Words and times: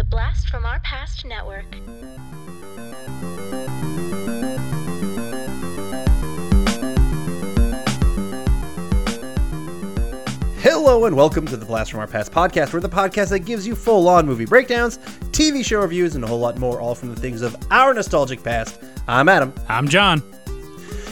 The 0.00 0.04
Blast 0.04 0.48
from 0.48 0.64
Our 0.64 0.80
Past 0.80 1.26
Network. 1.26 1.66
Hello 10.62 11.04
and 11.04 11.14
welcome 11.14 11.44
to 11.44 11.58
the 11.58 11.66
Blast 11.66 11.90
from 11.90 12.00
Our 12.00 12.06
Past 12.06 12.32
podcast, 12.32 12.72
where 12.72 12.80
the 12.80 12.88
podcast 12.88 13.28
that 13.28 13.40
gives 13.40 13.66
you 13.66 13.76
full 13.76 14.08
on 14.08 14.24
movie 14.24 14.46
breakdowns, 14.46 14.96
TV 15.32 15.62
show 15.62 15.82
reviews, 15.82 16.14
and 16.14 16.24
a 16.24 16.26
whole 16.26 16.40
lot 16.40 16.56
more, 16.56 16.80
all 16.80 16.94
from 16.94 17.14
the 17.14 17.20
things 17.20 17.42
of 17.42 17.54
our 17.70 17.92
nostalgic 17.92 18.42
past. 18.42 18.82
I'm 19.06 19.28
Adam. 19.28 19.52
I'm 19.68 19.86
John. 19.86 20.22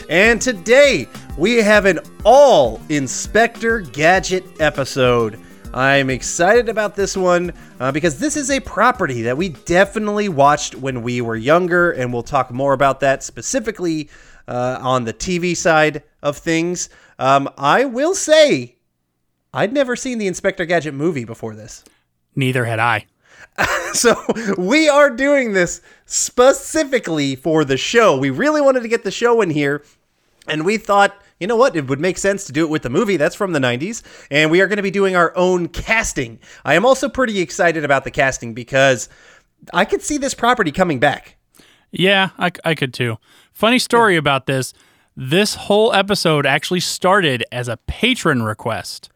And 0.08 0.40
today 0.40 1.06
we 1.36 1.56
have 1.56 1.84
an 1.84 1.98
all 2.24 2.80
Inspector 2.88 3.80
Gadget 3.92 4.44
episode. 4.62 5.38
I'm 5.74 6.08
excited 6.08 6.70
about 6.70 6.96
this 6.96 7.14
one 7.14 7.52
uh, 7.78 7.92
because 7.92 8.18
this 8.18 8.36
is 8.36 8.50
a 8.50 8.60
property 8.60 9.22
that 9.22 9.36
we 9.36 9.50
definitely 9.50 10.28
watched 10.28 10.74
when 10.74 11.02
we 11.02 11.20
were 11.20 11.36
younger, 11.36 11.90
and 11.90 12.12
we'll 12.12 12.22
talk 12.22 12.50
more 12.50 12.72
about 12.72 13.00
that 13.00 13.22
specifically 13.22 14.08
uh, 14.46 14.78
on 14.80 15.04
the 15.04 15.12
TV 15.12 15.56
side 15.56 16.02
of 16.22 16.36
things. 16.36 16.88
Um, 17.18 17.48
I 17.56 17.84
will 17.84 18.14
say, 18.14 18.76
I'd 19.52 19.72
never 19.72 19.96
seen 19.96 20.18
the 20.18 20.26
Inspector 20.26 20.64
Gadget 20.66 20.94
movie 20.94 21.24
before 21.24 21.54
this. 21.54 21.84
Neither 22.34 22.64
had 22.64 22.78
I. 22.78 23.06
So 23.94 24.22
we 24.58 24.86
are 24.88 25.08
doing 25.08 25.54
this 25.54 25.80
specifically 26.04 27.34
for 27.34 27.64
the 27.64 27.78
show. 27.78 28.18
We 28.18 28.28
really 28.28 28.60
wanted 28.60 28.82
to 28.82 28.88
get 28.88 29.02
the 29.02 29.10
show 29.10 29.40
in 29.40 29.48
here, 29.48 29.82
and 30.46 30.64
we 30.64 30.76
thought, 30.76 31.16
you 31.40 31.46
know 31.46 31.56
what, 31.56 31.76
it 31.76 31.86
would 31.88 32.00
make 32.00 32.18
sense 32.18 32.44
to 32.46 32.52
do 32.52 32.64
it 32.64 32.68
with 32.70 32.82
the 32.82 32.90
movie. 32.90 33.16
That's 33.16 33.34
from 33.34 33.52
the 33.52 33.58
90s, 33.60 34.02
and 34.30 34.50
we 34.50 34.60
are 34.60 34.66
going 34.66 34.76
to 34.78 34.82
be 34.82 34.90
doing 34.90 35.14
our 35.16 35.32
own 35.36 35.68
casting. 35.68 36.38
I 36.64 36.74
am 36.74 36.84
also 36.84 37.08
pretty 37.08 37.40
excited 37.40 37.84
about 37.84 38.04
the 38.04 38.10
casting 38.10 38.54
because 38.54 39.08
I 39.72 39.84
could 39.84 40.02
see 40.02 40.18
this 40.18 40.34
property 40.34 40.72
coming 40.72 40.98
back. 40.98 41.36
Yeah, 41.90 42.30
I, 42.38 42.50
I 42.64 42.74
could 42.74 42.92
too. 42.92 43.18
Funny 43.52 43.78
story 43.78 44.16
about 44.16 44.46
this. 44.46 44.72
This 45.16 45.54
whole 45.54 45.92
episode 45.94 46.46
actually 46.46 46.80
started 46.80 47.44
as 47.50 47.68
a 47.68 47.78
Patreon 47.88 48.46
request. 48.46 49.10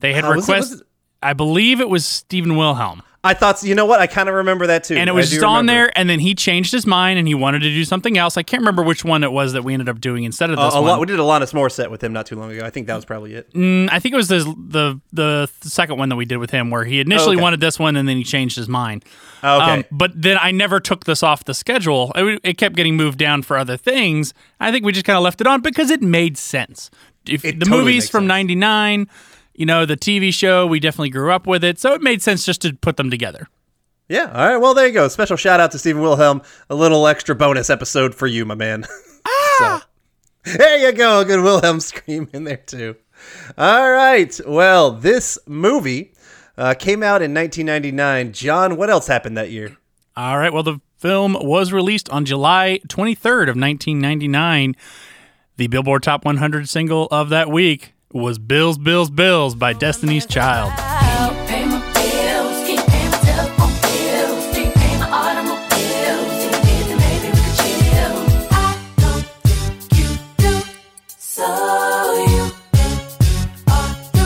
They 0.00 0.12
had 0.14 0.24
Uh, 0.24 0.28
was 0.34 0.48
it- 0.48 0.52
request. 0.52 0.70
was 0.72 0.80
it- 0.82 0.86
I 1.24 1.32
believe 1.32 1.80
it 1.80 1.88
was 1.88 2.04
Stephen 2.04 2.56
Wilhelm, 2.56 3.02
I 3.24 3.34
thought, 3.34 3.62
you 3.62 3.76
know 3.76 3.86
what, 3.86 4.00
I 4.00 4.08
kind 4.08 4.28
of 4.28 4.34
remember 4.34 4.66
that 4.66 4.82
too. 4.82 4.96
and 4.96 5.08
it 5.08 5.12
was 5.12 5.30
just 5.30 5.44
on 5.44 5.58
remember. 5.58 5.72
there. 5.72 5.98
And 5.98 6.10
then 6.10 6.18
he 6.18 6.34
changed 6.34 6.72
his 6.72 6.86
mind 6.86 7.20
and 7.20 7.28
he 7.28 7.34
wanted 7.36 7.60
to 7.60 7.68
do 7.68 7.84
something 7.84 8.18
else. 8.18 8.36
I 8.36 8.42
can't 8.42 8.62
remember 8.62 8.82
which 8.82 9.04
one 9.04 9.22
it 9.22 9.30
was 9.30 9.52
that 9.52 9.62
we 9.62 9.74
ended 9.74 9.88
up 9.88 10.00
doing 10.00 10.24
instead 10.24 10.50
of 10.50 10.58
Uh, 10.58 10.64
this 10.64 10.74
one. 10.74 10.84
lot, 10.84 10.98
we 11.00 11.06
did 11.06 11.20
a 11.20 11.24
lot 11.24 11.40
Alanis 11.40 11.52
Morissette 11.52 11.88
with 11.88 12.02
him 12.02 12.12
not 12.12 12.26
too 12.26 12.34
long 12.34 12.50
ago. 12.50 12.66
I 12.66 12.70
think 12.70 12.88
that 12.88 12.96
was 12.96 13.04
probably 13.04 13.34
it. 13.34 13.52
Mm, 13.54 13.88
I 13.92 14.00
think 14.00 14.12
it 14.12 14.16
was 14.16 14.26
the, 14.26 14.40
the 14.68 15.00
the 15.12 15.48
second 15.62 15.98
one 15.98 16.08
that 16.08 16.16
we 16.16 16.24
did 16.24 16.38
with 16.38 16.50
him, 16.50 16.70
where 16.70 16.84
he 16.84 16.98
initially 16.98 17.36
okay. 17.36 17.42
wanted 17.42 17.60
this 17.60 17.78
one 17.78 17.94
and 17.94 18.08
then 18.08 18.16
he 18.16 18.24
changed 18.24 18.56
his 18.56 18.68
mind. 18.68 19.04
Oh, 19.44 19.62
okay. 19.62 19.70
Um, 19.72 19.84
but 19.92 20.20
then 20.20 20.36
I 20.40 20.50
never 20.50 20.80
took 20.80 21.04
this 21.04 21.22
off 21.22 21.44
the 21.44 21.54
schedule. 21.54 22.10
It, 22.16 22.40
it 22.42 22.58
kept 22.58 22.74
getting 22.74 22.96
moved 22.96 23.18
down 23.18 23.42
for 23.42 23.56
other 23.56 23.76
things. 23.76 24.34
I 24.58 24.72
think 24.72 24.84
we 24.84 24.90
just 24.92 25.04
kind 25.06 25.16
of 25.16 25.22
left 25.22 25.40
it 25.40 25.46
on 25.46 25.60
because 25.60 25.90
it 25.90 26.02
made 26.02 26.36
sense. 26.36 26.90
If 27.28 27.44
It 27.44 27.60
the 27.60 27.66
totally 27.66 27.82
movies 27.84 28.08
from 28.10 28.26
'99, 28.26 29.08
you 29.54 29.66
know, 29.66 29.84
the 29.86 29.96
TV 29.96 30.32
show, 30.32 30.66
we 30.66 30.80
definitely 30.80 31.10
grew 31.10 31.32
up 31.32 31.46
with 31.46 31.62
it, 31.64 31.78
so 31.78 31.92
it 31.94 32.02
made 32.02 32.22
sense 32.22 32.44
just 32.44 32.62
to 32.62 32.72
put 32.74 32.96
them 32.96 33.10
together. 33.10 33.48
Yeah. 34.08 34.30
All 34.34 34.48
right. 34.48 34.56
Well, 34.56 34.74
there 34.74 34.86
you 34.86 34.92
go. 34.92 35.08
Special 35.08 35.36
shout 35.36 35.60
out 35.60 35.70
to 35.72 35.78
Stephen 35.78 36.02
Wilhelm. 36.02 36.42
A 36.68 36.74
little 36.74 37.06
extra 37.06 37.34
bonus 37.34 37.70
episode 37.70 38.14
for 38.14 38.26
you, 38.26 38.44
my 38.44 38.54
man. 38.54 38.84
Ah! 39.24 39.86
so, 40.44 40.52
there 40.58 40.78
you 40.78 40.92
go. 40.92 41.24
Good 41.24 41.44
Wilhelm 41.44 41.78
scream 41.78 42.28
in 42.32 42.42
there 42.42 42.56
too. 42.56 42.96
All 43.56 43.88
right. 43.88 44.40
Well, 44.44 44.90
this 44.90 45.38
movie 45.46 46.12
uh, 46.56 46.74
came 46.74 47.04
out 47.04 47.22
in 47.22 47.32
1999. 47.32 48.32
John, 48.32 48.76
what 48.76 48.90
else 48.90 49.06
happened 49.06 49.36
that 49.36 49.50
year? 49.52 49.76
All 50.16 50.38
right. 50.38 50.52
Well, 50.52 50.64
the 50.64 50.80
film 50.98 51.36
was 51.40 51.72
released 51.72 52.10
on 52.10 52.24
July 52.24 52.80
23rd 52.88 53.42
of 53.42 53.56
1999. 53.56 54.74
The 55.56 55.66
Billboard 55.68 56.02
Top 56.02 56.24
100 56.24 56.68
single 56.68 57.06
of 57.12 57.28
that 57.28 57.48
week 57.48 57.94
was 58.14 58.38
"Bills, 58.38 58.78
Bills, 58.78 59.10
Bills" 59.10 59.54
by 59.54 59.72
Destiny's 59.72 60.26
Child. 60.26 60.72
Pay 61.46 61.64
my 61.66 61.80
bills, 61.94 62.66
keep 62.66 62.80
paying 62.86 63.10
my 63.10 63.18
telephone 63.18 63.72
bills, 63.82 64.54
keep 64.54 64.72
paying 64.74 65.00
my 65.00 65.08
automobiles. 65.10 66.44
If 66.44 66.52
you 66.54 66.60
did, 66.62 66.86
then 66.88 66.98
maybe 66.98 67.28
we 67.28 67.40
could 67.40 67.56
chill. 67.58 68.16
I 68.50 68.78
don't 68.96 69.26
think 69.44 69.98
you 69.98 70.08
do, 70.38 70.52
so 71.18 71.46
you 72.28 72.44
ought 73.68 73.96
to. 74.14 74.24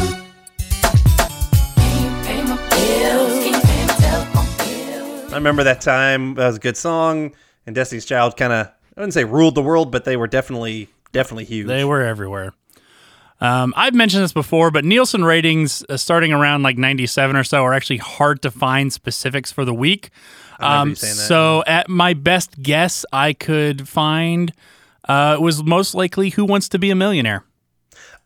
Can 1.77 1.93
you 2.03 2.11
pay 2.25 2.41
my 2.43 2.57
bills, 2.71 3.35
keep 3.45 3.59
paying 3.63 3.87
my 3.87 3.95
telephone 3.95 4.51
bills? 4.59 5.33
I 5.33 5.37
remember 5.37 5.63
that 5.65 5.81
time. 5.81 6.35
That 6.35 6.47
was 6.47 6.57
a 6.57 6.61
good 6.61 6.77
song. 6.77 7.35
And 7.67 7.75
Destiny's 7.75 8.05
Child 8.05 8.37
kind 8.37 8.53
of, 8.53 8.67
I 8.69 8.73
wouldn't 9.01 9.13
say 9.15 9.25
ruled 9.25 9.57
the 9.57 9.63
world, 9.63 9.91
but 9.91 10.05
they 10.05 10.17
were 10.17 10.29
definitely, 10.29 10.89
definitely 11.11 11.47
huge. 11.47 11.67
They 11.67 11.85
were 11.85 12.01
everywhere. 12.03 12.53
Um, 13.41 13.75
I've 13.77 13.95
mentioned 13.95 14.25
this 14.25 14.33
before, 14.33 14.71
but 14.71 14.85
Nielsen 14.85 15.25
ratings 15.25 15.85
uh, 15.89 15.97
starting 15.97 16.33
around 16.33 16.63
like 16.63 16.79
97 16.79 17.37
or 17.37 17.45
so 17.45 17.63
are 17.65 17.75
actually 17.75 17.99
hard 17.99 18.41
to 18.43 18.51
find 18.51 18.93
specifics 18.93 19.53
for 19.53 19.65
the 19.65 19.75
week. 19.75 20.11
Um, 20.59 20.91
you 20.91 20.95
saying 20.95 21.17
that. 21.17 21.23
so, 21.23 21.63
at 21.67 21.89
my 21.91 22.15
best 22.15 22.63
guess, 22.63 23.05
I 23.13 23.35
could 23.35 23.87
find 23.89 24.53
uh, 25.07 25.37
it 25.39 25.43
was 25.43 25.63
most 25.63 25.95
likely 25.95 26.31
Who 26.31 26.47
Wants 26.47 26.71
to 26.71 26.79
Be 26.79 26.91
a 26.91 26.95
Millionaire. 26.95 27.45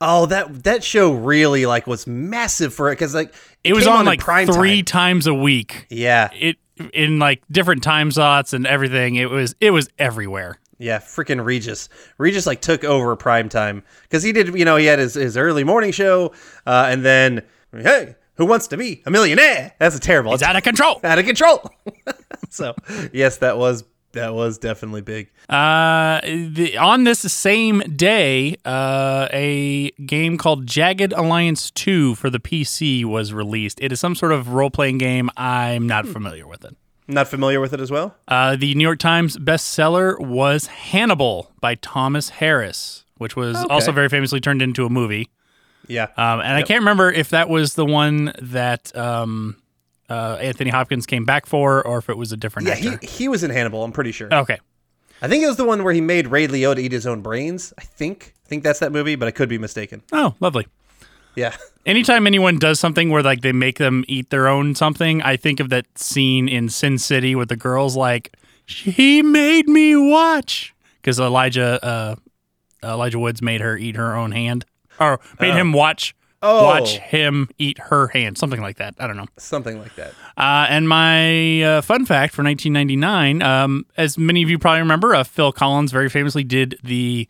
Oh, 0.00 0.26
that 0.26 0.62
that 0.64 0.84
show 0.84 1.12
really 1.12 1.66
like 1.66 1.86
was 1.88 2.06
massive 2.06 2.72
for 2.72 2.88
it 2.88 2.92
because 2.92 3.14
like 3.14 3.34
It 3.64 3.74
was 3.74 3.84
came 3.84 3.92
on 3.94 4.06
like 4.06 4.20
prime 4.20 4.46
three 4.46 4.82
time. 4.82 4.84
times 4.84 5.26
a 5.26 5.34
week. 5.34 5.86
Yeah, 5.90 6.30
It 6.32 6.56
in 6.94 7.18
like 7.18 7.42
different 7.50 7.82
time 7.82 8.10
slots 8.12 8.52
and 8.52 8.66
everything. 8.66 9.16
It 9.16 9.28
was 9.28 9.54
it 9.60 9.72
was 9.72 9.90
everywhere. 9.98 10.59
Yeah, 10.80 10.98
freaking 10.98 11.44
Regis. 11.44 11.88
Regis 12.16 12.46
like 12.46 12.62
took 12.62 12.84
over 12.84 13.14
prime 13.14 13.48
time 13.50 13.82
because 14.02 14.22
he 14.22 14.32
did. 14.32 14.58
You 14.58 14.64
know, 14.64 14.76
he 14.76 14.86
had 14.86 14.98
his, 14.98 15.14
his 15.14 15.36
early 15.36 15.62
morning 15.62 15.92
show, 15.92 16.32
uh, 16.66 16.86
and 16.88 17.04
then 17.04 17.42
hey, 17.72 18.16
who 18.36 18.46
wants 18.46 18.66
to 18.68 18.76
be 18.78 19.02
a 19.04 19.10
millionaire? 19.10 19.72
That's 19.78 19.94
a 19.94 20.00
terrible. 20.00 20.32
It's 20.32 20.42
It's 20.42 20.48
out 20.48 20.56
of 20.56 20.62
control. 20.62 20.98
out 21.04 21.18
of 21.18 21.26
control. 21.26 21.70
so 22.48 22.74
yes, 23.12 23.36
that 23.38 23.58
was 23.58 23.84
that 24.12 24.34
was 24.34 24.58
definitely 24.58 25.02
big. 25.02 25.30
Uh, 25.48 26.20
the, 26.22 26.76
on 26.78 27.04
this 27.04 27.20
same 27.20 27.80
day, 27.80 28.56
uh, 28.64 29.28
a 29.32 29.90
game 30.06 30.36
called 30.38 30.66
Jagged 30.66 31.12
Alliance 31.12 31.70
2 31.72 32.14
for 32.16 32.30
the 32.30 32.40
PC 32.40 33.04
was 33.04 33.32
released. 33.32 33.78
It 33.80 33.92
is 33.92 34.00
some 34.00 34.14
sort 34.14 34.32
of 34.32 34.48
role 34.48 34.70
playing 34.70 34.98
game. 34.98 35.30
I'm 35.36 35.86
not 35.86 36.06
familiar 36.06 36.46
with 36.46 36.64
it. 36.64 36.76
Not 37.10 37.28
familiar 37.28 37.60
with 37.60 37.72
it 37.74 37.80
as 37.80 37.90
well. 37.90 38.14
Uh, 38.28 38.56
the 38.56 38.74
New 38.74 38.84
York 38.84 38.98
Times 38.98 39.36
bestseller 39.36 40.18
was 40.18 40.66
Hannibal 40.66 41.50
by 41.60 41.74
Thomas 41.76 42.28
Harris, 42.30 43.04
which 43.18 43.36
was 43.36 43.56
Okay. 43.56 43.66
also 43.74 43.92
very 43.92 44.08
famously 44.08 44.40
turned 44.40 44.62
into 44.62 44.86
a 44.86 44.90
movie. 44.90 45.28
Yeah, 45.88 46.04
Um, 46.16 46.40
and 46.40 46.52
I 46.54 46.62
can't 46.62 46.80
remember 46.80 47.10
if 47.10 47.30
that 47.30 47.48
was 47.48 47.74
the 47.74 47.84
one 47.84 48.32
that 48.40 48.96
um, 48.96 49.56
uh, 50.08 50.38
Anthony 50.40 50.70
Hopkins 50.70 51.04
came 51.04 51.24
back 51.24 51.46
for 51.46 51.84
or 51.84 51.98
if 51.98 52.08
it 52.08 52.16
was 52.16 52.30
a 52.30 52.36
different 52.36 52.68
yeah. 52.68 52.74
actor. 52.74 52.98
He 53.02 53.06
he 53.06 53.28
was 53.28 53.42
in 53.42 53.50
Hannibal. 53.50 53.82
I'm 53.82 53.90
pretty 53.92 54.12
sure. 54.12 54.32
okay. 54.32 54.58
I 55.22 55.28
think 55.28 55.42
it 55.44 55.48
was 55.48 55.56
the 55.56 55.64
one 55.64 55.82
where 55.84 55.92
he 55.92 56.00
made 56.00 56.28
Ray 56.28 56.46
Liotta 56.46 56.78
eat 56.78 56.92
his 56.92 57.06
own 57.06 57.20
brains. 57.22 57.74
I 57.76 57.82
think 57.82 58.34
I 58.46 58.48
think 58.48 58.62
that's 58.62 58.78
that 58.78 58.92
movie, 58.92 59.16
but 59.16 59.26
I 59.28 59.32
could 59.32 59.48
be 59.48 59.58
mistaken. 59.58 60.02
Oh, 60.12 60.34
lovely. 60.40 60.66
Yeah. 61.34 61.56
Anytime 61.86 62.26
anyone 62.26 62.58
does 62.58 62.78
something 62.78 63.10
where 63.10 63.22
like 63.22 63.40
they 63.40 63.52
make 63.52 63.78
them 63.78 64.04
eat 64.06 64.30
their 64.30 64.48
own 64.48 64.74
something, 64.74 65.22
I 65.22 65.36
think 65.36 65.60
of 65.60 65.70
that 65.70 65.86
scene 65.98 66.48
in 66.48 66.68
Sin 66.68 66.98
City 66.98 67.34
with 67.34 67.48
the 67.48 67.56
girls 67.56 67.96
like, 67.96 68.36
"He 68.66 69.22
made 69.22 69.66
me 69.68 69.96
watch," 69.96 70.74
because 71.00 71.18
Elijah 71.18 71.82
uh, 71.84 72.16
Elijah 72.84 73.18
Woods 73.18 73.40
made 73.40 73.60
her 73.62 73.76
eat 73.78 73.96
her 73.96 74.14
own 74.14 74.32
hand, 74.32 74.66
or 74.98 75.20
made 75.40 75.54
him 75.54 75.72
watch 75.72 76.14
Oh. 76.42 76.64
watch 76.64 76.96
him 76.96 77.50
eat 77.58 77.78
her 77.78 78.06
hand, 78.08 78.38
something 78.38 78.62
like 78.62 78.78
that. 78.78 78.94
I 78.98 79.06
don't 79.06 79.18
know. 79.18 79.26
Something 79.36 79.78
like 79.78 79.94
that. 79.96 80.14
Uh, 80.38 80.66
and 80.70 80.88
my 80.88 81.60
uh, 81.62 81.80
fun 81.82 82.06
fact 82.06 82.34
for 82.34 82.42
1999, 82.42 83.42
um, 83.42 83.84
as 83.98 84.16
many 84.16 84.42
of 84.42 84.48
you 84.48 84.58
probably 84.58 84.80
remember, 84.80 85.14
uh, 85.14 85.22
Phil 85.22 85.52
Collins 85.52 85.92
very 85.92 86.08
famously 86.08 86.42
did 86.42 86.78
the 86.82 87.28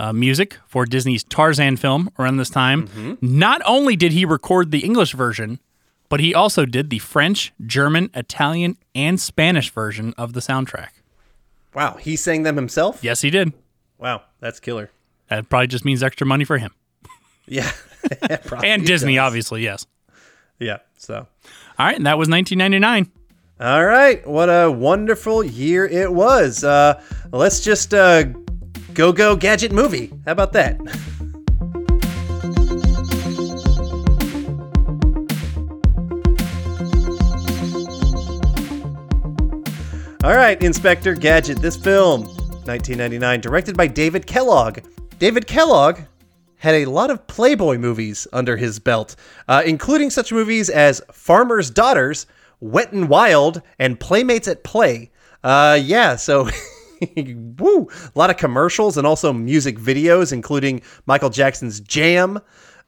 uh, 0.00 0.12
music 0.14 0.56
for 0.66 0.86
Disney's 0.86 1.22
Tarzan 1.22 1.76
film 1.76 2.08
around 2.18 2.38
this 2.38 2.48
time. 2.48 3.18
Not 3.20 3.60
only 3.66 3.96
did 3.96 4.12
he 4.12 4.24
record 4.24 4.70
the 4.70 4.78
English 4.80 5.12
version, 5.12 5.60
but 6.08 6.20
he 6.20 6.34
also 6.34 6.64
did 6.64 6.88
the 6.88 6.98
French, 6.98 7.52
German, 7.66 8.10
Italian, 8.14 8.78
and 8.94 9.20
Spanish 9.20 9.70
version 9.70 10.14
of 10.16 10.32
the 10.32 10.40
soundtrack. 10.40 10.88
Wow, 11.74 11.98
he 12.00 12.16
sang 12.16 12.42
them 12.44 12.56
himself. 12.56 13.04
Yes, 13.04 13.20
he 13.20 13.28
did. 13.30 13.52
Wow, 13.98 14.22
that's 14.40 14.58
killer. 14.58 14.90
That 15.28 15.48
probably 15.50 15.66
just 15.68 15.84
means 15.84 16.02
extra 16.02 16.26
money 16.26 16.44
for 16.44 16.58
him. 16.58 16.72
Yeah. 17.46 17.70
And 18.64 18.86
Disney, 18.86 19.16
does. 19.16 19.26
obviously, 19.26 19.62
yes. 19.64 19.84
Yeah. 20.60 20.78
So. 20.96 21.26
All 21.78 21.86
right, 21.86 21.96
and 21.96 22.06
that 22.06 22.16
was 22.16 22.28
1999. 22.28 23.10
All 23.60 23.84
right, 23.84 24.26
what 24.26 24.48
a 24.48 24.70
wonderful 24.70 25.44
year 25.44 25.84
it 25.84 26.10
was. 26.12 26.62
Uh, 26.64 27.02
let's 27.32 27.60
just 27.60 27.92
uh, 27.92 28.24
go 28.94 29.12
go 29.12 29.36
gadget 29.36 29.72
movie. 29.72 30.12
How 30.26 30.32
about 30.32 30.52
that? 30.52 30.78
All 40.22 40.34
right, 40.34 40.62
Inspector 40.62 41.14
Gadget. 41.14 41.62
This 41.62 41.76
film, 41.76 42.24
1999, 42.24 43.40
directed 43.40 43.74
by 43.74 43.86
David 43.86 44.26
Kellogg. 44.26 44.80
David 45.18 45.46
Kellogg 45.46 46.00
had 46.56 46.74
a 46.74 46.84
lot 46.84 47.10
of 47.10 47.26
Playboy 47.26 47.78
movies 47.78 48.26
under 48.30 48.58
his 48.58 48.78
belt, 48.78 49.16
uh, 49.48 49.62
including 49.64 50.10
such 50.10 50.30
movies 50.30 50.68
as 50.68 51.00
Farmer's 51.10 51.70
Daughters, 51.70 52.26
Wet 52.60 52.92
and 52.92 53.08
Wild, 53.08 53.62
and 53.78 53.98
Playmates 53.98 54.46
at 54.46 54.62
Play. 54.62 55.10
Uh, 55.42 55.78
yeah, 55.82 56.16
so. 56.16 56.50
Woo! 57.58 57.88
A 58.14 58.18
lot 58.18 58.30
of 58.30 58.36
commercials 58.36 58.96
and 58.96 59.06
also 59.06 59.32
music 59.32 59.78
videos, 59.78 60.32
including 60.32 60.82
Michael 61.06 61.30
Jackson's 61.30 61.80
Jam. 61.80 62.38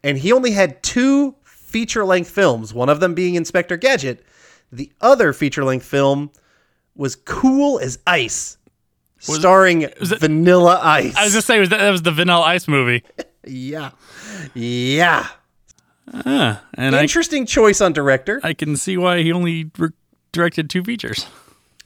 And 0.04 0.18
he 0.18 0.32
only 0.32 0.50
had 0.50 0.82
two 0.82 1.34
feature 1.44 2.04
length 2.04 2.28
films, 2.30 2.74
one 2.74 2.88
of 2.88 3.00
them 3.00 3.14
being 3.14 3.34
Inspector 3.34 3.76
Gadget. 3.78 4.24
The 4.72 4.90
other 5.00 5.32
feature 5.32 5.64
length 5.64 5.86
film 5.86 6.30
was 6.94 7.14
Cool 7.16 7.78
as 7.80 7.98
Ice, 8.06 8.58
starring 9.18 9.82
it- 9.82 9.98
Vanilla 9.98 10.80
Ice. 10.82 11.14
I 11.16 11.24
was 11.24 11.32
just 11.32 11.46
saying 11.46 11.60
was 11.60 11.68
that, 11.70 11.78
that 11.78 11.90
was 11.90 12.02
the 12.02 12.10
Vanilla 12.12 12.42
Ice 12.42 12.66
movie, 12.68 13.02
yeah. 13.46 13.90
Yeah. 14.54 15.26
and 16.12 16.96
I 16.96 17.02
Interesting 17.02 17.46
choice 17.46 17.80
on 17.80 17.92
director. 17.92 18.40
I 18.42 18.52
can 18.54 18.76
see 18.76 18.96
why 18.96 19.22
he 19.22 19.32
only 19.32 19.70
re- 19.78 19.90
directed 20.32 20.68
two 20.68 20.82
features. 20.84 21.26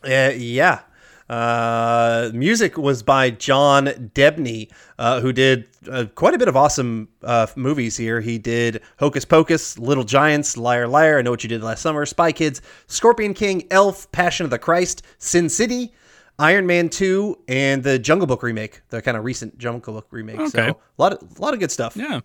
Uh, 0.04 0.32
yeah. 0.34 0.80
Uh, 1.28 2.30
music 2.32 2.78
was 2.78 3.02
by 3.02 3.30
John 3.30 3.86
Debney, 4.14 4.70
uh, 4.98 5.20
who 5.20 5.32
did 5.32 5.66
uh, 5.90 6.04
quite 6.14 6.34
a 6.34 6.38
bit 6.38 6.48
of 6.48 6.56
awesome 6.56 7.08
uh, 7.22 7.46
movies 7.56 7.96
here. 7.96 8.20
He 8.20 8.38
did 8.38 8.80
Hocus 8.98 9.24
Pocus, 9.24 9.78
Little 9.78 10.04
Giants, 10.04 10.56
Liar 10.56 10.86
Liar, 10.86 11.18
I 11.18 11.22
Know 11.22 11.32
What 11.32 11.42
You 11.42 11.48
Did 11.48 11.62
Last 11.62 11.82
Summer, 11.82 12.06
Spy 12.06 12.32
Kids, 12.32 12.62
Scorpion 12.86 13.34
King, 13.34 13.66
Elf, 13.70 14.10
Passion 14.12 14.44
of 14.44 14.50
the 14.50 14.58
Christ, 14.58 15.02
Sin 15.18 15.48
City, 15.48 15.92
Iron 16.38 16.66
Man 16.66 16.88
2, 16.88 17.38
and 17.48 17.82
the 17.82 17.98
Jungle 17.98 18.26
Book 18.26 18.42
remake, 18.42 18.82
the 18.90 19.02
kind 19.02 19.16
of 19.16 19.24
recent 19.24 19.58
Jungle 19.58 19.94
Book 19.94 20.06
remake. 20.10 20.36
So 20.48 20.60
Okay. 20.60 20.68
a 20.68 20.76
lot 21.02 21.12
of, 21.14 21.38
a 21.38 21.42
lot 21.42 21.54
of 21.54 21.60
good 21.60 21.70
stuff. 21.72 21.96
Yeah. 21.96 22.20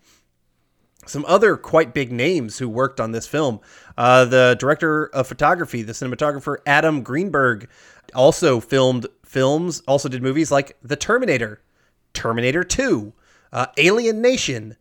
some 1.07 1.25
other 1.27 1.57
quite 1.57 1.95
big 1.95 2.11
names 2.11 2.59
who 2.59 2.69
worked 2.69 2.99
on 2.99 3.11
this 3.11 3.25
film. 3.25 3.59
Uh, 3.97 4.23
the 4.25 4.55
director 4.59 5.05
of 5.07 5.25
photography, 5.27 5.81
the 5.81 5.93
cinematographer 5.93 6.57
Adam 6.67 7.01
Greenberg, 7.01 7.67
also 8.13 8.59
filmed 8.59 9.07
films, 9.25 9.81
also 9.87 10.09
did 10.09 10.21
movies 10.21 10.51
like 10.51 10.77
The 10.83 10.95
Terminator, 10.95 11.61
Terminator 12.13 12.63
2, 12.63 13.13
uh, 13.53 13.65
Alien 13.77 14.21
Nation, 14.21 14.75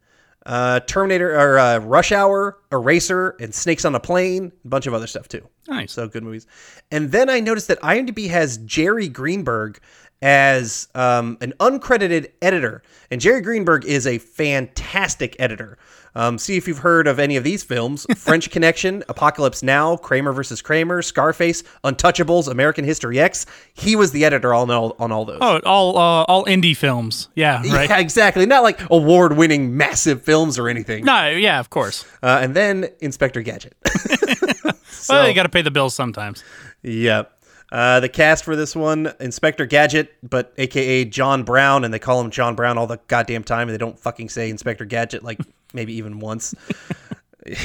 uh, 0.47 0.81
Terminator 0.81 1.39
or 1.39 1.59
uh, 1.59 1.79
Rush 1.79 2.13
Hour, 2.13 2.59
Eraser, 2.73 3.37
and 3.41 3.55
Snakes 3.55 3.85
on 3.85 3.95
a 3.95 4.01
Plane, 4.01 4.53
a 4.65 4.69
bunch 4.69 4.87
of 4.87 4.95
other 4.95 5.07
stuff 5.07 5.29
too. 5.29 5.47
Nice. 5.69 5.93
So 5.93 6.09
good 6.09 6.25
movies. 6.25 6.47
And 6.91 7.13
then 7.13 7.29
I 7.29 7.41
noticed 7.41 7.69
that 7.69 7.81
IMDb 7.81 8.29
has 8.31 8.59
Jerry 8.59 9.09
Greenberg 9.09 9.81
as 10.23 10.89
um, 10.95 11.39
an 11.41 11.55
uncredited 11.61 12.33
editor. 12.43 12.83
And 13.11 13.21
Jerry 13.21 13.41
Greenberg 13.41 13.85
is 13.85 14.07
a 14.07 14.19
fantastic 14.19 15.35
editor. 15.41 15.79
Um, 16.15 16.39
see 16.39 16.57
if 16.57 16.67
you've 16.67 16.79
heard 16.79 17.07
of 17.07 17.19
any 17.19 17.37
of 17.37 17.45
these 17.45 17.63
films 17.63 18.07
French 18.17 18.51
Connection, 18.51 19.03
Apocalypse 19.09 19.63
Now, 19.63 19.97
Kramer 19.97 20.33
versus 20.33 20.61
Kramer, 20.63 21.03
Scarface, 21.03 21.63
Untouchables, 21.85 22.49
American 22.49 22.85
History 22.85 23.19
X. 23.21 23.47
He 23.75 23.95
was 23.97 24.13
the 24.13 24.25
editor 24.25 24.55
on 24.55 24.71
all, 24.71 24.97
on 24.99 25.13
all 25.13 25.25
those. 25.25 25.39
Oh, 25.41 25.61
all 25.65 25.97
uh, 25.97 26.25
all 26.25 26.45
indie 26.47 26.77
films. 26.77 27.29
Yeah. 27.35 27.63
Right. 27.71 27.89
Yeah, 27.89 27.99
exactly. 27.99 28.47
Not 28.47 28.65
like 28.65 28.81
award 28.91 29.37
winning 29.37 29.77
massive 29.77 30.23
films 30.23 30.59
or 30.59 30.69
anything. 30.69 31.05
No. 31.05 31.29
Yeah. 31.29 31.61
Of 31.61 31.71
course. 31.71 32.05
Uh, 32.23 32.41
and 32.43 32.55
then 32.55 32.89
Inspector 33.01 33.41
Gadget. 33.43 33.77
well, 35.09 35.29
you 35.29 35.35
got 35.35 35.45
to 35.45 35.49
pay 35.49 35.63
the 35.63 35.71
bills 35.71 35.95
sometimes. 35.95 36.43
Yep. 36.83 37.40
Uh, 37.73 38.01
the 38.01 38.09
cast 38.09 38.45
for 38.45 38.57
this 38.57 38.75
one, 38.75 39.13
Inspector 39.21 39.65
Gadget, 39.67 40.13
but 40.29 40.53
AKA 40.59 41.05
John 41.05 41.45
Brown, 41.45 41.85
and 41.85 41.95
they 41.95 42.01
call 42.01 42.21
him 42.21 42.31
John 42.31 42.57
Brown 42.57 42.79
all 42.79 42.89
the 42.89 42.99
goddamn 43.07 43.45
time, 43.45 43.69
and 43.69 43.75
they 43.75 43.79
don't 43.79 43.99
fucking 43.99 44.29
say 44.29 44.51
Inspector 44.51 44.85
Gadget 44.87 45.23
like 45.23 45.39
maybe 45.73 45.95
even 45.95 46.19
once. 46.19 46.55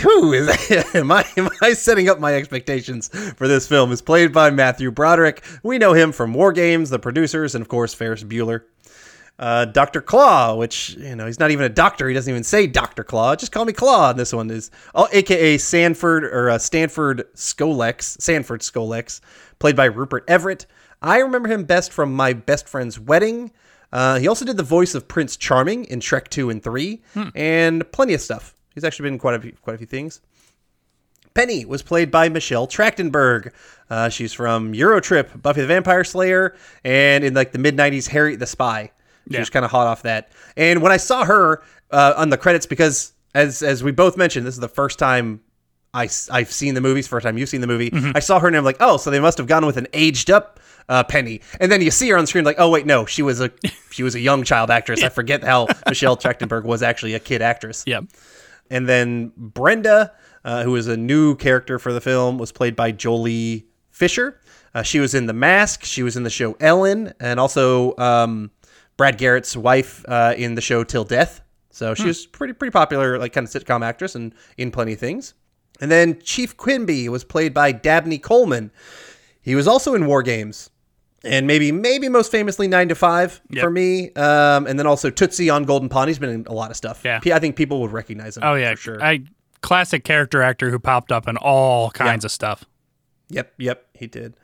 Who 0.04 0.32
is 0.32 0.48
am 0.96 1.12
I 1.12 1.26
am 1.36 1.50
I 1.62 1.74
setting 1.74 2.08
up 2.08 2.20
my 2.20 2.34
expectations 2.34 3.10
for 3.36 3.48
this 3.48 3.68
film? 3.68 3.92
Is 3.92 4.02
played 4.02 4.32
by 4.32 4.50
Matthew 4.50 4.90
Broderick. 4.90 5.44
We 5.64 5.78
know 5.78 5.94
him 5.94 6.14
from 6.14 6.34
War 6.34 6.54
Games, 6.54 6.90
The 6.90 7.00
Producers, 7.00 7.56
and 7.56 7.62
of 7.62 7.68
course 7.68 7.94
Ferris 7.94 8.24
Bueller. 8.24 8.62
Uh, 9.38 9.66
Dr. 9.66 10.02
Claw, 10.02 10.56
which 10.56 10.96
you 10.96 11.16
know 11.16 11.26
he's 11.26 11.40
not 11.40 11.52
even 11.52 11.66
a 11.66 11.70
doctor. 11.70 12.08
He 12.08 12.14
doesn't 12.14 12.32
even 12.32 12.44
say 12.44 12.68
Dr. 12.68 13.04
Claw. 13.04 13.36
Just 13.36 13.52
call 13.52 13.66
me 13.66 13.74
Claw. 13.74 14.12
And 14.12 14.20
this 14.20 14.32
one 14.32 14.50
is, 14.50 14.72
oh, 14.94 15.10
AKA 15.12 15.58
Sanford 15.58 16.24
or 16.24 16.50
uh, 16.50 16.58
Stanford 16.58 17.26
Scolex, 17.36 18.20
Sanford 18.22 18.62
Scolex, 18.62 19.20
played 19.60 19.76
by 19.76 19.86
Rupert 19.86 20.24
Everett. 20.28 20.66
I 21.02 21.20
remember 21.20 21.50
him 21.50 21.66
best 21.66 21.92
from 21.92 22.14
My 22.14 22.32
Best 22.34 22.70
Friend's 22.70 22.98
Wedding. 23.00 23.52
Uh, 23.92 24.20
he 24.20 24.28
also 24.28 24.46
did 24.46 24.58
the 24.58 24.64
voice 24.64 24.96
of 24.96 25.08
Prince 25.08 25.38
Charming 25.38 25.86
in 25.86 26.00
Shrek 26.00 26.30
2 26.30 26.50
and 26.50 26.64
3, 26.64 27.02
and 27.36 27.90
plenty 27.92 28.14
of 28.14 28.22
stuff. 28.22 28.56
He's 28.74 28.84
actually 28.84 29.04
been 29.04 29.14
in 29.14 29.20
quite 29.20 29.36
a 29.36 29.40
few, 29.40 29.54
quite 29.62 29.76
a 29.76 29.78
few 29.78 29.88
things. 29.88 30.22
Penny 31.34 31.66
was 31.66 31.82
played 31.82 32.12
by 32.12 32.30
Michelle 32.30 32.68
Trachtenberg. 32.68 33.52
Uh, 33.90 34.10
she's 34.10 34.34
from 34.34 34.74
Eurotrip, 34.74 35.42
Buffy 35.42 35.62
the 35.62 35.68
Vampire 35.68 36.04
Slayer, 36.04 36.56
and 36.84 37.24
in 37.24 37.34
like 37.34 37.52
the 37.52 37.60
mid 37.60 37.78
'90s, 37.78 38.08
Harriet 38.08 38.40
the 38.40 38.48
Spy. 38.48 38.92
She 39.28 39.34
Yeah. 39.36 39.40
was 39.40 39.50
kind 39.50 39.66
of 39.66 39.72
hot 39.72 39.88
off 39.88 40.04
that. 40.04 40.32
And 40.58 40.82
when 40.82 40.92
I 40.92 40.98
saw 40.98 41.26
her 41.26 41.64
uh, 41.92 42.14
on 42.18 42.30
the 42.30 42.38
credits, 42.38 42.66
because 42.66 43.14
as 43.34 43.62
as 43.64 43.84
we 43.84 43.92
both 43.92 44.18
mentioned, 44.18 44.46
this 44.46 44.54
is 44.56 44.60
the 44.60 44.68
first 44.68 44.98
time 45.00 45.42
I 45.94 46.10
I've 46.32 46.52
seen 46.52 46.74
the 46.74 46.82
movies. 46.82 47.08
First 47.08 47.24
time 47.26 47.38
you've 47.38 47.50
seen 47.50 47.62
the 47.62 47.68
movie, 47.68 47.92
I 48.16 48.20
saw 48.20 48.40
her 48.40 48.48
and 48.48 48.56
I'm 48.58 48.64
like, 48.66 48.78
oh, 48.80 48.98
so 48.98 49.10
they 49.12 49.20
must 49.20 49.38
have 49.38 49.48
gone 49.48 49.66
with 49.66 49.78
an 49.78 49.88
aged 49.94 50.30
up 50.30 50.60
uh, 50.90 51.04
Penny. 51.04 51.42
And 51.60 51.72
then 51.72 51.82
you 51.82 51.90
see 51.92 52.10
her 52.10 52.18
on 52.18 52.28
screen, 52.28 52.44
like, 52.46 52.58
oh 52.60 52.70
wait, 52.70 52.86
no, 52.86 53.06
she 53.06 53.22
was 53.24 53.42
a 53.42 53.52
she 53.92 54.04
was 54.04 54.16
a 54.16 54.20
young 54.20 54.44
child 54.44 54.70
actress. 54.70 55.02
I 55.04 55.10
forget 55.10 55.44
how 55.44 55.68
Michelle 55.88 56.18
Trachtenberg 56.18 56.64
was 56.64 56.82
actually 56.84 57.14
a 57.14 57.20
kid 57.20 57.42
actress. 57.42 57.84
Yeah. 57.88 58.02
And 58.70 58.90
then 58.90 59.32
Brenda, 59.38 60.12
uh, 60.44 60.64
who 60.64 60.76
is 60.76 60.88
a 60.88 60.98
new 60.98 61.36
character 61.36 61.78
for 61.80 61.94
the 61.94 62.02
film, 62.02 62.38
was 62.38 62.52
played 62.52 62.76
by 62.76 62.92
Joely 62.92 63.66
Fisher. 63.92 64.40
Uh, 64.74 64.82
she 64.84 65.00
was 65.00 65.14
in 65.16 65.26
The 65.28 65.34
Mask. 65.34 65.84
She 65.86 66.04
was 66.04 66.18
in 66.18 66.24
the 66.24 66.30
show 66.30 66.58
Ellen, 66.60 67.14
and 67.20 67.40
also 67.40 67.96
um, 67.98 68.52
Brad 68.98 69.18
Garrett's 69.18 69.56
wife 69.58 70.04
uh, 70.08 70.34
in 70.38 70.56
the 70.56 70.62
show 70.62 70.84
Till 70.84 71.04
Death. 71.04 71.42
So 71.70 71.94
she 71.94 72.06
was 72.06 72.26
pretty 72.26 72.54
pretty 72.54 72.72
popular, 72.72 73.20
like 73.20 73.34
kind 73.34 73.46
of 73.46 73.52
sitcom 73.52 73.84
actress, 73.84 74.16
and 74.16 74.34
in 74.58 74.72
plenty 74.72 74.94
of 74.94 75.00
things. 75.00 75.34
And 75.82 75.92
then 75.92 76.22
Chief 76.22 76.56
Quimby 76.56 77.10
was 77.10 77.26
played 77.26 77.54
by 77.54 77.74
Dabney 77.74 78.18
Coleman. 78.18 78.72
He 79.42 79.56
was 79.56 79.68
also 79.68 79.94
in 79.94 80.06
War 80.06 80.24
Games, 80.24 80.70
and 81.26 81.46
maybe 81.46 81.74
maybe 81.74 82.08
most 82.08 82.32
famously 82.32 82.70
Nine 82.70 82.88
to 82.88 82.96
Five 82.96 83.42
Yep. 83.50 83.62
for 83.62 83.70
me. 83.70 84.14
Um, 84.14 84.68
and 84.68 84.80
then 84.80 84.88
also 84.88 85.10
Tootsie 85.10 85.50
on 85.50 85.64
Golden 85.66 85.90
Pond. 85.90 86.08
He's 86.08 86.18
been 86.20 86.30
in 86.30 86.46
a 86.48 86.54
lot 86.54 86.72
of 86.72 86.78
stuff. 86.78 87.02
Yeah. 87.04 87.20
I 87.26 87.40
think 87.40 87.58
people 87.58 87.82
would 87.82 87.92
recognize 87.92 88.38
him. 88.38 88.44
Oh 88.46 88.54
yeah. 88.56 88.72
for 88.76 88.78
sure. 88.78 89.04
I 89.04 89.24
classic 89.62 90.06
character 90.06 90.42
actor 90.42 90.70
who 90.72 90.80
popped 90.80 91.12
up 91.12 91.28
in 91.28 91.36
all 91.38 91.92
kinds 91.92 92.24
of 92.24 92.32
stuff. 92.32 92.64
Yep, 93.30 93.54
yep, 93.58 93.88
he 93.96 94.08
did. 94.08 94.36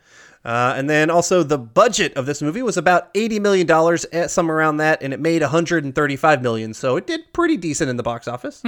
Uh, 0.44 0.74
and 0.76 0.90
then 0.90 1.08
also 1.08 1.42
the 1.42 1.58
budget 1.58 2.14
of 2.16 2.26
this 2.26 2.42
movie 2.42 2.62
was 2.62 2.76
about 2.76 3.10
eighty 3.14 3.38
million 3.38 3.66
dollars, 3.66 4.04
eh, 4.12 4.26
somewhere 4.26 4.56
around 4.56 4.78
that, 4.78 5.02
and 5.02 5.14
it 5.14 5.20
made 5.20 5.42
one 5.42 5.50
hundred 5.50 5.84
and 5.84 5.94
thirty-five 5.94 6.42
million. 6.42 6.74
So 6.74 6.96
it 6.96 7.06
did 7.06 7.32
pretty 7.32 7.56
decent 7.56 7.88
in 7.90 7.96
the 7.96 8.02
box 8.02 8.26
office. 8.26 8.62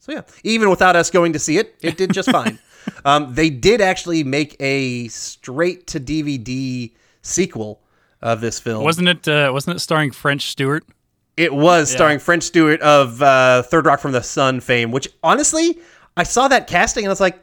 So 0.00 0.12
yeah, 0.12 0.22
even 0.42 0.68
without 0.68 0.96
us 0.96 1.10
going 1.10 1.32
to 1.32 1.38
see 1.38 1.56
it, 1.56 1.76
it 1.80 1.96
did 1.96 2.12
just 2.12 2.30
fine. 2.30 2.58
Um, 3.06 3.34
they 3.34 3.48
did 3.48 3.80
actually 3.80 4.24
make 4.24 4.56
a 4.60 5.08
straight 5.08 5.86
to 5.86 5.98
DVD 6.00 6.92
sequel 7.22 7.80
of 8.20 8.42
this 8.42 8.60
film. 8.60 8.84
Wasn't 8.84 9.08
it? 9.08 9.26
Uh, 9.26 9.50
wasn't 9.54 9.76
it 9.76 9.80
starring 9.80 10.10
French 10.10 10.50
Stewart? 10.50 10.84
It 11.36 11.52
was 11.52 11.90
starring 11.90 12.18
French 12.18 12.42
Stewart 12.42 12.80
of 12.82 13.20
uh, 13.22 13.62
Third 13.62 13.86
Rock 13.86 14.00
from 14.00 14.12
the 14.12 14.22
Sun 14.22 14.60
fame, 14.60 14.90
which 14.92 15.08
honestly, 15.22 15.78
I 16.16 16.22
saw 16.22 16.46
that 16.48 16.66
casting 16.66 17.04
and 17.04 17.08
I 17.08 17.12
was 17.12 17.20
like, 17.20 17.38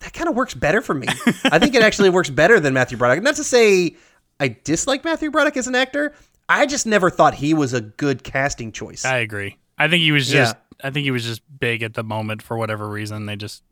that 0.00 0.12
kind 0.12 0.28
of 0.28 0.34
works 0.34 0.54
better 0.54 0.80
for 0.80 0.94
me. 0.94 1.06
I 1.44 1.58
think 1.58 1.74
it 1.74 1.82
actually 1.82 2.10
works 2.10 2.30
better 2.30 2.60
than 2.60 2.74
Matthew 2.74 2.98
Broderick. 2.98 3.22
Not 3.22 3.36
to 3.36 3.44
say 3.44 3.96
I 4.40 4.56
dislike 4.64 5.04
Matthew 5.04 5.30
Broderick 5.30 5.56
as 5.56 5.66
an 5.66 5.74
actor. 5.74 6.14
I 6.48 6.66
just 6.66 6.86
never 6.86 7.10
thought 7.10 7.34
he 7.34 7.54
was 7.54 7.74
a 7.74 7.80
good 7.80 8.24
casting 8.24 8.72
choice. 8.72 9.04
I 9.04 9.18
agree. 9.18 9.56
I 9.76 9.88
think 9.88 10.02
he 10.02 10.12
was 10.12 10.28
just. 10.28 10.54
Yeah. 10.54 10.86
I 10.86 10.90
think 10.90 11.04
he 11.04 11.10
was 11.10 11.24
just 11.24 11.42
big 11.58 11.82
at 11.82 11.94
the 11.94 12.04
moment 12.04 12.40
for 12.40 12.56
whatever 12.56 12.88
reason. 12.88 13.26
They 13.26 13.36
just 13.36 13.62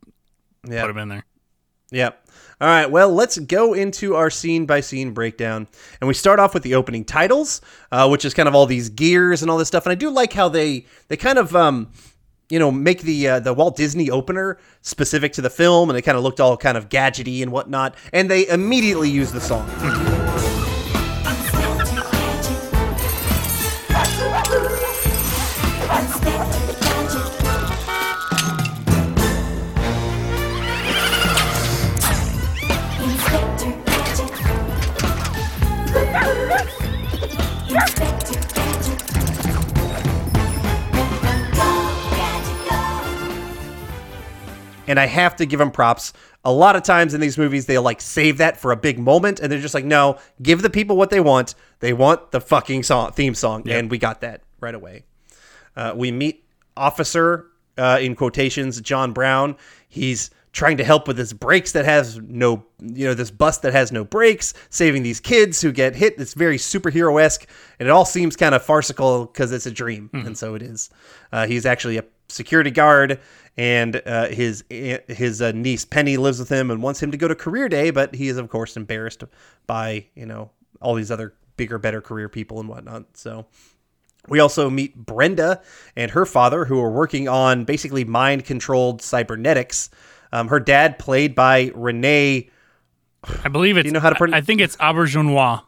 yeah. 0.68 0.82
put 0.82 0.90
him 0.90 0.98
in 0.98 1.08
there. 1.08 1.24
Yep. 1.92 2.28
All 2.60 2.68
right. 2.68 2.90
Well, 2.90 3.12
let's 3.12 3.38
go 3.38 3.74
into 3.74 4.16
our 4.16 4.28
scene 4.28 4.66
by 4.66 4.80
scene 4.80 5.12
breakdown, 5.12 5.68
and 6.00 6.08
we 6.08 6.14
start 6.14 6.40
off 6.40 6.52
with 6.52 6.64
the 6.64 6.74
opening 6.74 7.04
titles, 7.04 7.60
uh, 7.92 8.08
which 8.08 8.24
is 8.24 8.34
kind 8.34 8.48
of 8.48 8.54
all 8.54 8.66
these 8.66 8.88
gears 8.88 9.42
and 9.42 9.50
all 9.50 9.56
this 9.56 9.68
stuff. 9.68 9.86
And 9.86 9.92
I 9.92 9.94
do 9.94 10.10
like 10.10 10.32
how 10.32 10.48
they 10.48 10.86
they 11.08 11.16
kind 11.16 11.38
of 11.38 11.54
um, 11.54 11.92
you 12.48 12.58
know 12.58 12.70
make 12.70 13.02
the 13.02 13.28
uh, 13.28 13.40
the 13.40 13.52
Walt 13.54 13.76
Disney 13.76 14.10
opener 14.10 14.58
specific 14.82 15.32
to 15.34 15.42
the 15.42 15.50
film, 15.50 15.90
and 15.90 15.98
it 15.98 16.02
kind 16.02 16.16
of 16.16 16.24
looked 16.24 16.40
all 16.40 16.56
kind 16.56 16.76
of 16.76 16.88
gadgety 16.88 17.42
and 17.42 17.52
whatnot. 17.52 17.94
And 18.12 18.30
they 18.30 18.46
immediately 18.48 19.10
use 19.10 19.32
the 19.32 19.40
song. 19.40 19.66
And 44.96 45.02
I 45.02 45.06
have 45.08 45.36
to 45.36 45.44
give 45.44 45.58
them 45.58 45.70
props. 45.70 46.14
A 46.42 46.50
lot 46.50 46.74
of 46.74 46.82
times 46.82 47.12
in 47.12 47.20
these 47.20 47.36
movies, 47.36 47.66
they'll 47.66 47.82
like 47.82 48.00
save 48.00 48.38
that 48.38 48.58
for 48.58 48.72
a 48.72 48.76
big 48.76 48.98
moment, 48.98 49.40
and 49.40 49.52
they're 49.52 49.60
just 49.60 49.74
like, 49.74 49.84
no, 49.84 50.18
give 50.40 50.62
the 50.62 50.70
people 50.70 50.96
what 50.96 51.10
they 51.10 51.20
want. 51.20 51.54
They 51.80 51.92
want 51.92 52.30
the 52.30 52.40
fucking 52.40 52.82
song, 52.82 53.12
theme 53.12 53.34
song, 53.34 53.62
and 53.76 53.90
we 53.90 53.98
got 53.98 54.22
that 54.22 54.40
right 54.58 54.74
away. 54.74 55.04
Uh, 55.76 55.92
we 55.94 56.10
meet 56.10 56.44
Officer, 56.78 57.44
uh, 57.76 57.98
in 58.00 58.14
quotations, 58.14 58.80
John 58.80 59.12
Brown. 59.12 59.56
He's 59.86 60.30
trying 60.52 60.78
to 60.78 60.84
help 60.84 61.06
with 61.06 61.18
this 61.18 61.34
brakes 61.34 61.72
that 61.72 61.84
has 61.84 62.18
no, 62.18 62.64
you 62.80 63.04
know, 63.04 63.12
this 63.12 63.30
bus 63.30 63.58
that 63.58 63.74
has 63.74 63.92
no 63.92 64.02
brakes, 64.02 64.54
saving 64.70 65.02
these 65.02 65.20
kids 65.20 65.60
who 65.60 65.70
get 65.70 65.94
hit. 65.94 66.14
It's 66.16 66.32
very 66.32 66.56
superhero 66.56 67.22
esque, 67.22 67.46
and 67.78 67.86
it 67.86 67.90
all 67.90 68.06
seems 68.06 68.34
kind 68.34 68.54
of 68.54 68.62
farcical 68.62 69.26
because 69.26 69.52
it's 69.52 69.66
a 69.66 69.70
dream, 69.70 70.08
and 70.14 70.38
so 70.38 70.54
it 70.54 70.62
is. 70.62 70.88
Uh, 71.30 71.46
he's 71.46 71.66
actually 71.66 71.98
a 71.98 72.04
security 72.28 72.70
guard, 72.70 73.20
and 73.56 74.02
uh, 74.06 74.28
his 74.28 74.64
his 74.70 75.42
uh, 75.42 75.52
niece 75.52 75.84
Penny 75.84 76.16
lives 76.16 76.38
with 76.38 76.48
him 76.48 76.70
and 76.70 76.82
wants 76.82 77.02
him 77.02 77.10
to 77.10 77.16
go 77.16 77.28
to 77.28 77.34
career 77.34 77.68
day, 77.68 77.90
but 77.90 78.14
he 78.14 78.28
is 78.28 78.36
of 78.36 78.48
course 78.48 78.76
embarrassed 78.76 79.24
by 79.66 80.06
you 80.14 80.26
know 80.26 80.50
all 80.80 80.94
these 80.94 81.10
other 81.10 81.34
bigger, 81.56 81.78
better 81.78 82.00
career 82.00 82.28
people 82.28 82.60
and 82.60 82.68
whatnot. 82.68 83.04
So 83.16 83.46
we 84.28 84.40
also 84.40 84.68
meet 84.70 84.96
Brenda 84.96 85.62
and 85.96 86.10
her 86.10 86.26
father, 86.26 86.64
who 86.64 86.80
are 86.80 86.90
working 86.90 87.28
on 87.28 87.64
basically 87.64 88.04
mind 88.04 88.44
controlled 88.44 89.02
cybernetics. 89.02 89.90
Um, 90.32 90.48
her 90.48 90.60
dad, 90.60 90.98
played 90.98 91.34
by 91.34 91.70
René, 91.70 92.50
I 93.44 93.48
believe 93.48 93.76
it's. 93.76 93.86
you 93.86 93.92
know 93.92 94.00
how 94.00 94.10
to 94.10 94.16
pron- 94.16 94.34
I, 94.34 94.38
I 94.38 94.40
think 94.40 94.60
it's 94.60 94.76
Auberjonois. 94.76 95.62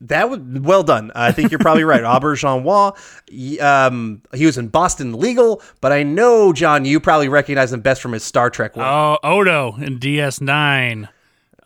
That 0.00 0.28
was 0.28 0.40
well 0.40 0.82
done. 0.82 1.12
I 1.14 1.32
think 1.32 1.50
you're 1.50 1.58
probably 1.60 1.84
right. 1.84 2.02
Auberjonois. 2.14 2.96
Y- 3.32 3.58
Um, 3.64 4.22
he 4.34 4.44
was 4.46 4.58
in 4.58 4.68
Boston 4.68 5.14
Legal, 5.18 5.62
but 5.80 5.92
I 5.92 6.02
know 6.02 6.52
John, 6.52 6.84
you 6.84 7.00
probably 7.00 7.28
recognize 7.28 7.72
him 7.72 7.80
best 7.80 8.02
from 8.02 8.12
his 8.12 8.24
Star 8.24 8.50
Trek 8.50 8.76
work. 8.76 8.86
Oh, 8.86 9.18
Odo 9.22 9.76
in 9.76 9.98
DS9. 9.98 11.08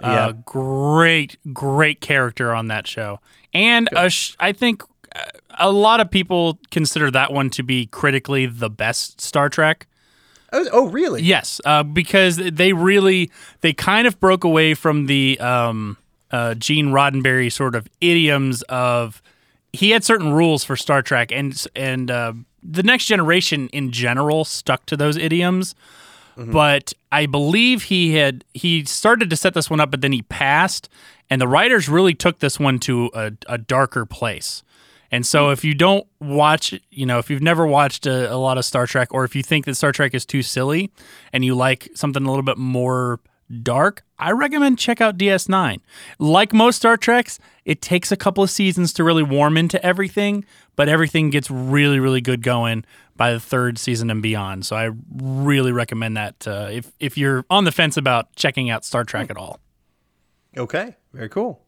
Yeah. 0.00 0.26
Uh, 0.26 0.32
great, 0.44 1.38
great 1.52 2.00
character 2.00 2.54
on 2.54 2.68
that 2.68 2.86
show. 2.86 3.18
And 3.54 3.88
sh- 4.08 4.34
I 4.38 4.52
think 4.52 4.82
uh, 5.16 5.20
a 5.58 5.72
lot 5.72 5.98
of 6.00 6.08
people 6.10 6.60
consider 6.70 7.10
that 7.10 7.32
one 7.32 7.50
to 7.50 7.62
be 7.64 7.86
critically 7.86 8.46
the 8.46 8.70
best 8.70 9.20
Star 9.20 9.48
Trek. 9.48 9.86
Oh, 10.52 10.66
oh, 10.72 10.86
really? 10.88 11.22
Yes, 11.22 11.60
uh, 11.64 11.82
because 11.82 12.36
they 12.36 12.72
really 12.72 13.30
they 13.60 13.72
kind 13.72 14.06
of 14.06 14.18
broke 14.20 14.44
away 14.44 14.72
from 14.74 15.06
the 15.06 15.38
um, 15.40 15.96
uh, 16.30 16.54
Gene 16.54 16.88
Roddenberry 16.88 17.50
sort 17.50 17.74
of 17.74 17.88
idioms 18.00 18.62
of 18.62 19.22
he 19.72 19.90
had 19.90 20.04
certain 20.04 20.32
rules 20.32 20.64
for 20.64 20.76
Star 20.76 21.02
Trek, 21.02 21.30
and 21.32 21.66
and 21.76 22.10
uh, 22.10 22.32
the 22.62 22.82
Next 22.82 23.06
Generation 23.06 23.68
in 23.68 23.90
general 23.90 24.44
stuck 24.44 24.86
to 24.86 24.96
those 24.96 25.16
idioms. 25.16 25.74
But 26.52 26.92
I 27.10 27.26
believe 27.26 27.84
he 27.84 28.14
had 28.14 28.44
he 28.54 28.84
started 28.84 29.28
to 29.30 29.36
set 29.36 29.54
this 29.54 29.68
one 29.68 29.80
up, 29.80 29.90
but 29.90 30.02
then 30.02 30.12
he 30.12 30.22
passed, 30.22 30.88
and 31.28 31.40
the 31.40 31.48
writers 31.48 31.88
really 31.88 32.14
took 32.14 32.38
this 32.38 32.60
one 32.60 32.78
to 32.80 33.10
a, 33.12 33.32
a 33.48 33.58
darker 33.58 34.06
place. 34.06 34.62
And 35.10 35.26
so, 35.26 35.50
if 35.50 35.64
you 35.64 35.74
don't 35.74 36.06
watch, 36.20 36.74
you 36.90 37.06
know, 37.06 37.18
if 37.18 37.28
you've 37.28 37.42
never 37.42 37.66
watched 37.66 38.06
a, 38.06 38.32
a 38.32 38.36
lot 38.36 38.56
of 38.56 38.64
Star 38.64 38.86
Trek, 38.86 39.12
or 39.12 39.24
if 39.24 39.34
you 39.34 39.42
think 39.42 39.64
that 39.64 39.74
Star 39.74 39.90
Trek 39.90 40.14
is 40.14 40.24
too 40.24 40.42
silly 40.42 40.92
and 41.32 41.44
you 41.44 41.54
like 41.56 41.88
something 41.94 42.24
a 42.24 42.28
little 42.28 42.44
bit 42.44 42.58
more 42.58 43.18
dark, 43.62 44.04
I 44.18 44.32
recommend 44.32 44.78
check 44.78 45.00
out 45.00 45.18
DS9. 45.18 45.80
Like 46.18 46.52
most 46.52 46.76
Star 46.76 46.96
Treks, 46.96 47.38
it 47.64 47.80
takes 47.80 48.10
a 48.12 48.16
couple 48.16 48.42
of 48.42 48.50
seasons 48.50 48.92
to 48.94 49.04
really 49.04 49.22
warm 49.22 49.56
into 49.56 49.84
everything, 49.84 50.44
but 50.76 50.88
everything 50.88 51.30
gets 51.30 51.50
really, 51.50 51.98
really 51.98 52.20
good 52.20 52.42
going 52.42 52.84
by 53.16 53.32
the 53.32 53.40
third 53.40 53.78
season 53.78 54.10
and 54.10 54.22
beyond. 54.22 54.64
So 54.64 54.76
I 54.76 54.90
really 55.16 55.72
recommend 55.72 56.16
that 56.16 56.46
uh, 56.46 56.68
if 56.70 56.92
if 57.00 57.18
you're 57.18 57.44
on 57.50 57.64
the 57.64 57.72
fence 57.72 57.96
about 57.96 58.34
checking 58.36 58.70
out 58.70 58.84
Star 58.84 59.04
Trek 59.04 59.30
at 59.30 59.36
all. 59.36 59.60
Okay, 60.56 60.96
very 61.12 61.28
cool. 61.28 61.60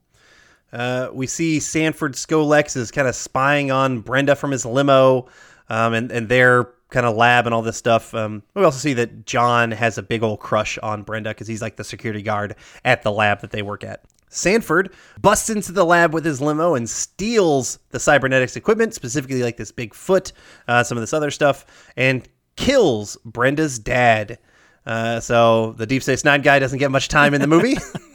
Uh, 0.72 1.08
we 1.12 1.26
see 1.26 1.58
Sanford 1.58 2.14
Scolex 2.14 2.76
is 2.76 2.90
kind 2.90 3.08
of 3.08 3.14
spying 3.16 3.70
on 3.70 4.00
Brenda 4.00 4.36
from 4.36 4.52
his 4.52 4.64
limo 4.64 5.28
um, 5.68 5.94
and, 5.94 6.12
and 6.12 6.28
their 6.28 6.68
kind 6.90 7.06
of 7.06 7.16
lab 7.16 7.46
and 7.46 7.54
all 7.54 7.62
this 7.62 7.76
stuff. 7.76 8.14
Um, 8.14 8.42
we 8.54 8.64
also 8.64 8.78
see 8.78 8.94
that 8.94 9.26
John 9.26 9.70
has 9.70 9.98
a 9.98 10.02
big 10.02 10.22
old 10.22 10.40
crush 10.40 10.78
on 10.78 11.02
Brenda 11.02 11.30
because 11.30 11.46
he's 11.46 11.62
like 11.62 11.76
the 11.76 11.84
security 11.84 12.22
guard 12.22 12.56
at 12.84 13.02
the 13.02 13.12
lab 13.12 13.40
that 13.40 13.50
they 13.50 13.62
work 13.62 13.84
at. 13.84 14.04
Sanford 14.28 14.94
busts 15.20 15.50
into 15.50 15.72
the 15.72 15.84
lab 15.84 16.14
with 16.14 16.24
his 16.24 16.40
limo 16.40 16.74
and 16.74 16.88
steals 16.88 17.80
the 17.90 17.98
cybernetics 17.98 18.56
equipment, 18.56 18.94
specifically 18.94 19.42
like 19.42 19.56
this 19.56 19.72
big 19.72 19.92
foot, 19.92 20.32
uh, 20.68 20.84
some 20.84 20.96
of 20.96 21.02
this 21.02 21.12
other 21.12 21.30
stuff, 21.30 21.66
and 21.96 22.28
kills 22.56 23.16
Brenda's 23.24 23.78
dad. 23.78 24.38
Uh, 24.86 25.18
so 25.18 25.72
the 25.72 25.86
Deep 25.86 26.02
Space 26.02 26.24
Nine 26.24 26.42
guy 26.42 26.58
doesn't 26.58 26.78
get 26.78 26.90
much 26.90 27.08
time 27.08 27.34
in 27.34 27.40
the 27.40 27.46
movie. 27.46 27.76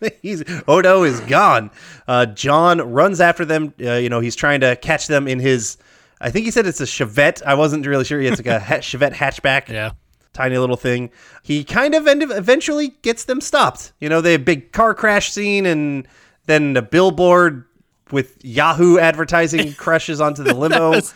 he's 0.22 0.42
Odo 0.66 1.02
is 1.02 1.20
gone. 1.20 1.70
Uh, 2.06 2.26
John 2.26 2.80
runs 2.80 3.20
after 3.20 3.44
them. 3.44 3.74
Uh, 3.80 3.94
you 3.94 4.08
know, 4.08 4.20
he's 4.20 4.36
trying 4.36 4.60
to 4.60 4.76
catch 4.76 5.06
them 5.06 5.28
in 5.28 5.38
his. 5.38 5.76
I 6.20 6.30
think 6.30 6.44
he 6.44 6.50
said 6.50 6.66
it's 6.66 6.80
a 6.80 6.84
Chevette. 6.84 7.42
I 7.44 7.54
wasn't 7.54 7.86
really 7.86 8.04
sure. 8.04 8.20
It's 8.20 8.38
like 8.38 8.46
a 8.46 8.58
ha- 8.60 8.74
Chevette 8.76 9.14
hatchback. 9.14 9.68
Yeah. 9.68 9.92
Tiny 10.32 10.58
little 10.58 10.76
thing. 10.76 11.10
He 11.42 11.64
kind 11.64 11.94
of 11.94 12.06
end 12.06 12.22
eventually 12.22 12.88
gets 13.02 13.24
them 13.24 13.40
stopped. 13.40 13.92
You 14.00 14.08
know, 14.08 14.20
they 14.20 14.32
have 14.32 14.42
a 14.42 14.44
big 14.44 14.72
car 14.72 14.94
crash 14.94 15.32
scene, 15.32 15.66
and 15.66 16.06
then 16.46 16.76
a 16.76 16.82
billboard 16.82 17.64
with 18.12 18.42
Yahoo 18.44 18.98
advertising 18.98 19.72
crushes 19.74 20.20
onto 20.20 20.42
the 20.44 20.54
limo. 20.54 20.90
was, 20.90 21.12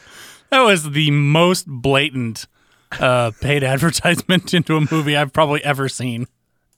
that 0.50 0.60
was 0.62 0.90
the 0.90 1.10
most 1.10 1.66
blatant 1.68 2.46
uh, 3.00 3.30
paid 3.40 3.62
advertisement 3.62 4.52
into 4.54 4.76
a 4.76 4.80
movie 4.90 5.16
I've 5.16 5.32
probably 5.32 5.62
ever 5.64 5.88
seen. 5.88 6.26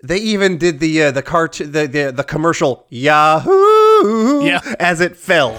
They 0.02 0.18
even 0.18 0.58
did 0.58 0.80
the 0.80 1.04
uh, 1.04 1.10
the 1.12 1.22
cart 1.22 1.54
the, 1.54 1.86
the 1.86 2.12
the 2.14 2.24
commercial 2.24 2.84
Yahoo 2.90 4.44
Yeah. 4.44 4.60
as 4.78 5.00
it 5.00 5.16
fell. 5.16 5.58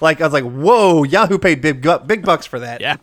Like 0.00 0.20
I 0.20 0.24
was 0.24 0.32
like, 0.32 0.44
whoa! 0.44 1.04
Yahoo 1.04 1.38
paid 1.38 1.60
big 1.62 1.86
big 2.06 2.24
bucks 2.24 2.46
for 2.46 2.60
that. 2.60 2.80
Yeah. 2.80 2.96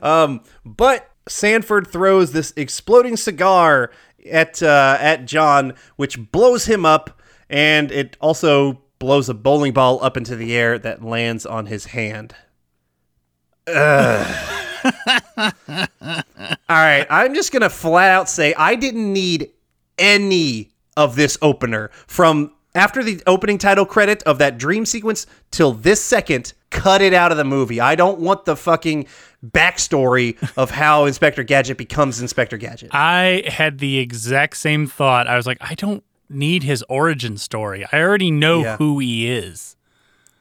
But 0.64 1.10
Sanford 1.28 1.86
throws 1.86 2.32
this 2.32 2.52
exploding 2.56 3.16
cigar 3.16 3.90
at 4.30 4.62
uh, 4.62 4.96
at 5.00 5.26
John, 5.26 5.74
which 5.96 6.30
blows 6.32 6.66
him 6.66 6.84
up, 6.84 7.20
and 7.48 7.92
it 7.92 8.16
also 8.20 8.82
blows 8.98 9.28
a 9.28 9.34
bowling 9.34 9.72
ball 9.72 10.02
up 10.02 10.16
into 10.16 10.36
the 10.36 10.54
air 10.54 10.78
that 10.78 11.04
lands 11.04 11.46
on 11.46 11.66
his 11.66 11.86
hand. 11.86 12.34
Ugh. 13.66 14.60
All 14.84 16.22
right, 16.68 17.06
I'm 17.10 17.34
just 17.34 17.52
gonna 17.52 17.70
flat 17.70 18.10
out 18.10 18.28
say 18.28 18.54
I 18.54 18.74
didn't 18.74 19.12
need 19.12 19.50
any 19.98 20.70
of 20.96 21.16
this 21.16 21.38
opener 21.42 21.90
from 22.06 22.52
after 22.74 23.02
the 23.02 23.22
opening 23.26 23.58
title 23.58 23.86
credit 23.86 24.22
of 24.24 24.38
that 24.38 24.58
dream 24.58 24.84
sequence 24.86 25.26
till 25.50 25.72
this 25.72 26.02
second. 26.04 26.52
Cut 26.70 27.00
it 27.02 27.14
out 27.14 27.30
of 27.30 27.36
the 27.38 27.44
movie. 27.44 27.80
I 27.80 27.94
don't 27.94 28.18
want 28.18 28.46
the 28.46 28.56
fucking 28.56 29.06
backstory 29.46 30.36
of 30.56 30.72
how 30.72 31.04
Inspector 31.04 31.42
Gadget 31.44 31.78
becomes 31.78 32.20
Inspector 32.20 32.56
Gadget. 32.58 32.90
I 32.92 33.44
had 33.46 33.78
the 33.78 33.98
exact 33.98 34.56
same 34.56 34.88
thought. 34.88 35.28
I 35.28 35.36
was 35.36 35.46
like, 35.46 35.58
I 35.60 35.74
don't 35.76 36.02
need 36.28 36.64
his 36.64 36.82
origin 36.88 37.36
story. 37.36 37.86
I 37.92 38.00
already 38.00 38.32
know 38.32 38.62
Yeah. 38.62 38.76
who 38.78 38.98
he 38.98 39.30
is. 39.30 39.76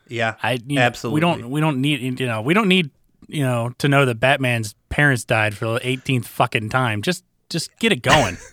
Yeah, 0.07 0.35
I 0.41 0.53
you 0.65 0.75
know, 0.77 0.81
absolutely. 0.81 1.15
We 1.17 1.21
don't. 1.21 1.49
We 1.51 1.61
don't 1.61 1.81
need. 1.81 2.19
You 2.19 2.25
know. 2.27 2.41
We 2.41 2.53
don't 2.55 2.67
need. 2.67 2.89
You 3.27 3.43
know, 3.43 3.73
to 3.79 3.87
know 3.87 4.05
that 4.05 4.19
Batman's 4.19 4.75
parents 4.89 5.23
died 5.23 5.55
for 5.55 5.65
the 5.65 5.79
18th 5.79 6.25
fucking 6.25 6.69
time. 6.69 7.01
Just, 7.01 7.23
just 7.49 7.75
get 7.79 7.91
it 7.91 8.01
going. 8.01 8.37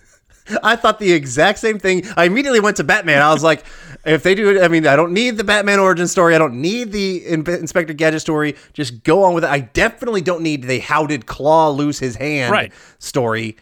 I 0.64 0.74
thought 0.74 0.98
the 0.98 1.12
exact 1.12 1.58
same 1.60 1.78
thing. 1.78 2.04
I 2.16 2.24
immediately 2.24 2.58
went 2.60 2.76
to 2.78 2.84
Batman. 2.84 3.22
I 3.22 3.32
was 3.32 3.44
like, 3.44 3.64
if 4.04 4.22
they 4.24 4.34
do 4.34 4.50
it, 4.56 4.62
I 4.62 4.68
mean, 4.68 4.86
I 4.86 4.96
don't 4.96 5.12
need 5.12 5.36
the 5.36 5.44
Batman 5.44 5.78
origin 5.78 6.08
story. 6.08 6.34
I 6.34 6.38
don't 6.38 6.60
need 6.60 6.90
the 6.92 7.24
In- 7.26 7.48
Inspector 7.48 7.92
Gadget 7.94 8.20
story. 8.20 8.56
Just 8.72 9.04
go 9.04 9.22
on 9.22 9.34
with 9.34 9.44
it. 9.44 9.50
I 9.50 9.60
definitely 9.60 10.22
don't 10.22 10.42
need 10.42 10.64
the 10.64 10.80
how 10.80 11.06
did 11.06 11.26
Claw 11.26 11.68
lose 11.70 11.98
his 12.00 12.16
hand 12.16 12.50
Right. 12.52 12.72
story. 12.98 13.56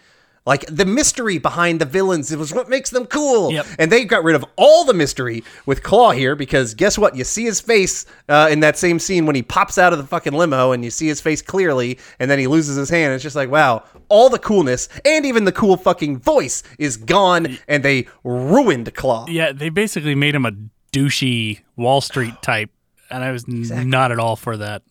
Like 0.48 0.64
the 0.66 0.86
mystery 0.86 1.36
behind 1.36 1.78
the 1.78 1.84
villains, 1.84 2.32
it 2.32 2.38
was 2.38 2.54
what 2.54 2.70
makes 2.70 2.88
them 2.88 3.04
cool. 3.06 3.52
Yep. 3.52 3.66
And 3.78 3.92
they 3.92 4.06
got 4.06 4.24
rid 4.24 4.34
of 4.34 4.44
all 4.56 4.84
the 4.86 4.94
mystery 4.94 5.44
with 5.66 5.82
Claw 5.82 6.12
here 6.12 6.34
because 6.34 6.74
guess 6.74 6.96
what? 6.96 7.14
You 7.14 7.24
see 7.24 7.44
his 7.44 7.60
face 7.60 8.06
uh, 8.30 8.48
in 8.50 8.60
that 8.60 8.78
same 8.78 8.98
scene 8.98 9.26
when 9.26 9.36
he 9.36 9.42
pops 9.42 9.76
out 9.76 9.92
of 9.92 9.98
the 9.98 10.06
fucking 10.06 10.32
limo 10.32 10.72
and 10.72 10.82
you 10.82 10.90
see 10.90 11.06
his 11.06 11.20
face 11.20 11.42
clearly 11.42 11.98
and 12.18 12.30
then 12.30 12.38
he 12.38 12.46
loses 12.46 12.76
his 12.76 12.88
hand. 12.88 13.12
It's 13.12 13.22
just 13.22 13.36
like, 13.36 13.50
wow, 13.50 13.84
all 14.08 14.30
the 14.30 14.38
coolness 14.38 14.88
and 15.04 15.26
even 15.26 15.44
the 15.44 15.52
cool 15.52 15.76
fucking 15.76 16.18
voice 16.20 16.62
is 16.78 16.96
gone 16.96 17.58
and 17.68 17.84
they 17.84 18.08
ruined 18.24 18.94
Claw. 18.94 19.26
yeah, 19.28 19.52
they 19.52 19.68
basically 19.68 20.14
made 20.14 20.34
him 20.34 20.46
a 20.46 20.52
douchey 20.92 21.60
Wall 21.76 22.00
Street 22.00 22.40
type, 22.40 22.70
and 23.10 23.22
I 23.22 23.32
was 23.32 23.44
n- 23.46 23.90
not 23.90 24.12
at 24.12 24.18
all 24.18 24.34
for 24.36 24.56
that. 24.56 24.82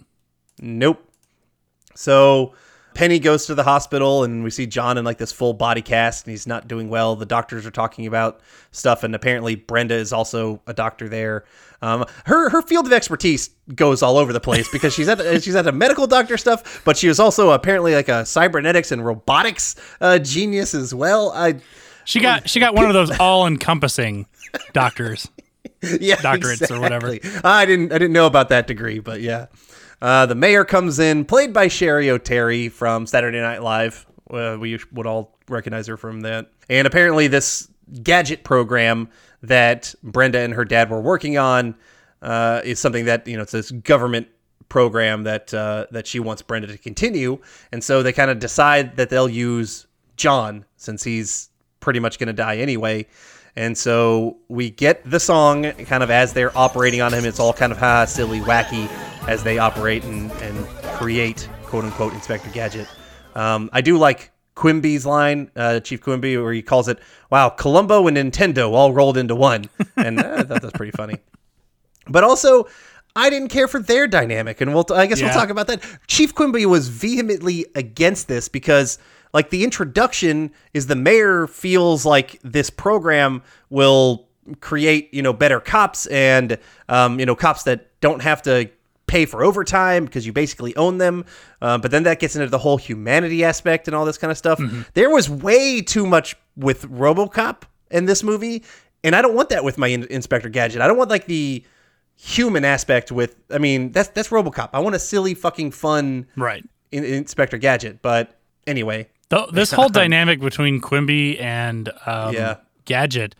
Nope. 0.61 1.03
So 1.95 2.53
Penny 2.97 3.19
goes 3.19 3.45
to 3.45 3.53
the 3.53 3.63
hospital, 3.63 4.23
and 4.23 4.43
we 4.43 4.49
see 4.49 4.65
John 4.65 4.97
in 4.97 5.05
like 5.05 5.19
this 5.19 5.31
full 5.31 5.53
body 5.53 5.83
cast, 5.83 6.25
and 6.25 6.31
he's 6.31 6.47
not 6.47 6.67
doing 6.67 6.89
well. 6.89 7.15
The 7.15 7.27
doctors 7.27 7.63
are 7.67 7.71
talking 7.71 8.07
about 8.07 8.41
stuff, 8.71 9.03
and 9.03 9.13
apparently 9.13 9.53
Brenda 9.53 9.93
is 9.93 10.11
also 10.11 10.63
a 10.65 10.73
doctor 10.73 11.07
there. 11.07 11.45
Um, 11.83 12.07
her 12.25 12.49
her 12.49 12.63
field 12.63 12.87
of 12.87 12.93
expertise 12.93 13.51
goes 13.75 14.01
all 14.01 14.17
over 14.17 14.33
the 14.33 14.39
place 14.39 14.67
because 14.71 14.95
she's 14.95 15.07
at 15.07 15.19
she's 15.43 15.53
at 15.53 15.67
a 15.67 15.71
medical 15.71 16.07
doctor 16.07 16.37
stuff, 16.37 16.81
but 16.85 16.97
she 16.97 17.07
was 17.07 17.19
also 17.19 17.51
apparently 17.51 17.93
like 17.93 18.09
a 18.09 18.25
cybernetics 18.25 18.91
and 18.91 19.05
robotics 19.05 19.75
uh, 20.01 20.17
genius 20.17 20.73
as 20.73 20.91
well. 20.91 21.31
I 21.33 21.59
She 22.03 22.19
got 22.19 22.49
she 22.49 22.59
got 22.59 22.73
one 22.73 22.85
of 22.85 22.93
those 22.93 23.15
all 23.19 23.45
encompassing 23.45 24.25
doctors. 24.73 25.29
yeah, 25.99 26.15
doctorates 26.15 26.75
or 26.75 26.81
whatever. 26.81 27.15
I 27.43 27.67
didn't 27.67 27.93
I 27.93 27.99
didn't 27.99 28.13
know 28.13 28.25
about 28.25 28.49
that 28.49 28.65
degree, 28.65 28.97
but 28.97 29.21
yeah. 29.21 29.45
Uh, 30.01 30.25
the 30.25 30.35
mayor 30.35 30.63
comes 30.63 30.99
in, 30.99 31.25
played 31.25 31.53
by 31.53 31.67
Cheri 31.67 32.07
Oteri 32.07 32.71
from 32.71 33.07
Saturday 33.07 33.39
Night 33.39 33.63
Live. 33.63 34.05
Uh, 34.29 34.57
we 34.59 34.79
would 34.91 35.07
all 35.07 35.37
recognize 35.49 35.87
her 35.87 35.97
from 35.97 36.21
that. 36.21 36.51
And 36.69 36.85
apparently, 36.85 37.27
this 37.27 37.69
gadget 38.03 38.43
program 38.43 39.09
that 39.41 39.95
Brenda 40.03 40.39
and 40.39 40.53
her 40.53 40.65
dad 40.65 40.89
were 40.89 41.01
working 41.01 41.37
on 41.37 41.75
uh, 42.21 42.61
is 42.63 42.79
something 42.79 43.05
that 43.05 43.27
you 43.27 43.37
know 43.37 43.43
it's 43.43 43.51
this 43.51 43.71
government 43.71 44.27
program 44.69 45.23
that 45.23 45.53
uh, 45.53 45.87
that 45.91 46.05
she 46.05 46.19
wants 46.19 46.41
Brenda 46.41 46.67
to 46.67 46.77
continue. 46.77 47.39
And 47.71 47.83
so 47.83 48.03
they 48.03 48.13
kind 48.13 48.29
of 48.29 48.39
decide 48.39 48.97
that 48.97 49.09
they'll 49.09 49.29
use 49.29 49.87
John 50.15 50.65
since 50.75 51.03
he's 51.03 51.49
pretty 51.79 51.99
much 51.99 52.19
going 52.19 52.27
to 52.27 52.33
die 52.33 52.57
anyway. 52.57 53.07
And 53.57 53.75
so 53.77 54.37
we 54.49 54.69
get 54.69 55.03
the 55.09 55.19
song 55.19 55.63
kind 55.85 56.03
of 56.03 56.11
as 56.11 56.31
they're 56.31 56.55
operating 56.57 57.01
on 57.01 57.11
him. 57.11 57.25
It's 57.25 57.39
all 57.39 57.51
kind 57.53 57.71
of 57.71 57.77
ha 57.79 58.05
silly, 58.05 58.39
wacky 58.39 58.87
as 59.27 59.43
they 59.43 59.57
operate 59.57 60.03
and, 60.03 60.31
and 60.33 60.67
create 60.97 61.49
quote 61.63 61.83
unquote 61.83 62.13
Inspector 62.13 62.49
Gadget. 62.51 62.87
Um, 63.33 63.69
I 63.73 63.81
do 63.81 63.97
like 63.97 64.31
Quimby's 64.55 65.05
line, 65.07 65.49
uh, 65.55 65.79
Chief 65.79 66.01
Quimby, 66.01 66.37
where 66.37 66.53
he 66.53 66.61
calls 66.61 66.87
it, 66.87 66.99
wow, 67.31 67.49
Columbo 67.49 68.05
and 68.07 68.15
Nintendo 68.15 68.71
all 68.71 68.93
rolled 68.93 69.17
into 69.17 69.35
one. 69.35 69.65
And 69.97 70.19
uh, 70.19 70.35
I 70.37 70.43
thought 70.43 70.61
that's 70.61 70.77
pretty 70.77 70.91
funny. 70.91 71.15
But 72.07 72.23
also, 72.23 72.67
I 73.15 73.31
didn't 73.31 73.49
care 73.49 73.67
for 73.67 73.79
their 73.81 74.05
dynamic, 74.07 74.61
and 74.61 74.71
we'll 74.75 74.85
I 74.93 75.07
guess 75.07 75.19
Yeah. 75.19 75.25
we'll 75.27 75.33
talk 75.33 75.49
about 75.49 75.65
that. 75.67 75.83
Chief 76.05 76.35
Quimby 76.35 76.67
was 76.67 76.87
vehemently 76.87 77.65
against 77.73 78.27
this 78.27 78.47
because, 78.47 78.99
like, 79.37 79.49
the 79.51 79.63
introduction 79.63 80.51
is 80.73 80.87
the 80.87 80.95
mayor 80.95 81.47
feels 81.47 82.05
like 82.05 82.39
this 82.43 82.69
program 82.69 83.41
will 83.69 84.27
create 84.61 85.13
you 85.13 85.21
know 85.21 85.33
better 85.33 85.59
cops 85.59 86.05
and 86.07 86.57
um, 86.87 87.19
you 87.19 87.25
know 87.25 87.35
cops 87.35 87.63
that 87.63 87.79
don't 87.99 88.21
have 88.21 88.41
to 88.41 88.69
pay 89.05 89.25
for 89.25 89.43
overtime 89.43 90.05
because 90.05 90.25
you 90.25 90.33
basically 90.33 90.75
own 90.75 90.97
them. 90.97 91.23
Uh, 91.61 91.77
but 91.77 91.91
then 91.91 92.03
that 92.03 92.19
gets 92.19 92.35
into 92.35 92.47
the 92.47 92.57
whole 92.57 92.77
humanity 92.77 93.43
aspect 93.43 93.87
and 93.87 93.95
all 93.95 94.05
this 94.05 94.17
kind 94.17 94.31
of 94.31 94.37
stuff. 94.37 94.59
There 94.93 95.09
was 95.09 95.29
way 95.29 95.81
too 95.81 96.05
much 96.05 96.35
with 96.55 96.83
RoboCop 96.89 97.63
in 97.91 98.05
this 98.05 98.21
movie, 98.23 98.63
and 99.03 99.15
I 99.15 99.21
don't 99.21 99.33
want 99.35 99.49
that 99.49 99.63
with 99.63 99.77
my 99.77 99.87
in- 99.87 100.03
Inspector 100.11 100.49
Gadget. 100.49 100.81
I 100.81 100.87
don't 100.87 100.97
want 100.97 101.09
like 101.09 101.25
the 101.27 101.63
human 102.15 102.65
aspect 102.65 103.11
with. 103.11 103.35
I 103.51 103.57
mean, 103.59 103.91
that's 103.91 104.09
that's 104.09 104.29
RoboCop. 104.29 104.69
I 104.73 104.79
want 104.79 104.95
a 104.95 104.99
silly 104.99 105.33
fucking 105.33 105.71
fun 105.71 106.25
Right. 106.35 106.63
in- 106.91 107.03
Inspector 107.05 107.57
Gadget. 107.59 108.01
But 108.01 108.37
anyway, 108.65 109.07
Th- 109.29 109.49
this 109.51 109.71
whole 109.71 109.89
dynamic 109.89 110.39
between 110.39 110.79
Quimby 110.81 111.37
and 111.39 111.89
um, 112.05 112.33
Yeah. 112.33 112.57
Gadget 112.85 113.35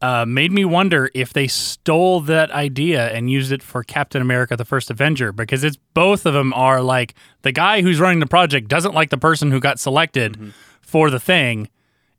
uh, 0.00 0.24
made 0.26 0.50
me 0.50 0.64
wonder 0.64 1.08
if 1.14 1.32
they 1.32 1.46
stole 1.46 2.20
that 2.22 2.50
idea 2.50 3.08
and 3.12 3.30
used 3.30 3.52
it 3.52 3.62
for 3.62 3.84
Captain 3.84 4.20
America: 4.20 4.56
The 4.56 4.64
First 4.64 4.90
Avenger, 4.90 5.30
because 5.30 5.62
it's 5.62 5.76
both 5.94 6.26
of 6.26 6.34
them 6.34 6.52
are 6.54 6.82
like 6.82 7.14
the 7.42 7.52
guy 7.52 7.82
who's 7.82 8.00
running 8.00 8.18
the 8.18 8.26
project 8.26 8.66
doesn't 8.68 8.94
like 8.94 9.10
the 9.10 9.16
person 9.18 9.50
who 9.52 9.60
got 9.60 9.78
selected 9.78 10.32
Mm-hmm. 10.32 10.50
for 10.80 11.08
the 11.10 11.20
thing, 11.20 11.68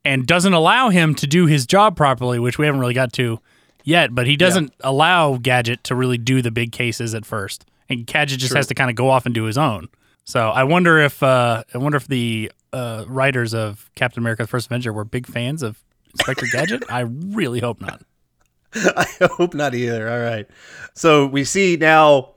and 0.06 0.26
doesn't 0.26 0.54
allow 0.54 0.90
him 0.90 1.14
to 1.16 1.28
do 1.28 1.46
his 1.46 1.68
job 1.68 1.98
properly, 1.98 2.40
which 2.40 2.58
we 2.58 2.66
haven't 2.66 2.80
really 2.80 2.94
got 2.94 3.12
to 3.14 3.40
yet. 3.84 4.16
But 4.16 4.28
he 4.28 4.38
doesn't 4.38 4.74
allow 4.80 5.36
Gadget 5.36 5.84
to 5.84 5.96
really 5.96 6.18
do 6.18 6.42
the 6.42 6.52
big 6.52 6.72
cases 6.72 7.14
at 7.14 7.26
first, 7.26 7.66
and 7.90 8.08
Gadget 8.08 8.40
just 8.40 8.54
has 8.56 8.68
to 8.68 8.74
kind 8.74 8.90
of 8.90 8.96
go 8.96 9.10
off 9.10 9.26
and 9.26 9.36
do 9.36 9.44
his 9.44 9.58
own. 9.58 9.90
So 10.24 10.50
I 10.52 10.64
wonder 10.64 11.00
if 11.00 11.22
uh, 11.22 11.66
I 11.74 11.78
wonder 11.80 11.98
if 11.98 12.08
the 12.08 12.50
uh, 12.74 13.06
writers 13.08 13.54
of 13.54 13.90
Captain 13.96 14.22
America: 14.22 14.44
The 14.44 14.48
First 14.48 14.66
Avenger 14.68 14.92
were 14.92 15.06
big 15.06 15.26
fans 15.28 15.62
of 15.64 15.82
Inspector 16.14 16.46
Gadget. 16.52 16.84
I 16.90 17.02
really 17.02 17.60
hope 17.60 17.80
not. 17.82 18.02
I 18.76 19.06
hope 19.38 19.54
not 19.54 19.76
either. 19.76 20.10
All 20.10 20.20
right. 20.20 20.48
So 20.96 21.28
we 21.28 21.44
see 21.44 21.78
now 21.78 22.32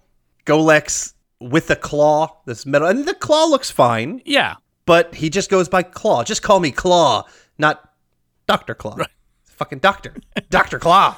Golex 0.44 1.14
with 1.40 1.66
the 1.68 1.76
claw, 1.76 2.38
this 2.46 2.64
metal, 2.66 2.88
and 2.88 3.06
the 3.06 3.14
claw 3.14 3.44
looks 3.46 3.70
fine, 3.70 4.22
Yeah, 4.24 4.56
but 4.86 5.14
he 5.14 5.28
just 5.30 5.50
goes 5.50 5.68
by 5.68 5.82
Claw. 5.82 6.24
Just 6.24 6.42
call 6.42 6.60
me 6.60 6.70
Claw, 6.70 7.24
not 7.58 7.92
Doctor 8.46 8.74
Claw. 8.74 8.96
Fucking 9.44 9.78
Doctor, 9.80 10.14
Doctor 10.50 10.78
Claw. 10.78 11.16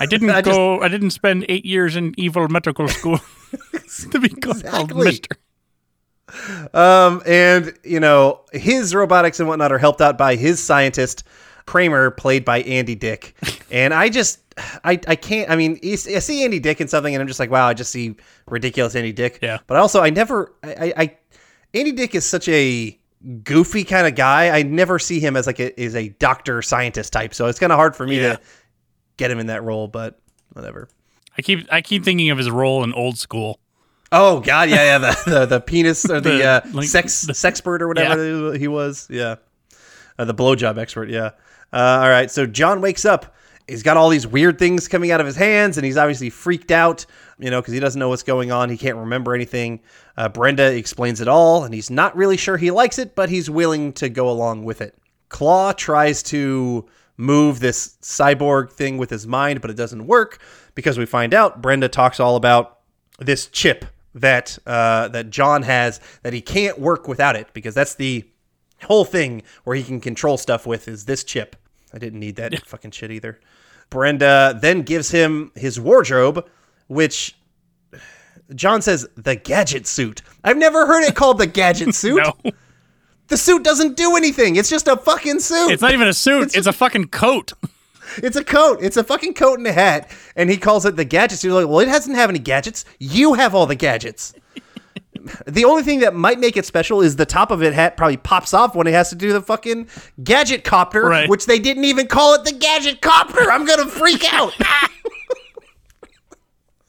I 0.00 0.06
didn't 0.10 0.30
I 0.30 0.40
just- 0.42 0.56
go. 0.56 0.80
I 0.80 0.88
didn't 0.88 1.10
spend 1.10 1.44
eight 1.48 1.64
years 1.64 1.94
in 1.96 2.14
evil 2.16 2.48
medical 2.48 2.86
school 2.88 3.18
to 4.12 4.18
be 4.20 4.28
called 4.28 4.56
Exactly. 4.62 5.04
Mister. 5.04 5.36
Um, 6.72 7.22
and 7.26 7.74
you 7.84 8.00
know 8.00 8.40
his 8.52 8.94
robotics 8.94 9.38
and 9.40 9.48
whatnot 9.48 9.72
are 9.72 9.78
helped 9.78 10.00
out 10.00 10.16
by 10.16 10.36
his 10.36 10.62
scientist 10.62 11.24
Kramer, 11.66 12.10
played 12.10 12.44
by 12.44 12.62
Andy 12.62 12.94
Dick. 12.94 13.36
And 13.70 13.94
I 13.94 14.08
just, 14.08 14.40
I, 14.84 14.98
I 15.06 15.14
can't. 15.16 15.48
I 15.50 15.54
mean, 15.56 15.78
I 15.82 15.94
see 15.96 16.42
Andy 16.44 16.58
Dick 16.58 16.80
in 16.80 16.88
something, 16.88 17.14
and 17.14 17.20
I'm 17.22 17.28
just 17.28 17.38
like, 17.38 17.50
wow, 17.50 17.68
I 17.68 17.74
just 17.74 17.92
see 17.92 18.16
ridiculous 18.48 18.96
Andy 18.96 19.12
Dick. 19.12 19.38
Yeah. 19.40 19.58
But 19.68 19.76
also, 19.78 20.00
I 20.02 20.10
never, 20.10 20.52
I, 20.64 20.92
I, 20.96 21.16
Andy 21.72 21.92
Dick 21.92 22.14
is 22.16 22.26
such 22.26 22.48
a 22.48 22.98
goofy 23.44 23.84
kind 23.84 24.06
of 24.08 24.16
guy. 24.16 24.50
I 24.50 24.62
never 24.64 24.98
see 24.98 25.20
him 25.20 25.36
as 25.36 25.46
like 25.46 25.60
a 25.60 25.80
is 25.80 25.94
a 25.94 26.08
doctor 26.08 26.62
scientist 26.62 27.12
type. 27.12 27.32
So 27.32 27.46
it's 27.46 27.60
kind 27.60 27.70
of 27.72 27.76
hard 27.76 27.94
for 27.94 28.06
me 28.06 28.20
Yeah. 28.20 28.34
to 28.36 28.40
get 29.16 29.30
him 29.30 29.38
in 29.38 29.46
that 29.46 29.62
role. 29.62 29.86
But 29.86 30.18
whatever. 30.52 30.88
I 31.38 31.42
keep 31.42 31.72
I 31.72 31.80
keep 31.80 32.04
thinking 32.04 32.30
of 32.30 32.38
his 32.38 32.50
role 32.50 32.82
in 32.82 32.92
Old 32.92 33.16
School. 33.18 33.60
Oh 34.12 34.40
God, 34.40 34.68
yeah, 34.68 34.84
yeah, 34.84 34.98
the 34.98 35.22
the, 35.30 35.46
the 35.46 35.60
penis 35.60 36.08
or 36.08 36.20
the, 36.20 36.30
The, 36.30 36.44
uh, 36.44 36.60
like, 36.72 36.86
sex 36.86 37.26
sexpert 37.26 37.80
or 37.80 37.88
whatever 37.88 38.52
he 38.56 38.68
was, 38.68 39.08
yeah, 39.10 39.36
uh, 40.18 40.26
the 40.26 40.34
blowjob 40.34 40.78
expert, 40.78 41.08
yeah. 41.08 41.30
Uh, 41.72 42.00
all 42.02 42.10
right, 42.10 42.30
so 42.30 42.46
John 42.46 42.82
wakes 42.82 43.06
up. 43.06 43.34
He's 43.66 43.82
got 43.82 43.96
all 43.96 44.10
these 44.10 44.26
weird 44.26 44.58
things 44.58 44.86
coming 44.86 45.12
out 45.12 45.20
of 45.20 45.26
his 45.26 45.36
hands, 45.36 45.78
and 45.78 45.86
he's 45.86 45.96
obviously 45.96 46.28
freaked 46.28 46.70
out, 46.70 47.06
you 47.38 47.48
know, 47.50 47.60
because 47.62 47.72
he 47.72 47.80
doesn't 47.80 47.98
know 47.98 48.10
what's 48.10 48.24
going 48.24 48.52
on. 48.52 48.68
He 48.68 48.76
can't 48.76 48.96
remember 48.96 49.34
anything. 49.34 49.80
Uh, 50.16 50.28
Brenda 50.28 50.74
explains 50.76 51.20
it 51.22 51.28
all, 51.28 51.64
and 51.64 51.72
he's 51.72 51.88
not 51.88 52.14
really 52.14 52.36
sure 52.36 52.58
he 52.58 52.70
likes 52.70 52.98
it, 52.98 53.14
but 53.14 53.30
he's 53.30 53.48
willing 53.48 53.92
to 53.94 54.10
go 54.10 54.28
along 54.28 54.64
with 54.64 54.82
it. 54.82 54.98
Claw 55.30 55.72
tries 55.72 56.22
to 56.24 56.86
move 57.16 57.60
this 57.60 57.96
cyborg 58.02 58.72
thing 58.72 58.98
with 58.98 59.08
his 59.08 59.26
mind, 59.26 59.62
but 59.62 59.70
it 59.70 59.76
doesn't 59.76 60.06
work 60.06 60.42
because 60.74 60.98
we 60.98 61.06
find 61.06 61.32
out 61.32 61.62
Brenda 61.62 61.88
talks 61.88 62.20
all 62.20 62.36
about 62.36 62.80
this 63.18 63.46
chip 63.46 63.86
that 64.14 64.58
uh, 64.66 65.08
that 65.08 65.30
John 65.30 65.62
has 65.62 66.00
that 66.22 66.32
he 66.32 66.40
can't 66.40 66.78
work 66.78 67.08
without 67.08 67.36
it 67.36 67.48
because 67.52 67.74
that's 67.74 67.94
the 67.94 68.24
whole 68.84 69.04
thing 69.04 69.42
where 69.64 69.76
he 69.76 69.82
can 69.82 70.00
control 70.00 70.36
stuff 70.36 70.66
with 70.66 70.88
is 70.88 71.04
this 71.04 71.24
chip. 71.24 71.56
I 71.94 71.98
didn't 71.98 72.20
need 72.20 72.36
that 72.36 72.66
fucking 72.66 72.90
shit 72.90 73.10
either. 73.10 73.40
Brenda 73.90 74.58
then 74.60 74.82
gives 74.82 75.10
him 75.10 75.52
his 75.54 75.78
wardrobe, 75.78 76.48
which 76.88 77.36
John 78.54 78.82
says 78.82 79.06
the 79.16 79.36
gadget 79.36 79.86
suit. 79.86 80.22
I've 80.42 80.56
never 80.56 80.86
heard 80.86 81.04
it 81.04 81.14
called 81.14 81.38
the 81.38 81.46
gadget 81.46 81.94
suit. 81.94 82.22
No, 82.24 82.52
The 83.28 83.36
suit 83.36 83.62
doesn't 83.62 83.96
do 83.96 84.16
anything. 84.16 84.56
It's 84.56 84.70
just 84.70 84.88
a 84.88 84.96
fucking 84.96 85.40
suit. 85.40 85.70
it's 85.70 85.82
not 85.82 85.92
even 85.92 86.08
a 86.08 86.14
suit. 86.14 86.54
It's, 86.54 86.66
a 86.66 86.72
fucking 86.72 87.08
coat. 87.08 87.52
It's 88.18 88.36
a 88.36 88.44
coat. 88.44 88.78
It's 88.80 88.96
a 88.96 89.04
fucking 89.04 89.34
coat 89.34 89.58
and 89.58 89.66
a 89.66 89.72
hat. 89.72 90.10
And 90.36 90.50
he 90.50 90.56
calls 90.56 90.84
it 90.86 90.96
the 90.96 91.04
gadget 91.04 91.38
suit. 91.38 91.52
Like, 91.52 91.68
well, 91.68 91.80
it 91.80 91.86
doesn't 91.86 92.14
have 92.14 92.30
any 92.30 92.38
gadgets. 92.38 92.84
You 92.98 93.34
have 93.34 93.54
all 93.54 93.66
the 93.66 93.74
gadgets. 93.74 94.34
the 95.46 95.64
only 95.64 95.82
thing 95.82 96.00
that 96.00 96.14
might 96.14 96.38
make 96.38 96.56
it 96.56 96.66
special 96.66 97.00
is 97.00 97.16
the 97.16 97.26
top 97.26 97.50
of 97.50 97.62
it 97.62 97.72
hat 97.72 97.96
probably 97.96 98.16
pops 98.16 98.52
off 98.54 98.74
when 98.74 98.86
it 98.86 98.92
has 98.92 99.10
to 99.10 99.14
do 99.16 99.32
the 99.32 99.40
fucking 99.42 99.88
gadget 100.22 100.64
copter, 100.64 101.02
Right. 101.04 101.28
which 101.28 101.46
they 101.46 101.58
didn't 101.58 101.84
even 101.84 102.06
call 102.06 102.34
it 102.34 102.44
the 102.44 102.52
gadget 102.52 103.00
copter. 103.00 103.50
I'm 103.50 103.64
gonna 103.64 103.86
freak 103.86 104.24
out. 104.32 104.52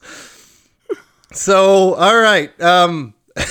so, 1.32 1.94
all 1.94 2.18
right. 2.18 2.58
Um 2.60 3.14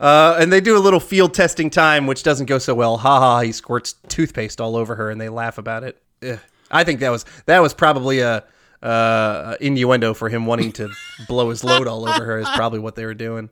Uh, 0.00 0.36
and 0.40 0.52
they 0.52 0.60
do 0.60 0.76
a 0.76 0.80
little 0.80 0.98
field 0.98 1.32
testing 1.32 1.70
time, 1.70 2.08
which 2.08 2.24
doesn't 2.24 2.46
go 2.46 2.58
so 2.58 2.74
well. 2.74 2.96
Ha 2.96 3.20
ha! 3.20 3.40
He 3.42 3.52
squirts 3.52 3.92
toothpaste 4.08 4.60
all 4.60 4.74
over 4.74 4.96
her, 4.96 5.10
and 5.10 5.20
they 5.20 5.28
laugh 5.28 5.58
about 5.58 5.84
it. 5.84 6.02
Ugh. 6.28 6.40
I 6.72 6.84
think 6.84 7.00
that 7.00 7.10
was 7.10 7.24
that 7.46 7.60
was 7.60 7.74
probably 7.74 8.20
a 8.20 8.44
uh, 8.82 9.56
innuendo 9.60 10.14
for 10.14 10.28
him 10.28 10.46
wanting 10.46 10.72
to 10.72 10.90
blow 11.28 11.50
his 11.50 11.62
load 11.62 11.86
all 11.86 12.08
over 12.08 12.24
her. 12.24 12.38
Is 12.38 12.48
probably 12.54 12.80
what 12.80 12.96
they 12.96 13.04
were 13.04 13.14
doing. 13.14 13.50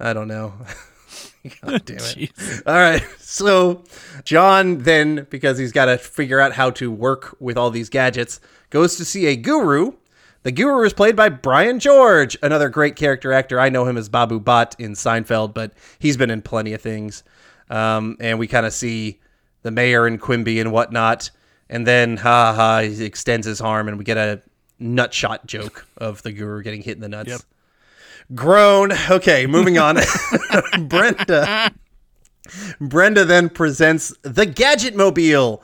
I 0.00 0.12
don't 0.12 0.28
know. 0.28 0.54
God 1.62 1.84
damn 1.84 1.96
it! 1.98 2.32
Jeez. 2.34 2.62
All 2.66 2.74
right, 2.74 3.04
so 3.18 3.84
John 4.24 4.78
then, 4.78 5.26
because 5.30 5.58
he's 5.58 5.72
got 5.72 5.84
to 5.86 5.96
figure 5.96 6.40
out 6.40 6.52
how 6.52 6.70
to 6.70 6.90
work 6.90 7.36
with 7.38 7.56
all 7.56 7.70
these 7.70 7.88
gadgets, 7.88 8.40
goes 8.70 8.96
to 8.96 9.04
see 9.04 9.26
a 9.26 9.36
guru 9.36 9.92
The 10.42 10.52
Guru 10.52 10.84
is 10.84 10.92
played 10.92 11.14
by 11.16 11.28
Brian 11.28 11.78
George, 11.78 12.36
another 12.42 12.68
great 12.68 12.96
character 12.96 13.32
actor. 13.32 13.60
I 13.60 13.68
know 13.68 13.86
him 13.86 13.96
as 13.96 14.08
Babu 14.08 14.40
Bhatt 14.40 14.74
in 14.78 14.92
Seinfeld, 14.92 15.54
but 15.54 15.72
he's 15.98 16.16
been 16.16 16.30
in 16.30 16.42
plenty 16.42 16.72
of 16.72 16.80
things. 16.80 17.22
Um, 17.70 18.16
and 18.20 18.38
we 18.38 18.46
kind 18.46 18.66
of 18.66 18.72
see 18.72 19.20
the 19.62 19.70
mayor 19.70 20.06
and 20.06 20.20
Quimby 20.20 20.60
and 20.60 20.72
whatnot. 20.72 21.30
And 21.68 21.86
then, 21.86 22.16
ha 22.16 22.52
ha, 22.54 22.80
he 22.80 23.04
extends 23.04 23.46
his 23.46 23.60
arm, 23.60 23.88
and 23.88 23.98
we 23.98 24.04
get 24.04 24.16
a 24.16 24.40
nut 24.78 25.12
shot 25.12 25.46
joke 25.46 25.86
of 25.96 26.22
the 26.22 26.32
Guru 26.32 26.62
getting 26.62 26.82
hit 26.82 26.96
in 26.96 27.00
the 27.00 27.08
nuts. 27.08 27.28
Yep. 27.28 27.40
Grown. 28.34 28.92
Okay, 29.10 29.46
moving 29.46 29.78
on. 29.78 29.98
Brenda. 30.88 31.72
Brenda 32.80 33.24
then 33.24 33.48
presents 33.48 34.14
the 34.22 34.46
Gadget 34.46 34.94
Mobile, 34.96 35.62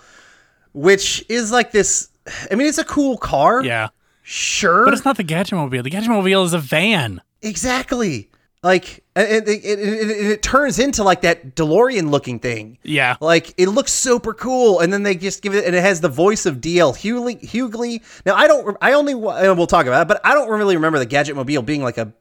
which 0.72 1.24
is 1.28 1.52
like 1.52 1.72
this. 1.72 2.08
I 2.50 2.54
mean, 2.54 2.66
it's 2.66 2.78
a 2.78 2.84
cool 2.84 3.16
car. 3.16 3.64
Yeah. 3.64 3.88
Sure. 4.22 4.84
But 4.84 4.94
it's 4.94 5.04
not 5.04 5.16
the 5.16 5.24
Gadget 5.24 5.54
Mobile. 5.54 5.82
The 5.82 5.90
Gadget 5.90 6.10
Mobile 6.10 6.44
is 6.44 6.52
a 6.52 6.58
van. 6.58 7.20
Exactly. 7.42 8.30
Like, 8.62 9.04
it, 9.16 9.48
it, 9.48 9.64
it, 9.64 9.78
it, 9.80 10.10
it 10.30 10.42
turns 10.42 10.78
into 10.78 11.02
like 11.02 11.22
that 11.22 11.56
DeLorean 11.56 12.10
looking 12.10 12.38
thing. 12.38 12.78
Yeah. 12.84 13.16
Like, 13.20 13.52
it 13.56 13.68
looks 13.68 13.90
super 13.92 14.32
cool. 14.34 14.78
And 14.78 14.92
then 14.92 15.02
they 15.02 15.16
just 15.16 15.42
give 15.42 15.52
it, 15.54 15.64
and 15.64 15.74
it 15.74 15.80
has 15.82 16.00
the 16.00 16.08
voice 16.08 16.46
of 16.46 16.56
DL 16.60 16.94
Hughley. 16.96 17.40
Hughley. 17.42 18.02
Now, 18.24 18.34
I 18.36 18.46
don't, 18.46 18.76
I 18.80 18.92
only, 18.92 19.14
we'll 19.16 19.66
talk 19.66 19.86
about 19.86 20.02
it, 20.02 20.08
but 20.08 20.20
I 20.24 20.32
don't 20.34 20.48
really 20.48 20.76
remember 20.76 21.00
the 21.00 21.06
Gadget 21.06 21.34
Mobile 21.34 21.62
being 21.62 21.82
like 21.82 21.98
a, 21.98 22.12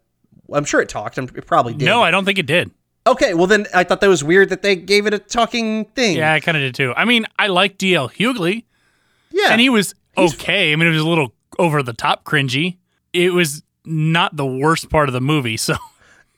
I'm 0.51 0.65
sure 0.65 0.82
it 0.82 0.89
talked. 0.89 1.17
It 1.19 1.45
probably 1.45 1.73
did. 1.75 1.86
No, 1.86 2.01
I 2.01 2.10
don't 2.12 2.25
think 2.25 2.39
it 2.39 2.47
did. 2.47 2.71
Okay, 3.06 3.34
well, 3.34 3.47
then 3.47 3.67
I 3.73 3.84
thought 3.84 4.01
that 4.01 4.10
was 4.10 4.23
weird 4.23 4.49
that 4.49 4.62
they 4.63 4.75
gave 4.75 5.06
it 5.08 5.13
a 5.13 5.19
talking 5.19 5.86
thing. 5.86 6.17
Yeah, 6.17 6.34
I 6.34 6.39
kind 6.39 6.58
of 6.58 6.62
did 6.62 6.75
too. 6.75 6.93
I 6.95 7.06
mean, 7.06 7.25
I 7.39 7.47
like 7.47 7.77
DL 7.77 8.12
Hughley, 8.12 8.63
Yeah. 9.32 9.47
and 9.51 9.62
he 9.62 9.69
was 9.69 9.95
okay. 10.17 10.71
I 10.73 10.75
mean, 10.75 10.88
it 10.88 10.91
was 10.91 11.01
a 11.01 11.08
little 11.08 11.34
over 11.58 11.82
the 11.82 11.93
top 11.93 12.23
cringy. 12.25 12.77
It 13.13 13.34
was 13.34 13.63
not 13.86 14.36
the 14.36 14.45
worst 14.45 14.89
part 14.89 15.10
of 15.10 15.13
the 15.13 15.21
movie. 15.21 15.58
So, 15.58 15.75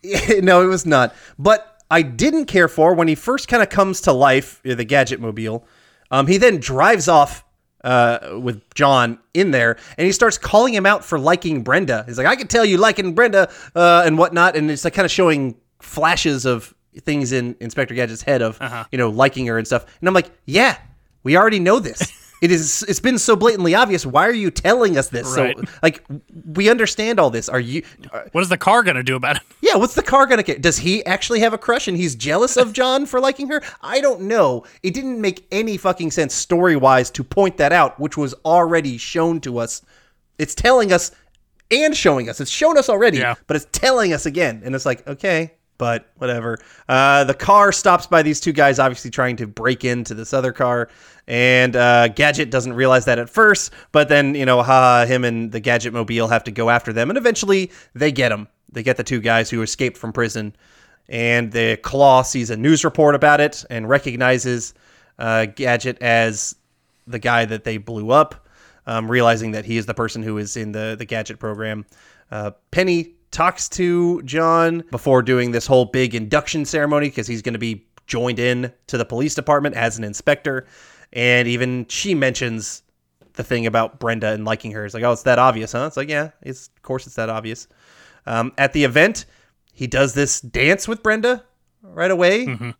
no, 0.41 0.61
it 0.61 0.67
was 0.67 0.85
not. 0.85 1.15
But 1.37 1.81
I 1.89 2.01
didn't 2.01 2.45
care 2.45 2.67
for 2.67 2.93
when 2.93 3.07
he 3.07 3.15
first 3.15 3.47
kind 3.47 3.61
of 3.63 3.69
comes 3.69 4.01
to 4.01 4.11
life, 4.11 4.61
the 4.63 4.83
Gadget 4.83 5.19
Mobile. 5.19 5.65
Um, 6.11 6.27
he 6.27 6.37
then 6.37 6.57
drives 6.57 7.07
off 7.07 7.45
uh, 7.83 8.39
with 8.39 8.61
John 8.73 9.19
in 9.33 9.51
there, 9.51 9.77
and 9.97 10.05
he 10.05 10.11
starts 10.11 10.37
calling 10.37 10.73
him 10.73 10.85
out 10.85 11.03
for 11.03 11.19
liking 11.19 11.63
Brenda. 11.63 12.03
He's 12.07 12.17
like, 12.17 12.27
"I 12.27 12.35
can 12.35 12.47
tell 12.47 12.65
you 12.65 12.77
liking 12.77 13.13
Brenda 13.13 13.49
uh, 13.75 14.03
and 14.05 14.17
whatnot," 14.17 14.55
and 14.55 14.71
it's 14.71 14.83
like 14.83 14.93
kind 14.93 15.05
of 15.05 15.11
showing 15.11 15.55
flashes 15.79 16.45
of 16.45 16.73
things 17.01 17.31
in 17.31 17.55
Inspector 17.59 17.93
Gadget's 17.93 18.21
head 18.21 18.41
of 18.41 18.59
you 18.91 18.97
know 18.97 19.09
liking 19.09 19.47
her 19.47 19.57
and 19.57 19.67
stuff. 19.67 19.85
And 19.99 20.07
I'm 20.07 20.13
like, 20.13 20.31
"Yeah, 20.45 20.77
we 21.23 21.37
already 21.37 21.59
know 21.59 21.79
this." 21.79 22.11
It 22.43 22.51
is. 22.51 22.84
It's 22.89 22.99
been 22.99 23.17
so 23.17 23.38
blatantly 23.38 23.73
obvious. 23.73 24.06
Why 24.06 24.27
are 24.27 24.34
you 24.34 24.51
telling 24.51 24.97
us 24.97 25.08
this? 25.08 25.38
Right. 25.38 25.58
So, 25.58 25.63
like, 25.82 26.03
we 26.45 26.69
understand 26.69 27.17
all 27.17 27.29
this. 27.29 27.47
Are 27.47 27.60
you? 27.60 27.84
what 28.34 28.41
is 28.41 28.49
the 28.49 28.58
car 28.58 28.84
going 28.84 28.97
to 28.97 29.03
do 29.03 29.15
about 29.15 29.38
it? 29.38 29.43
Yeah, 29.62 29.77
what's 29.77 29.95
the 29.95 30.03
car 30.03 30.25
gonna 30.27 30.43
get? 30.43 30.62
Does 30.62 30.77
he 30.77 31.06
actually 31.06 31.39
have 31.39 31.53
a 31.53 31.58
crush 31.58 31.88
and 31.88 31.95
he's 31.95 32.15
jealous 32.15 32.58
of 32.58 32.73
John 32.73 33.06
for 33.06 33.21
liking 33.21 33.47
her? 33.47 33.62
I 33.82 34.01
don't 34.01 34.23
know. 34.23 34.65
It 34.84 34.93
didn't 34.93 35.21
make 35.21 35.47
any 35.53 35.77
fucking 35.77 36.12
sense 36.12 36.34
story 36.36 36.75
wise 36.75 37.10
to 37.12 37.23
point 37.23 37.56
that 37.58 37.71
out, 37.71 37.97
which 37.97 38.17
was 38.17 38.34
already 38.43 38.97
shown 38.97 39.39
to 39.41 39.60
us. 39.60 39.82
It's 40.38 40.53
telling 40.53 40.91
us 40.91 41.12
and 41.71 41.95
showing 41.95 42.27
us. 42.29 42.41
It's 42.41 42.51
shown 42.51 42.77
us 42.77 42.89
already, 42.89 43.19
Yeah. 43.19 43.36
but 43.47 43.56
it's 43.56 43.67
telling 43.71 44.12
us 44.12 44.25
again. 44.25 44.62
And 44.65 44.75
it's 44.75 44.86
like, 44.86 45.08
okay, 45.08 45.53
but 45.77 46.12
whatever. 46.17 46.60
Uh, 46.89 47.23
the 47.23 47.34
car 47.34 47.71
stops 47.71 48.06
by 48.06 48.21
these 48.21 48.39
two 48.39 48.51
guys, 48.51 48.79
obviously 48.79 49.12
trying 49.12 49.38
to 49.38 49.47
break 49.47 49.86
into 49.86 50.13
this 50.13 50.34
other 50.34 50.51
car. 50.51 50.89
And 51.27 51.75
uh, 51.75 52.09
Gadget 52.09 52.51
doesn't 52.51 52.73
realize 52.73 53.05
that 53.05 53.17
at 53.17 53.29
first, 53.29 53.71
but 53.91 54.09
then, 54.09 54.36
you 54.36 54.45
know, 54.45 54.62
ha, 54.62 55.05
him 55.05 55.23
and 55.23 55.51
the 55.51 55.59
Gadget 55.59 55.93
Mobile 55.93 56.27
have 56.27 56.43
to 56.45 56.51
go 56.51 56.69
after 56.69 56.91
them. 56.91 57.09
And 57.09 57.17
eventually 57.17 57.71
they 57.93 58.12
get 58.12 58.29
them. 58.29 58.47
They 58.71 58.83
get 58.83 58.97
the 58.97 59.03
two 59.03 59.21
guys 59.21 59.49
who 59.49 59.62
escaped 59.62 59.97
from 59.97 60.12
prison. 60.12 60.55
And 61.07 61.51
the 61.51 61.77
Claw 61.77 62.23
sees 62.23 62.49
a 62.49 62.57
news 62.57 62.83
report 62.83 63.15
about 63.15 63.39
it 63.39 63.63
and 63.69 63.88
recognizes 63.88 64.73
uh, 65.19 65.45
Gadget 65.45 66.01
as 66.01 66.55
the 67.07 67.19
guy 67.19 67.45
that 67.45 67.63
they 67.63 67.77
blew 67.77 68.12
up, 68.12 68.47
um, 68.88 69.09
realizing 69.09 69.51
that 69.51 69.65
he 69.65 69.77
is 69.77 69.86
the 69.86 69.93
person 69.93 70.23
who 70.23 70.38
is 70.38 70.57
in 70.57 70.71
the, 70.71 70.95
the 70.97 71.05
Gadget 71.05 71.39
program. 71.39 71.86
Uh, 72.31 72.51
Penny 72.71 73.15
talks 73.31 73.67
to 73.67 74.21
John 74.23 74.83
before 74.91 75.21
doing 75.21 75.51
this 75.51 75.67
whole 75.67 75.86
big 75.86 76.15
induction 76.15 76.65
ceremony 76.65 77.07
because 77.09 77.27
he's 77.27 77.41
going 77.41 77.53
to 77.53 77.59
be 77.59 77.86
joined 78.07 78.39
in 78.39 78.71
to 78.88 78.97
the 78.97 79.05
police 79.05 79.36
department 79.36 79.75
as 79.75 79.97
an 79.97 80.03
inspector. 80.03 80.65
And 81.13 81.47
even 81.47 81.86
she 81.88 82.15
mentions 82.15 82.84
the 83.34 83.43
thing 83.43 83.65
about 83.65 83.99
Brenda 83.99 84.28
and 84.30 84.45
liking 84.45 84.71
her. 84.71 84.84
It's 84.86 84.93
like, 84.93 85.04
oh, 85.04 85.12
it's 85.12 85.23
that 85.23 85.39
obvious, 85.39 85.71
huh? 85.71 85.86
It's 85.88 85.97
like, 85.97 86.10
yeah, 86.10 86.32
it's 86.41 86.67
of 86.76 86.82
course 86.82 87.08
it's 87.08 87.15
that 87.15 87.30
obvious. 87.30 87.67
Um, 88.26 88.52
at 88.58 88.73
the 88.73 88.84
event, 88.84 89.26
he 89.73 89.88
does 89.88 90.13
this 90.13 90.41
dance 90.41 90.88
with 90.88 91.02
Brenda 91.02 91.43
right 91.82 92.12
away. 92.12 92.73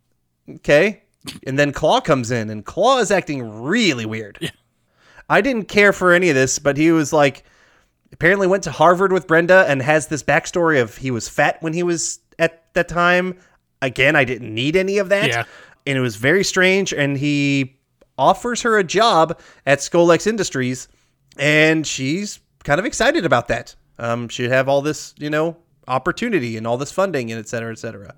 Okay. 0.48 1.02
And 1.46 1.58
then 1.58 1.72
Claw 1.72 2.00
comes 2.00 2.30
in, 2.30 2.50
and 2.50 2.64
Claw 2.64 2.98
is 2.98 3.10
acting 3.10 3.62
really 3.62 4.04
weird. 4.04 4.52
I 5.28 5.40
didn't 5.40 5.68
care 5.68 5.92
for 5.92 6.12
any 6.12 6.28
of 6.28 6.34
this, 6.34 6.58
but 6.58 6.76
he 6.76 6.92
was 6.92 7.12
like, 7.12 7.44
apparently 8.12 8.46
went 8.46 8.62
to 8.64 8.70
Harvard 8.70 9.12
with 9.12 9.26
Brenda 9.26 9.64
and 9.68 9.80
has 9.82 10.06
this 10.08 10.22
backstory 10.22 10.80
of 10.80 10.96
he 10.96 11.10
was 11.10 11.28
fat 11.28 11.62
when 11.62 11.72
he 11.72 11.82
was 11.82 12.20
at 12.38 12.72
that 12.74 12.88
time. 12.88 13.38
Again, 13.82 14.16
I 14.16 14.24
didn't 14.24 14.54
need 14.54 14.76
any 14.76 14.98
of 14.98 15.08
that. 15.08 15.28
Yeah. 15.28 15.44
And 15.86 15.98
it 15.98 16.00
was 16.00 16.16
very 16.16 16.44
strange. 16.44 16.92
And 16.92 17.16
he 17.16 17.76
offers 18.18 18.62
her 18.62 18.78
a 18.78 18.84
job 18.84 19.40
at 19.66 19.78
Scolex 19.78 20.26
Industries, 20.26 20.88
and 21.38 21.86
she's 21.86 22.40
kind 22.64 22.78
of 22.78 22.86
excited 22.86 23.24
about 23.24 23.48
that. 23.48 23.74
Um, 23.98 24.28
she'd 24.28 24.50
have 24.50 24.68
all 24.68 24.82
this, 24.82 25.14
you 25.18 25.30
know, 25.30 25.56
opportunity 25.86 26.56
and 26.56 26.66
all 26.66 26.76
this 26.76 26.92
funding 26.92 27.30
and 27.30 27.38
et 27.38 27.48
cetera, 27.48 27.70
et 27.70 27.78
cetera. 27.78 28.14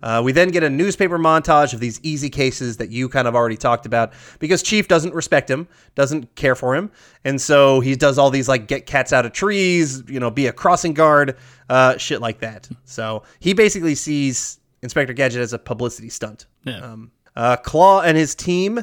Uh, 0.00 0.22
we 0.24 0.30
then 0.30 0.50
get 0.50 0.62
a 0.62 0.70
newspaper 0.70 1.18
montage 1.18 1.74
of 1.74 1.80
these 1.80 1.98
easy 2.04 2.30
cases 2.30 2.76
that 2.76 2.88
you 2.90 3.08
kind 3.08 3.26
of 3.26 3.34
already 3.34 3.56
talked 3.56 3.84
about 3.84 4.12
because 4.38 4.62
Chief 4.62 4.86
doesn't 4.86 5.12
respect 5.12 5.50
him, 5.50 5.66
doesn't 5.96 6.32
care 6.36 6.54
for 6.54 6.76
him. 6.76 6.90
And 7.24 7.40
so 7.40 7.80
he 7.80 7.96
does 7.96 8.16
all 8.16 8.30
these 8.30 8.48
like 8.48 8.68
get 8.68 8.86
cats 8.86 9.12
out 9.12 9.26
of 9.26 9.32
trees, 9.32 10.04
you 10.06 10.20
know, 10.20 10.30
be 10.30 10.46
a 10.46 10.52
crossing 10.52 10.94
guard, 10.94 11.36
uh, 11.68 11.96
shit 11.98 12.20
like 12.20 12.38
that. 12.40 12.68
So 12.84 13.24
he 13.40 13.54
basically 13.54 13.96
sees 13.96 14.60
Inspector 14.82 15.12
Gadget 15.14 15.40
as 15.40 15.52
a 15.52 15.58
publicity 15.58 16.10
stunt. 16.10 16.46
Yeah. 16.62 16.78
Um, 16.78 17.10
uh, 17.34 17.56
Claw 17.56 18.02
and 18.02 18.16
his 18.16 18.36
team 18.36 18.80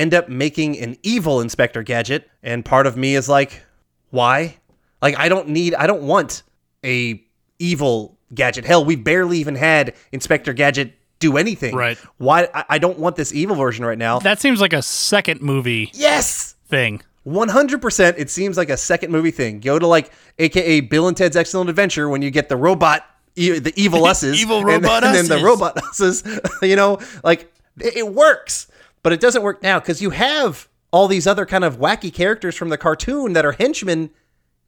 end 0.00 0.14
up 0.14 0.28
making 0.28 0.78
an 0.78 0.96
evil 1.02 1.40
Inspector 1.40 1.82
Gadget. 1.84 2.28
And 2.42 2.64
part 2.64 2.86
of 2.86 2.96
me 2.96 3.14
is 3.14 3.28
like, 3.28 3.62
why? 4.10 4.56
Like, 5.02 5.18
I 5.18 5.28
don't 5.28 5.48
need, 5.48 5.74
I 5.74 5.86
don't 5.86 6.02
want 6.02 6.42
a 6.84 7.22
evil 7.58 8.18
Gadget. 8.34 8.64
Hell, 8.64 8.84
we 8.84 8.96
barely 8.96 9.38
even 9.38 9.54
had 9.54 9.94
Inspector 10.12 10.52
Gadget 10.54 10.94
do 11.18 11.36
anything. 11.36 11.74
Right. 11.74 11.98
Why? 12.16 12.48
I, 12.54 12.64
I 12.70 12.78
don't 12.78 12.98
want 12.98 13.16
this 13.16 13.32
evil 13.32 13.56
version 13.56 13.84
right 13.84 13.98
now. 13.98 14.18
That 14.20 14.40
seems 14.40 14.60
like 14.60 14.72
a 14.72 14.82
second 14.82 15.42
movie 15.42 15.90
yes. 15.92 16.56
thing. 16.66 17.02
100% 17.26 18.14
it 18.16 18.30
seems 18.30 18.56
like 18.56 18.70
a 18.70 18.76
second 18.76 19.12
movie 19.12 19.30
thing. 19.30 19.60
Go 19.60 19.78
to 19.78 19.86
like 19.86 20.10
AKA 20.38 20.80
Bill 20.80 21.06
and 21.06 21.16
Ted's 21.16 21.36
Excellent 21.36 21.68
Adventure 21.68 22.08
when 22.08 22.22
you 22.22 22.30
get 22.30 22.48
the 22.48 22.56
robot 22.56 23.04
e- 23.36 23.58
the 23.58 23.72
evil 23.76 24.04
us's 24.06 24.40
Evil 24.40 24.58
and 24.58 24.66
robot 24.66 25.02
then, 25.02 25.16
and 25.16 25.28
then 25.28 25.38
the 25.38 25.44
robot 25.44 25.76
us's, 25.90 26.24
you 26.62 26.76
know, 26.76 26.98
like 27.22 27.52
it, 27.78 27.98
it 27.98 28.14
works, 28.14 28.68
but 29.02 29.12
it 29.12 29.20
doesn't 29.20 29.42
work 29.42 29.62
now 29.62 29.80
cuz 29.80 30.00
you 30.02 30.10
have 30.10 30.68
all 30.90 31.08
these 31.08 31.26
other 31.26 31.46
kind 31.46 31.64
of 31.64 31.78
wacky 31.78 32.12
characters 32.12 32.56
from 32.56 32.68
the 32.68 32.78
cartoon 32.78 33.32
that 33.32 33.44
are 33.44 33.52
henchmen 33.52 34.10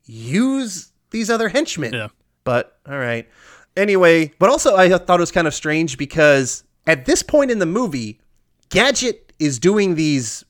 use 0.05 0.92
these 1.11 1.31
other 1.31 1.49
henchmen. 1.49 1.92
Yeah. 1.92 2.09
But 2.45 2.79
all 2.88 2.99
right. 2.99 3.29
Anyway, 3.77 4.33
but 4.38 4.51
also 4.51 4.77
I 4.77 4.88
thought 4.90 5.18
it 5.18 5.21
was 5.21 5.33
kind 5.33 5.47
of 5.47 5.55
strange 5.55 5.97
because 5.97 6.64
at 6.87 7.07
this 7.07 7.23
point 7.23 7.51
in 7.51 7.59
the 7.59 7.66
movie, 7.66 8.21
Gadget 8.68 9.33
is 9.38 9.59
doing 9.59 9.95
these 9.95 10.45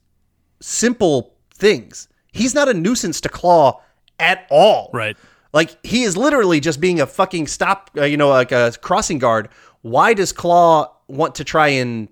simple 0.60 1.34
things. 1.54 2.08
He's 2.32 2.54
not 2.54 2.68
a 2.68 2.74
nuisance 2.74 3.20
to 3.22 3.28
Claw 3.28 3.80
at 4.18 4.46
all. 4.50 4.90
Right. 4.92 5.16
Like 5.52 5.84
he 5.84 6.02
is 6.02 6.16
literally 6.16 6.60
just 6.60 6.80
being 6.80 7.00
a 7.00 7.06
fucking 7.06 7.46
stop, 7.46 7.90
uh, 7.96 8.04
you 8.04 8.16
know, 8.16 8.28
like 8.28 8.52
a 8.52 8.72
crossing 8.80 9.18
guard. 9.18 9.48
Why 9.82 10.14
does 10.14 10.32
Claw 10.32 10.94
want 11.08 11.34
to 11.36 11.44
try 11.44 11.68
and 11.68 12.08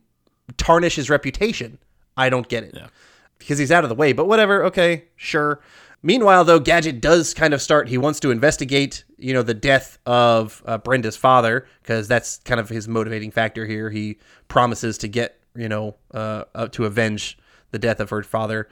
tarnish 0.56 0.96
his 0.96 1.10
reputation? 1.10 1.78
I 2.16 2.28
don't 2.28 2.48
get 2.48 2.64
it. 2.64 2.78
Because 3.38 3.58
he's 3.58 3.72
out 3.72 3.84
of 3.84 3.88
the 3.88 3.94
way, 3.94 4.12
but 4.12 4.26
whatever. 4.26 4.64
Okay, 4.64 5.04
sure. 5.16 5.60
Meanwhile, 6.02 6.44
though, 6.44 6.58
Gadget 6.58 7.00
does 7.00 7.34
kind 7.34 7.52
of 7.52 7.60
start. 7.60 7.88
He 7.88 7.98
wants 7.98 8.20
to 8.20 8.30
investigate, 8.30 9.04
you 9.18 9.34
know, 9.34 9.42
the 9.42 9.54
death 9.54 9.98
of 10.06 10.62
uh, 10.64 10.78
Brenda's 10.78 11.16
father 11.16 11.66
because 11.82 12.08
that's 12.08 12.38
kind 12.38 12.58
of 12.58 12.70
his 12.70 12.88
motivating 12.88 13.30
factor 13.30 13.66
here. 13.66 13.90
He 13.90 14.18
promises 14.48 14.96
to 14.98 15.08
get, 15.08 15.38
you 15.54 15.68
know, 15.68 15.96
uh, 16.14 16.44
uh, 16.54 16.68
to 16.68 16.86
avenge 16.86 17.38
the 17.70 17.78
death 17.78 18.00
of 18.00 18.10
her 18.10 18.22
father. 18.22 18.68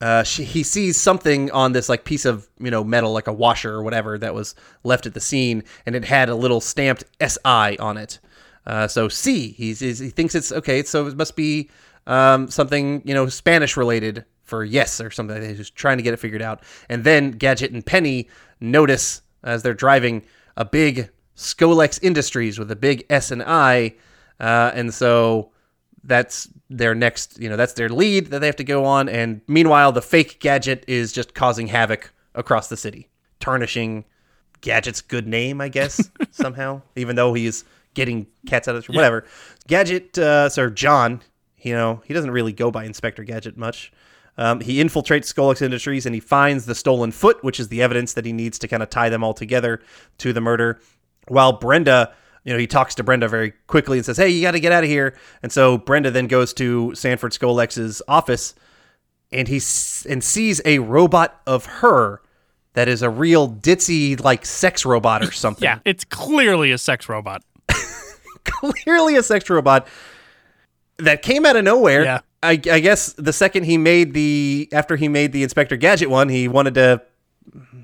Uh, 0.00 0.24
she, 0.24 0.42
he 0.42 0.64
sees 0.64 1.00
something 1.00 1.48
on 1.52 1.70
this 1.70 1.88
like 1.88 2.04
piece 2.04 2.24
of 2.24 2.48
you 2.58 2.72
know 2.72 2.82
metal, 2.82 3.12
like 3.12 3.28
a 3.28 3.32
washer 3.32 3.72
or 3.72 3.84
whatever, 3.84 4.18
that 4.18 4.34
was 4.34 4.56
left 4.82 5.06
at 5.06 5.14
the 5.14 5.20
scene, 5.20 5.62
and 5.86 5.94
it 5.94 6.04
had 6.04 6.28
a 6.28 6.34
little 6.34 6.60
stamped 6.60 7.04
SI 7.20 7.78
on 7.78 7.96
it. 7.96 8.18
Uh, 8.66 8.86
so 8.86 9.08
C, 9.08 9.52
he's, 9.52 9.80
he's, 9.80 9.98
he 9.98 10.10
thinks 10.10 10.34
it's 10.34 10.52
okay. 10.52 10.82
So 10.82 11.06
it 11.06 11.16
must 11.16 11.36
be 11.36 11.70
um, 12.06 12.48
something 12.48 13.02
you 13.04 13.14
know 13.14 13.28
Spanish 13.28 13.76
related 13.76 14.24
for 14.42 14.64
yes 14.64 15.00
or 15.00 15.10
something. 15.10 15.42
He's 15.42 15.58
just 15.58 15.74
trying 15.74 15.96
to 15.96 16.02
get 16.02 16.14
it 16.14 16.18
figured 16.18 16.42
out. 16.42 16.62
And 16.88 17.04
then 17.04 17.32
Gadget 17.32 17.72
and 17.72 17.84
Penny 17.84 18.28
notice 18.60 19.22
as 19.42 19.62
they're 19.62 19.74
driving 19.74 20.22
a 20.56 20.64
big 20.64 21.10
Scolex 21.36 21.98
Industries 22.02 22.58
with 22.58 22.70
a 22.70 22.76
big 22.76 23.04
S 23.08 23.30
and 23.30 23.42
I, 23.42 23.94
uh, 24.38 24.70
and 24.74 24.92
so 24.92 25.50
that's 26.04 26.48
their 26.68 26.94
next, 26.94 27.38
you 27.40 27.48
know, 27.48 27.56
that's 27.56 27.74
their 27.74 27.88
lead 27.88 28.26
that 28.26 28.40
they 28.40 28.46
have 28.46 28.56
to 28.56 28.64
go 28.64 28.84
on. 28.84 29.08
And 29.08 29.40
meanwhile, 29.46 29.92
the 29.92 30.02
fake 30.02 30.40
Gadget 30.40 30.84
is 30.86 31.12
just 31.12 31.34
causing 31.34 31.68
havoc 31.68 32.12
across 32.34 32.68
the 32.68 32.76
city, 32.76 33.08
tarnishing 33.40 34.04
Gadget's 34.60 35.00
good 35.00 35.26
name, 35.26 35.60
I 35.60 35.68
guess, 35.68 36.10
somehow, 36.30 36.82
even 36.96 37.16
though 37.16 37.34
he's 37.34 37.64
getting 37.94 38.26
cats 38.46 38.68
out 38.68 38.76
of 38.76 38.86
the 38.86 38.92
whatever. 38.92 39.24
Gadget, 39.68 40.16
uh, 40.18 40.48
Sir 40.48 40.70
John, 40.70 41.20
you 41.58 41.74
know, 41.74 42.02
he 42.04 42.14
doesn't 42.14 42.30
really 42.30 42.52
go 42.52 42.70
by 42.70 42.84
Inspector 42.84 43.22
Gadget 43.24 43.56
much. 43.56 43.92
Um, 44.38 44.60
he 44.60 44.82
infiltrates 44.82 45.32
Scolex 45.32 45.60
Industries 45.60 46.06
and 46.06 46.14
he 46.14 46.20
finds 46.20 46.64
the 46.64 46.74
stolen 46.74 47.12
foot, 47.12 47.44
which 47.44 47.60
is 47.60 47.68
the 47.68 47.82
evidence 47.82 48.14
that 48.14 48.24
he 48.24 48.32
needs 48.32 48.58
to 48.60 48.68
kind 48.68 48.82
of 48.82 48.88
tie 48.90 49.10
them 49.10 49.22
all 49.22 49.34
together 49.34 49.80
to 50.18 50.32
the 50.32 50.40
murder. 50.40 50.80
While 51.28 51.52
Brenda, 51.52 52.12
you 52.44 52.52
know, 52.52 52.58
he 52.58 52.66
talks 52.66 52.94
to 52.96 53.02
Brenda 53.04 53.28
very 53.28 53.52
quickly 53.66 53.98
and 53.98 54.04
says, 54.06 54.16
"Hey, 54.16 54.30
you 54.30 54.40
got 54.42 54.52
to 54.52 54.60
get 54.60 54.72
out 54.72 54.82
of 54.84 54.90
here." 54.90 55.14
And 55.42 55.52
so 55.52 55.76
Brenda 55.78 56.10
then 56.10 56.26
goes 56.28 56.52
to 56.54 56.94
Sanford 56.94 57.32
Scolex's 57.32 58.00
office 58.08 58.54
and 59.30 59.46
he 59.48 59.56
s- 59.58 60.06
and 60.08 60.24
sees 60.24 60.60
a 60.64 60.78
robot 60.80 61.40
of 61.46 61.66
her 61.66 62.22
that 62.72 62.88
is 62.88 63.02
a 63.02 63.10
real 63.10 63.48
ditzy 63.50 64.18
like 64.18 64.46
sex 64.46 64.84
robot 64.86 65.22
or 65.22 65.30
something. 65.32 65.62
Yeah, 65.64 65.78
it's 65.84 66.04
clearly 66.04 66.72
a 66.72 66.78
sex 66.78 67.06
robot. 67.08 67.44
clearly 68.84 69.16
a 69.16 69.22
sex 69.22 69.48
robot 69.48 69.86
that 70.98 71.22
came 71.22 71.46
out 71.46 71.56
of 71.56 71.64
nowhere. 71.64 72.04
Yeah. 72.04 72.20
I, 72.42 72.52
I 72.52 72.80
guess 72.80 73.12
the 73.12 73.32
second 73.32 73.64
he 73.64 73.78
made 73.78 74.14
the 74.14 74.68
after 74.72 74.96
he 74.96 75.08
made 75.08 75.32
the 75.32 75.42
Inspector 75.42 75.76
Gadget 75.76 76.10
one, 76.10 76.28
he 76.28 76.48
wanted 76.48 76.74
to 76.74 77.02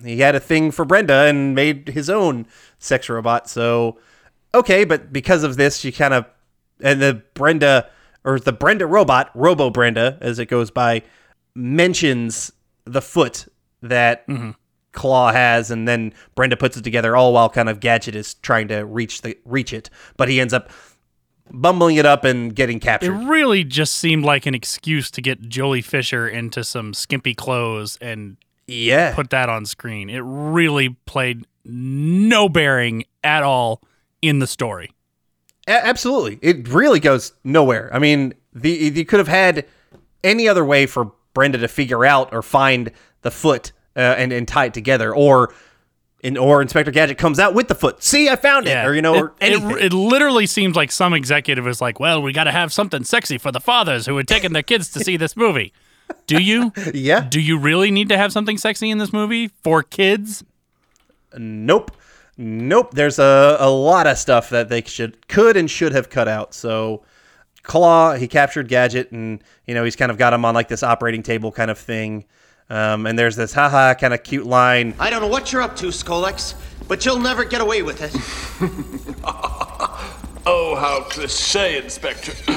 he 0.05 0.21
had 0.21 0.35
a 0.35 0.41
thing 0.41 0.71
for 0.71 0.85
Brenda 0.85 1.27
and 1.27 1.55
made 1.55 1.89
his 1.89 2.11
own 2.11 2.47
sex 2.79 3.09
robot. 3.09 3.49
So 3.49 3.99
okay, 4.55 4.85
but 4.85 5.13
because 5.13 5.45
of 5.45 5.57
this, 5.57 5.79
she 5.79 5.93
kind 5.93 6.15
of 6.15 6.27
and 6.81 7.01
the 7.01 7.23
Brenda 7.35 7.89
or 8.25 8.39
the 8.41 8.53
Brenda 8.53 8.87
robot, 8.87 9.31
Robo 9.35 9.71
Brenda, 9.71 10.19
as 10.21 10.39
it 10.39 10.47
goes 10.47 10.71
by, 10.71 11.03
mentions 11.55 12.53
the 12.85 13.03
foot 13.03 13.47
that 13.83 14.27
mm-hmm. 14.27 14.51
Claw 14.99 15.31
has, 15.31 15.71
and 15.71 15.87
then 15.87 16.13
Brenda 16.35 16.57
puts 16.57 16.77
it 16.77 16.83
together, 16.83 17.15
all 17.15 17.33
while 17.33 17.49
kind 17.49 17.69
of 17.69 17.79
Gadget 17.79 18.17
is 18.17 18.35
trying 18.35 18.67
to 18.67 18.85
reach 18.85 19.23
the 19.23 19.39
reach 19.45 19.73
it, 19.73 19.91
but 20.17 20.29
he 20.29 20.41
ends 20.41 20.53
up 20.53 20.71
bumbling 21.53 21.95
it 21.97 22.05
up 22.05 22.25
and 22.25 22.53
getting 22.53 22.81
captured. 22.81 23.15
It 23.15 23.27
really 23.29 23.63
just 23.63 23.95
seemed 23.95 24.25
like 24.25 24.45
an 24.45 24.57
excuse 24.57 25.09
to 25.13 25.23
get 25.23 25.49
Joely 25.49 25.85
Fisher 25.85 26.27
into 26.29 26.65
some 26.65 26.93
skimpy 26.93 27.33
clothes 27.33 27.97
and 28.01 28.39
yeah, 28.67 29.15
put 29.15 29.31
that 29.31 29.49
on 29.49 29.67
screen. 29.67 30.11
It 30.11 30.23
really 30.25 30.89
played 31.07 31.47
no 31.65 32.49
bearing 32.49 33.05
at 33.23 33.45
all 33.45 33.81
in 34.21 34.41
the 34.41 34.49
story. 34.49 34.91
A- 35.69 35.87
absolutely. 35.87 36.41
It 36.43 36.67
really 36.67 36.99
goes 36.99 37.35
nowhere. 37.45 37.89
I 37.93 38.01
mean, 38.01 38.35
the 38.53 38.71
you 38.71 39.05
could 39.05 39.21
have 39.21 39.29
had 39.29 39.65
any 40.25 40.49
other 40.49 40.65
way 40.65 40.87
for 40.87 41.13
Brenda 41.35 41.59
to 41.59 41.69
figure 41.69 42.05
out 42.05 42.35
or 42.35 42.43
find 42.43 42.91
the 43.23 43.31
foot 43.31 43.71
uh, 43.99 44.15
and 44.17 44.33
and 44.33 44.47
tie 44.47 44.67
it 44.67 44.75
together, 44.75 45.15
or 45.15 45.53
in 46.23 46.37
or 46.37 46.63
Inspector 46.63 46.91
Gadget 46.93 47.19
comes 47.19 47.39
out 47.39 47.53
with 47.53 47.69
the 47.69 47.75
foot. 47.75 48.03
See, 48.03 48.29
I 48.29 48.37
found 48.37 48.67
it, 48.67 48.77
or 48.87 48.95
you 48.95 49.03
know, 49.03 49.15
it, 49.15 49.21
or 49.21 49.35
anything. 49.41 49.71
It, 49.73 49.85
it 49.87 49.93
literally 49.93 50.47
seems 50.47 50.77
like 50.77 50.91
some 50.91 51.13
executive 51.13 51.67
is 51.67 51.81
like, 51.81 52.01
"Well, 52.01 52.23
we 52.23 52.33
got 52.33 52.45
to 52.45 52.53
have 52.53 52.73
something 52.73 53.05
sexy 53.05 53.37
for 53.37 53.53
the 53.53 53.61
fathers 53.61 54.07
who 54.07 54.17
are 54.17 54.23
taking 54.25 54.53
their 54.53 54.63
kids 54.63 54.91
to 54.93 55.01
see 55.01 55.17
this 55.17 55.37
movie." 55.37 55.73
Do 56.27 56.43
you? 56.43 56.73
yeah. 56.95 57.21
Do 57.29 57.41
you 57.41 57.59
really 57.59 57.91
need 57.91 58.09
to 58.09 58.17
have 58.17 58.33
something 58.33 58.57
sexy 58.57 58.91
in 58.91 58.99
this 58.99 59.13
movie 59.13 59.49
for 59.63 59.83
kids? 59.83 60.45
Nope. 61.37 61.93
Nope. 62.37 62.95
There's 62.95 63.19
a, 63.19 63.57
a 63.59 63.71
lot 63.71 64.07
of 64.07 64.17
stuff 64.17 64.51
that 64.51 64.69
they 64.69 64.83
should 64.83 65.27
could 65.29 65.57
and 65.57 65.71
should 65.71 65.93
have 65.93 66.09
cut 66.09 66.29
out. 66.29 66.55
So 66.55 67.03
Claw, 67.63 68.15
he 68.15 68.29
captured 68.29 68.69
Gadget 68.69 69.13
and 69.13 69.43
you 69.67 69.75
know, 69.75 69.85
he's 69.85 69.97
kind 69.97 70.11
of 70.11 70.19
got 70.19 70.33
him 70.33 70.45
on 70.45 70.55
like 70.55 70.69
this 70.69 70.83
operating 70.83 71.23
table 71.23 71.53
kind 71.53 71.71
of 71.71 71.79
thing. 71.79 72.25
Um, 72.71 73.07
and 73.07 73.19
there's 73.19 73.37
this 73.37 73.53
haha 73.53 73.95
kind 73.95 74.13
of 74.13 74.23
cute 74.23 74.47
line. 74.47 74.95
I 74.99 75.09
don't 75.11 75.23
know 75.23 75.29
what 75.29 75.53
you're 75.53 75.63
up 75.63 75.77
to, 75.77 75.87
Scolex, 75.87 76.55
but 76.87 77.05
you'll 77.07 77.19
never 77.19 77.45
get 77.45 77.61
away 77.61 77.83
with 77.83 78.03
it. 78.03 78.15
Oh, 80.51 80.77
how 80.77 81.03
cliche, 81.03 81.77
Inspector. 81.77 82.33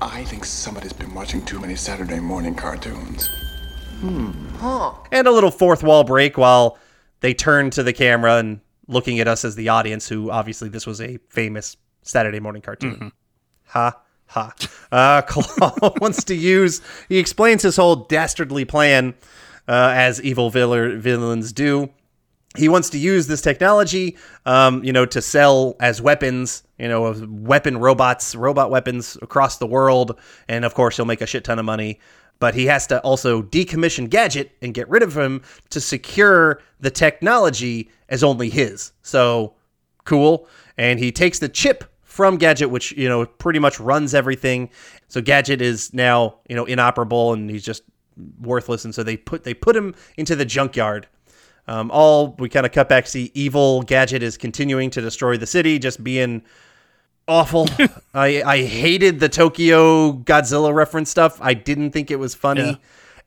I 0.00 0.22
think 0.22 0.44
somebody's 0.44 0.92
been 0.92 1.12
watching 1.12 1.44
too 1.44 1.58
many 1.58 1.74
Saturday 1.74 2.20
morning 2.20 2.54
cartoons. 2.54 3.26
Hmm. 3.98 4.30
Huh. 4.58 4.92
And 5.10 5.26
a 5.26 5.32
little 5.32 5.50
fourth 5.50 5.82
wall 5.82 6.04
break 6.04 6.38
while 6.38 6.78
they 7.18 7.34
turn 7.34 7.70
to 7.70 7.82
the 7.82 7.92
camera 7.92 8.36
and 8.36 8.60
looking 8.86 9.18
at 9.18 9.26
us 9.26 9.44
as 9.44 9.56
the 9.56 9.68
audience, 9.68 10.08
who 10.08 10.30
obviously 10.30 10.68
this 10.68 10.86
was 10.86 11.00
a 11.00 11.18
famous 11.28 11.76
Saturday 12.02 12.38
morning 12.38 12.62
cartoon. 12.62 13.10
Ha 13.66 14.00
ha. 14.32 14.54
Uh, 14.90 15.22
Claw 15.26 15.92
wants 16.00 16.24
to 16.24 16.34
use. 16.34 16.80
He 17.08 17.18
explains 17.18 17.62
his 17.62 17.76
whole 17.76 17.96
dastardly 17.96 18.64
plan, 18.64 19.14
uh, 19.68 19.92
as 19.94 20.20
evil 20.22 20.50
villain, 20.50 21.00
villains 21.00 21.52
do. 21.52 21.90
He 22.56 22.68
wants 22.68 22.90
to 22.90 22.98
use 22.98 23.28
this 23.28 23.40
technology, 23.40 24.18
um, 24.44 24.84
you 24.84 24.92
know, 24.92 25.06
to 25.06 25.22
sell 25.22 25.74
as 25.80 26.02
weapons, 26.02 26.62
you 26.78 26.88
know, 26.88 27.14
weapon 27.28 27.78
robots, 27.78 28.34
robot 28.34 28.70
weapons 28.70 29.16
across 29.22 29.56
the 29.56 29.66
world, 29.66 30.18
and 30.48 30.64
of 30.64 30.74
course 30.74 30.96
he'll 30.96 31.06
make 31.06 31.22
a 31.22 31.26
shit 31.26 31.44
ton 31.44 31.58
of 31.58 31.64
money. 31.64 31.98
But 32.40 32.54
he 32.54 32.66
has 32.66 32.86
to 32.88 33.00
also 33.00 33.42
decommission 33.42 34.10
Gadget 34.10 34.50
and 34.60 34.74
get 34.74 34.88
rid 34.88 35.02
of 35.02 35.16
him 35.16 35.42
to 35.70 35.80
secure 35.80 36.60
the 36.80 36.90
technology 36.90 37.88
as 38.08 38.22
only 38.22 38.50
his. 38.50 38.92
So 39.02 39.54
cool. 40.04 40.48
And 40.76 40.98
he 40.98 41.12
takes 41.12 41.38
the 41.38 41.48
chip 41.48 41.84
from 42.12 42.36
Gadget, 42.36 42.68
which 42.68 42.92
you 42.92 43.08
know 43.08 43.24
pretty 43.24 43.58
much 43.58 43.80
runs 43.80 44.14
everything. 44.14 44.68
So 45.08 45.22
Gadget 45.22 45.62
is 45.62 45.94
now 45.94 46.36
you 46.48 46.54
know 46.54 46.66
inoperable 46.66 47.32
and 47.32 47.48
he's 47.48 47.64
just 47.64 47.82
worthless. 48.40 48.84
And 48.84 48.94
so 48.94 49.02
they 49.02 49.16
put 49.16 49.44
they 49.44 49.54
put 49.54 49.74
him 49.74 49.94
into 50.18 50.36
the 50.36 50.44
junkyard. 50.44 51.08
Um, 51.66 51.90
all 51.90 52.34
we 52.38 52.50
kind 52.50 52.66
of 52.66 52.72
cut 52.72 52.88
back 52.88 53.06
see 53.06 53.30
evil 53.34 53.82
Gadget 53.82 54.22
is 54.22 54.36
continuing 54.36 54.90
to 54.90 55.00
destroy 55.00 55.38
the 55.38 55.46
city, 55.46 55.78
just 55.78 56.04
being 56.04 56.42
awful. 57.26 57.66
I 58.14 58.42
I 58.42 58.62
hated 58.62 59.18
the 59.18 59.30
Tokyo 59.30 60.12
Godzilla 60.12 60.74
reference 60.74 61.08
stuff. 61.08 61.38
I 61.40 61.54
didn't 61.54 61.92
think 61.92 62.10
it 62.10 62.18
was 62.18 62.34
funny. 62.34 62.62
Yeah. 62.62 62.76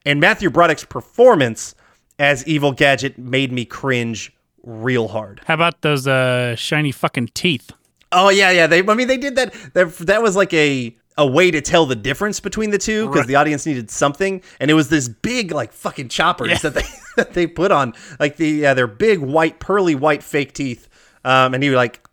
And 0.05 0.19
Matthew 0.19 0.51
Broderick's 0.51 0.85
performance 0.85 1.73
as 2.19 2.45
evil 2.45 2.71
Gadget 2.71 3.17
made 3.17 3.51
me 3.51 3.65
cringe 3.65 4.31
real 4.63 5.07
hard. 5.07 5.41
How 5.45 5.55
about 5.55 5.81
those 5.81 6.05
uh, 6.05 6.55
shiny 6.55 6.91
fucking 6.91 7.29
teeth? 7.33 7.71
Oh 8.11 8.29
yeah, 8.29 8.51
yeah. 8.51 8.67
They, 8.67 8.79
I 8.85 8.93
mean, 8.93 9.07
they 9.07 9.17
did 9.17 9.35
that. 9.35 9.53
That, 9.73 9.93
that 9.97 10.21
was 10.21 10.35
like 10.35 10.53
a 10.53 10.95
a 11.17 11.25
way 11.25 11.49
to 11.49 11.61
tell 11.61 11.85
the 11.85 11.95
difference 11.95 12.39
between 12.41 12.71
the 12.71 12.77
two 12.77 13.05
because 13.07 13.19
Right. 13.21 13.27
the 13.27 13.35
audience 13.35 13.65
needed 13.65 13.89
something, 13.89 14.41
and 14.59 14.69
it 14.69 14.73
was 14.73 14.89
this 14.89 15.07
big 15.07 15.51
like 15.51 15.71
fucking 15.71 16.09
choppers 16.09 16.49
Yeah. 16.49 16.57
that 16.63 16.73
they 16.75 16.83
that 17.17 17.33
they 17.33 17.47
put 17.47 17.71
on 17.71 17.93
like 18.19 18.35
the 18.37 18.47
yeah, 18.49 18.73
their 18.73 18.87
big 18.87 19.19
white 19.19 19.59
pearly 19.59 19.95
white 19.95 20.23
fake 20.23 20.53
teeth. 20.53 20.87
Um, 21.23 21.53
and 21.53 21.63
he 21.63 21.69
would 21.69 21.77
like 21.77 22.05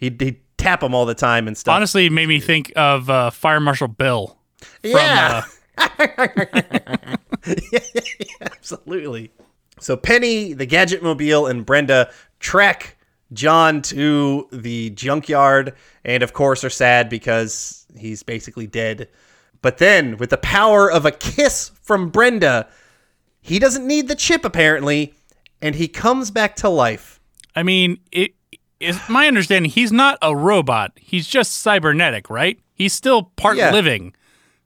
he'd, 0.00 0.20
he'd 0.20 0.40
tap 0.58 0.80
them 0.80 0.94
all 0.94 1.06
the 1.06 1.14
time 1.14 1.46
and 1.46 1.56
stuff. 1.56 1.74
Honestly, 1.74 2.06
it 2.06 2.12
made 2.12 2.28
me 2.28 2.40
think 2.40 2.72
of 2.76 3.08
uh, 3.10 3.30
Fire 3.30 3.60
Marshal 3.60 3.88
Bill. 3.88 4.38
From, 4.80 4.90
yeah, 4.90 5.42
uh, 5.78 5.86
absolutely. 8.40 9.30
So 9.80 9.96
Penny, 9.96 10.52
the 10.52 10.66
Gadget 10.66 11.02
Mobile, 11.02 11.46
and 11.46 11.66
Brenda 11.66 12.10
track 12.40 12.93
John 13.34 13.82
to 13.82 14.48
the 14.52 14.90
junkyard, 14.90 15.74
and 16.04 16.22
of 16.22 16.32
course 16.32 16.64
are 16.64 16.70
sad 16.70 17.08
because 17.08 17.86
he's 17.96 18.22
basically 18.22 18.66
dead. 18.66 19.08
But 19.62 19.78
then, 19.78 20.16
with 20.18 20.30
the 20.30 20.36
power 20.38 20.90
of 20.90 21.04
a 21.06 21.10
kiss 21.10 21.70
from 21.82 22.10
Brenda, 22.10 22.68
he 23.40 23.58
doesn't 23.58 23.86
need 23.86 24.08
the 24.08 24.14
chip 24.14 24.44
apparently, 24.44 25.14
and 25.60 25.74
he 25.74 25.88
comes 25.88 26.30
back 26.30 26.56
to 26.56 26.68
life. 26.68 27.20
I 27.56 27.62
mean, 27.62 27.98
it 28.12 28.34
is 28.80 28.98
my 29.08 29.26
understanding 29.26 29.70
he's 29.70 29.92
not 29.92 30.18
a 30.20 30.34
robot. 30.36 30.92
He's 30.96 31.26
just 31.26 31.52
cybernetic, 31.62 32.28
right? 32.28 32.58
He's 32.74 32.92
still 32.92 33.24
part 33.36 33.56
Yeah. 33.56 33.70
living. 33.72 34.14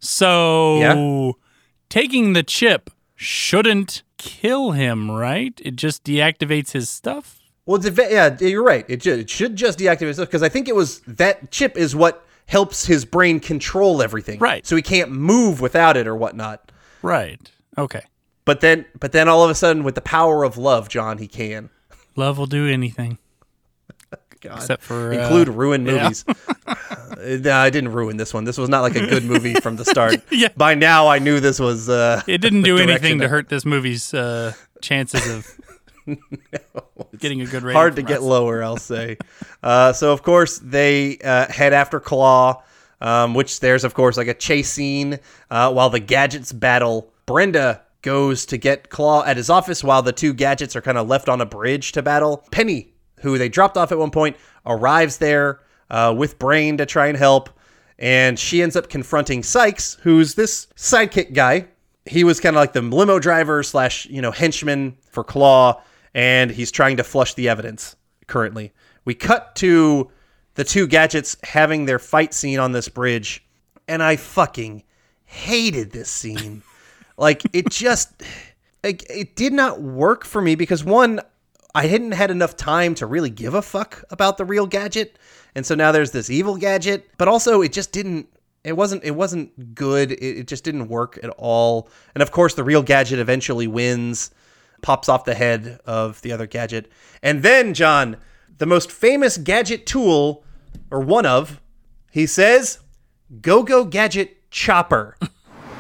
So 0.00 0.78
Yeah. 0.80 1.32
taking 1.88 2.32
the 2.32 2.42
chip 2.42 2.90
shouldn't 3.14 4.02
kill 4.16 4.72
him, 4.72 5.10
right? 5.10 5.60
It 5.64 5.76
just 5.76 6.04
deactivates 6.04 6.72
his 6.72 6.88
stuff. 6.88 7.37
Well, 7.68 7.76
it's 7.76 7.84
a 7.84 7.90
ve- 7.90 8.10
yeah, 8.10 8.34
you're 8.40 8.64
right. 8.64 8.86
It, 8.88 9.02
ju- 9.02 9.12
it 9.12 9.28
should 9.28 9.54
just 9.54 9.78
deactivate 9.78 10.08
itself 10.08 10.26
because 10.30 10.42
I 10.42 10.48
think 10.48 10.68
it 10.68 10.74
was 10.74 11.00
that 11.00 11.50
chip 11.50 11.76
is 11.76 11.94
what 11.94 12.26
helps 12.46 12.86
his 12.86 13.04
brain 13.04 13.40
control 13.40 14.00
everything. 14.00 14.38
Right. 14.38 14.66
So 14.66 14.74
he 14.74 14.80
can't 14.80 15.10
move 15.10 15.60
without 15.60 15.94
it 15.94 16.06
or 16.06 16.16
whatnot. 16.16 16.72
Right. 17.02 17.38
Okay. 17.76 18.00
But 18.46 18.62
then, 18.62 18.86
but 18.98 19.12
then 19.12 19.28
all 19.28 19.44
of 19.44 19.50
a 19.50 19.54
sudden, 19.54 19.84
with 19.84 19.96
the 19.96 20.00
power 20.00 20.44
of 20.44 20.56
love, 20.56 20.88
John, 20.88 21.18
he 21.18 21.28
can. 21.28 21.68
Love 22.16 22.38
will 22.38 22.46
do 22.46 22.66
anything. 22.66 23.18
God. 24.40 24.56
Except 24.56 24.82
for, 24.82 25.12
uh, 25.12 25.18
include 25.18 25.48
ruined 25.48 25.86
yeah. 25.86 26.04
movies. 26.04 26.24
Uh, 27.18 27.50
I 27.50 27.68
didn't 27.68 27.92
ruin 27.92 28.16
this 28.16 28.32
one. 28.32 28.44
This 28.44 28.56
was 28.56 28.68
not 28.68 28.82
like 28.82 28.94
a 28.94 29.04
good 29.04 29.24
movie 29.24 29.54
from 29.54 29.74
the 29.76 29.84
start. 29.84 30.20
Yeah. 30.30 30.48
By 30.56 30.74
now, 30.74 31.08
I 31.08 31.18
knew 31.18 31.40
this 31.40 31.58
was. 31.58 31.88
Uh, 31.88 32.22
It 32.28 32.38
didn't 32.40 32.62
do 32.62 32.78
anything 32.78 33.18
to 33.18 33.28
hurt 33.28 33.48
this 33.48 33.64
movie's 33.64 34.14
uh, 34.14 34.52
chances 34.80 35.28
of 35.28 35.46
getting 37.18 37.40
a 37.40 37.46
good 37.46 37.62
rating. 37.62 37.76
hard 37.76 37.96
to 37.96 38.02
get 38.02 38.22
lower, 38.22 38.62
I'll 38.62 38.76
say. 38.76 39.16
uh, 39.62 39.92
so 39.92 40.12
of 40.12 40.22
course 40.22 40.58
they 40.58 41.18
uh, 41.18 41.50
head 41.50 41.72
after 41.72 42.00
Claw, 42.00 42.62
um, 43.00 43.34
which 43.34 43.60
there's 43.60 43.84
of 43.84 43.94
course 43.94 44.16
like 44.16 44.28
a 44.28 44.34
chase 44.34 44.70
scene 44.70 45.18
uh, 45.50 45.72
while 45.72 45.90
the 45.90 46.00
gadgets 46.00 46.52
battle. 46.52 47.12
Brenda 47.26 47.82
goes 48.02 48.46
to 48.46 48.56
get 48.56 48.90
Claw 48.90 49.24
at 49.24 49.36
his 49.36 49.50
office 49.50 49.84
while 49.84 50.02
the 50.02 50.12
two 50.12 50.32
gadgets 50.32 50.76
are 50.76 50.80
kind 50.80 50.98
of 50.98 51.08
left 51.08 51.28
on 51.28 51.40
a 51.40 51.46
bridge 51.46 51.92
to 51.92 52.02
battle. 52.02 52.44
Penny, 52.50 52.92
who 53.20 53.38
they 53.38 53.48
dropped 53.48 53.76
off 53.76 53.92
at 53.92 53.98
one 53.98 54.10
point, 54.10 54.36
arrives 54.64 55.18
there 55.18 55.60
uh, 55.90 56.14
with 56.16 56.38
Brain 56.38 56.76
to 56.78 56.86
try 56.86 57.08
and 57.08 57.18
help. 57.18 57.50
And 57.98 58.38
she 58.38 58.62
ends 58.62 58.76
up 58.76 58.88
confronting 58.88 59.42
Sykes, 59.42 59.98
who's 60.02 60.36
this 60.36 60.68
sidekick 60.76 61.34
guy 61.34 61.66
he 62.08 62.24
was 62.24 62.40
kind 62.40 62.56
of 62.56 62.60
like 62.60 62.72
the 62.72 62.82
limo 62.82 63.18
driver 63.18 63.62
slash 63.62 64.06
you 64.06 64.20
know 64.20 64.30
henchman 64.30 64.96
for 65.10 65.22
Claw, 65.22 65.80
and 66.18 66.50
he's 66.50 66.72
trying 66.72 66.96
to 66.96 67.04
flush 67.04 67.34
the 67.34 67.48
evidence. 67.48 67.94
Currently, 68.26 68.72
we 69.04 69.14
cut 69.14 69.54
to 69.56 70.10
the 70.56 70.64
two 70.64 70.88
gadgets 70.88 71.36
having 71.44 71.84
their 71.84 72.00
fight 72.00 72.34
scene 72.34 72.58
on 72.58 72.72
this 72.72 72.88
bridge, 72.88 73.46
and 73.86 74.02
I 74.02 74.16
fucking 74.16 74.82
hated 75.26 75.92
this 75.92 76.10
scene. 76.10 76.64
like 77.16 77.42
it 77.52 77.70
just, 77.70 78.24
like, 78.82 79.08
it 79.08 79.36
did 79.36 79.52
not 79.52 79.80
work 79.80 80.24
for 80.24 80.42
me 80.42 80.56
because 80.56 80.82
one, 80.82 81.20
I 81.72 81.86
hadn't 81.86 82.12
had 82.12 82.32
enough 82.32 82.56
time 82.56 82.96
to 82.96 83.06
really 83.06 83.30
give 83.30 83.54
a 83.54 83.62
fuck 83.62 84.02
about 84.10 84.38
the 84.38 84.44
real 84.44 84.66
gadget. 84.66 85.20
And 85.54 85.64
so 85.64 85.76
now 85.76 85.92
there's 85.92 86.10
this 86.10 86.30
evil 86.30 86.56
gadget, 86.56 87.08
but 87.16 87.28
also 87.28 87.62
it 87.62 87.72
just 87.72 87.92
didn't 87.92 88.28
it 88.64 88.72
wasn't 88.76 89.04
it 89.04 89.12
wasn't 89.12 89.76
good. 89.76 90.10
It, 90.10 90.38
it 90.38 90.48
just 90.48 90.64
didn't 90.64 90.88
work 90.88 91.20
at 91.22 91.30
all. 91.38 91.88
And 92.16 92.22
of 92.22 92.32
course 92.32 92.54
the 92.54 92.64
real 92.64 92.82
gadget 92.82 93.20
eventually 93.20 93.68
wins, 93.68 94.32
pops 94.82 95.08
off 95.08 95.24
the 95.24 95.34
head 95.34 95.80
of 95.84 96.20
the 96.22 96.32
other 96.32 96.46
gadget. 96.46 96.90
And 97.22 97.42
then 97.42 97.74
John, 97.74 98.16
the 98.58 98.66
most 98.66 98.90
famous 98.90 99.36
gadget 99.36 99.86
tool 99.86 100.44
or 100.90 101.00
one 101.00 101.26
of, 101.26 101.60
he 102.10 102.26
says, 102.26 102.78
"Go-go 103.40 103.84
gadget 103.84 104.50
chopper." 104.50 105.16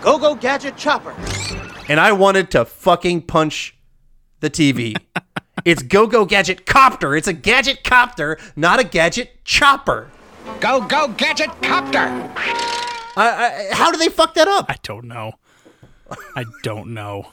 Go 0.00 0.16
Go 0.16 0.36
Gadget 0.36 0.76
Chopper. 0.76 1.12
and 1.88 1.98
I 1.98 2.12
wanted 2.12 2.52
to 2.52 2.64
fucking 2.64 3.22
punch 3.22 3.76
the 4.38 4.48
TV. 4.48 4.94
it's 5.64 5.82
Go 5.82 6.06
Go 6.06 6.24
Gadget 6.24 6.66
Copter. 6.66 7.16
It's 7.16 7.26
a 7.26 7.32
gadget 7.32 7.82
copter, 7.82 8.38
not 8.54 8.78
a 8.78 8.84
gadget 8.84 9.44
chopper. 9.44 10.08
Go, 10.60 10.80
go, 10.80 11.08
gadget 11.08 11.50
copter! 11.62 11.98
I, 13.16 13.68
I, 13.70 13.74
how 13.74 13.90
do 13.90 13.98
they 13.98 14.08
fuck 14.08 14.34
that 14.34 14.48
up? 14.48 14.66
I 14.68 14.76
don't 14.82 15.04
know. 15.06 15.32
I 16.34 16.44
don't 16.62 16.94
know. 16.94 17.32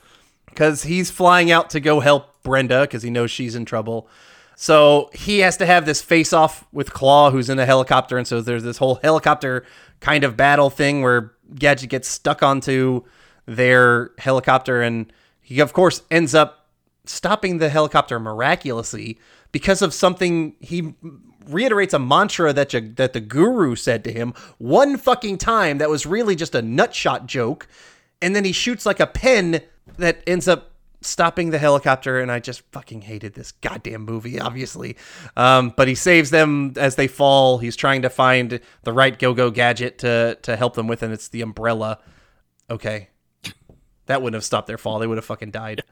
Because 0.55 0.83
he's 0.83 1.11
flying 1.11 1.51
out 1.51 1.69
to 1.71 1.81
go 1.81 1.99
help 1.99 2.41
Brenda 2.43 2.81
because 2.81 3.03
he 3.03 3.09
knows 3.09 3.29
she's 3.29 3.55
in 3.55 3.65
trouble. 3.65 4.07
So 4.55 5.09
he 5.13 5.39
has 5.39 5.57
to 5.57 5.65
have 5.65 5.85
this 5.85 6.01
face 6.01 6.31
off 6.31 6.65
with 6.71 6.93
Claw, 6.93 7.29
who's 7.29 7.49
in 7.49 7.59
a 7.59 7.65
helicopter. 7.65 8.17
And 8.17 8.25
so 8.25 8.39
there's 8.39 8.63
this 8.63 8.77
whole 8.77 8.95
helicopter 8.95 9.65
kind 9.99 10.23
of 10.23 10.37
battle 10.37 10.69
thing 10.69 11.01
where 11.01 11.33
Gadget 11.53 11.89
gets 11.89 12.07
stuck 12.07 12.41
onto 12.41 13.03
their 13.45 14.11
helicopter. 14.17 14.81
And 14.81 15.11
he, 15.41 15.59
of 15.59 15.73
course, 15.73 16.03
ends 16.09 16.33
up 16.33 16.69
stopping 17.03 17.57
the 17.57 17.69
helicopter 17.69 18.17
miraculously 18.17 19.19
because 19.51 19.81
of 19.81 19.93
something 19.93 20.55
he 20.61 20.95
reiterates 21.47 21.93
a 21.93 21.99
mantra 21.99 22.53
that 22.53 22.73
you, 22.73 22.93
that 22.95 23.13
the 23.13 23.19
guru 23.19 23.75
said 23.75 24.03
to 24.03 24.11
him 24.11 24.33
one 24.57 24.97
fucking 24.97 25.37
time 25.37 25.77
that 25.77 25.89
was 25.89 26.05
really 26.05 26.35
just 26.35 26.55
a 26.55 26.61
nutshot 26.61 27.27
joke 27.27 27.67
and 28.21 28.35
then 28.35 28.43
he 28.43 28.51
shoots 28.51 28.85
like 28.85 28.99
a 28.99 29.05
pen 29.05 29.61
that 29.97 30.21
ends 30.27 30.47
up 30.47 30.71
stopping 31.01 31.51
the 31.51 31.59
helicopter 31.59 32.19
and 32.19 32.31
i 32.31 32.39
just 32.39 32.61
fucking 32.71 33.01
hated 33.01 33.35
this 33.35 33.51
goddamn 33.51 34.03
movie 34.03 34.39
obviously 34.39 34.95
um, 35.37 35.71
but 35.77 35.87
he 35.87 35.93
saves 35.93 36.31
them 36.31 36.73
as 36.77 36.95
they 36.95 37.07
fall 37.07 37.59
he's 37.59 37.75
trying 37.75 38.01
to 38.01 38.09
find 38.09 38.59
the 38.83 38.93
right 38.93 39.19
go-go 39.19 39.51
gadget 39.51 39.99
to 39.99 40.35
to 40.41 40.55
help 40.55 40.73
them 40.73 40.87
with 40.87 41.03
and 41.03 41.13
it's 41.13 41.27
the 41.27 41.41
umbrella 41.41 41.99
okay 42.71 43.09
that 44.07 44.21
wouldn't 44.21 44.35
have 44.35 44.43
stopped 44.43 44.65
their 44.65 44.79
fall 44.79 44.97
they 44.97 45.05
would 45.05 45.17
have 45.17 45.25
fucking 45.25 45.51
died 45.51 45.83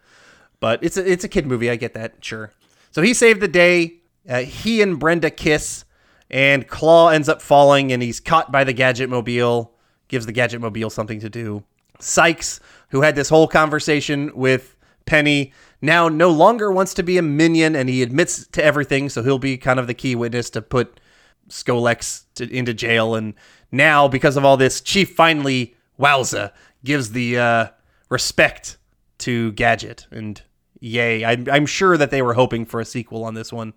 but 0.63 0.81
it's 0.81 0.95
a 0.95 1.11
it's 1.11 1.25
a 1.25 1.27
kid 1.27 1.45
movie. 1.45 1.69
I 1.69 1.75
get 1.75 1.93
that, 1.95 2.23
sure. 2.23 2.53
So 2.91 3.01
he 3.01 3.13
saved 3.13 3.41
the 3.41 3.49
day. 3.49 3.95
Uh, 4.29 4.43
he 4.43 4.81
and 4.81 4.97
Brenda 4.97 5.29
kiss, 5.29 5.83
and 6.29 6.65
Claw 6.69 7.09
ends 7.09 7.27
up 7.27 7.41
falling, 7.41 7.91
and 7.91 8.01
he's 8.01 8.21
caught 8.21 8.49
by 8.49 8.63
the 8.63 8.71
Gadget 8.71 9.09
Mobile. 9.09 9.73
Gives 10.07 10.25
the 10.25 10.31
Gadget 10.31 10.61
Mobile 10.61 10.89
something 10.89 11.19
to 11.19 11.29
do. 11.29 11.65
Sykes, 11.99 12.61
who 12.93 13.01
had 13.01 13.15
this 13.15 13.27
whole 13.27 13.47
conversation 13.47 14.31
with 14.35 14.77
Penny, 15.05 15.51
now 15.81 16.07
no 16.07 16.29
longer 16.29 16.71
wants 16.71 16.93
to 16.93 17.03
be 17.03 17.17
a 17.17 17.23
minion, 17.23 17.75
and 17.75 17.89
he 17.89 18.03
admits 18.03 18.45
to 18.47 18.63
everything. 18.63 19.09
So 19.09 19.23
he'll 19.23 19.39
be 19.39 19.57
kind 19.57 19.79
of 19.79 19.87
the 19.87 19.95
key 19.95 20.15
witness 20.15 20.51
to 20.51 20.61
put 20.61 20.99
Scolex 21.49 22.25
to, 22.35 22.47
into 22.49 22.71
jail. 22.71 23.15
And 23.15 23.33
now, 23.71 24.07
because 24.07 24.37
of 24.37 24.45
all 24.45 24.57
this, 24.57 24.79
Chief 24.79 25.13
finally, 25.15 25.75
wowza, 25.99 26.51
gives 26.85 27.13
the 27.13 27.39
uh, 27.39 27.67
respect 28.09 28.77
to 29.17 29.51
Gadget. 29.53 30.05
And 30.11 30.39
yay, 30.83 31.23
I'm, 31.23 31.47
I'm 31.49 31.65
sure 31.65 31.97
that 31.97 32.11
they 32.11 32.21
were 32.21 32.33
hoping 32.33 32.65
for 32.65 32.79
a 32.79 32.85
sequel 32.85 33.23
on 33.23 33.33
this 33.33 33.53
one. 33.53 33.73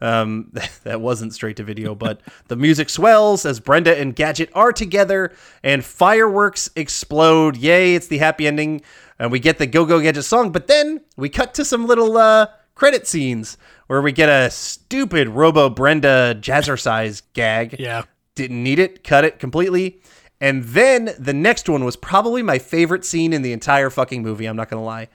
Um, 0.00 0.52
that 0.82 1.00
wasn't 1.00 1.32
straight 1.32 1.56
to 1.56 1.64
video, 1.64 1.94
but 1.94 2.20
the 2.48 2.56
music 2.56 2.90
swells 2.90 3.46
as 3.46 3.60
Brenda 3.60 3.96
and 3.98 4.14
Gadget 4.14 4.50
are 4.54 4.72
together 4.72 5.32
and 5.62 5.84
fireworks 5.84 6.68
explode. 6.74 7.56
Yay, 7.56 7.94
it's 7.94 8.08
the 8.08 8.18
happy 8.18 8.46
ending. 8.46 8.82
And 9.18 9.30
we 9.32 9.38
get 9.38 9.58
the 9.58 9.66
Go 9.66 9.84
Go 9.84 10.00
Gadget 10.00 10.24
song, 10.24 10.50
but 10.50 10.66
then 10.66 11.00
we 11.16 11.28
cut 11.28 11.54
to 11.54 11.64
some 11.64 11.86
little 11.86 12.16
uh, 12.16 12.48
credit 12.74 13.06
scenes 13.06 13.56
where 13.86 14.02
we 14.02 14.12
get 14.12 14.28
a 14.28 14.50
stupid 14.50 15.28
Robo 15.28 15.70
Brenda 15.70 16.36
jazzercise 16.40 17.22
gag. 17.32 17.76
Yeah. 17.78 18.02
Didn't 18.34 18.62
need 18.62 18.78
it, 18.78 19.02
cut 19.02 19.24
it 19.24 19.38
completely. 19.38 20.00
And 20.40 20.62
then 20.62 21.10
the 21.18 21.32
next 21.32 21.68
one 21.68 21.84
was 21.84 21.96
probably 21.96 22.42
my 22.42 22.60
favorite 22.60 23.04
scene 23.04 23.32
in 23.32 23.42
the 23.42 23.52
entire 23.52 23.90
fucking 23.90 24.22
movie. 24.22 24.46
I'm 24.46 24.54
not 24.54 24.68
going 24.68 24.80
to 24.80 24.84
lie. 24.84 25.08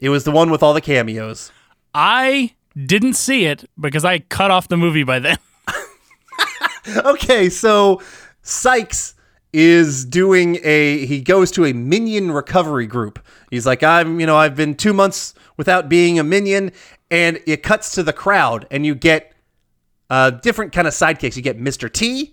It 0.00 0.10
was 0.10 0.24
the 0.24 0.30
one 0.30 0.50
with 0.50 0.62
all 0.62 0.74
the 0.74 0.80
cameos. 0.80 1.50
I 1.94 2.54
didn't 2.76 3.14
see 3.14 3.46
it 3.46 3.68
because 3.78 4.04
I 4.04 4.20
cut 4.20 4.50
off 4.50 4.68
the 4.68 4.76
movie 4.76 5.04
by 5.04 5.18
then. 5.18 5.38
Okay, 6.96 7.50
so 7.50 8.00
Sykes 8.42 9.14
is 9.52 10.04
doing 10.04 10.58
a 10.62 11.04
he 11.06 11.20
goes 11.20 11.50
to 11.52 11.66
a 11.66 11.72
minion 11.72 12.30
recovery 12.30 12.86
group. 12.86 13.18
He's 13.50 13.66
like, 13.66 13.82
I'm, 13.82 14.20
you 14.20 14.26
know, 14.26 14.36
I've 14.36 14.56
been 14.56 14.74
2 14.74 14.92
months 14.94 15.34
without 15.56 15.88
being 15.88 16.18
a 16.18 16.24
minion 16.24 16.72
and 17.10 17.40
it 17.46 17.62
cuts 17.62 17.92
to 17.92 18.02
the 18.02 18.12
crowd 18.12 18.66
and 18.70 18.86
you 18.86 18.94
get 18.94 19.32
uh 20.08 20.30
different 20.30 20.72
kind 20.72 20.86
of 20.86 20.94
sidekicks. 20.94 21.36
You 21.36 21.42
get 21.42 21.58
Mr. 21.58 21.92
T, 21.92 22.32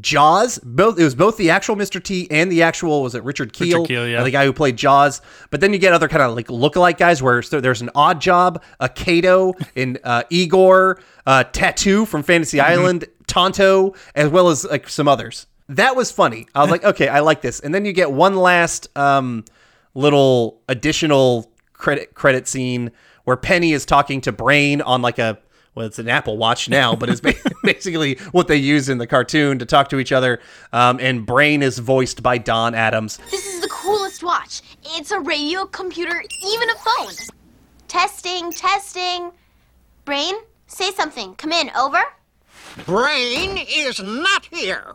Jaws, 0.00 0.58
both 0.58 0.98
it 0.98 1.04
was 1.04 1.14
both 1.14 1.36
the 1.36 1.50
actual 1.50 1.76
Mr. 1.76 2.02
T 2.02 2.26
and 2.30 2.50
the 2.50 2.62
actual 2.62 3.02
was 3.02 3.14
it 3.14 3.22
Richard 3.24 3.52
Kiel, 3.52 3.84
Kiel, 3.84 4.08
yeah. 4.08 4.22
the 4.22 4.30
guy 4.30 4.44
who 4.44 4.52
played 4.52 4.76
Jaws. 4.76 5.20
But 5.50 5.60
then 5.60 5.72
you 5.72 5.78
get 5.78 5.92
other 5.92 6.08
kind 6.08 6.22
of 6.22 6.34
like 6.34 6.46
lookalike 6.48 6.96
guys 6.96 7.22
where 7.22 7.42
so 7.42 7.60
there's 7.60 7.82
an 7.82 7.90
Odd 7.94 8.20
Job, 8.20 8.62
a 8.80 8.88
Kato, 8.88 9.54
and 9.76 9.98
uh, 10.04 10.22
Igor, 10.30 11.00
uh, 11.26 11.44
Tattoo 11.44 12.06
from 12.06 12.22
Fantasy 12.22 12.58
Mm-hmm. 12.58 12.70
Island, 12.70 13.04
Tonto, 13.26 13.94
as 14.14 14.30
well 14.30 14.48
as 14.48 14.64
like 14.64 14.88
some 14.88 15.08
others. 15.08 15.46
That 15.68 15.96
was 15.96 16.10
funny. 16.12 16.46
I 16.54 16.60
was 16.60 16.70
like, 16.70 16.84
okay, 16.84 17.08
I 17.08 17.20
like 17.20 17.40
this. 17.40 17.60
And 17.60 17.74
then 17.74 17.84
you 17.84 17.92
get 17.92 18.12
one 18.12 18.36
last 18.36 18.94
um, 18.96 19.44
little 19.94 20.60
additional 20.68 21.50
credit 21.72 22.14
credit 22.14 22.46
scene 22.48 22.92
where 23.24 23.36
Penny 23.36 23.72
is 23.72 23.84
talking 23.84 24.20
to 24.22 24.32
Brain 24.32 24.80
on 24.80 25.02
like 25.02 25.18
a 25.18 25.38
well, 25.74 25.86
it's 25.86 25.98
an 25.98 26.08
Apple 26.08 26.36
Watch 26.36 26.68
now, 26.68 26.94
but 26.94 27.08
it's 27.08 27.20
basically 27.64 28.16
what 28.32 28.48
they 28.48 28.56
use 28.56 28.88
in 28.88 28.98
the 28.98 29.06
cartoon 29.06 29.58
to 29.58 29.66
talk 29.66 29.88
to 29.90 29.98
each 29.98 30.12
other. 30.12 30.40
Um, 30.72 30.98
and 31.00 31.24
Brain 31.24 31.62
is 31.62 31.78
voiced 31.78 32.22
by 32.22 32.38
Don 32.38 32.74
Adams. 32.74 33.18
This 33.30 33.46
is 33.46 33.60
the 33.60 33.68
coolest 33.68 34.22
watch. 34.22 34.62
It's 34.84 35.10
a 35.10 35.20
radio, 35.20 35.66
computer, 35.66 36.22
even 36.44 36.68
a 36.70 36.74
phone. 36.74 37.14
Testing, 37.88 38.52
testing. 38.52 39.32
Brain, 40.04 40.34
say 40.66 40.90
something. 40.92 41.34
Come 41.34 41.52
in, 41.52 41.70
over. 41.76 42.00
Brain 42.86 43.58
is 43.68 44.00
not 44.00 44.46
here. 44.46 44.94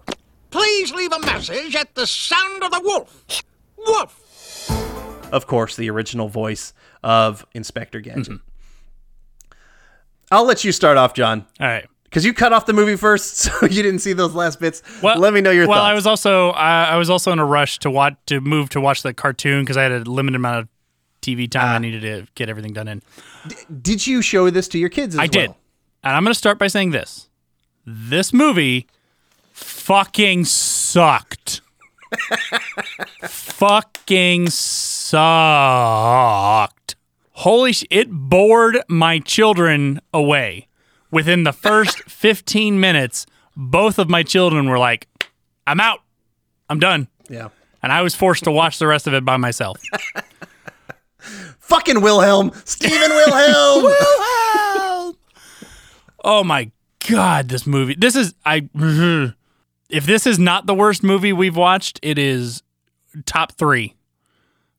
Please 0.49 0.93
leave 0.93 1.11
a 1.11 1.19
message 1.19 1.75
at 1.75 1.93
the 1.95 2.07
sound 2.07 2.63
of 2.63 2.71
the 2.71 2.81
wolf. 2.83 3.43
Wolf! 3.77 5.29
Of 5.31 5.45
course, 5.45 5.75
the 5.75 5.89
original 5.89 6.29
voice 6.29 6.73
of 7.03 7.45
Inspector 7.53 7.99
Gadget. 7.99 8.39
I'll 10.31 10.45
let 10.45 10.63
you 10.63 10.71
start 10.71 10.97
off, 10.97 11.13
John, 11.13 11.45
All 11.59 11.67
right. 11.67 11.87
Because 12.09 12.25
you 12.25 12.33
cut 12.33 12.53
off 12.53 12.65
the 12.65 12.73
movie 12.73 12.95
first, 12.95 13.35
so 13.37 13.51
you 13.65 13.83
didn't 13.83 13.99
see 13.99 14.13
those 14.13 14.33
last 14.33 14.59
bits. 14.59 14.81
let 15.03 15.33
me 15.33 15.41
know 15.41 15.51
your 15.51 15.67
well, 15.67 15.77
thoughts. 15.77 15.83
Well, 15.83 15.91
I 15.91 15.93
was 15.93 16.07
also 16.07 16.49
I, 16.51 16.85
I 16.85 16.95
was 16.97 17.09
also 17.09 17.31
in 17.31 17.39
a 17.39 17.45
rush 17.45 17.79
to 17.79 17.89
watch 17.91 18.15
to 18.27 18.39
move 18.41 18.69
to 18.69 18.81
watch 18.81 19.03
the 19.03 19.13
cartoon 19.13 19.63
because 19.63 19.77
I 19.77 19.83
had 19.83 19.91
a 19.91 19.99
limited 19.99 20.35
amount 20.35 20.59
of 20.59 20.67
TV 21.21 21.49
time. 21.49 21.63
Ah. 21.65 21.75
I 21.75 21.79
needed 21.79 22.01
to 22.01 22.27
get 22.35 22.49
everything 22.49 22.73
done 22.73 22.87
in. 22.87 23.01
Did 23.81 24.05
you 24.07 24.21
show 24.21 24.49
this 24.49 24.67
to 24.69 24.77
your 24.77 24.89
kids 24.89 25.15
as 25.15 25.19
I 25.19 25.27
did, 25.27 25.53
and 26.03 26.15
I'm 26.15 26.23
going 26.23 26.33
to 26.33 26.37
start 26.37 26.57
by 26.57 26.67
saying 26.67 26.91
this: 26.91 27.29
this 27.85 28.33
movie 28.33 28.87
fucking 29.51 30.45
sucked. 30.45 31.61
fucking 33.27 34.49
sucked. 34.49 35.17
Holy 37.31 37.73
sh! 37.73 37.83
It 37.89 38.09
bored 38.09 38.79
my 38.87 39.19
children 39.19 39.99
away. 40.13 40.66
Within 41.11 41.43
the 41.43 41.53
first 41.53 42.03
15 42.09 42.79
minutes, 42.79 43.25
both 43.55 43.99
of 43.99 44.09
my 44.09 44.23
children 44.23 44.69
were 44.69 44.79
like, 44.79 45.07
I'm 45.65 45.79
out. 45.79 45.99
I'm 46.69 46.79
done. 46.79 47.07
Yeah. 47.29 47.49
And 47.81 47.91
I 47.91 48.01
was 48.01 48.15
forced 48.15 48.43
to 48.45 48.51
watch 48.51 48.79
the 48.79 48.87
rest 48.87 49.07
of 49.07 49.13
it 49.13 49.23
by 49.23 49.37
myself. 49.37 49.79
Fucking 51.19 52.01
Wilhelm, 52.01 52.51
Stephen 52.65 53.09
Wilhelm. 53.09 53.93
Oh 56.23 56.43
my 56.43 56.71
god, 57.09 57.49
this 57.49 57.67
movie. 57.67 57.95
This 57.95 58.15
is 58.15 58.33
I 58.45 58.69
if 59.89 60.05
this 60.05 60.27
is 60.27 60.39
not 60.39 60.65
the 60.65 60.73
worst 60.73 61.03
movie 61.03 61.33
we've 61.33 61.55
watched, 61.55 61.99
it 62.01 62.17
is 62.17 62.63
top 63.25 63.53
3. 63.53 63.93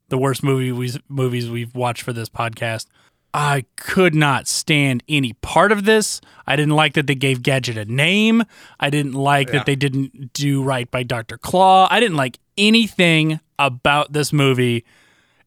The 0.09 0.18
worst 0.18 0.43
movie 0.43 0.72
we, 0.72 0.93
movies 1.09 1.51
we've 1.51 1.74
watched 1.74 2.03
for 2.03 2.12
this 2.12 2.29
podcast. 2.29 2.87
I 3.35 3.64
could 3.76 4.14
not 4.14 4.49
stand 4.49 5.03
any 5.09 5.35
part 5.35 5.70
of 5.70 5.85
this. 5.85 6.20
I 6.47 6.57
didn't 6.57 6.74
like 6.74 6.95
that 6.95 7.07
they 7.07 7.14
gave 7.14 7.43
Gadget 7.43 7.76
a 7.76 7.85
name. 7.85 8.43
I 8.81 8.91
didn't 8.91 9.12
like 9.12 9.53
that 9.53 9.66
they 9.66 9.76
didn't 9.76 10.33
do 10.33 10.62
right 10.62 10.91
by 10.91 11.03
Dr. 11.03 11.37
Claw. 11.37 11.89
I 11.91 12.01
didn't 12.01 12.16
like 12.16 12.39
anything 12.57 13.41
about 13.59 14.12
this 14.12 14.33
movie. 14.33 14.85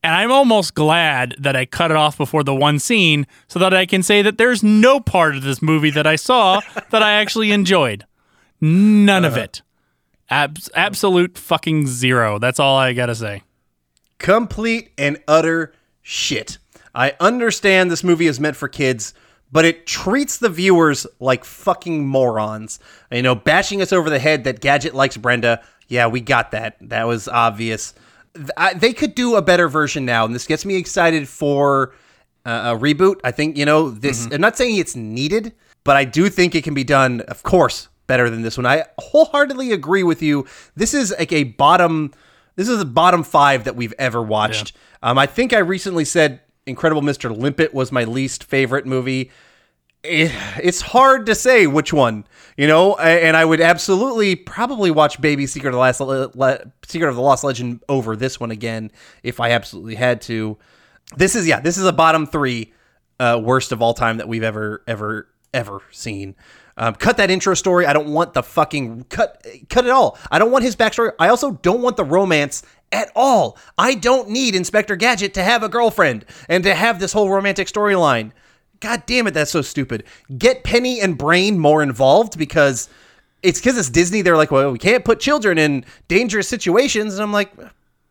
And 0.04 0.16
I'm 0.16 0.32
almost 0.32 0.74
glad 0.74 1.36
that 1.40 1.56
I 1.56 1.66
cut 1.66 1.92
it 1.92 1.98
off 1.98 2.18
before 2.18 2.44
the 2.44 2.56
one 2.56 2.80
scene 2.80 3.28
so 3.48 3.60
that 3.60 3.74
I 3.74 3.86
can 3.86 4.04
say 4.04 4.22
that 4.22 4.38
there's 4.38 4.64
no 4.64 5.00
part 5.00 5.36
of 5.36 5.44
this 5.44 5.62
movie 5.62 5.92
that 5.92 6.08
I 6.08 6.16
saw 6.16 6.62
that 6.92 7.04
I 7.04 7.14
actually 7.14 7.52
enjoyed. 7.52 8.06
None 8.60 9.26
of 9.26 9.34
uh-huh. 9.34 9.44
it. 9.44 9.62
Abs- 10.30 10.70
absolute 10.76 11.38
fucking 11.38 11.88
zero. 11.88 12.40
That's 12.40 12.60
all 12.60 12.78
I 12.78 12.94
got 12.94 13.08
to 13.08 13.16
say. 13.16 13.44
complete 14.18 14.92
and 14.98 15.22
utter 15.28 15.74
shit. 16.02 16.58
I 16.94 17.16
understand 17.20 17.90
this 17.90 18.04
movie 18.04 18.28
is 18.28 18.40
meant 18.40 18.56
for 18.56 18.68
kids, 18.68 19.14
but 19.52 19.66
it 19.66 19.86
treats 19.86 20.38
the 20.38 20.50
viewers 20.50 21.08
like 21.20 21.44
fucking 21.46 22.06
morons. 22.08 22.80
You 23.12 23.22
know, 23.22 23.36
bashing 23.36 23.82
us 23.82 23.94
over 23.94 24.10
the 24.10 24.20
head 24.20 24.44
that 24.44 24.60
Gadget 24.62 24.94
likes 24.94 25.18
Brenda. 25.18 25.62
Yeah, 25.88 26.08
we 26.08 26.22
got 26.22 26.52
that. 26.52 26.78
That 26.82 27.08
was 27.08 27.28
obvious. 27.28 27.94
I, 28.56 28.74
they 28.74 28.94
could 28.94 29.14
do 29.14 29.36
a 29.36 29.42
better 29.42 29.68
version 29.68 30.06
now, 30.06 30.26
and 30.26 30.34
this 30.34 30.48
gets 30.48 30.66
me 30.66 30.78
excited 30.78 31.28
for 31.28 31.94
uh, 32.46 32.76
a 32.76 32.80
reboot. 32.80 33.20
I 33.24 33.32
think, 33.32 33.58
you 33.58 33.66
know, 33.66 33.90
this, 33.90 34.28
I'm 34.32 34.40
not 34.40 34.58
saying 34.58 34.78
it's 34.78 34.96
needed, 34.96 35.54
but 35.84 35.98
I 35.98 36.06
do 36.06 36.30
think 36.30 36.56
it 36.56 36.64
can 36.64 36.74
be 36.74 36.86
done, 36.86 37.22
of 37.22 37.44
course, 37.44 37.90
better 38.08 38.30
than 38.30 38.42
this 38.42 38.58
one. 38.58 38.66
I 38.66 38.86
wholeheartedly 39.00 39.74
agree 39.74 40.04
with 40.04 40.22
you. 40.22 40.48
This 40.76 40.94
is 40.94 41.14
like 41.20 41.34
a 41.34 41.44
bottom. 41.44 42.14
This 42.56 42.70
is 42.70 42.80
the 42.80 42.86
bottom 42.86 43.24
five 43.24 43.66
that 43.66 43.76
we've 43.76 43.94
ever 44.00 44.22
watched. 44.22 44.76
Um, 45.04 45.18
I 45.18 45.26
think 45.26 45.52
I 45.52 45.60
recently 45.60 46.06
said 46.06 46.40
Incredible 46.72 47.02
Mr. 47.02 47.36
Limpet 47.36 47.74
was 47.74 47.92
my 47.92 48.06
least 48.06 48.46
favorite 48.46 48.86
movie. 48.86 49.30
It, 50.04 50.32
it's 50.58 50.82
hard 50.82 51.28
to 51.28 51.36
say 51.36 51.68
which 51.68 51.94
one, 51.94 52.26
you 52.58 52.66
know, 52.66 52.96
and 52.96 53.38
I 53.38 53.46
would 53.46 53.62
absolutely 53.62 54.36
probably 54.36 54.90
watch 54.90 55.22
Baby 55.22 55.46
Secret 55.46 55.70
of 55.70 55.74
the 55.74 55.80
Last 55.80 56.00
Le- 56.00 56.72
Secret 56.88 57.10
of 57.10 57.16
the 57.16 57.22
Lost 57.22 57.44
Legend 57.44 57.84
over 57.88 58.16
this 58.16 58.40
one 58.40 58.50
again 58.50 58.90
if 59.22 59.40
I 59.40 59.52
absolutely 59.52 59.96
had 59.96 60.22
to. 60.22 60.58
This 61.18 61.36
is 61.36 61.46
yeah, 61.46 61.60
this 61.60 61.78
is 61.78 61.86
a 61.86 61.94
bottom 61.94 62.26
three 62.26 62.74
uh, 63.20 63.40
worst 63.44 63.72
of 63.72 63.82
all 63.82 63.94
time 63.94 64.18
that 64.18 64.28
we've 64.28 64.44
ever 64.44 64.82
ever 64.88 65.28
ever 65.54 65.82
seen. 65.92 66.36
Um, 66.78 66.96
cut 66.96 67.18
that 67.18 67.30
intro 67.30 67.54
story. 67.54 67.86
I 67.86 67.94
don't 67.94 68.14
want 68.14 68.34
the 68.34 68.42
fucking 68.42 69.04
cut 69.10 69.46
cut 69.70 69.86
it 69.86 69.92
all. 69.92 70.18
I 70.32 70.40
don't 70.40 70.52
want 70.52 70.64
his 70.64 70.76
backstory. 70.76 71.12
I 71.20 71.28
also 71.28 71.52
don't 71.52 71.82
want 71.82 71.98
the 71.98 72.06
romance 72.06 72.64
at 72.92 73.12
all. 73.16 73.58
I 73.78 73.96
don't 73.96 74.30
need 74.30 74.56
Inspector 74.56 74.96
Gadget 74.98 75.34
to 75.36 75.44
have 75.44 75.64
a 75.64 75.70
girlfriend 75.70 76.26
and 76.50 76.64
to 76.64 76.74
have 76.76 77.00
this 77.00 77.14
whole 77.14 77.30
romantic 77.30 77.68
storyline. 77.68 78.32
God 78.80 79.04
damn 79.06 79.28
it, 79.28 79.32
that's 79.34 79.52
so 79.52 79.62
stupid. 79.62 80.04
Get 80.38 80.64
Penny 80.64 81.00
and 81.02 81.18
Brain 81.18 81.60
more 81.60 81.84
involved 81.84 82.38
because 82.38 82.90
it's 83.44 83.60
because 83.60 83.78
it's 83.78 83.90
Disney. 83.90 84.22
They're 84.22 84.38
like, 84.38 84.52
well, 84.52 84.72
we 84.72 84.80
can't 84.80 85.06
put 85.06 85.20
children 85.20 85.58
in 85.58 85.86
dangerous 86.08 86.48
situations, 86.48 87.14
and 87.16 87.24
I'm 87.24 87.32
like, 87.32 87.52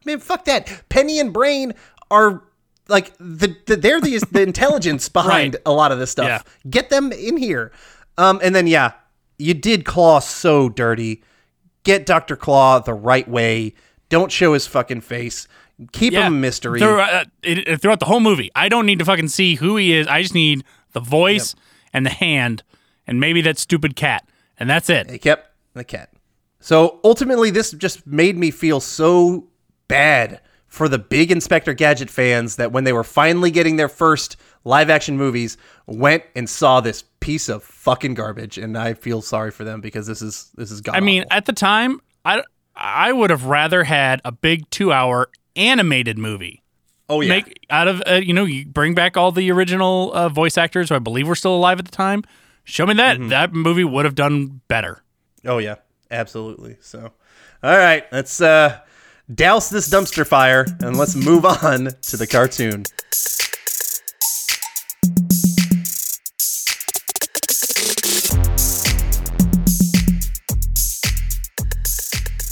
man, 0.05 0.18
fuck 0.20 0.45
that. 0.47 0.89
Penny 0.89 1.18
and 1.18 1.33
Brain 1.33 1.74
are 2.11 2.43
like 2.89 3.12
the, 3.18 3.57
the 3.66 3.76
they're 3.76 4.01
the 4.01 4.18
the 4.31 4.43
intelligence 4.43 5.09
behind 5.11 5.55
Right. 5.55 5.62
a 5.66 5.72
lot 5.72 5.93
of 5.93 5.99
this 5.99 6.11
stuff. 6.12 6.26
Yeah. 6.26 6.70
Get 6.70 6.91
them 6.91 7.12
in 7.12 7.37
here. 7.37 7.72
Um, 8.18 8.41
and 8.43 8.55
then 8.55 8.66
yeah, 8.66 8.93
you 9.39 9.55
did 9.55 9.85
Claw 9.85 10.18
so 10.20 10.68
dirty. 10.68 11.22
Get 11.83 12.07
Doctor 12.07 12.37
Claw 12.37 12.78
the 12.81 12.95
right 12.95 13.26
way. 13.28 13.74
Don't 14.11 14.31
show 14.31 14.53
his 14.53 14.67
fucking 14.67 15.01
face. 15.01 15.49
Keep 15.93 16.13
him 16.27 16.35
a 16.35 16.37
mystery. 16.37 16.79
Throughout, 16.79 17.13
uh, 17.15 17.25
it, 17.43 17.67
it- 17.67 17.81
throughout 17.81 18.01
the 18.01 18.07
whole 18.07 18.21
movie, 18.21 18.51
I 18.55 18.69
don't 18.69 18.85
need 18.85 18.99
to 18.99 19.05
fucking 19.07 19.29
see 19.29 19.55
who 19.55 19.77
he 19.79 19.95
is. 19.95 20.07
I 20.07 20.21
just 20.21 20.35
need 20.35 20.63
the 20.93 21.01
voice 21.01 21.55
and 21.95 22.05
the 22.05 22.11
hand 22.11 22.63
and 23.07 23.19
maybe 23.19 23.41
that 23.43 23.57
stupid 23.59 23.97
cat, 23.97 24.29
and 24.59 24.69
that's 24.69 24.91
it. 24.91 25.09
They 25.09 25.19
kept 25.19 25.51
the 25.73 25.83
cat. 25.85 26.11
So 26.61 27.01
ultimately, 27.03 27.51
this 27.51 27.71
just 27.73 28.07
made 28.07 28.37
me 28.37 28.51
feel 28.51 28.81
so 28.81 29.49
bad 29.89 30.41
for 30.69 30.89
the 30.89 30.99
big 30.99 31.33
Inspector 31.33 31.73
Gadget 31.75 32.11
fans 32.11 32.57
that 32.57 32.71
when 32.71 32.85
they 32.85 32.93
were 32.93 33.03
finally 33.03 33.51
getting 33.51 33.77
their 33.77 33.89
first 33.89 34.37
live 34.65 34.91
action 34.91 35.17
movies, 35.17 35.57
went 35.87 36.23
and 36.37 36.49
saw 36.49 36.81
this 36.81 37.03
piece 37.21 37.49
of 37.49 37.65
fucking 37.65 38.15
garbage, 38.15 38.59
and 38.59 38.77
I 38.77 38.95
feel 38.95 39.23
sorry 39.23 39.51
for 39.51 39.65
them 39.65 39.81
because 39.81 40.07
this 40.07 40.21
is 40.23 40.51
this 40.57 40.71
is 40.71 40.81
god. 40.83 40.95
I 40.97 41.01
mean, 41.01 41.25
at 41.31 41.47
the 41.47 41.53
time, 41.55 42.01
I 42.25 42.43
I 42.77 43.12
would 43.12 43.31
have 43.31 43.45
rather 43.45 43.85
had 43.85 44.21
a 44.25 44.33
big 44.33 44.68
two 44.71 44.93
hour 44.93 45.31
animated 45.57 46.16
movie. 46.18 46.62
oh 47.09 47.21
yeah, 47.21 47.29
Make 47.29 47.66
out 47.71 47.89
of 47.89 48.03
uh, 48.07 48.14
you 48.14 48.33
know 48.33 48.45
you 48.45 48.66
bring 48.66 48.95
back 48.95 49.16
all 49.16 49.33
the 49.33 49.51
original 49.53 50.12
uh, 50.14 50.29
voice 50.29 50.57
actors 50.57 50.89
who 50.89 50.95
I 50.95 50.99
believe 51.01 51.29
were 51.29 51.35
still 51.35 51.55
alive 51.55 51.79
at 51.79 51.85
the 51.85 51.91
time. 51.91 52.23
Show 52.64 52.87
me 52.87 52.95
Mm-hmm. 52.95 53.29
that 53.29 53.51
that 53.51 53.53
movie 53.53 53.85
would 53.85 54.05
have 54.05 54.14
done 54.14 54.61
better. 54.68 55.03
oh 55.45 55.59
yeah, 55.59 55.77
absolutely. 56.11 56.77
So, 56.81 57.12
all 57.62 57.77
right, 57.77 58.05
let's 58.12 58.41
uh 58.41 58.79
douse 59.35 59.68
this 59.71 59.89
dumpster 59.89 60.27
fire 60.27 60.66
and 60.81 60.97
let's 60.97 61.14
move 61.16 61.45
on 61.64 61.89
to 62.03 62.16
the 62.16 62.27
cartoon. 62.27 62.85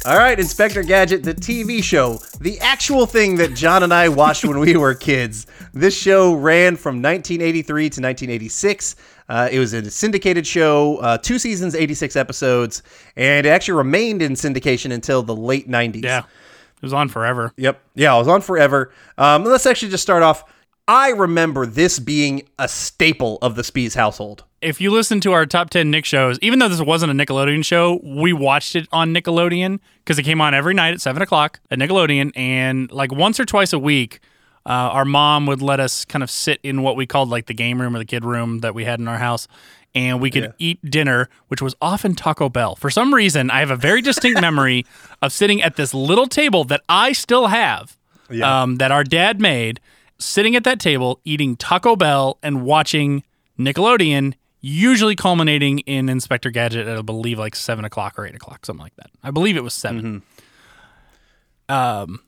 All 0.08 0.16
right, 0.16 0.40
Inspector 0.40 0.82
Gadget, 0.84 1.22
the 1.22 1.34
TV 1.34 1.84
show, 1.84 2.18
the 2.40 2.58
actual 2.60 3.04
thing 3.04 3.36
that 3.36 3.52
John 3.52 3.82
and 3.82 3.92
I 3.92 4.08
watched 4.08 4.42
when 4.42 4.58
we 4.58 4.74
were 4.74 4.94
kids. 4.94 5.46
This 5.74 5.94
show 5.94 6.32
ran 6.32 6.76
from 6.76 7.02
1983 7.02 7.82
to 7.82 7.84
1986. 8.00 8.96
Uh, 9.28 9.50
it 9.52 9.58
was 9.58 9.74
a 9.74 9.90
syndicated 9.90 10.46
show, 10.46 10.96
uh, 10.96 11.18
two 11.18 11.38
seasons, 11.38 11.74
86 11.74 12.16
episodes, 12.16 12.82
and 13.16 13.46
it 13.46 13.50
actually 13.50 13.76
remained 13.76 14.22
in 14.22 14.32
syndication 14.32 14.94
until 14.94 15.22
the 15.22 15.36
late 15.36 15.68
90s. 15.68 16.02
Yeah, 16.02 16.20
it 16.20 16.82
was 16.82 16.94
on 16.94 17.10
forever. 17.10 17.52
Yep. 17.58 17.78
Yeah, 17.94 18.14
it 18.14 18.18
was 18.18 18.28
on 18.28 18.40
forever. 18.40 18.90
Um, 19.18 19.44
let's 19.44 19.66
actually 19.66 19.90
just 19.90 20.04
start 20.04 20.22
off. 20.22 20.42
I 20.88 21.10
remember 21.10 21.66
this 21.66 21.98
being 21.98 22.48
a 22.58 22.66
staple 22.66 23.36
of 23.42 23.56
the 23.56 23.62
Spees 23.62 23.94
household. 23.94 24.44
if 24.62 24.80
you 24.80 24.90
listen 24.90 25.20
to 25.20 25.32
our 25.32 25.44
top 25.46 25.68
10 25.70 25.90
Nick 25.90 26.04
shows, 26.04 26.38
even 26.40 26.58
though 26.58 26.68
this 26.68 26.80
wasn't 26.80 27.12
a 27.12 27.14
Nickelodeon 27.14 27.64
show, 27.64 28.00
we 28.02 28.32
watched 28.32 28.74
it 28.74 28.88
on 28.90 29.14
Nickelodeon 29.14 29.78
because 29.98 30.18
it 30.18 30.22
came 30.24 30.40
on 30.40 30.54
every 30.54 30.74
night 30.74 30.94
at 30.94 31.00
7 31.00 31.20
o'clock 31.22 31.60
at 31.70 31.78
Nickelodeon. 31.78 32.32
And 32.34 32.90
like 32.90 33.12
once 33.12 33.38
or 33.38 33.44
twice 33.44 33.72
a 33.74 33.78
week, 33.78 34.20
uh, 34.66 34.70
our 34.70 35.04
mom 35.04 35.46
would 35.46 35.60
let 35.62 35.78
us 35.78 36.04
kind 36.06 36.22
of 36.22 36.30
sit 36.30 36.58
in 36.62 36.82
what 36.82 36.96
we 36.96 37.06
called 37.06 37.28
like 37.28 37.46
the 37.46 37.54
game 37.54 37.80
room 37.80 37.94
or 37.94 37.98
the 37.98 38.04
kid 38.06 38.24
room 38.24 38.60
that 38.60 38.74
we 38.74 38.84
had 38.84 38.98
in 38.98 39.06
our 39.08 39.18
house. 39.18 39.46
And 39.94 40.20
we 40.20 40.30
could 40.30 40.54
eat 40.58 40.78
dinner, 40.90 41.28
which 41.48 41.60
was 41.62 41.74
often 41.80 42.14
Taco 42.14 42.48
Bell. 42.48 42.76
For 42.76 42.90
some 42.90 43.14
reason, 43.14 43.50
I 43.50 43.60
have 43.60 43.70
a 43.70 43.76
very 43.76 44.00
distinct 44.00 44.40
memory 44.40 44.84
of 45.22 45.32
sitting 45.32 45.62
at 45.62 45.76
this 45.76 45.92
little 45.92 46.26
table 46.26 46.64
that 46.64 46.82
I 46.88 47.12
still 47.12 47.46
have, 47.48 47.96
um, 48.42 48.76
that 48.76 48.90
our 48.90 49.04
dad 49.04 49.40
made, 49.40 49.80
sitting 50.18 50.56
at 50.56 50.64
that 50.64 50.80
table, 50.80 51.20
eating 51.24 51.56
Taco 51.56 51.96
Bell 51.96 52.38
and 52.42 52.62
watching 52.62 53.22
Nickelodeon, 53.58 54.34
usually 54.60 55.16
culminating 55.16 55.80
in 55.80 56.08
Inspector 56.08 56.50
Gadget 56.50 56.86
at 56.86 56.98
I 56.98 57.02
believe 57.02 57.38
like 57.38 57.54
seven 57.54 57.84
o'clock 57.84 58.18
or 58.18 58.26
eight 58.26 58.34
o'clock, 58.34 58.66
something 58.66 58.82
like 58.82 58.96
that. 58.96 59.10
I 59.22 59.30
believe 59.30 59.56
it 59.56 59.62
was 59.62 59.74
7 59.74 60.22
Um, 61.68 62.20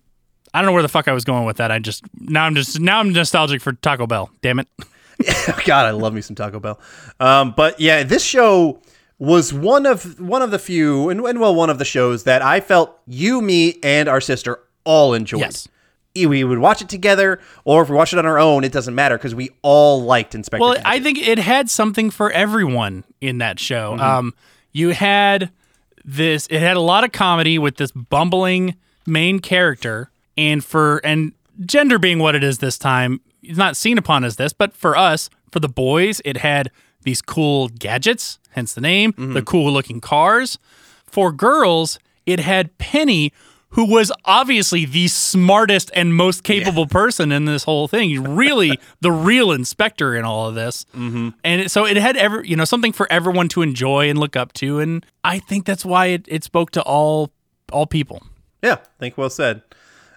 I 0.53 0.61
don't 0.61 0.66
know 0.66 0.72
where 0.72 0.82
the 0.82 0.88
fuck 0.88 1.09
I 1.09 1.12
was 1.12 1.24
going 1.24 1.45
with 1.45 1.59
that. 1.59 1.70
I 1.70 1.78
just 1.78 2.05
now 2.14 2.45
I'm 2.45 2.55
just 2.55 2.80
now 2.80 3.01
I'm 3.01 3.12
nostalgic 3.12 3.61
for 3.61 3.72
Taco 3.72 4.07
Bell. 4.07 4.30
Damn 4.43 4.59
it. 4.61 4.68
God, 5.66 5.86
I 5.86 5.91
love 5.91 6.14
me 6.14 6.22
some 6.22 6.34
Taco 6.34 6.61
Bell. 6.61 6.80
Um, 7.18 7.53
but 7.57 7.78
yeah, 7.78 8.03
this 8.03 8.24
show 8.24 8.80
was 9.18 9.53
one 9.53 9.84
of 9.86 10.18
one 10.18 10.43
of 10.43 10.51
the 10.51 10.59
few, 10.59 11.11
and, 11.11 11.20
and 11.20 11.41
well, 11.41 11.55
one 11.55 11.70
of 11.70 11.78
the 11.78 11.84
shows 11.84 12.24
that 12.24 12.43
I 12.43 12.61
felt 12.61 12.99
you, 13.07 13.43
me, 13.43 13.78
and 13.82 14.09
our 14.09 14.20
sister 14.20 14.61
all 14.84 15.14
enjoyed. 15.14 15.41
Yes. 15.41 15.68
We 16.14 16.42
would 16.44 16.58
watch 16.58 16.82
it 16.82 16.88
together, 16.88 17.40
or 17.64 17.82
if 17.82 17.88
we 17.88 17.94
watch 17.96 18.12
it 18.12 18.18
on 18.18 18.26
our 18.26 18.38
own, 18.38 18.64
it 18.64 18.72
doesn't 18.72 18.94
matter 18.94 19.16
because 19.16 19.34
we 19.34 19.50
all 19.62 20.02
liked 20.02 20.34
Inspector. 20.34 20.61
Well, 20.61 20.74
Gadget. 20.74 20.86
I 20.86 21.00
think 21.00 21.18
it 21.18 21.38
had 21.38 21.70
something 21.70 22.11
for 22.11 22.30
everyone 22.32 23.04
in 23.20 23.38
that 23.38 23.61
show. 23.61 23.96
Um, 23.98 24.34
you 24.72 24.90
had 24.90 25.50
this 26.04 26.46
it 26.50 26.61
had 26.61 26.76
a 26.76 26.80
lot 26.80 27.04
of 27.04 27.12
comedy 27.12 27.58
with 27.58 27.76
this 27.76 27.92
bumbling 27.92 28.74
main 29.06 29.38
character 29.38 30.11
and 30.36 30.64
for 30.64 30.98
and 31.04 31.32
gender 31.64 31.98
being 31.98 32.18
what 32.18 32.34
it 32.34 32.42
is 32.42 32.58
this 32.58 32.78
time 32.78 33.20
it's 33.42 33.58
not 33.58 33.76
seen 33.76 33.98
upon 33.98 34.24
as 34.24 34.36
this 34.36 34.52
but 34.54 34.72
for 34.74 34.96
us 34.96 35.28
for 35.52 35.61
the 35.61 35.68
boys 35.68 36.22
it 36.24 36.38
had 36.38 36.70
these 37.02 37.20
cool 37.20 37.68
gadgets 37.68 38.38
hence 38.52 38.72
the 38.72 38.80
name 38.80 39.12
the 39.18 39.42
cool 39.42 39.70
looking 39.70 40.00
cars 40.00 40.58
for 41.04 41.32
girls 41.32 41.98
it 42.24 42.40
had 42.40 42.76
penny 42.78 43.30
who 43.70 43.84
was 43.84 44.12
obviously 44.24 44.84
the 44.84 45.08
smartest 45.08 45.90
and 45.94 46.14
most 46.14 46.42
capable 46.42 46.86
person 46.86 47.30
in 47.32 47.44
this 47.44 47.64
whole 47.64 47.88
thing 47.88 48.22
really 48.34 48.78
the 49.00 49.12
real 49.12 49.52
inspector 49.52 50.14
in 50.14 50.24
all 50.24 50.48
of 50.48 50.54
this 50.54 50.84
mm-hmm. 50.96 51.30
and 51.44 51.62
it, 51.62 51.70
so 51.70 51.86
it 51.86 51.96
had 51.96 52.16
ever 52.16 52.44
you 52.44 52.56
know 52.56 52.64
something 52.64 52.92
for 52.92 53.06
everyone 53.10 53.48
to 53.48 53.62
enjoy 53.62 54.08
and 54.08 54.18
look 54.18 54.36
up 54.36 54.52
to 54.52 54.78
and 54.80 55.04
i 55.24 55.38
think 55.38 55.64
that's 55.64 55.84
why 55.84 56.06
it, 56.06 56.24
it 56.28 56.44
spoke 56.44 56.70
to 56.70 56.82
all 56.82 57.32
all 57.72 57.86
people 57.86 58.22
Yeah, 58.62 58.76
think 58.98 59.16
well 59.16 59.30
said. 59.30 59.62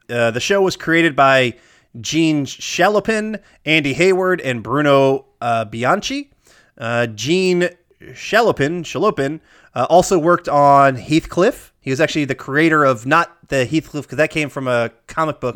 Uh, 0.10 0.32
the 0.32 0.40
show 0.40 0.62
was 0.62 0.76
created 0.76 1.16
by 1.16 1.56
Jean 2.02 2.46
Chalopin, 2.46 3.40
Andy 3.66 3.94
Hayward, 3.94 4.42
and 4.42 4.62
Bruno 4.62 5.26
uh, 5.40 5.66
Bianchi. 5.66 6.32
Uh, 6.78 7.08
Jean 7.08 7.70
Chalopin, 8.02 8.84
Chalopin 8.84 9.40
uh, 9.76 9.86
also 9.90 10.20
worked 10.20 10.50
on 10.50 10.96
Heathcliff. 10.96 11.73
He 11.84 11.92
was 11.92 12.02
actually 12.02 12.26
the 12.26 12.34
creator 12.36 12.84
of 12.84 13.06
not 13.06 13.38
the 13.50 13.66
Heathcliff 13.66 14.06
because 14.06 14.18
that 14.18 14.32
came 14.32 14.50
from 14.50 14.68
a 14.68 14.90
comic 15.08 15.40
book 15.40 15.56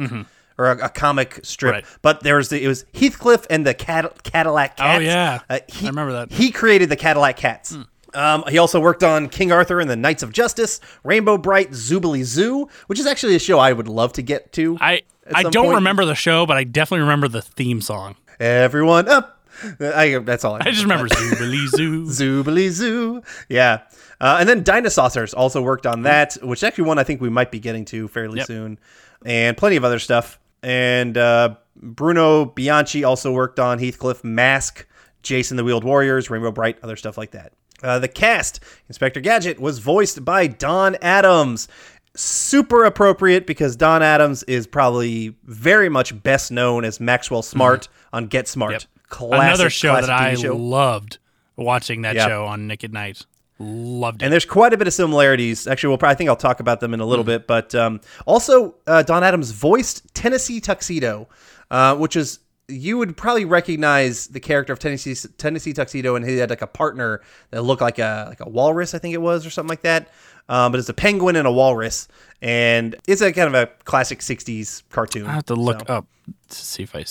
or 0.60 0.72
a, 0.72 0.86
a 0.86 0.90
comic 0.90 1.40
strip, 1.44 1.72
Right. 1.72 1.86
but 2.02 2.22
there 2.22 2.36
was 2.36 2.50
the, 2.50 2.64
it 2.64 2.68
was 2.68 2.86
Heathcliff 2.94 3.46
and 3.50 3.66
the 3.66 3.74
Cad- 3.74 4.24
Cadillac 4.24 4.78
Cats. 4.78 4.98
Oh, 4.98 5.02
yeah. 5.04 5.40
Uh, 5.50 5.60
he, 5.68 5.86
I 5.88 5.90
remember 5.90 6.14
that. 6.14 6.32
He 6.32 6.52
created 6.52 6.90
the 6.90 6.96
Cadillac 6.96 7.38
Cats. 7.38 7.76
Um, 8.14 8.44
he 8.48 8.58
also 8.58 8.80
worked 8.80 9.04
on 9.04 9.30
King 9.30 9.52
Arthur 9.52 9.80
and 9.80 9.90
the 9.90 9.96
Knights 9.96 10.24
of 10.24 10.32
Justice, 10.32 10.80
Rainbow 11.04 11.38
Brite, 11.38 11.72
Zoobilee 11.72 12.24
Zoo, 12.24 12.68
which 12.88 13.00
is 13.00 13.06
actually 13.06 13.36
a 13.36 13.40
show 13.40 13.60
I 13.60 13.72
would 13.74 13.88
love 13.88 14.14
to 14.14 14.22
get 14.22 14.52
to. 14.54 14.78
i 14.82 15.02
i 15.34 15.44
don't 15.44 15.66
point. 15.66 15.76
remember 15.76 16.06
the 16.06 16.16
show 16.16 16.46
but 16.46 16.56
i 16.56 16.64
definitely 16.64 17.02
remember 17.02 17.28
the 17.28 17.42
theme 17.42 17.82
song 17.82 18.16
Everyone 18.40 19.10
up. 19.10 19.44
I, 19.82 20.20
that's 20.20 20.46
all 20.46 20.54
I, 20.56 20.60
i 20.60 20.72
just 20.72 20.84
remember 20.84 21.08
Zoobilee 21.10 21.68
Zoo 21.68 22.06
Zoobilee 22.44 22.70
Zoo. 22.70 23.22
Yeah. 23.50 23.82
Uh, 24.20 24.38
and 24.40 24.50
then 24.50 24.64
Dinosaurs 24.64 25.34
also 25.34 25.62
worked 25.62 25.86
on 25.86 26.04
that, 26.04 26.38
which 26.42 26.60
is 26.60 26.64
actually 26.64 26.86
one 26.86 26.98
I 27.00 27.04
think 27.04 27.22
we 27.22 27.30
might 27.30 27.52
be 27.52 27.60
getting 27.60 27.86
to 27.86 28.08
fairly 28.08 28.38
Yep. 28.38 28.48
soon. 28.48 28.80
And 29.26 29.56
plenty 29.58 29.76
of 29.76 29.84
other 29.86 30.00
stuff. 30.00 30.40
And 30.64 31.18
uh, 31.18 31.56
Bruno 31.76 32.46
Bianchi 32.46 33.04
also 33.04 33.32
worked 33.32 33.60
on 33.60 33.78
Heathcliff 33.80 34.24
Mask, 34.24 34.88
Jayce 35.24 35.52
and 35.52 35.60
the 35.60 35.64
Wheeled 35.64 35.84
Warriors, 35.84 36.30
Rainbow 36.30 36.52
Brite, 36.52 36.78
other 36.84 36.96
stuff 36.96 37.18
like 37.18 37.32
that. 37.32 37.54
Uh, 37.84 38.00
the 38.00 38.08
cast, 38.08 38.60
Inspector 38.90 39.20
Gadget, 39.22 39.60
was 39.60 39.78
voiced 39.80 40.26
by 40.26 40.48
Don 40.48 40.96
Adams. 41.02 41.68
Super 42.16 42.86
appropriate 42.86 43.46
because 43.46 43.76
Don 43.76 44.02
Adams 44.02 44.42
is 44.44 44.66
probably 44.66 45.36
very 45.44 45.88
much 45.90 46.24
best 46.24 46.52
known 46.52 46.84
as 46.84 47.00
Maxwell 47.00 47.44
Smart 47.44 47.88
on 48.12 48.26
Get 48.26 48.48
Smart. 48.48 48.72
Mm-hmm. 48.72 48.82
Yep. 48.98 49.10
Classic, 49.10 49.42
another 49.46 49.70
show 49.70 49.94
that 49.94 50.10
i 50.10 50.34
show. 50.34 50.56
loved 50.56 51.20
watching 51.56 52.02
that 52.02 52.16
Yep. 52.16 52.28
show 52.28 52.46
on 52.46 52.68
nick 52.68 52.84
at 52.84 52.92
night 52.92 53.26
loved 53.60 54.22
it 54.22 54.26
And 54.26 54.34
there's 54.34 54.46
quite 54.46 54.74
a 54.74 54.78
bit 54.78 54.88
of 54.88 54.94
similarities. 54.94 55.68
Actually, 55.68 55.90
we'll 55.90 55.98
probably, 55.98 56.14
I 56.14 56.16
think 56.16 56.30
I'll 56.30 56.36
talk 56.36 56.60
about 56.60 56.80
them 56.80 56.94
in 56.94 57.00
a 57.00 57.06
little 57.06 57.24
Hmm. 57.24 57.32
bit. 57.32 57.48
But 57.48 57.74
um, 57.76 58.02
also, 58.26 58.76
uh, 58.86 59.04
Don 59.04 59.24
Adams 59.24 59.52
voiced 59.52 60.14
Tennessee 60.14 60.60
Tuxedo, 60.60 61.28
uh, 61.72 61.96
which 61.96 62.16
is 62.16 62.40
you 62.70 62.98
would 62.98 63.16
probably 63.16 63.46
recognize 63.46 64.28
the 64.28 64.42
character 64.42 64.74
of 64.74 64.80
Tennessee 64.80 65.16
Tennessee 65.38 65.72
Tuxedo, 65.74 66.16
and 66.16 66.26
he 66.28 66.38
had 66.38 66.50
like 66.50 66.62
a 66.62 66.68
partner 66.68 67.22
that 67.52 67.62
looked 67.62 67.82
like 67.82 67.98
a 67.98 68.26
like 68.28 68.42
a 68.42 68.50
walrus, 68.50 68.94
I 68.94 69.00
think 69.00 69.14
it 69.14 69.22
was, 69.22 69.46
or 69.46 69.50
something 69.50 69.70
like 69.70 69.84
that. 69.84 70.10
Um, 70.50 70.72
but 70.74 70.80
it's 70.80 70.90
a 70.90 70.94
penguin 70.94 71.36
and 71.38 71.48
a 71.48 71.52
walrus, 71.52 72.08
and 72.42 72.96
it's 73.08 73.22
a 73.22 73.32
kind 73.32 73.48
of 73.48 73.54
a 73.54 73.68
classic 73.86 74.20
'60s 74.20 74.84
cartoon. 74.90 75.28
i 75.28 75.32
have 75.34 75.46
to 75.46 75.56
look 75.56 75.80
So, 75.88 75.94
up 75.94 76.08
to 76.50 76.56
see 76.58 76.84
if 76.84 76.94
i 76.96 77.04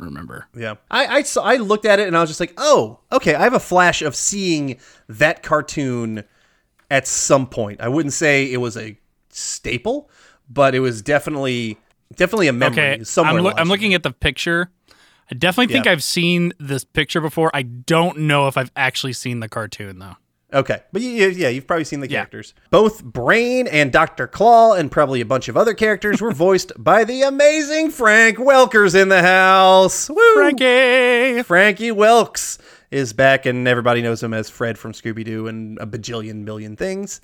remember 0.00 0.46
Yeah, 0.54 0.74
I 0.90 1.06
I, 1.06 1.22
saw, 1.22 1.42
I 1.42 1.56
looked 1.56 1.84
at 1.84 1.98
it 2.00 2.06
and 2.08 2.16
I 2.16 2.20
was 2.20 2.30
just 2.30 2.40
like, 2.40 2.52
oh, 2.56 3.00
okay. 3.12 3.34
I 3.34 3.42
have 3.42 3.54
a 3.54 3.60
flash 3.60 4.02
of 4.02 4.14
seeing 4.16 4.78
that 5.08 5.42
cartoon 5.42 6.24
at 6.90 7.06
some 7.06 7.46
point. 7.46 7.80
I 7.80 7.88
wouldn't 7.88 8.12
say 8.14 8.50
it 8.52 8.58
was 8.58 8.76
a 8.76 8.98
staple, 9.30 10.10
but 10.48 10.74
it 10.74 10.80
was 10.80 11.02
definitely 11.02 11.78
definitely 12.16 12.48
a 12.48 12.52
memory. 12.52 12.78
Okay, 12.92 13.04
somewhere. 13.04 13.30
I'm, 13.34 13.38
loo- 13.38 13.44
watching 13.44 13.58
I'm 13.60 13.68
looking 13.68 13.94
at 13.94 14.02
the 14.02 14.12
picture. 14.12 14.70
I 15.30 15.34
definitely 15.34 15.72
think 15.72 15.84
Yeah. 15.84 15.92
I've 15.92 16.02
seen 16.02 16.54
this 16.58 16.84
picture 16.84 17.20
before. 17.20 17.50
I 17.52 17.62
don't 17.62 18.20
know 18.20 18.48
if 18.48 18.56
I've 18.56 18.72
actually 18.74 19.12
seen 19.12 19.40
the 19.40 19.48
cartoon 19.48 19.98
though. 19.98 20.16
Okay, 20.52 20.80
but 20.92 21.02
yeah, 21.02 21.26
yeah, 21.26 21.48
you've 21.48 21.66
probably 21.66 21.84
seen 21.84 22.00
the 22.00 22.08
Yeah. 22.08 22.20
characters. 22.20 22.54
Both 22.70 23.04
Brain 23.04 23.66
and 23.66 23.92
Doctor 23.92 24.26
Claw, 24.26 24.72
and 24.72 24.90
probably 24.90 25.20
a 25.20 25.26
bunch 25.26 25.48
of 25.48 25.56
other 25.58 25.74
characters, 25.74 26.22
were 26.22 26.32
voiced 26.32 26.72
by 26.78 27.04
the 27.04 27.20
amazing 27.22 27.90
Frank 27.90 28.38
Welker's 28.38 28.94
in 28.94 29.10
the 29.10 29.20
house. 29.22 30.08
Woo! 30.08 30.16
Frankie. 30.34 31.42
Frankie 31.42 31.90
Wilkes 31.92 32.58
is 32.90 33.12
back, 33.12 33.44
and 33.44 33.68
everybody 33.68 34.00
knows 34.00 34.22
him 34.22 34.32
as 34.32 34.48
Fred 34.48 34.78
from 34.78 34.92
Scooby 34.92 35.22
Doo 35.22 35.46
and 35.48 35.78
a 35.80 35.86
bajillion 35.86 36.44
million 36.44 36.76
things. 36.76 37.20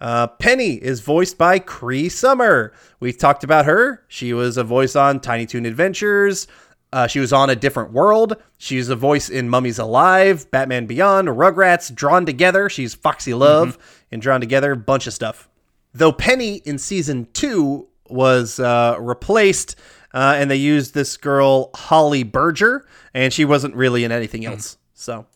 Uh, 0.00 0.28
Penny 0.28 0.74
is 0.74 1.00
voiced 1.00 1.36
by 1.36 1.58
Cree 1.58 2.08
Summer. 2.08 2.72
We've 3.00 3.18
talked 3.18 3.42
about 3.44 3.66
her. 3.66 4.02
She 4.08 4.32
was 4.32 4.56
a 4.56 4.64
voice 4.64 4.94
on 4.96 5.18
Tiny 5.20 5.44
Toon 5.44 5.66
Adventures. 5.66 6.46
Uh, 6.92 7.06
she 7.06 7.20
was 7.20 7.32
on 7.32 7.50
A 7.50 7.56
Different 7.56 7.92
World. 7.92 8.36
She's 8.58 8.88
a 8.88 8.96
voice 8.96 9.28
in 9.28 9.48
Mummies 9.48 9.78
Alive, 9.78 10.50
Batman 10.50 10.86
Beyond, 10.86 11.28
Rugrats, 11.28 11.94
Drawn 11.94 12.26
Together. 12.26 12.68
She's 12.68 12.94
Foxy 12.94 13.32
Love 13.32 13.78
in 14.10 14.18
Drawn 14.20 14.40
Together, 14.40 14.74
bunch 14.74 15.06
of 15.06 15.12
stuff. 15.14 15.48
Though 15.94 16.12
Penny 16.12 16.56
in 16.56 16.78
season 16.78 17.28
two 17.32 17.88
was 18.08 18.58
uh, 18.58 18.96
replaced, 18.98 19.76
uh, 20.12 20.34
and 20.36 20.50
they 20.50 20.56
used 20.56 20.94
this 20.94 21.16
girl 21.16 21.70
Holly 21.74 22.24
Berger, 22.24 22.84
and 23.14 23.32
she 23.32 23.44
wasn't 23.44 23.76
really 23.76 24.02
in 24.02 24.10
anything 24.10 24.44
else. 24.44 24.76
So, 24.94 25.26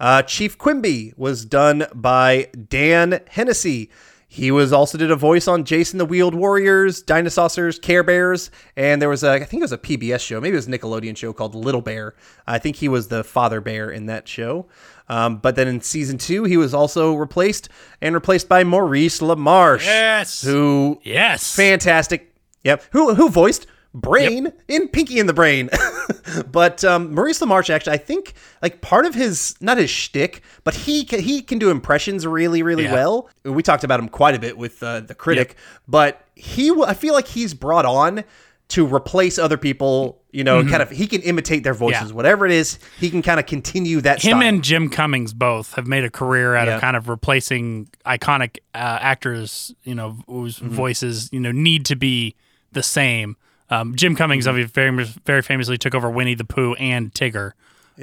uh, 0.00 0.22
Chief 0.22 0.56
Quimby 0.56 1.12
was 1.16 1.44
done 1.44 1.86
by 1.94 2.48
Dan 2.68 3.20
Hennessy. 3.28 3.90
He 4.36 4.50
was 4.50 4.72
also 4.72 4.98
did 4.98 5.10
a 5.10 5.16
voice 5.16 5.48
on 5.48 5.64
Jayce 5.64 5.92
and 5.92 6.00
the 6.00 6.04
Wheeled 6.04 6.34
Warriors, 6.34 7.00
Dinosaurs, 7.00 7.78
Care 7.78 8.02
Bears, 8.02 8.50
and 8.76 9.00
there 9.00 9.08
was 9.08 9.24
a 9.24 9.30
I 9.32 9.44
think 9.44 9.60
it 9.60 9.64
was 9.64 9.72
a 9.72 9.78
PBS 9.78 10.20
show, 10.20 10.40
maybe 10.40 10.52
it 10.54 10.58
was 10.58 10.68
a 10.68 10.70
Nickelodeon 10.70 11.16
show 11.16 11.32
called 11.32 11.54
Little 11.54 11.80
Bear. 11.80 12.14
I 12.46 12.58
think 12.58 12.76
he 12.76 12.88
was 12.88 13.08
the 13.08 13.24
father 13.24 13.60
bear 13.62 13.90
in 13.90 14.06
that 14.06 14.28
show. 14.28 14.66
Um, 15.08 15.36
but 15.38 15.56
then 15.56 15.68
in 15.68 15.80
season 15.80 16.18
two, 16.18 16.44
he 16.44 16.56
was 16.56 16.74
also 16.74 17.14
replaced 17.14 17.68
and 18.02 18.14
replaced 18.14 18.48
by 18.48 18.62
Maurice 18.64 19.20
LaMarche, 19.20 19.84
Yes. 19.84 20.42
who 20.42 21.00
Yes. 21.02 21.54
fantastic. 21.54 22.34
Yep. 22.64 22.82
Who 22.90 23.14
who 23.14 23.30
voiced 23.30 23.66
Brain 24.00 24.52
in 24.68 24.88
Pinky 24.88 25.18
in 25.18 25.26
the 25.26 25.32
Brain? 25.34 25.70
but 26.52 26.84
um, 26.84 27.14
Maurice 27.14 27.40
LaMarche 27.40 27.70
actually, 27.70 27.94
I 27.94 27.98
think, 27.98 28.34
like 28.62 28.80
part 28.80 29.06
of 29.06 29.14
his 29.14 29.54
not 29.60 29.78
his 29.78 29.90
shtick, 29.90 30.42
but 30.64 30.74
he 30.74 31.04
can, 31.04 31.20
he 31.20 31.40
can 31.42 31.58
do 31.58 31.70
impressions 31.70 32.26
really 32.26 32.62
really 32.62 32.84
Yeah. 32.84 32.92
well. 32.94 33.28
We 33.44 33.62
talked 33.62 33.84
about 33.84 33.98
him 34.00 34.08
quite 34.08 34.34
a 34.34 34.38
bit 34.38 34.56
with 34.58 34.82
uh, 34.82 35.00
the 35.00 35.14
critic, 35.14 35.56
but 35.88 36.24
he 36.34 36.70
I 36.86 36.94
feel 36.94 37.14
like 37.14 37.26
he's 37.28 37.54
brought 37.54 37.86
on 37.86 38.24
to 38.68 38.84
replace 38.86 39.38
other 39.38 39.56
people. 39.56 40.22
You 40.32 40.44
know, 40.44 40.62
kind 40.66 40.82
of 40.82 40.90
he 40.90 41.06
can 41.06 41.22
imitate 41.22 41.64
their 41.64 41.72
voices, 41.72 41.98
Mm-hmm. 42.00 42.08
Yeah. 42.10 42.14
whatever 42.14 42.44
it 42.44 42.52
is. 42.52 42.78
He 43.00 43.08
can 43.08 43.22
kind 43.22 43.40
of 43.40 43.46
continue 43.46 44.02
that. 44.02 44.22
Him 44.22 44.36
style. 44.38 44.42
and 44.42 44.62
Jim 44.62 44.90
Cummings 44.90 45.32
both 45.32 45.72
have 45.76 45.86
made 45.86 46.04
a 46.04 46.10
career 46.10 46.54
out 46.54 46.68
Yeah. 46.68 46.74
of 46.74 46.80
kind 46.82 46.94
of 46.94 47.08
replacing 47.08 47.88
iconic 48.04 48.58
uh, 48.74 48.98
actors, 49.00 49.74
you 49.84 49.94
know, 49.94 50.18
whose 50.26 50.58
Mm-hmm. 50.58 50.74
voices, 50.74 51.30
you 51.32 51.40
know, 51.40 51.52
need 51.52 51.86
to 51.86 51.96
be 51.96 52.34
the 52.72 52.82
same. 52.82 53.38
Um, 53.70 53.94
Jim 53.96 54.14
Cummings, 54.16 54.44
Mm-hmm. 54.44 54.50
obviously, 54.50 54.72
very, 54.72 55.04
very 55.24 55.42
famously 55.42 55.78
took 55.78 55.94
over 55.94 56.08
Winnie 56.10 56.34
the 56.34 56.44
Pooh 56.44 56.74
and 56.74 57.12
Tigger. 57.12 57.52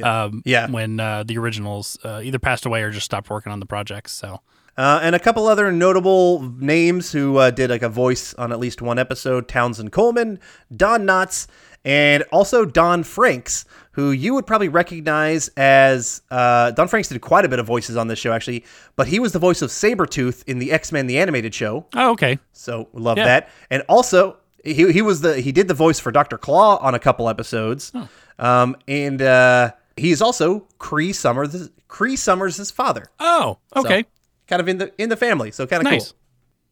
Um, 0.03 0.41
Yeah. 0.45 0.69
When 0.69 0.99
uh, 0.99 1.23
the 1.23 1.37
originals 1.37 1.97
uh, 2.03 2.21
either 2.23 2.39
passed 2.39 2.65
away 2.65 2.81
or 2.83 2.91
just 2.91 3.05
stopped 3.05 3.29
working 3.29 3.51
on 3.51 3.59
the 3.59 3.65
projects. 3.65 4.11
So, 4.11 4.41
Uh, 4.77 4.99
and 5.03 5.13
a 5.15 5.19
couple 5.19 5.45
other 5.47 5.71
notable 5.71 6.41
names 6.57 7.11
who 7.11 7.37
uh, 7.37 7.51
did 7.51 7.69
like 7.69 7.83
a 7.83 7.89
voice 7.89 8.33
on 8.35 8.51
at 8.51 8.59
least 8.59 8.81
one 8.81 8.97
episode 8.97 9.47
Townsend 9.47 9.91
Coleman, 9.91 10.39
Don 10.75 11.05
Knotts, 11.05 11.45
and 11.85 12.23
also 12.31 12.65
Don 12.65 13.03
Francks, 13.03 13.65
who 13.91 14.09
you 14.11 14.33
would 14.33 14.47
probably 14.47 14.69
recognize 14.69 15.49
as. 15.57 16.21
Uh, 16.31 16.71
Don 16.71 16.87
Francks 16.87 17.09
did 17.09 17.21
quite 17.21 17.45
a 17.45 17.49
bit 17.49 17.59
of 17.59 17.67
voices 17.67 17.95
on 17.97 18.07
this 18.07 18.17
show, 18.17 18.31
actually, 18.33 18.65
but 18.95 19.07
he 19.07 19.19
was 19.19 19.31
the 19.31 19.37
voice 19.39 19.61
of 19.61 19.69
Sabretooth 19.69 20.43
in 20.47 20.57
the 20.57 20.71
X 20.71 20.91
Men 20.91 21.05
the 21.05 21.19
Animated 21.19 21.53
Show. 21.53 21.85
oh, 21.93 22.11
okay. 22.13 22.39
So 22.53 22.87
love 22.93 23.17
Yeah. 23.19 23.25
that. 23.25 23.49
And 23.69 23.83
also 23.87 24.37
he, 24.63 24.91
he 24.91 25.01
was 25.01 25.21
the 25.21 25.39
he 25.39 25.51
did 25.51 25.67
the 25.67 25.73
voice 25.73 25.99
for 25.99 26.11
Dr. 26.11 26.37
Claw 26.37 26.77
on 26.77 26.95
a 26.95 26.99
couple 26.99 27.29
episodes. 27.29 27.91
Um, 28.39 28.75
and 28.87 29.21
uh, 29.21 29.71
he's 29.97 30.21
also 30.21 30.67
Cree 30.79 31.13
Summers 31.13 31.69
Cree 31.87 32.15
Summers' 32.15 32.71
father. 32.71 33.05
Oh, 33.19 33.59
okay. 33.75 34.05
Kind 34.47 34.59
of 34.61 34.67
in 34.67 34.77
the 34.79 34.91
in 34.97 35.09
the 35.09 35.17
family. 35.17 35.51
So 35.51 35.67
kind 35.67 35.85
of 35.85 35.91
Nice. 35.91 36.11
cool. 36.11 36.17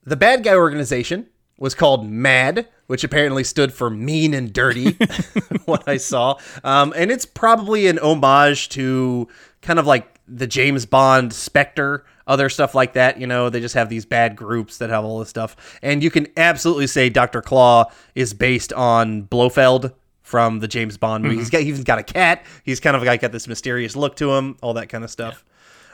The 0.05 0.15
bad 0.15 0.43
guy 0.43 0.55
organization 0.55 1.27
was 1.57 1.75
called 1.75 2.09
MAD, 2.09 2.67
which 2.87 3.03
apparently 3.03 3.43
stood 3.43 3.71
for 3.71 3.89
mean 3.91 4.33
and 4.33 4.51
dirty, 4.51 4.93
what 5.65 5.87
I 5.87 5.97
saw. 5.97 6.37
Um, 6.63 6.91
and 6.95 7.11
it's 7.11 7.25
probably 7.25 7.85
an 7.87 7.99
homage 7.99 8.69
to 8.69 9.27
kind 9.61 9.77
of 9.77 9.85
like 9.85 10.07
the 10.27 10.47
James 10.47 10.87
Bond 10.87 11.33
Spectre 11.33 12.03
other 12.27 12.49
stuff 12.49 12.73
like 12.75 12.93
that. 12.93 13.19
You 13.19 13.27
know, 13.27 13.49
they 13.49 13.59
just 13.59 13.75
have 13.75 13.89
these 13.89 14.05
bad 14.05 14.35
groups 14.35 14.77
that 14.79 14.89
have 14.89 15.03
all 15.03 15.19
this 15.19 15.29
stuff. 15.29 15.55
And 15.81 16.03
you 16.03 16.11
can 16.11 16.27
absolutely 16.37 16.87
say 16.87 17.09
Dr. 17.09 17.41
Claw 17.41 17.85
is 18.15 18.33
based 18.33 18.71
on 18.73 19.23
Blofeld 19.23 19.93
from 20.21 20.59
the 20.59 20.67
James 20.67 20.97
Bond 20.97 21.23
movie. 21.23 21.37
He's 21.37 21.49
got 21.49 21.61
he's 21.61 21.83
got 21.83 21.99
a 21.99 22.03
cat. 22.03 22.45
He's 22.63 22.79
kind 22.79 22.95
of 22.95 23.03
like 23.03 23.21
got 23.21 23.31
this 23.31 23.47
mysterious 23.47 23.95
look 23.95 24.15
to 24.17 24.31
him, 24.31 24.57
all 24.61 24.73
that 24.75 24.87
kind 24.89 25.03
of 25.03 25.09
stuff. 25.09 25.43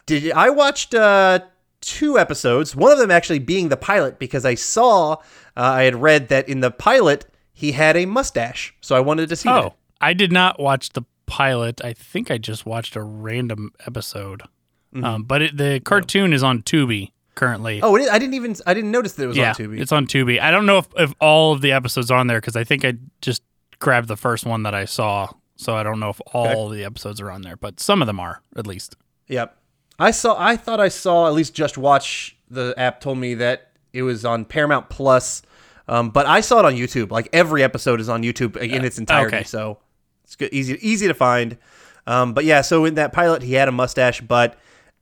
Did 0.06 0.32
I 0.32 0.50
watched 0.52 0.94
uh, 0.94 1.40
two 1.82 2.18
episodes? 2.20 2.76
One 2.76 2.92
of 2.92 2.98
them 2.98 3.12
actually 3.12 3.40
being 3.40 3.70
the 3.70 3.78
pilot 3.78 4.20
because 4.20 4.46
I 4.46 4.56
saw 4.56 5.14
uh, 5.14 5.16
I 5.56 5.84
had 5.84 5.96
read 5.96 6.30
that 6.30 6.48
in 6.48 6.60
the 6.60 6.72
pilot 6.72 7.26
he 7.52 7.72
had 7.72 7.98
a 7.98 8.06
mustache, 8.06 8.76
so 8.82 8.96
I 8.96 9.00
wanted 9.00 9.30
to 9.30 9.36
see 9.36 9.50
Oh, 9.50 9.62
that. 9.62 9.74
I 10.00 10.14
did 10.14 10.32
not 10.32 10.60
watch 10.60 10.90
the 10.90 11.02
pilot. 11.26 11.84
I 11.84 11.94
think 11.94 12.30
I 12.30 12.38
just 12.38 12.66
watched 12.68 12.96
a 12.96 13.02
random 13.02 13.72
episode. 13.88 14.44
Um, 15.04 15.24
but 15.24 15.42
it, 15.42 15.58
the 15.58 15.80
cartoon 15.80 16.34
is 16.34 16.44
on 16.44 16.62
Tubi 16.62 17.12
currently. 17.36 17.78
Mm-hmm. 17.78 17.86
Oh, 17.86 17.96
it 17.96 18.02
is, 18.02 18.10
I 18.10 18.20
didn't 18.20 18.34
even 18.34 18.56
I 18.66 18.74
didn't 18.74 18.92
notice 18.92 19.14
that 19.14 19.24
it 19.24 19.28
was 19.28 19.38
yeah, 19.38 19.50
on 19.50 19.56
Tubi. 19.56 19.80
it's 19.80 19.92
on 19.92 20.08
Tubi. 20.08 20.40
I 20.42 20.52
don't 20.52 20.66
know 20.66 20.80
if, 20.80 20.88
if 20.98 21.14
all 21.22 21.54
of 21.54 21.62
the 21.62 21.72
episodes 21.72 22.12
are 22.12 22.18
on 22.18 22.28
there 22.28 22.42
because 22.42 22.56
I 22.56 22.64
think 22.64 22.84
I 22.84 22.94
just 23.22 23.44
grabbed 23.80 24.08
the 24.08 24.18
first 24.18 24.46
one 24.46 24.64
that 24.64 24.76
I 24.76 24.86
saw. 24.86 25.30
So 25.56 25.76
I 25.76 25.82
don't 25.82 26.00
know 26.00 26.10
if 26.10 26.22
all 26.34 26.70
the 26.70 26.84
episodes 26.84 27.20
are 27.20 27.32
on 27.32 27.42
there, 27.42 27.56
but 27.56 27.80
some 27.80 28.02
of 28.02 28.06
them 28.06 28.20
are 28.20 28.42
at 28.56 28.68
least. 28.68 28.96
Yep. 29.28 29.58
I 30.00 30.12
saw. 30.12 30.36
I 30.38 30.56
thought 30.56 30.80
I 30.80 30.90
saw 30.90 31.28
at 31.28 31.34
least 31.34 31.54
just 31.54 31.78
watch. 31.78 32.38
The 32.50 32.74
app 32.78 33.02
told 33.02 33.18
me 33.18 33.34
that 33.36 33.72
it 33.92 34.04
was 34.04 34.24
on 34.24 34.46
Paramount 34.46 34.90
Plus, 34.90 35.42
um, 35.88 36.12
but 36.12 36.26
I 36.26 36.42
saw 36.42 36.60
it 36.60 36.66
on 36.66 36.76
YouTube. 36.76 37.12
Like 37.12 37.30
every 37.34 37.64
episode 37.64 38.00
is 38.00 38.08
on 38.08 38.22
YouTube 38.22 38.56
in 38.58 38.86
its 38.86 39.00
entirety, 39.00 39.38
okay. 39.38 39.44
so 39.44 39.80
it's 40.24 40.36
good, 40.36 40.54
easy 40.54 40.78
easy 40.82 41.08
to 41.08 41.14
find. 41.14 41.58
Um, 42.06 42.34
but 42.34 42.46
yeah, 42.46 42.62
so 42.62 42.86
in 42.86 42.96
that 42.96 43.12
pilot, 43.12 43.42
he 43.42 43.54
had 43.54 43.68
a 43.68 43.72
mustache, 43.72 44.22
but 44.22 44.58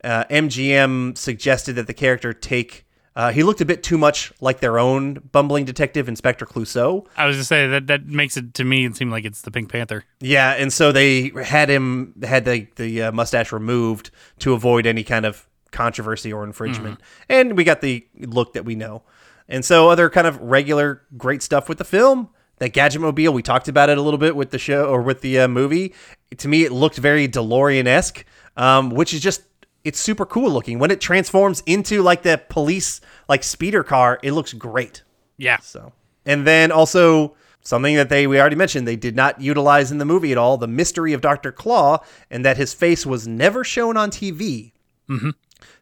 uh, 0.06 0.24
MGM 0.30 1.18
suggested 1.18 1.74
that 1.74 1.86
the 1.88 1.94
character 1.94 2.32
take. 2.32 2.84
Uh, 3.16 3.32
he 3.32 3.42
looked 3.42 3.60
a 3.60 3.64
bit 3.64 3.82
too 3.82 3.98
much 3.98 4.32
like 4.40 4.60
their 4.60 4.78
own 4.78 5.14
bumbling 5.32 5.64
detective, 5.64 6.08
Inspector 6.08 6.44
Clouseau. 6.44 7.06
I 7.16 7.26
was 7.26 7.38
to 7.38 7.44
say 7.44 7.66
that 7.66 7.86
that 7.88 8.06
makes 8.06 8.36
it 8.36 8.54
to 8.54 8.64
me 8.64 8.84
it 8.84 8.94
seem 8.94 9.10
like 9.10 9.24
it's 9.24 9.42
the 9.42 9.50
Pink 9.50 9.70
Panther. 9.70 10.04
Yeah, 10.20 10.52
and 10.52 10.72
so 10.72 10.92
they 10.92 11.32
had 11.42 11.68
him 11.68 12.14
had 12.22 12.44
the 12.44 12.68
the 12.76 13.04
uh, 13.04 13.12
mustache 13.12 13.52
removed 13.52 14.10
to 14.40 14.52
avoid 14.52 14.86
any 14.86 15.02
kind 15.02 15.26
of 15.26 15.48
controversy 15.72 16.32
or 16.32 16.44
infringement, 16.44 17.00
and 17.28 17.56
we 17.56 17.64
got 17.64 17.80
the 17.80 18.06
look 18.20 18.52
that 18.52 18.64
we 18.64 18.76
know. 18.76 19.02
And 19.48 19.64
so 19.64 19.88
other 19.90 20.08
kind 20.10 20.26
of 20.26 20.40
regular 20.40 21.02
great 21.16 21.42
stuff 21.42 21.68
with 21.68 21.78
the 21.78 21.84
film. 21.84 22.30
That 22.58 22.70
gadget 22.70 23.02
mobile, 23.02 23.34
we 23.34 23.42
talked 23.42 23.68
about 23.68 23.90
it 23.90 23.98
a 23.98 24.02
little 24.02 24.16
bit 24.16 24.34
with 24.34 24.50
the 24.50 24.58
show 24.58 24.86
or 24.86 25.02
with 25.02 25.20
the 25.20 25.40
uh, 25.40 25.48
movie. 25.48 25.92
To 26.38 26.48
me, 26.48 26.64
it 26.64 26.72
looked 26.72 26.96
very 26.96 27.28
DeLorean 27.28 27.86
esque, 27.86 28.24
um, 28.56 28.88
which 28.88 29.12
is 29.12 29.20
just 29.20 29.42
it's 29.86 30.00
super 30.00 30.26
cool 30.26 30.50
looking. 30.50 30.78
When 30.80 30.90
it 30.90 31.00
transforms 31.00 31.62
into 31.64 32.02
like 32.02 32.22
the 32.22 32.42
police 32.48 33.00
like 33.28 33.44
speeder 33.44 33.84
car, 33.84 34.18
it 34.22 34.32
looks 34.32 34.52
great. 34.52 35.04
Yeah. 35.36 35.58
So, 35.58 35.92
and 36.24 36.46
then 36.46 36.72
also 36.72 37.36
something 37.62 37.94
that 37.94 38.08
they 38.08 38.26
we 38.26 38.40
already 38.40 38.56
mentioned 38.56 38.86
they 38.86 38.96
did 38.96 39.14
not 39.14 39.40
utilize 39.40 39.92
in 39.92 39.98
the 39.98 40.04
movie 40.04 40.32
at 40.32 40.38
all: 40.38 40.56
the 40.56 40.66
mystery 40.66 41.12
of 41.12 41.20
Doctor 41.20 41.52
Claw, 41.52 41.98
and 42.30 42.44
that 42.44 42.56
his 42.56 42.74
face 42.74 43.06
was 43.06 43.28
never 43.28 43.62
shown 43.62 43.96
on 43.96 44.10
TV. 44.10 44.72
Mm-hmm. 45.08 45.30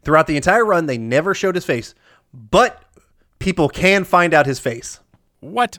Throughout 0.03 0.27
the 0.27 0.37
entire 0.37 0.67
run, 0.67 0.85
they 0.85 0.99
never 0.99 1.35
showed 1.35 1.55
his 1.55 1.65
face, 1.65 1.95
but 2.33 2.85
people 3.39 3.71
can 3.71 4.05
find 4.05 4.35
out 4.35 4.45
his 4.45 4.61
face. 4.61 5.01
What? 5.41 5.79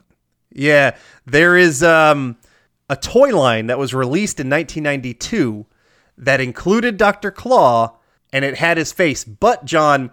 Yeah, 0.52 0.96
there 1.26 1.56
is 1.56 1.82
um, 1.82 2.38
a 2.88 2.96
toy 2.96 3.36
line 3.36 3.68
that 3.68 3.78
was 3.78 3.94
released 3.94 4.40
in 4.40 4.50
1992 4.50 5.66
that 6.18 6.40
included 6.40 6.96
Dr. 6.96 7.30
Claw 7.30 7.95
and 8.36 8.44
it 8.44 8.56
had 8.58 8.76
his 8.76 8.92
face. 8.92 9.24
But, 9.24 9.64
John, 9.64 10.10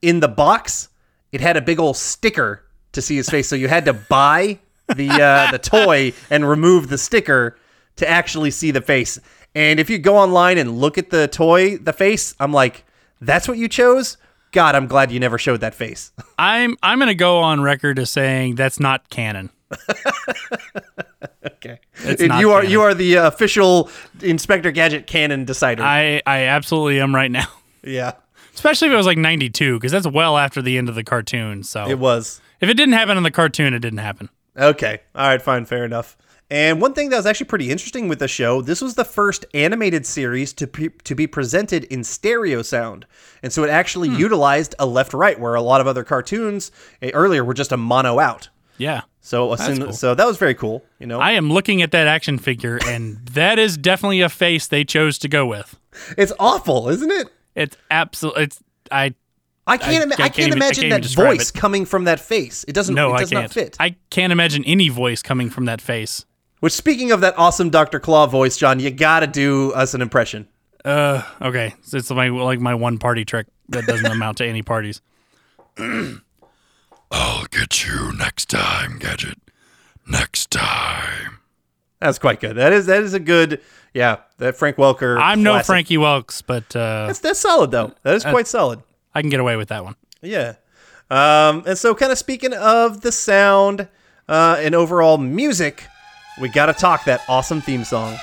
in 0.00 0.20
the 0.20 0.28
box, 0.28 0.88
it 1.32 1.42
had 1.42 1.58
a 1.58 1.60
big 1.60 1.78
old 1.78 1.98
sticker 1.98 2.64
to 2.92 3.02
see 3.02 3.16
his 3.16 3.28
face. 3.28 3.46
So 3.46 3.56
you 3.56 3.68
had 3.68 3.84
to 3.84 3.92
buy 3.92 4.58
the, 4.96 5.10
uh, 5.10 5.50
the 5.52 5.58
toy 5.58 6.14
and 6.30 6.48
remove 6.48 6.88
the 6.88 6.96
sticker 6.96 7.58
to 7.96 8.08
actually 8.08 8.50
see 8.50 8.70
the 8.70 8.80
face. 8.80 9.18
And 9.54 9.78
if 9.78 9.90
you 9.90 9.98
go 9.98 10.16
online 10.16 10.56
and 10.56 10.78
look 10.78 10.96
at 10.96 11.10
the 11.10 11.28
toy, 11.28 11.76
the 11.76 11.92
face, 11.92 12.34
I'm 12.40 12.52
like, 12.54 12.84
that's 13.20 13.46
what 13.46 13.58
you 13.58 13.68
chose? 13.68 14.16
God, 14.52 14.74
I'm 14.74 14.86
glad 14.86 15.12
you 15.12 15.20
never 15.20 15.36
showed 15.36 15.60
that 15.60 15.74
face. 15.74 16.10
I'm 16.38 16.74
I'm 16.82 16.98
gonna 16.98 17.14
go 17.14 17.40
on 17.40 17.60
record 17.60 17.98
as 17.98 18.08
saying 18.08 18.54
that's 18.54 18.80
not 18.80 19.10
canon. 19.10 19.50
Okay. 21.44 21.80
It's 22.04 22.22
And 22.22 22.32
you 22.40 22.52
are 22.52 22.60
canon. 22.60 22.72
you 22.72 22.82
are 22.82 22.94
the 22.94 23.14
official 23.14 23.90
Inspector 24.22 24.70
Gadget 24.72 25.06
canon 25.06 25.44
decider. 25.44 25.82
I 25.82 26.22
I 26.24 26.42
absolutely 26.44 27.00
am 27.00 27.14
right 27.14 27.30
now. 27.30 27.48
Yeah. 27.82 28.12
Especially 28.54 28.88
if 28.88 28.94
it 28.94 28.96
was 28.96 29.06
like 29.06 29.18
92 29.18 29.78
because 29.78 29.92
that's 29.92 30.06
well 30.06 30.36
after 30.36 30.60
the 30.62 30.78
end 30.78 30.88
of 30.88 30.94
the 30.94 31.04
cartoon. 31.04 31.62
So 31.62 31.88
It 31.88 31.98
was. 31.98 32.40
if 32.60 32.68
it 32.68 32.74
didn't 32.74 32.94
happen 32.94 33.16
in 33.16 33.22
the 33.22 33.30
cartoon, 33.30 33.74
it 33.74 33.80
didn't 33.80 33.98
happen. 33.98 34.28
Okay. 34.56 35.00
All 35.14 35.28
right, 35.28 35.40
fine, 35.40 35.64
fair 35.64 35.84
enough. 35.84 36.16
And 36.50 36.80
one 36.80 36.94
thing 36.94 37.10
that 37.10 37.16
was 37.16 37.26
actually 37.26 37.46
pretty 37.46 37.70
interesting 37.70 38.08
with 38.08 38.20
the 38.20 38.26
show, 38.28 38.62
this 38.62 38.80
was 38.80 38.94
the 38.94 39.04
first 39.04 39.44
animated 39.52 40.06
series 40.06 40.52
to 40.54 40.66
be, 40.66 40.88
to 41.04 41.14
be 41.14 41.26
presented 41.26 41.84
in 41.84 42.02
stereo 42.02 42.62
sound. 42.62 43.04
And 43.42 43.52
so 43.52 43.64
it 43.64 43.70
actually 43.70 44.08
utilized 44.08 44.74
a 44.78 44.86
left 44.86 45.12
right 45.12 45.38
where 45.38 45.54
a 45.54 45.60
lot 45.60 45.80
of 45.82 45.86
other 45.86 46.04
cartoons 46.04 46.72
eh, 47.02 47.10
earlier 47.12 47.44
were 47.44 47.52
just 47.54 47.70
a 47.70 47.76
mono 47.76 48.18
out. 48.18 48.48
Yeah. 48.78 49.02
So 49.20 49.54
sin- 49.56 49.82
cool. 49.82 49.92
so 49.92 50.14
that 50.14 50.26
was 50.26 50.38
very 50.38 50.54
cool, 50.54 50.82
you 50.98 51.06
know. 51.06 51.20
I 51.20 51.32
am 51.32 51.52
looking 51.52 51.82
at 51.82 51.90
that 51.90 52.06
action 52.06 52.38
figure 52.38 52.78
and 52.86 53.18
that 53.26 53.58
is 53.58 53.76
definitely 53.76 54.22
a 54.22 54.30
face 54.30 54.66
they 54.66 54.84
chose 54.84 55.18
to 55.18 55.28
go 55.28 55.44
with. 55.44 55.78
it's 56.16 56.32
awful, 56.40 56.88
isn't 56.88 57.10
it? 57.10 57.28
It's 57.58 57.76
absolutely 57.90 58.44
it's 58.44 58.62
I 58.90 59.14
I 59.66 59.76
can't. 59.76 60.04
ima- 60.04 60.14
I 60.18 60.24
I 60.24 60.28
can't 60.28 60.34
can't, 60.34 60.48
even- 60.48 60.62
I 60.62 60.66
imagine 60.66 60.88
can't 60.90 61.02
that 61.04 61.14
voice 61.14 61.50
it. 61.50 61.54
coming 61.54 61.84
from 61.84 62.04
that 62.04 62.20
face. 62.20 62.64
It 62.66 62.72
doesn't. 62.72 62.94
no, 62.94 63.10
it 63.10 63.14
I 63.14 63.18
can't. 63.20 63.32
not 63.32 63.52
fit. 63.52 63.76
I 63.78 63.96
can't 64.10 64.32
imagine 64.32 64.64
any 64.64 64.88
voice 64.88 65.20
coming 65.22 65.50
from 65.50 65.66
that 65.66 65.80
face. 65.82 66.24
Which, 66.60 66.72
speaking 66.72 67.12
of 67.12 67.20
that 67.20 67.38
awesome 67.38 67.68
Doctor 67.70 68.00
Claw 68.00 68.26
voice, 68.26 68.56
John, 68.56 68.80
you 68.80 68.90
gotta 68.90 69.26
do 69.26 69.72
us 69.74 69.92
an 69.94 70.00
impression. 70.02 70.48
Uh, 70.84 71.22
okay, 71.42 71.74
so 71.82 71.98
it's 71.98 72.10
my 72.10 72.28
like 72.28 72.60
my 72.60 72.74
one 72.74 72.98
party 72.98 73.24
trick 73.24 73.46
that 73.68 73.86
doesn't 73.86 74.06
amount 74.10 74.38
to 74.38 74.46
any 74.46 74.62
parties. 74.62 75.02
I'll 77.10 77.44
get 77.46 77.86
you 77.86 78.12
next 78.16 78.50
time, 78.50 78.98
Gadget. 78.98 79.38
Next 80.06 80.50
time. 80.50 81.38
That's 82.00 82.18
quite 82.18 82.40
good. 82.40 82.56
That 82.56 82.72
is 82.72 82.86
that 82.86 83.02
is 83.02 83.14
a 83.14 83.20
good. 83.20 83.60
Yeah, 83.94 84.18
that 84.38 84.56
Frank 84.56 84.76
Welker. 84.76 85.18
I'm 85.20 85.42
no 85.42 85.52
classic. 85.52 85.66
Frankie 85.66 85.96
Welks, 85.96 86.42
but 86.46 86.74
uh, 86.76 87.06
That's 87.06 87.20
that's 87.20 87.38
solid 87.40 87.70
though. 87.70 87.92
That 88.02 88.14
is 88.14 88.24
quite 88.24 88.46
solid. 88.46 88.82
I 89.14 89.20
can 89.20 89.30
get 89.30 89.40
away 89.40 89.56
with 89.56 89.68
that 89.68 89.84
one. 89.84 89.96
Yeah. 90.22 90.54
Um, 91.10 91.62
and 91.66 91.78
so, 91.78 91.94
kind 91.94 92.12
of 92.12 92.18
speaking 92.18 92.52
of 92.52 93.00
the 93.00 93.12
sound 93.12 93.88
uh, 94.28 94.56
and 94.60 94.74
overall 94.74 95.16
music, 95.18 95.84
we 96.40 96.48
got 96.50 96.66
to 96.66 96.74
talk 96.74 97.04
that 97.04 97.22
awesome 97.28 97.60
theme 97.60 97.84
song. 97.84 98.16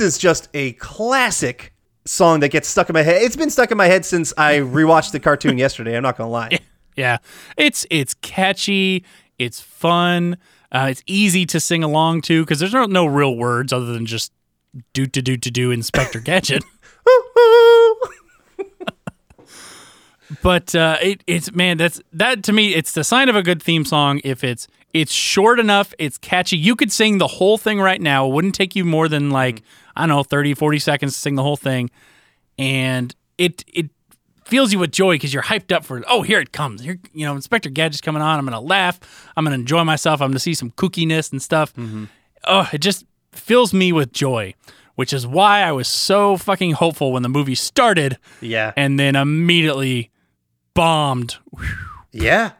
This 0.00 0.14
is 0.14 0.18
just 0.18 0.48
a 0.54 0.72
classic 0.72 1.74
song 2.06 2.40
that 2.40 2.48
gets 2.48 2.66
stuck 2.66 2.88
in 2.88 2.94
my 2.94 3.02
head. 3.02 3.20
It's 3.20 3.36
been 3.36 3.50
stuck 3.50 3.70
in 3.70 3.76
my 3.76 3.84
head 3.84 4.06
since 4.06 4.32
I 4.38 4.54
rewatched 4.60 5.12
the 5.12 5.20
cartoon 5.20 5.58
yesterday. 5.58 5.94
I'm 5.94 6.02
not 6.02 6.16
gonna 6.16 6.30
lie. 6.30 6.58
Yeah, 6.96 7.18
it's 7.58 7.86
it's 7.90 8.14
catchy, 8.14 9.04
it's 9.38 9.60
fun, 9.60 10.38
uh, 10.72 10.88
it's 10.90 11.02
easy 11.04 11.44
to 11.44 11.60
sing 11.60 11.84
along 11.84 12.22
to 12.22 12.42
because 12.42 12.60
there's 12.60 12.72
no, 12.72 12.86
no 12.86 13.04
real 13.04 13.36
words 13.36 13.74
other 13.74 13.92
than 13.92 14.06
just 14.06 14.32
do 14.94 15.04
to 15.04 15.20
do 15.20 15.36
to 15.36 15.50
do 15.50 15.70
Inspector 15.70 16.18
Gadget. 16.20 16.64
but 20.42 20.74
uh, 20.74 20.96
it, 21.02 21.22
it's 21.26 21.52
man, 21.52 21.76
that's 21.76 22.00
that 22.14 22.42
to 22.44 22.54
me. 22.54 22.74
It's 22.74 22.92
the 22.92 23.04
sign 23.04 23.28
of 23.28 23.36
a 23.36 23.42
good 23.42 23.62
theme 23.62 23.84
song 23.84 24.22
if 24.24 24.42
it's 24.44 24.66
it's 24.92 25.12
short 25.12 25.60
enough, 25.60 25.94
it's 25.98 26.18
catchy. 26.18 26.56
You 26.56 26.74
could 26.74 26.90
sing 26.90 27.18
the 27.18 27.26
whole 27.26 27.58
thing 27.58 27.80
right 27.80 28.00
now. 28.00 28.26
It 28.26 28.32
wouldn't 28.32 28.54
take 28.54 28.74
you 28.74 28.84
more 28.84 29.08
than 29.08 29.30
like 29.30 29.62
I 30.00 30.06
don't 30.06 30.16
know 30.16 30.22
30, 30.22 30.54
40 30.54 30.78
seconds 30.78 31.12
to 31.14 31.18
sing 31.18 31.34
the 31.34 31.42
whole 31.42 31.56
thing, 31.56 31.90
and 32.58 33.14
it 33.38 33.64
it 33.72 33.90
fills 34.44 34.72
you 34.72 34.78
with 34.78 34.90
joy 34.90 35.14
because 35.14 35.32
you're 35.32 35.44
hyped 35.44 35.70
up 35.70 35.84
for 35.84 36.02
oh 36.08 36.22
here 36.22 36.40
it 36.40 36.50
comes 36.50 36.82
here 36.82 36.98
you 37.12 37.24
know 37.24 37.36
Inspector 37.36 37.68
Gadget's 37.70 38.00
coming 38.00 38.22
on. 38.22 38.38
I'm 38.38 38.44
gonna 38.44 38.60
laugh. 38.60 38.98
I'm 39.36 39.44
gonna 39.44 39.54
enjoy 39.54 39.84
myself. 39.84 40.20
I'm 40.20 40.30
gonna 40.30 40.38
see 40.40 40.54
some 40.54 40.70
kookiness 40.72 41.30
and 41.32 41.40
stuff. 41.40 41.74
Mm-hmm. 41.74 42.04
Oh, 42.44 42.68
it 42.72 42.78
just 42.78 43.04
fills 43.32 43.72
me 43.72 43.92
with 43.92 44.12
joy. 44.12 44.54
Which 44.96 45.14
is 45.14 45.26
why 45.26 45.62
I 45.62 45.72
was 45.72 45.88
so 45.88 46.36
fucking 46.36 46.72
hopeful 46.72 47.12
when 47.12 47.22
the 47.22 47.28
movie 47.30 47.54
started 47.54 48.18
Yeah. 48.42 48.72
and 48.76 48.98
then 49.00 49.16
immediately 49.16 50.10
bombed 50.74 51.38
yeah. 52.12 52.50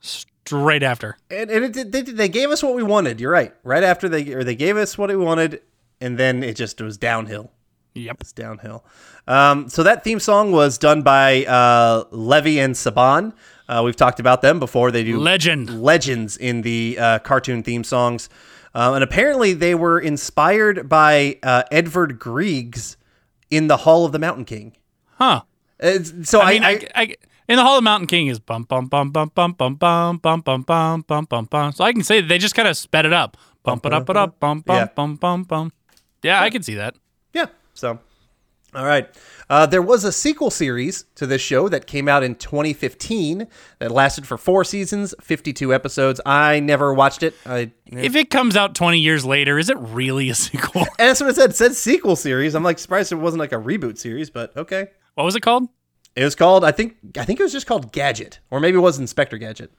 straight 0.00 0.82
after. 0.82 1.16
And, 1.30 1.50
and 1.50 1.64
it, 1.64 1.72
did- 1.72 1.92
they, 1.92 2.02
they 2.02 2.28
gave 2.28 2.50
us 2.50 2.62
what 2.62 2.74
we 2.74 2.82
wanted. 2.82 3.18
You're 3.18 3.30
right. 3.32 3.54
Right 3.64 3.82
after 3.82 4.10
they 4.10 4.30
or 4.34 4.44
they 4.44 4.54
gave 4.56 4.76
us 4.76 4.98
what 4.98 5.08
we 5.08 5.16
wanted, 5.16 5.62
and 6.00 6.18
then 6.18 6.42
it 6.42 6.56
just 6.56 6.80
was 6.80 6.96
downhill. 6.96 7.50
Yep. 7.94 8.16
It's 8.20 8.32
downhill. 8.32 8.84
Um, 9.26 9.68
so 9.68 9.82
that 9.82 10.04
theme 10.04 10.20
song 10.20 10.52
was 10.52 10.78
done 10.78 11.02
by 11.02 11.44
uh, 11.46 12.04
Levy 12.10 12.60
and 12.60 12.74
Saban. 12.74 13.32
Uh, 13.68 13.82
we've 13.84 13.96
talked 13.96 14.20
about 14.20 14.42
them 14.42 14.60
before. 14.60 14.90
They 14.90 15.02
do 15.02 15.18
Legend. 15.18 15.82
legends 15.82 16.36
in 16.36 16.62
the 16.62 16.96
uh, 17.00 17.18
cartoon 17.20 17.62
theme 17.62 17.82
songs, 17.82 18.28
um, 18.74 18.94
and 18.94 19.02
apparently 19.02 19.54
they 19.54 19.74
were 19.74 19.98
inspired 19.98 20.88
by 20.88 21.38
uh, 21.42 21.64
Edvard 21.72 22.18
Grieg's 22.18 22.96
in 23.50 23.66
the 23.66 23.78
Hall 23.78 24.04
of 24.04 24.12
the 24.12 24.18
Mountain 24.18 24.44
King. 24.44 24.76
Huh. 25.18 25.42
So 26.22 26.40
I 26.40 26.52
mean, 26.52 26.64
I, 26.64 26.70
I, 26.70 26.80
I, 26.94 27.14
in 27.48 27.56
the 27.56 27.62
Hall 27.62 27.74
of 27.74 27.78
the 27.78 27.82
Mountain 27.82 28.06
King 28.06 28.28
is 28.28 28.38
bum 28.38 28.64
bum 28.64 28.86
bum 28.86 29.10
bum 29.10 29.30
bum 29.34 29.52
bum 29.54 29.74
bum 29.74 30.18
bum 30.18 30.40
bum 30.40 30.62
bum 30.62 31.02
bum 31.02 31.24
bum 31.24 31.44
bum. 31.46 31.72
So 31.72 31.84
I 31.84 31.92
can 31.92 32.04
say 32.04 32.20
they 32.20 32.38
just 32.38 32.54
kind 32.54 32.68
of 32.68 32.76
sped 32.76 33.04
it 33.04 33.12
up. 33.12 33.36
Bump 33.62 33.84
it 33.84 33.92
up, 33.92 34.08
it 34.08 34.16
up, 34.16 34.38
bum 34.38 34.60
bum 34.60 34.90
bum 34.94 35.16
bum 35.16 35.42
bum. 35.42 35.72
Yeah, 36.26 36.42
I 36.42 36.50
can 36.50 36.62
see 36.62 36.74
that. 36.74 36.94
Yeah. 37.32 37.46
So, 37.74 37.98
all 38.74 38.84
right. 38.84 39.08
Uh, 39.48 39.64
there 39.66 39.80
was 39.82 40.02
a 40.04 40.10
sequel 40.10 40.50
series 40.50 41.04
to 41.14 41.26
this 41.26 41.40
show 41.40 41.68
that 41.68 41.86
came 41.86 42.08
out 42.08 42.22
in 42.24 42.34
2015 42.34 43.46
that 43.78 43.90
lasted 43.92 44.26
for 44.26 44.36
four 44.36 44.64
seasons, 44.64 45.14
52 45.20 45.72
episodes. 45.72 46.20
I 46.26 46.60
never 46.60 46.92
watched 46.92 47.22
it. 47.22 47.34
I, 47.46 47.70
If 47.86 48.16
it 48.16 48.28
comes 48.30 48.56
out 48.56 48.74
20 48.74 48.98
years 48.98 49.24
later, 49.24 49.58
is 49.58 49.70
it 49.70 49.76
really 49.78 50.28
a 50.30 50.34
sequel? 50.46 50.82
and 50.98 51.08
that's 51.10 51.20
what 51.20 51.30
it 51.30 51.36
said. 51.36 51.50
It 51.50 51.56
said 51.56 51.74
sequel 51.74 52.16
series. 52.16 52.54
I'm 52.54 52.62
like 52.64 52.78
surprised 52.78 53.12
it 53.12 53.16
wasn't 53.16 53.40
like 53.40 53.52
a 53.52 53.56
reboot 53.56 53.98
series, 53.98 54.30
but 54.30 54.56
okay. 54.56 54.88
What 55.14 55.24
was 55.24 55.36
it 55.36 55.40
called? 55.42 55.68
It 56.16 56.24
was 56.24 56.34
called. 56.34 56.64
I 56.64 56.72
think. 56.72 56.96
I 57.18 57.24
think 57.24 57.38
it 57.40 57.42
was 57.42 57.52
just 57.52 57.66
called 57.66 57.92
Gadget, 57.92 58.40
or 58.50 58.58
maybe 58.58 58.78
it 58.78 58.80
was 58.80 58.98
Inspector 58.98 59.36
Gadget. 59.38 59.70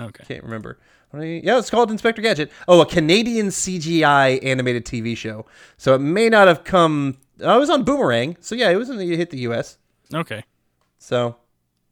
Okay. 0.00 0.24
Can't 0.26 0.44
remember. 0.44 0.78
What 1.10 1.20
do 1.20 1.26
you- 1.26 1.40
Yeah, 1.42 1.58
it's 1.58 1.70
called 1.70 1.90
Inspector 1.90 2.20
Gadget. 2.22 2.50
Oh, 2.68 2.80
a 2.80 2.86
Canadian 2.86 3.48
CGI 3.50 4.38
animated 4.44 4.84
TV 4.84 5.16
show. 5.16 5.46
So 5.76 5.94
it 5.94 5.98
may 6.00 6.28
not 6.28 6.48
have 6.48 6.64
come. 6.64 7.18
Oh, 7.40 7.56
it 7.56 7.60
was 7.60 7.70
on 7.70 7.84
Boomerang. 7.84 8.36
So 8.40 8.54
yeah, 8.54 8.70
it 8.70 8.76
was 8.76 8.90
in 8.90 8.96
the 8.98 9.12
it 9.12 9.16
hit 9.16 9.30
the 9.30 9.38
U.S. 9.40 9.78
Okay. 10.14 10.44
So 10.98 11.36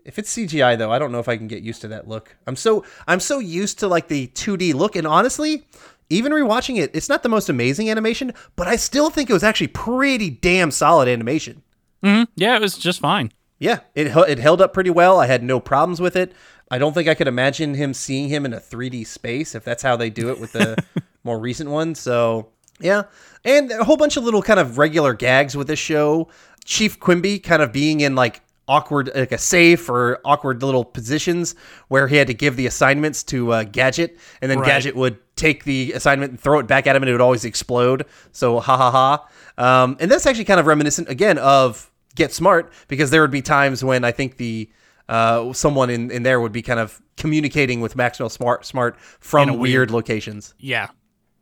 if 0.04 0.18
it's 0.18 0.34
CGI 0.34 0.76
though, 0.78 0.92
I 0.92 0.98
don't 0.98 1.12
know 1.12 1.18
if 1.18 1.28
I 1.28 1.36
can 1.36 1.48
get 1.48 1.62
used 1.62 1.80
to 1.82 1.88
that 1.88 2.06
look. 2.08 2.36
I'm 2.46 2.56
so 2.56 2.84
I'm 3.06 3.20
so 3.20 3.38
used 3.38 3.78
to 3.80 3.88
like 3.88 4.08
the 4.08 4.28
2D 4.28 4.72
look, 4.74 4.94
and 4.96 5.06
honestly, 5.06 5.66
even 6.10 6.32
rewatching 6.32 6.78
it, 6.78 6.90
it's 6.94 7.08
not 7.08 7.22
the 7.22 7.28
most 7.28 7.48
amazing 7.48 7.90
animation, 7.90 8.32
but 8.56 8.66
I 8.68 8.76
still 8.76 9.10
think 9.10 9.28
it 9.28 9.34
was 9.34 9.44
actually 9.44 9.68
pretty 9.68 10.30
damn 10.30 10.70
solid 10.70 11.08
animation. 11.08 11.62
Mm-hmm. 12.02 12.24
Yeah, 12.36 12.54
it 12.56 12.60
was 12.62 12.78
just 12.78 13.00
fine. 13.00 13.32
Yeah, 13.58 13.80
it 13.96 14.06
it 14.28 14.38
held 14.38 14.60
up 14.60 14.72
pretty 14.72 14.90
well. 14.90 15.18
I 15.18 15.26
had 15.26 15.42
no 15.42 15.58
problems 15.58 16.00
with 16.00 16.14
it. 16.14 16.32
I 16.70 16.78
don't 16.78 16.92
think 16.92 17.08
I 17.08 17.14
could 17.14 17.28
imagine 17.28 17.74
him 17.74 17.94
seeing 17.94 18.28
him 18.28 18.44
in 18.44 18.52
a 18.52 18.60
3D 18.60 19.06
space 19.06 19.54
if 19.54 19.64
that's 19.64 19.82
how 19.82 19.96
they 19.96 20.10
do 20.10 20.30
it 20.30 20.40
with 20.40 20.52
the 20.52 20.76
more 21.24 21.38
recent 21.38 21.70
one. 21.70 21.94
So 21.94 22.48
yeah, 22.80 23.04
and 23.44 23.70
a 23.70 23.84
whole 23.84 23.96
bunch 23.96 24.16
of 24.16 24.24
little 24.24 24.42
kind 24.42 24.60
of 24.60 24.78
regular 24.78 25.14
gags 25.14 25.56
with 25.56 25.66
this 25.66 25.78
show. 25.78 26.28
Chief 26.64 27.00
Quimby 27.00 27.38
kind 27.38 27.62
of 27.62 27.72
being 27.72 28.00
in 28.00 28.14
like 28.14 28.42
awkward, 28.68 29.10
like 29.14 29.32
a 29.32 29.38
safe 29.38 29.88
or 29.88 30.20
awkward 30.24 30.62
little 30.62 30.84
positions 30.84 31.54
where 31.88 32.06
he 32.06 32.16
had 32.16 32.26
to 32.26 32.34
give 32.34 32.56
the 32.56 32.66
assignments 32.66 33.22
to 33.24 33.52
uh, 33.52 33.64
Gadget, 33.64 34.18
and 34.42 34.50
then 34.50 34.58
Right. 34.58 34.66
Gadget 34.66 34.94
would 34.94 35.18
take 35.36 35.64
the 35.64 35.92
assignment 35.94 36.32
and 36.32 36.40
throw 36.40 36.58
it 36.58 36.66
back 36.66 36.86
at 36.86 36.94
him, 36.94 37.02
and 37.02 37.08
it 37.08 37.12
would 37.12 37.20
always 37.22 37.44
explode. 37.44 38.04
So 38.32 38.60
ha 38.60 38.76
ha 38.76 38.90
ha. 38.90 39.28
Um, 39.56 39.96
and 39.98 40.10
that's 40.10 40.26
actually 40.26 40.44
kind 40.44 40.60
of 40.60 40.66
reminiscent 40.66 41.08
again 41.08 41.38
of 41.38 41.90
Get 42.14 42.32
Smart 42.32 42.72
because 42.86 43.10
there 43.10 43.22
would 43.22 43.30
be 43.30 43.42
times 43.42 43.82
when 43.82 44.04
I 44.04 44.12
think 44.12 44.36
the 44.36 44.68
uh, 45.08 45.52
someone 45.52 45.90
in, 45.90 46.10
in 46.10 46.22
there 46.22 46.40
would 46.40 46.52
be 46.52 46.62
kind 46.62 46.80
of 46.80 47.00
communicating 47.16 47.80
with 47.80 47.96
Maxwell 47.96 48.28
Smart 48.28 48.64
Smart 48.66 48.98
from 49.20 49.48
weird, 49.50 49.60
weird- 49.60 49.90
locations. 49.90 50.54
Yeah. 50.58 50.88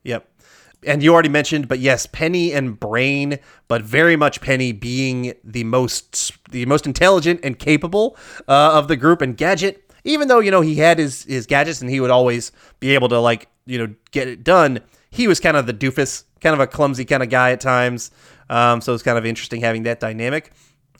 Yep. 0.04 0.28
And 0.84 1.02
you 1.02 1.12
already 1.12 1.30
mentioned, 1.30 1.66
but 1.66 1.80
yes, 1.80 2.06
Penny 2.06 2.52
and 2.52 2.78
Brain, 2.78 3.38
but 3.66 3.82
very 3.82 4.14
much 4.14 4.40
Penny 4.40 4.72
being 4.72 5.32
the 5.42 5.64
most 5.64 6.32
the 6.50 6.64
most 6.66 6.86
intelligent 6.86 7.40
and 7.42 7.58
capable 7.58 8.16
uh, 8.46 8.72
of 8.74 8.86
the 8.86 8.94
group, 8.94 9.20
and 9.20 9.36
Gadget, 9.36 9.90
even 10.04 10.28
though 10.28 10.38
you 10.38 10.50
know 10.50 10.60
he 10.60 10.76
had 10.76 10.98
his 10.98 11.24
his 11.24 11.46
gadgets 11.46 11.80
and 11.80 11.90
he 11.90 11.98
would 11.98 12.10
always 12.10 12.52
be 12.78 12.94
able 12.94 13.08
to 13.08 13.18
like 13.18 13.48
you 13.64 13.78
know 13.78 13.94
get 14.12 14.28
it 14.28 14.44
done, 14.44 14.80
he 15.10 15.26
was 15.26 15.40
kind 15.40 15.56
of 15.56 15.66
the 15.66 15.74
doofus, 15.74 16.24
kind 16.40 16.54
of 16.54 16.60
a 16.60 16.66
clumsy 16.68 17.04
kind 17.04 17.22
of 17.22 17.30
guy 17.30 17.50
at 17.50 17.60
times. 17.60 18.10
Um, 18.48 18.80
so 18.80 18.94
it's 18.94 19.02
kind 19.02 19.18
of 19.18 19.26
interesting 19.26 19.62
having 19.62 19.84
that 19.84 19.98
dynamic. 19.98 20.52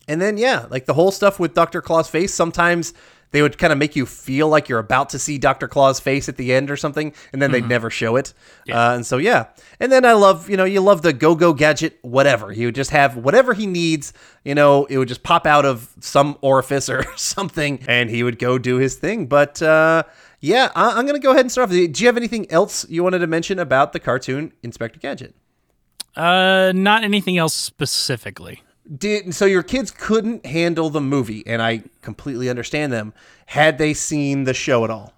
And 0.08 0.20
then 0.20 0.36
yeah, 0.36 0.66
like 0.70 0.86
the 0.86 0.94
whole 0.94 1.10
stuff 1.10 1.38
with 1.40 1.54
Dr. 1.54 1.82
Claw's 1.82 2.08
face, 2.08 2.32
sometimes 2.32 2.94
they 3.32 3.42
would 3.42 3.58
kind 3.58 3.72
of 3.72 3.78
make 3.78 3.96
you 3.96 4.06
feel 4.06 4.48
like 4.48 4.68
you're 4.68 4.78
about 4.78 5.08
to 5.10 5.18
see 5.18 5.36
Dr. 5.36 5.66
Claw's 5.66 5.98
face 5.98 6.28
at 6.28 6.36
the 6.36 6.52
end 6.54 6.70
or 6.70 6.76
something, 6.76 7.12
and 7.32 7.42
then 7.42 7.50
they'd 7.50 7.68
never 7.68 7.90
show 7.90 8.14
it. 8.14 8.32
Uh, 8.70 8.94
and 8.94 9.04
so 9.04 9.18
yeah, 9.18 9.46
and 9.80 9.90
then 9.90 10.04
I 10.04 10.12
love 10.12 10.48
you 10.48 10.56
know 10.56 10.64
you 10.64 10.80
love 10.80 11.02
the 11.02 11.12
go 11.12 11.34
go 11.34 11.52
gadget 11.52 11.98
whatever 12.02 12.52
he 12.52 12.64
would 12.66 12.76
just 12.76 12.90
have 12.92 13.16
whatever 13.16 13.52
he 13.52 13.66
needs. 13.66 14.12
You 14.44 14.54
know 14.54 14.84
it 14.84 14.96
would 14.98 15.08
just 15.08 15.24
pop 15.24 15.44
out 15.44 15.64
of 15.64 15.92
some 16.00 16.38
orifice 16.40 16.88
or 16.90 17.04
something, 17.16 17.80
and 17.88 18.08
he 18.08 18.22
would 18.22 18.38
go 18.38 18.58
do 18.58 18.76
his 18.76 18.94
thing. 18.94 19.26
But 19.26 19.60
uh, 19.60 20.04
yeah, 20.40 20.70
I- 20.76 20.96
I'm 20.96 21.04
gonna 21.04 21.18
go 21.18 21.30
ahead 21.32 21.40
and 21.40 21.50
start 21.52 21.68
off. 21.68 21.74
Do 21.74 21.80
you 21.82 22.06
have 22.06 22.16
anything 22.16 22.48
else 22.52 22.88
you 22.88 23.02
wanted 23.02 23.18
to 23.18 23.26
mention 23.26 23.58
about 23.58 23.92
the 23.92 23.98
cartoon 23.98 24.52
Inspector 24.62 25.00
Gadget? 25.00 25.34
Uh, 26.14 26.70
not 26.74 27.02
anything 27.04 27.36
else 27.38 27.54
specifically. 27.54 28.62
Did 28.98 29.34
so 29.34 29.44
your 29.44 29.62
kids 29.62 29.90
couldn't 29.90 30.44
handle 30.46 30.90
the 30.90 31.00
movie 31.00 31.42
and 31.46 31.60
i 31.62 31.82
completely 32.02 32.48
understand 32.48 32.92
them 32.92 33.12
had 33.46 33.78
they 33.78 33.92
seen 33.94 34.44
the 34.44 34.54
show 34.54 34.84
at 34.84 34.90
all 34.90 35.12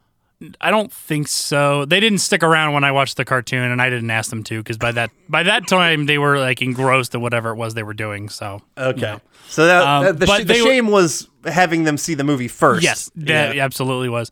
I 0.60 0.70
don't 0.70 0.92
think 0.92 1.26
so. 1.26 1.84
They 1.84 1.98
didn't 1.98 2.20
stick 2.20 2.44
around 2.44 2.72
when 2.72 2.84
I 2.84 2.92
watched 2.92 3.16
the 3.16 3.24
cartoon, 3.24 3.72
and 3.72 3.82
I 3.82 3.90
didn't 3.90 4.12
ask 4.12 4.30
them 4.30 4.44
to 4.44 4.58
because 4.58 4.78
by 4.78 4.92
that 4.92 5.10
by 5.28 5.42
that 5.42 5.66
time 5.66 6.06
they 6.06 6.16
were 6.16 6.38
like 6.38 6.62
engrossed 6.62 7.12
in 7.12 7.20
whatever 7.20 7.50
it 7.50 7.56
was 7.56 7.74
they 7.74 7.82
were 7.82 7.92
doing. 7.92 8.28
So 8.28 8.62
okay 8.78 9.16
so 9.48 9.66
that, 9.66 9.82
Um, 9.84 10.04
that- 10.04 10.20
the, 10.20 10.26
sh- 10.26 10.38
the 10.38 10.44
they 10.44 10.62
were- 10.62 10.68
shame 10.68 10.86
was 10.92 11.28
having 11.44 11.82
them 11.82 11.96
see 11.98 12.14
the 12.14 12.22
movie 12.22 12.46
first 12.46 12.84
Yes, 12.84 13.10
that 13.16 13.56
Yeah. 13.56 13.64
absolutely 13.64 14.08
was. 14.10 14.30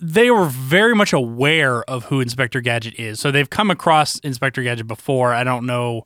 They 0.00 0.28
were 0.32 0.46
very 0.46 0.92
much 0.96 1.12
aware 1.12 1.84
of 1.84 2.06
who 2.06 2.20
Inspector 2.20 2.60
Gadget 2.62 2.98
is. 2.98 3.20
So 3.20 3.30
they've 3.30 3.48
come 3.48 3.70
across 3.70 4.18
Inspector 4.24 4.60
Gadget 4.60 4.88
before. 4.88 5.32
I 5.32 5.44
don't 5.44 5.66
know 5.66 6.04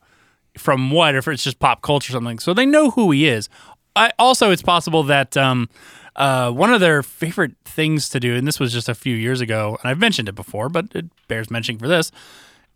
from 0.58 0.90
what, 0.90 1.14
if 1.14 1.28
it's 1.28 1.44
just 1.44 1.58
pop 1.58 1.82
culture 1.82 2.12
or 2.12 2.14
something. 2.14 2.38
So 2.38 2.54
they 2.54 2.66
know 2.66 2.90
who 2.90 3.10
he 3.10 3.28
is. 3.28 3.48
I, 3.96 4.12
also, 4.18 4.50
it's 4.50 4.62
possible 4.62 5.02
that 5.04 5.36
um, 5.36 5.68
uh, 6.16 6.50
one 6.50 6.72
of 6.72 6.80
their 6.80 7.02
favorite 7.02 7.56
things 7.64 8.08
to 8.10 8.20
do, 8.20 8.36
and 8.36 8.46
this 8.46 8.60
was 8.60 8.72
just 8.72 8.88
a 8.88 8.94
few 8.94 9.14
years 9.14 9.40
ago, 9.40 9.78
and 9.80 9.90
I've 9.90 9.98
mentioned 9.98 10.28
it 10.28 10.34
before, 10.34 10.68
but 10.68 10.86
it 10.94 11.06
bears 11.26 11.50
mentioning 11.50 11.78
for 11.78 11.88
this. 11.88 12.10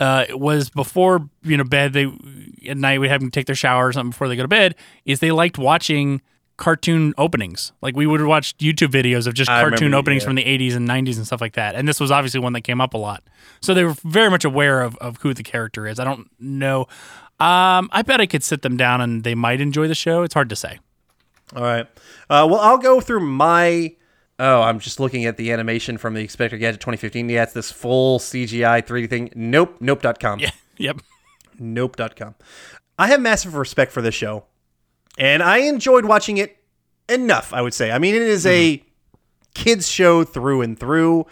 Uh, 0.00 0.24
it 0.28 0.40
was 0.40 0.70
before 0.70 1.28
you 1.42 1.56
know 1.56 1.64
bed. 1.64 1.92
They 1.92 2.10
at 2.68 2.76
night 2.76 2.98
we 2.98 3.08
have 3.08 3.20
them 3.20 3.30
take 3.30 3.46
their 3.46 3.54
shower 3.54 3.88
or 3.88 3.92
something 3.92 4.10
before 4.10 4.26
they 4.26 4.36
go 4.36 4.42
to 4.42 4.48
bed. 4.48 4.74
Is 5.04 5.20
they 5.20 5.30
liked 5.30 5.58
watching 5.58 6.22
cartoon 6.56 7.12
openings. 7.18 7.72
Like 7.82 7.96
we 7.96 8.06
would 8.06 8.22
watch 8.22 8.56
YouTube 8.58 8.88
videos 8.88 9.26
of 9.26 9.34
just 9.34 9.50
I 9.50 9.60
cartoon 9.62 9.86
remember, 9.86 9.98
openings 9.98 10.22
yeah. 10.22 10.28
from 10.28 10.36
the 10.36 10.44
80s 10.44 10.76
and 10.76 10.88
90s 10.88 11.16
and 11.16 11.26
stuff 11.26 11.40
like 11.40 11.54
that. 11.54 11.74
And 11.74 11.88
this 11.88 11.98
was 11.98 12.10
obviously 12.10 12.40
one 12.40 12.52
that 12.52 12.60
came 12.60 12.80
up 12.80 12.94
a 12.94 12.98
lot. 12.98 13.24
So 13.60 13.74
they 13.74 13.84
were 13.84 13.96
very 14.04 14.30
much 14.30 14.44
aware 14.44 14.82
of, 14.82 14.96
of 14.98 15.16
who 15.18 15.34
the 15.34 15.42
character 15.42 15.86
is. 15.86 15.98
I 15.98 16.04
don't 16.04 16.28
know. 16.38 16.86
Um, 17.40 17.88
I 17.92 18.02
bet 18.06 18.20
I 18.20 18.26
could 18.26 18.42
sit 18.44 18.62
them 18.62 18.76
down 18.76 19.00
and 19.00 19.24
they 19.24 19.34
might 19.34 19.60
enjoy 19.60 19.88
the 19.88 19.94
show. 19.94 20.22
It's 20.22 20.34
hard 20.34 20.48
to 20.50 20.56
say. 20.56 20.78
all 21.56 21.62
right 21.62 21.86
uh, 22.30 22.46
well 22.50 22.60
i'll 22.60 22.78
go 22.78 22.98
through 23.00 23.20
my 23.20 23.94
oh 24.38 24.62
i'm 24.62 24.78
just 24.78 24.98
looking 25.00 25.26
at 25.26 25.36
the 25.36 25.52
animation 25.52 25.98
from 25.98 26.14
the 26.14 26.20
inspector 26.20 26.56
gadget 26.56 26.80
2015 26.80 27.28
yeah 27.28 27.42
it's 27.42 27.52
this 27.52 27.70
full 27.70 28.18
cgi 28.18 28.82
3d 28.86 29.10
thing 29.10 29.30
nope 29.34 29.76
nope.com 29.80 30.38
Yeah. 30.38 30.50
Yep. 30.78 31.02
nope.com. 31.58 32.34
I 32.98 33.08
have 33.08 33.20
massive 33.20 33.54
respect 33.54 33.92
for 33.92 34.00
this 34.02 34.14
show, 34.14 34.44
and 35.18 35.42
I 35.42 35.58
enjoyed 35.58 36.04
watching 36.06 36.38
it 36.38 36.56
enough, 37.08 37.52
I 37.52 37.60
would 37.62 37.74
say. 37.74 37.90
I 37.90 37.98
mean, 37.98 38.14
it 38.14 38.22
is 38.22 38.46
a 38.46 38.82
kids' 39.54 39.88
show 39.88 40.24
through 40.24 40.62
and 40.62 40.78
through, 40.78 41.26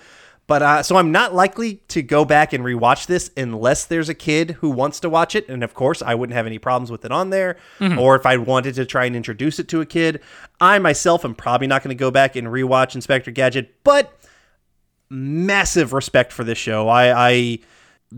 But 0.50 0.62
uh, 0.62 0.82
so 0.82 0.96
I'm 0.96 1.12
not 1.12 1.32
likely 1.32 1.76
to 1.90 2.02
go 2.02 2.24
back 2.24 2.52
and 2.52 2.64
rewatch 2.64 3.06
this 3.06 3.30
unless 3.36 3.84
there's 3.84 4.08
a 4.08 4.14
kid 4.14 4.56
who 4.58 4.68
wants 4.68 4.98
to 4.98 5.08
watch 5.08 5.36
it, 5.36 5.48
and 5.48 5.62
of 5.62 5.74
course 5.74 6.02
I 6.02 6.16
wouldn't 6.16 6.34
have 6.34 6.44
any 6.44 6.58
problems 6.58 6.90
with 6.90 7.04
it 7.04 7.12
on 7.12 7.30
there. 7.30 7.56
Or 7.96 8.16
if 8.16 8.26
I 8.26 8.36
wanted 8.36 8.74
to 8.74 8.84
try 8.84 9.04
and 9.04 9.14
introduce 9.14 9.60
it 9.60 9.68
to 9.68 9.80
a 9.80 9.86
kid, 9.86 10.20
I 10.60 10.80
myself 10.80 11.24
am 11.24 11.36
probably 11.36 11.68
not 11.68 11.84
going 11.84 11.96
to 11.96 12.00
go 12.00 12.10
back 12.10 12.34
and 12.34 12.48
rewatch 12.48 12.96
Inspector 12.96 13.30
Gadget. 13.30 13.84
But 13.84 14.12
massive 15.08 15.92
respect 15.92 16.32
for 16.32 16.42
this 16.42 16.58
show. 16.58 16.88
I, 16.88 17.30
I 17.30 17.58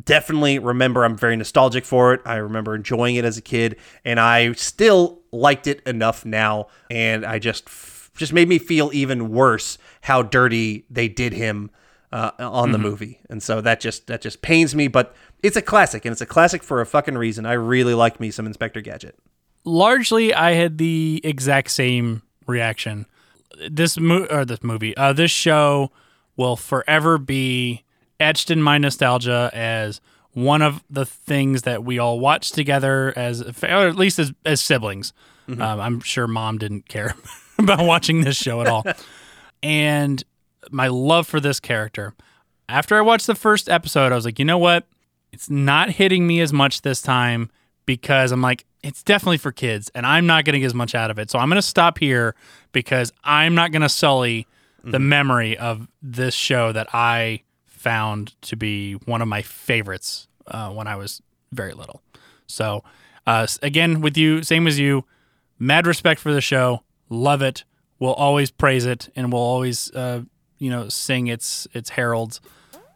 definitely 0.02 0.58
remember 0.58 1.04
I'm 1.04 1.18
very 1.18 1.36
nostalgic 1.36 1.84
for 1.84 2.14
it. 2.14 2.22
I 2.24 2.36
remember 2.36 2.74
enjoying 2.74 3.16
it 3.16 3.26
as 3.26 3.36
a 3.36 3.42
kid, 3.42 3.76
and 4.06 4.18
I 4.18 4.52
still 4.52 5.20
liked 5.32 5.66
it 5.66 5.82
enough 5.86 6.24
now. 6.24 6.68
And 6.90 7.26
I 7.26 7.38
just 7.38 7.68
just 8.16 8.32
made 8.32 8.48
me 8.48 8.58
feel 8.58 8.88
even 8.94 9.28
worse 9.28 9.76
how 10.00 10.22
dirty 10.22 10.86
they 10.88 11.08
did 11.08 11.34
him 11.34 11.70
uh, 12.12 12.30
on 12.38 12.72
the 12.72 12.78
movie, 12.78 13.20
and 13.30 13.42
so 13.42 13.60
that 13.60 13.80
just 13.80 14.06
that 14.06 14.20
just 14.20 14.42
pains 14.42 14.74
me. 14.74 14.88
But 14.88 15.14
it's 15.42 15.56
a 15.56 15.62
classic, 15.62 16.04
and 16.04 16.12
it's 16.12 16.20
a 16.20 16.26
classic 16.26 16.62
for 16.62 16.80
a 16.80 16.86
fucking 16.86 17.16
reason. 17.16 17.46
I 17.46 17.54
really 17.54 17.94
like 17.94 18.20
me 18.20 18.30
some 18.30 18.46
Inspector 18.46 18.80
Gadget. 18.82 19.18
largely 19.64 20.34
I 20.34 20.52
had 20.52 20.78
the 20.78 21.20
exact 21.24 21.70
same 21.70 22.22
reaction. 22.46 23.06
This 23.70 23.98
mo- 23.98 24.26
or 24.30 24.44
this 24.44 24.62
movie, 24.62 24.96
uh, 24.96 25.12
this 25.12 25.30
show 25.30 25.90
will 26.36 26.56
forever 26.56 27.18
be 27.18 27.84
etched 28.18 28.50
in 28.50 28.62
my 28.62 28.78
nostalgia 28.78 29.50
as 29.52 30.00
one 30.32 30.62
of 30.62 30.82
the 30.88 31.04
things 31.04 31.62
that 31.62 31.84
we 31.84 31.98
all 31.98 32.18
watched 32.18 32.54
together 32.54 33.12
as, 33.16 33.42
or 33.62 33.66
at 33.88 33.96
least 33.96 34.18
as, 34.18 34.32
as 34.46 34.60
siblings. 34.60 35.12
Um, 35.48 35.60
I'm 35.60 36.00
sure 36.00 36.26
mom 36.26 36.56
didn't 36.58 36.88
care 36.88 37.14
about 37.58 37.84
watching 37.84 38.22
this 38.22 38.36
show 38.36 38.62
at 38.62 38.68
all. 38.68 38.84
and 39.62 40.22
my 40.70 40.88
love 40.88 41.26
for 41.26 41.40
this 41.40 41.60
character. 41.60 42.14
After 42.68 42.96
I 42.96 43.00
watched 43.00 43.26
the 43.26 43.34
first 43.34 43.68
episode, 43.68 44.12
I 44.12 44.14
was 44.14 44.24
like, 44.24 44.38
you 44.38 44.44
know 44.44 44.58
what? 44.58 44.86
It's 45.32 45.50
not 45.50 45.90
hitting 45.90 46.26
me 46.26 46.40
as 46.40 46.52
much 46.52 46.82
this 46.82 47.02
time 47.02 47.50
because 47.86 48.32
I'm 48.32 48.42
like, 48.42 48.64
it's 48.82 49.02
definitely 49.02 49.38
for 49.38 49.52
kids 49.52 49.90
and 49.94 50.06
I'm 50.06 50.26
not 50.26 50.44
getting 50.44 50.64
as 50.64 50.74
much 50.74 50.94
out 50.94 51.10
of 51.10 51.18
it. 51.18 51.30
So 51.30 51.38
I'm 51.38 51.48
going 51.48 51.56
to 51.56 51.62
stop 51.66 51.98
here 51.98 52.34
because 52.72 53.12
I'm 53.24 53.54
not 53.54 53.72
going 53.72 53.82
to 53.82 53.88
sully 53.88 54.46
the 54.84 54.98
memory 54.98 55.56
of 55.56 55.86
this 56.02 56.34
show 56.34 56.72
that 56.72 56.88
I 56.92 57.42
found 57.66 58.40
to 58.42 58.56
be 58.56 58.94
one 58.94 59.22
of 59.22 59.28
my 59.28 59.42
favorites 59.42 60.26
uh, 60.48 60.70
when 60.70 60.86
I 60.86 60.96
was 60.96 61.22
very 61.52 61.72
little. 61.72 62.02
So, 62.46 62.82
uh, 63.26 63.46
again, 63.62 64.00
with 64.00 64.16
you, 64.16 64.42
same 64.42 64.66
as 64.66 64.78
you, 64.78 65.04
mad 65.58 65.86
respect 65.86 66.20
for 66.20 66.32
the 66.32 66.40
show. 66.40 66.82
Love 67.08 67.42
it. 67.42 67.64
We'll 67.98 68.14
always 68.14 68.50
praise 68.50 68.84
it 68.84 69.08
and 69.14 69.32
we'll 69.32 69.40
always, 69.42 69.90
uh, 69.92 70.22
you 70.62 70.70
know, 70.70 70.88
sing 70.88 71.26
its 71.26 71.66
its 71.72 71.90
heralds. 71.90 72.40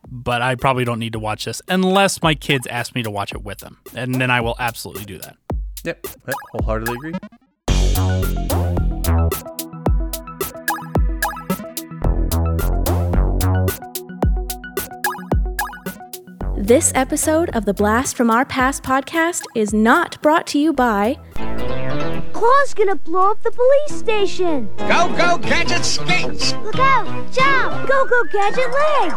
But 0.09 0.41
I 0.41 0.55
probably 0.55 0.85
don't 0.85 1.01
need 1.01 1.15
to 1.15 1.19
watch 1.19 1.47
this 1.47 1.61
unless 1.67 2.23
my 2.23 2.37
kids 2.37 2.69
ask 2.69 2.95
me 2.95 3.03
to 3.03 3.11
watch 3.11 3.33
it 3.33 3.43
with 3.43 3.59
them, 3.59 3.79
and 3.93 4.15
then 4.15 4.31
I 4.31 4.41
will 4.41 4.55
absolutely 4.61 5.05
do 5.05 5.19
that. 5.19 5.37
Yep, 5.85 6.07
I 6.29 6.33
wholeheartedly 6.53 6.95
agree. 6.95 7.13
This 16.57 16.93
episode 16.95 17.51
of 17.51 17.65
the 17.65 17.75
Blast 17.75 18.17
from 18.17 18.31
Our 18.31 18.45
Past 18.45 18.85
podcast 18.85 19.43
is 19.57 19.73
not 19.73 20.23
brought 20.23 20.47
to 20.49 20.59
you 20.59 20.73
by 20.73 21.17
Claw's 22.37 22.75
gonna 22.75 22.97
blow 22.97 23.31
up 23.31 23.43
the 23.43 23.51
police 23.51 23.99
station. 23.99 24.69
Go, 24.77 25.09
go, 25.17 25.39
Gadget 25.39 25.87
skates! 25.87 26.53
Look 26.65 26.79
out! 26.79 27.07
Jump! 27.33 27.89
Go, 27.89 28.05
go, 28.05 28.25
gadget 28.25 28.71
legs! 28.71 29.15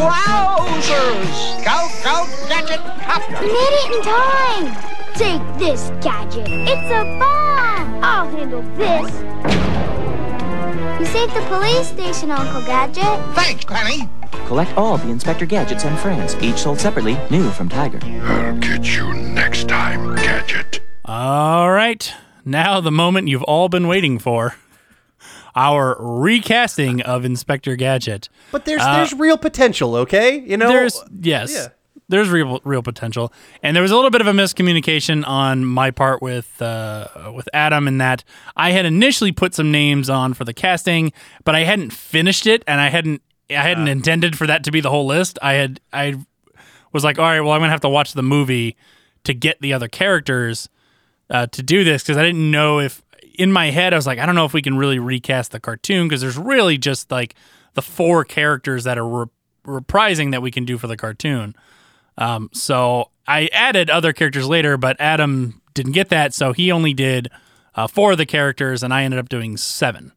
Wowzers! 0.00 1.64
Go, 1.66 1.88
go, 2.02 2.26
Gadget 2.48 2.80
copter! 3.04 3.44
You 3.44 3.52
made 3.52 3.76
it 3.76 3.92
in 3.94 4.02
time! 4.02 4.66
Take 5.16 5.58
this, 5.58 5.90
gadget. 6.02 6.46
It's 6.48 6.90
a 6.90 7.04
bomb! 7.18 8.02
I'll 8.02 8.30
handle 8.30 8.62
this. 8.78 9.12
You 10.98 11.06
saved 11.12 11.34
the 11.34 11.44
police 11.48 11.88
station, 11.88 12.30
Uncle 12.30 12.62
Gadget. 12.62 13.34
Thanks, 13.34 13.66
Penny! 13.66 14.08
Collect 14.46 14.74
all 14.78 14.96
the 14.96 15.10
Inspector 15.10 15.44
Gadgets 15.44 15.84
and 15.84 15.98
friends, 15.98 16.36
each 16.36 16.56
sold 16.56 16.80
separately, 16.80 17.18
new 17.30 17.50
from 17.50 17.68
Tiger. 17.68 18.00
I'll 18.24 18.56
get 18.56 18.96
you 18.96 19.12
next 19.12 19.68
time, 19.68 20.14
Gadget. 20.16 20.80
All 21.04 21.70
right. 21.70 22.14
Now, 22.44 22.80
the 22.80 22.90
moment 22.90 23.28
you've 23.28 23.42
all 23.44 23.68
been 23.68 23.86
waiting 23.86 24.18
for 24.18 24.54
our 25.54 25.96
recasting 25.98 27.02
of 27.02 27.24
Inspector 27.24 27.74
Gadget. 27.76 28.28
But 28.52 28.64
there's 28.64 28.82
there's 28.82 29.12
real 29.12 29.36
potential, 29.36 29.96
okay? 29.96 30.38
You 30.40 30.56
know, 30.56 30.68
there's, 30.68 31.02
yes. 31.20 31.52
yeah. 31.52 31.68
There's 32.08 32.28
real 32.28 32.60
real 32.64 32.82
potential, 32.82 33.32
and 33.62 33.76
there 33.76 33.82
was 33.82 33.92
a 33.92 33.94
little 33.94 34.10
bit 34.10 34.20
of 34.20 34.26
a 34.26 34.32
miscommunication 34.32 35.24
on 35.28 35.64
my 35.64 35.92
part 35.92 36.20
with 36.20 36.60
uh, 36.60 37.06
with 37.32 37.48
Adam 37.54 37.86
in 37.86 37.98
that 37.98 38.24
I 38.56 38.72
had 38.72 38.84
initially 38.84 39.30
put 39.30 39.54
some 39.54 39.70
names 39.70 40.10
on 40.10 40.34
for 40.34 40.44
the 40.44 40.52
casting, 40.52 41.12
but 41.44 41.54
I 41.54 41.62
hadn't 41.62 41.92
finished 41.92 42.48
it, 42.48 42.64
and 42.66 42.80
I 42.80 42.88
hadn't 42.88 43.22
I 43.48 43.62
hadn't 43.62 43.86
intended 43.86 44.36
for 44.36 44.48
that 44.48 44.64
to 44.64 44.72
be 44.72 44.80
the 44.80 44.90
whole 44.90 45.06
list. 45.06 45.38
I 45.40 45.52
had 45.52 45.80
I 45.92 46.16
was 46.92 47.04
like, 47.04 47.20
all 47.20 47.26
right, 47.26 47.40
well, 47.40 47.52
I'm 47.52 47.60
gonna 47.60 47.70
have 47.70 47.80
to 47.82 47.88
watch 47.88 48.14
the 48.14 48.24
movie 48.24 48.76
to 49.22 49.32
get 49.32 49.60
the 49.60 49.72
other 49.72 49.86
characters 49.86 50.68
uh, 51.30 51.46
to 51.46 51.62
do 51.62 51.84
this 51.84 52.02
because 52.02 52.16
I 52.16 52.22
didn't 52.24 52.50
know 52.50 52.80
if 52.80 53.02
in 53.38 53.52
my 53.52 53.70
head 53.70 53.92
I 53.92 53.96
was 53.96 54.06
like, 54.06 54.18
I 54.18 54.26
don't 54.26 54.34
know 54.34 54.44
if 54.44 54.52
we 54.52 54.62
can 54.62 54.76
really 54.76 54.98
recast 54.98 55.52
the 55.52 55.60
cartoon 55.60 56.08
because 56.08 56.20
there's 56.20 56.36
really 56.36 56.76
just 56.76 57.10
like 57.10 57.34
the 57.74 57.82
four 57.82 58.24
characters 58.24 58.84
that 58.84 58.98
are 58.98 59.06
re- 59.08 59.26
reprising 59.66 60.32
that 60.32 60.42
we 60.42 60.50
can 60.50 60.64
do 60.64 60.76
for 60.76 60.86
the 60.88 60.96
cartoon. 60.96 61.54
Um, 62.18 62.50
so 62.52 63.10
I 63.26 63.48
added 63.52 63.88
other 63.90 64.12
characters 64.12 64.46
later, 64.46 64.76
but 64.76 64.96
Adam 65.00 65.62
didn't 65.74 65.92
get 65.92 66.08
that, 66.10 66.34
so 66.34 66.52
he 66.52 66.70
only 66.72 66.92
did 66.92 67.28
uh, 67.76 67.86
four 67.86 68.12
of 68.12 68.18
the 68.18 68.26
characters, 68.26 68.82
and 68.82 68.92
I 68.92 69.04
ended 69.04 69.20
up 69.20 69.28
doing 69.28 69.56
seven. 69.56 70.12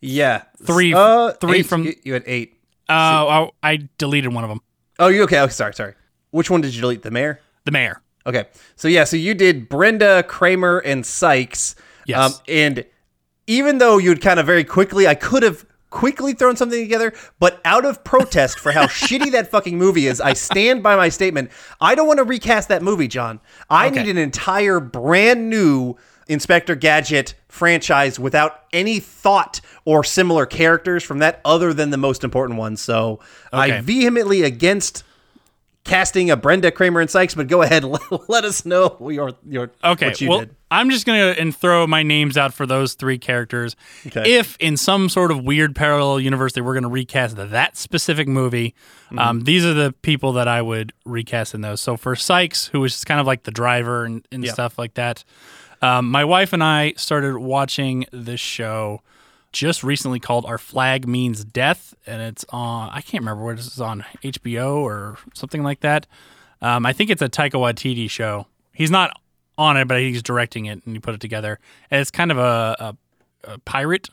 yeah, 0.00 0.42
Three- 0.64 0.94
uh, 0.94 1.32
three 1.32 1.58
eight. 1.58 1.66
from- 1.66 1.84
you, 1.84 1.94
you 2.02 2.12
had 2.14 2.24
eight. 2.26 2.54
Uh, 2.88 3.50
I, 3.62 3.72
I 3.72 3.88
deleted 3.98 4.32
one 4.32 4.44
of 4.44 4.48
them, 4.50 4.60
Oh, 4.98 5.08
you 5.08 5.24
okay? 5.24 5.38
Oh, 5.40 5.48
sorry, 5.48 5.74
sorry. 5.74 5.94
Which 6.30 6.50
one 6.50 6.60
did 6.62 6.74
you 6.74 6.80
delete? 6.80 7.02
The 7.02 7.10
mayor. 7.10 7.40
the 7.64 7.72
mayor. 7.72 8.00
Okay, 8.26 8.46
so 8.74 8.88
yeah, 8.88 9.04
so 9.04 9.16
you 9.16 9.34
did 9.34 9.68
Brenda, 9.68 10.22
Kramer, 10.24 10.78
and 10.78 11.06
Sykes. 11.06 11.76
Yes. 12.06 12.18
Um, 12.34 12.40
and 12.48 12.84
even 13.46 13.78
though 13.78 13.98
you'd 13.98 14.20
kind 14.20 14.40
of 14.40 14.46
very 14.46 14.64
quickly, 14.64 15.06
I 15.06 15.14
could 15.14 15.42
have 15.44 15.64
quickly 15.90 16.32
thrown 16.34 16.56
something 16.56 16.80
together, 16.82 17.12
but 17.38 17.60
out 17.64 17.84
of 17.84 18.02
protest 18.04 18.58
for 18.58 18.72
how 18.72 18.86
shitty 18.86 19.30
that 19.32 19.50
fucking 19.50 19.78
movie 19.78 20.08
is, 20.08 20.20
I 20.20 20.32
stand 20.32 20.82
by 20.82 20.96
my 20.96 21.08
statement. 21.08 21.50
I 21.80 21.94
don't 21.94 22.06
want 22.08 22.18
to 22.18 22.24
recast 22.24 22.68
that 22.68 22.82
movie, 22.82 23.08
John. 23.08 23.40
I 23.70 23.86
Okay. 23.86 24.02
need 24.02 24.10
an 24.10 24.18
entire 24.18 24.80
brand 24.80 25.48
new 25.48 25.94
Inspector 26.28 26.74
Gadget 26.74 27.34
franchise 27.48 28.18
without 28.18 28.64
any 28.72 28.98
thought 28.98 29.60
or 29.84 30.02
similar 30.02 30.44
characters 30.44 31.04
from 31.04 31.20
that 31.20 31.40
other 31.44 31.72
than 31.72 31.90
the 31.90 31.96
most 31.96 32.24
important 32.24 32.58
ones. 32.58 32.80
So 32.80 33.20
I 33.52 33.80
vehemently 33.80 34.42
against 34.42 35.04
casting 35.86 36.30
a 36.30 36.36
Brenda 36.36 36.70
Kramer 36.70 37.00
and 37.00 37.08
Sykes, 37.08 37.34
but 37.34 37.48
go 37.48 37.62
ahead, 37.62 37.84
let, 37.84 38.02
let 38.28 38.44
us 38.44 38.64
know 38.66 38.96
your 39.10 39.32
your 39.48 39.70
Okay, 39.82 40.08
what 40.08 40.20
you 40.20 40.28
well, 40.28 40.38
did. 40.40 40.56
I'm 40.70 40.90
just 40.90 41.06
gonna 41.06 41.34
and 41.38 41.54
throw 41.56 41.86
my 41.86 42.02
names 42.02 42.36
out 42.36 42.52
for 42.52 42.66
those 42.66 42.94
three 42.94 43.18
characters. 43.18 43.76
Okay. 44.06 44.36
If 44.36 44.56
in 44.58 44.76
some 44.76 45.08
sort 45.08 45.30
of 45.30 45.44
weird 45.44 45.74
parallel 45.76 46.18
universe 46.20 46.52
they 46.54 46.60
were 46.60 46.74
gonna 46.74 46.88
recast 46.88 47.36
that 47.36 47.76
specific 47.76 48.28
movie, 48.28 48.74
Mm-hmm. 49.06 49.18
um, 49.20 49.40
these 49.42 49.64
are 49.64 49.72
the 49.72 49.92
people 50.02 50.32
that 50.32 50.48
I 50.48 50.60
would 50.60 50.92
recast 51.04 51.54
in 51.54 51.60
those. 51.60 51.80
So 51.80 51.96
for 51.96 52.16
Sykes, 52.16 52.66
who 52.66 52.80
was 52.80 52.92
just 52.92 53.06
kind 53.06 53.20
of 53.20 53.26
like 53.26 53.44
the 53.44 53.52
driver 53.52 54.04
and, 54.04 54.26
and 54.32 54.44
Yeah. 54.44 54.52
stuff 54.52 54.76
like 54.80 54.94
that, 54.94 55.22
um, 55.80 56.10
my 56.10 56.24
wife 56.24 56.52
and 56.52 56.64
I 56.64 56.92
started 56.96 57.38
watching 57.38 58.06
this 58.10 58.40
show 58.40 59.02
just 59.52 59.82
recently 59.82 60.20
called 60.20 60.44
Our 60.46 60.58
Flag 60.58 61.06
Means 61.08 61.44
Death, 61.44 61.94
and 62.06 62.20
it's 62.22 62.44
on. 62.50 62.90
I 62.92 63.00
can't 63.00 63.22
remember 63.22 63.44
what 63.44 63.56
this 63.56 63.66
is 63.66 63.80
on 63.80 64.04
HBO 64.22 64.76
or 64.78 65.18
something 65.34 65.62
like 65.62 65.80
that. 65.80 66.06
Um, 66.62 66.84
I 66.86 66.92
think 66.92 67.10
it's 67.10 67.22
a 67.22 67.28
Taika 67.28 67.52
Waititi 67.52 68.08
show. 68.10 68.46
He's 68.72 68.90
not 68.90 69.18
on 69.58 69.76
it, 69.76 69.88
but 69.88 70.00
he's 70.00 70.22
directing 70.22 70.66
it 70.66 70.82
and 70.84 70.94
he 70.94 71.00
put 71.00 71.14
it 71.14 71.20
together. 71.20 71.58
And 71.90 72.00
it's 72.00 72.10
kind 72.10 72.30
of 72.30 72.38
a, 72.38 72.76
a, 73.44 73.52
a 73.52 73.58
pirate 73.60 74.10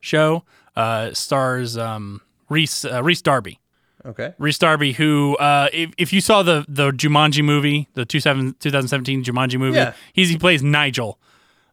show. 0.00 0.44
Uh, 0.76 1.12
stars 1.12 1.76
um, 1.76 2.20
Rhys 2.48 2.84
uh, 2.84 3.02
Rhys 3.02 3.22
Darby. 3.22 3.60
Okay. 4.04 4.34
Rhys 4.38 4.58
Darby, 4.58 4.92
who, 4.92 5.34
uh, 5.36 5.68
if, 5.72 5.92
if 5.96 6.12
you 6.12 6.20
saw 6.20 6.42
the 6.42 6.64
the 6.68 6.90
Jumanji 6.90 7.42
movie, 7.44 7.88
the 7.94 8.04
27 8.04 8.56
2017 8.58 9.22
Jumanji 9.24 9.58
movie, 9.58 9.76
Yeah. 9.78 9.94
he's 10.12 10.28
he 10.28 10.36
plays 10.36 10.62
Nigel, 10.62 11.18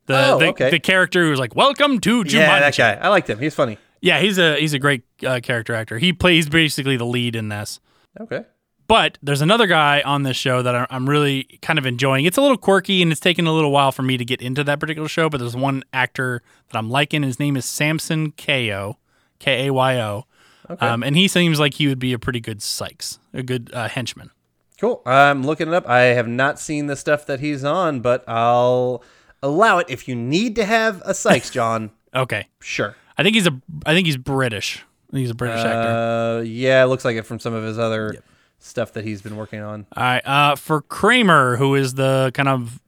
the 0.06 0.32
Oh, 0.34 0.40
the, 0.40 0.48
okay. 0.48 0.70
the 0.72 0.80
character 0.80 1.24
who's 1.26 1.40
like, 1.40 1.56
"Welcome 1.56 2.00
to 2.02 2.24
Jumanji." 2.24 2.34
Yeah, 2.34 2.60
that 2.60 2.76
guy. 2.78 2.94
I 2.96 3.08
liked 3.10 3.30
him. 3.30 3.40
He's 3.40 3.56
funny. 3.56 3.78
Yeah, 4.02 4.20
he's 4.20 4.38
a 4.38 4.56
he's 4.60 4.74
a 4.74 4.80
great 4.80 5.04
uh, 5.26 5.40
character 5.44 5.74
actor. 5.76 5.98
He 6.00 6.12
plays 6.14 6.50
basically 6.50 6.98
the 6.98 7.06
lead 7.06 7.36
in 7.36 7.50
this. 7.50 7.80
Okay. 8.20 8.46
But 8.88 9.18
there's 9.24 9.42
another 9.42 9.68
guy 9.68 10.02
on 10.02 10.24
this 10.24 10.36
show 10.36 10.62
that 10.64 10.88
I'm 10.92 11.10
really 11.10 11.60
kind 11.62 11.80
of 11.80 11.86
enjoying. 11.86 12.26
It's 12.26 12.36
a 12.38 12.42
little 12.42 12.58
quirky 12.58 13.02
and 13.02 13.10
it's 13.10 13.22
taken 13.22 13.48
a 13.48 13.54
little 13.54 13.72
while 13.72 13.94
for 13.94 14.02
me 14.02 14.18
to 14.18 14.26
get 14.26 14.42
into 14.42 14.66
that 14.66 14.82
particular 14.82 15.08
show, 15.08 15.30
but 15.30 15.40
there's 15.40 15.56
one 15.56 15.86
actor 15.94 16.42
that 16.70 16.78
I'm 16.78 16.90
liking. 16.90 17.24
His 17.24 17.40
name 17.40 17.56
is 17.56 17.64
Samson 17.64 18.34
Kayo, 18.34 18.96
K 19.40 19.68
A 19.68 19.74
Y 19.74 19.98
O. 20.02 20.26
Okay. 20.70 20.86
Um, 20.86 21.04
and 21.04 21.16
he 21.16 21.30
seems 21.30 21.58
like 21.58 21.76
he 21.76 21.88
would 21.88 22.00
be 22.00 22.12
a 22.12 22.20
pretty 22.20 22.42
good 22.42 22.62
Sykes, 22.62 23.20
a 23.34 23.44
good 23.44 23.72
uh, 23.74 23.88
henchman. 23.88 24.30
Cool. 24.78 25.02
I'm 25.06 25.44
looking 25.44 25.70
it 25.70 25.74
up. 25.74 25.88
I 25.88 26.02
have 26.02 26.28
not 26.28 26.60
seen 26.60 26.88
the 26.88 26.96
stuff 26.98 27.26
that 27.28 27.40
he's 27.40 27.64
on, 27.64 28.02
but 28.02 28.28
I'll 28.28 29.04
allow 29.44 29.78
it. 29.80 29.88
If 29.90 30.08
you 30.08 30.16
need 30.16 30.56
to 30.58 30.66
have 30.66 31.02
a 31.06 31.14
Sykes, 31.14 31.50
John, 31.58 31.92
Okay. 32.16 32.48
sure. 32.62 32.96
I 33.18 33.24
think 33.24 33.36
he's 33.36 33.48
a. 33.48 33.62
I 33.86 33.94
think 33.94 34.06
he's 34.08 34.18
British. 34.18 34.84
I 35.10 35.12
think 35.12 35.22
he's 35.22 35.30
a 35.32 35.36
British 35.36 35.60
actor. 35.64 36.40
Uh, 36.40 36.42
yeah, 36.42 36.84
it 36.84 36.88
looks 36.88 37.04
like 37.06 37.16
it 37.18 37.26
from 37.26 37.40
some 37.40 37.54
of 37.54 37.64
his 37.64 37.78
other 37.78 38.16
stuff 38.60 38.94
that 38.94 39.04
he's 39.04 39.22
been 39.22 39.36
working 39.36 39.60
on. 39.60 39.86
All 39.96 40.04
right. 40.04 40.26
Uh, 40.26 40.56
for 40.56 40.82
Kramer, 40.82 41.58
who 41.58 41.76
is 41.76 41.94
the 41.96 42.32
kind 42.34 42.48
of 42.50 42.80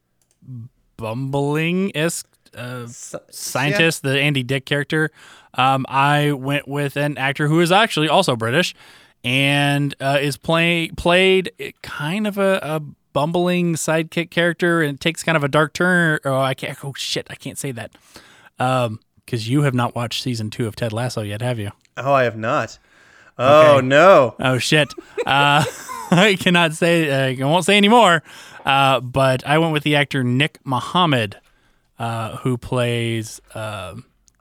bumbling 0.96 1.96
esque 1.96 2.26
uh, 2.56 2.86
scientist, 2.86 4.02
the 4.02 4.18
Andy 4.20 4.42
Dick 4.42 4.64
character, 4.66 5.10
um, 5.54 5.84
I 5.88 6.32
went 6.32 6.68
with 6.68 6.96
an 6.96 7.18
actor 7.18 7.48
who 7.48 7.60
is 7.60 7.72
actually 7.72 8.08
also 8.08 8.36
British 8.36 8.74
and 9.22 9.94
uh, 10.00 10.18
is 10.20 10.36
play 10.36 10.88
played 10.96 11.52
kind 11.82 12.26
of 12.26 12.38
a, 12.38 12.58
a 12.62 12.82
bumbling 13.14 13.74
sidekick 13.76 14.30
character, 14.30 14.82
and 14.82 14.96
it 14.96 15.00
takes 15.00 15.22
kind 15.22 15.36
of 15.36 15.42
a 15.44 15.48
dark 15.48 15.72
turn. 15.72 16.18
Oh, 16.26 16.38
I 16.38 16.52
can't. 16.52 16.76
Oh 16.84 16.92
shit, 16.94 17.26
I 17.30 17.34
can't 17.36 17.56
say 17.56 17.72
that. 17.72 17.92
Um, 18.58 19.00
because 19.24 19.48
you 19.48 19.62
have 19.62 19.72
not 19.72 19.94
watched 19.94 20.22
season 20.22 20.50
two 20.50 20.66
of 20.66 20.76
Ted 20.76 20.92
Lasso 20.92 21.22
yet, 21.22 21.40
have 21.40 21.58
you? 21.58 21.70
Oh, 21.96 22.12
I 22.12 22.24
have 22.24 22.36
not. 22.36 22.78
Oh 23.38 23.76
Okay. 23.78 23.86
no. 23.86 24.34
Oh 24.38 24.58
shit. 24.58 24.92
Uh, 25.26 25.64
I 26.10 26.36
cannot 26.38 26.74
say. 26.74 27.10
Uh, 27.40 27.42
I 27.46 27.48
won't 27.50 27.64
say 27.64 27.76
anymore. 27.78 28.22
Uh, 28.66 29.00
but 29.00 29.46
I 29.46 29.56
went 29.58 29.72
with 29.72 29.82
the 29.82 29.96
actor 29.96 30.22
Nick 30.22 30.58
Mohammed, 30.64 31.38
uh, 31.98 32.36
who 32.38 32.56
plays 32.58 33.40
uh, 33.54 33.94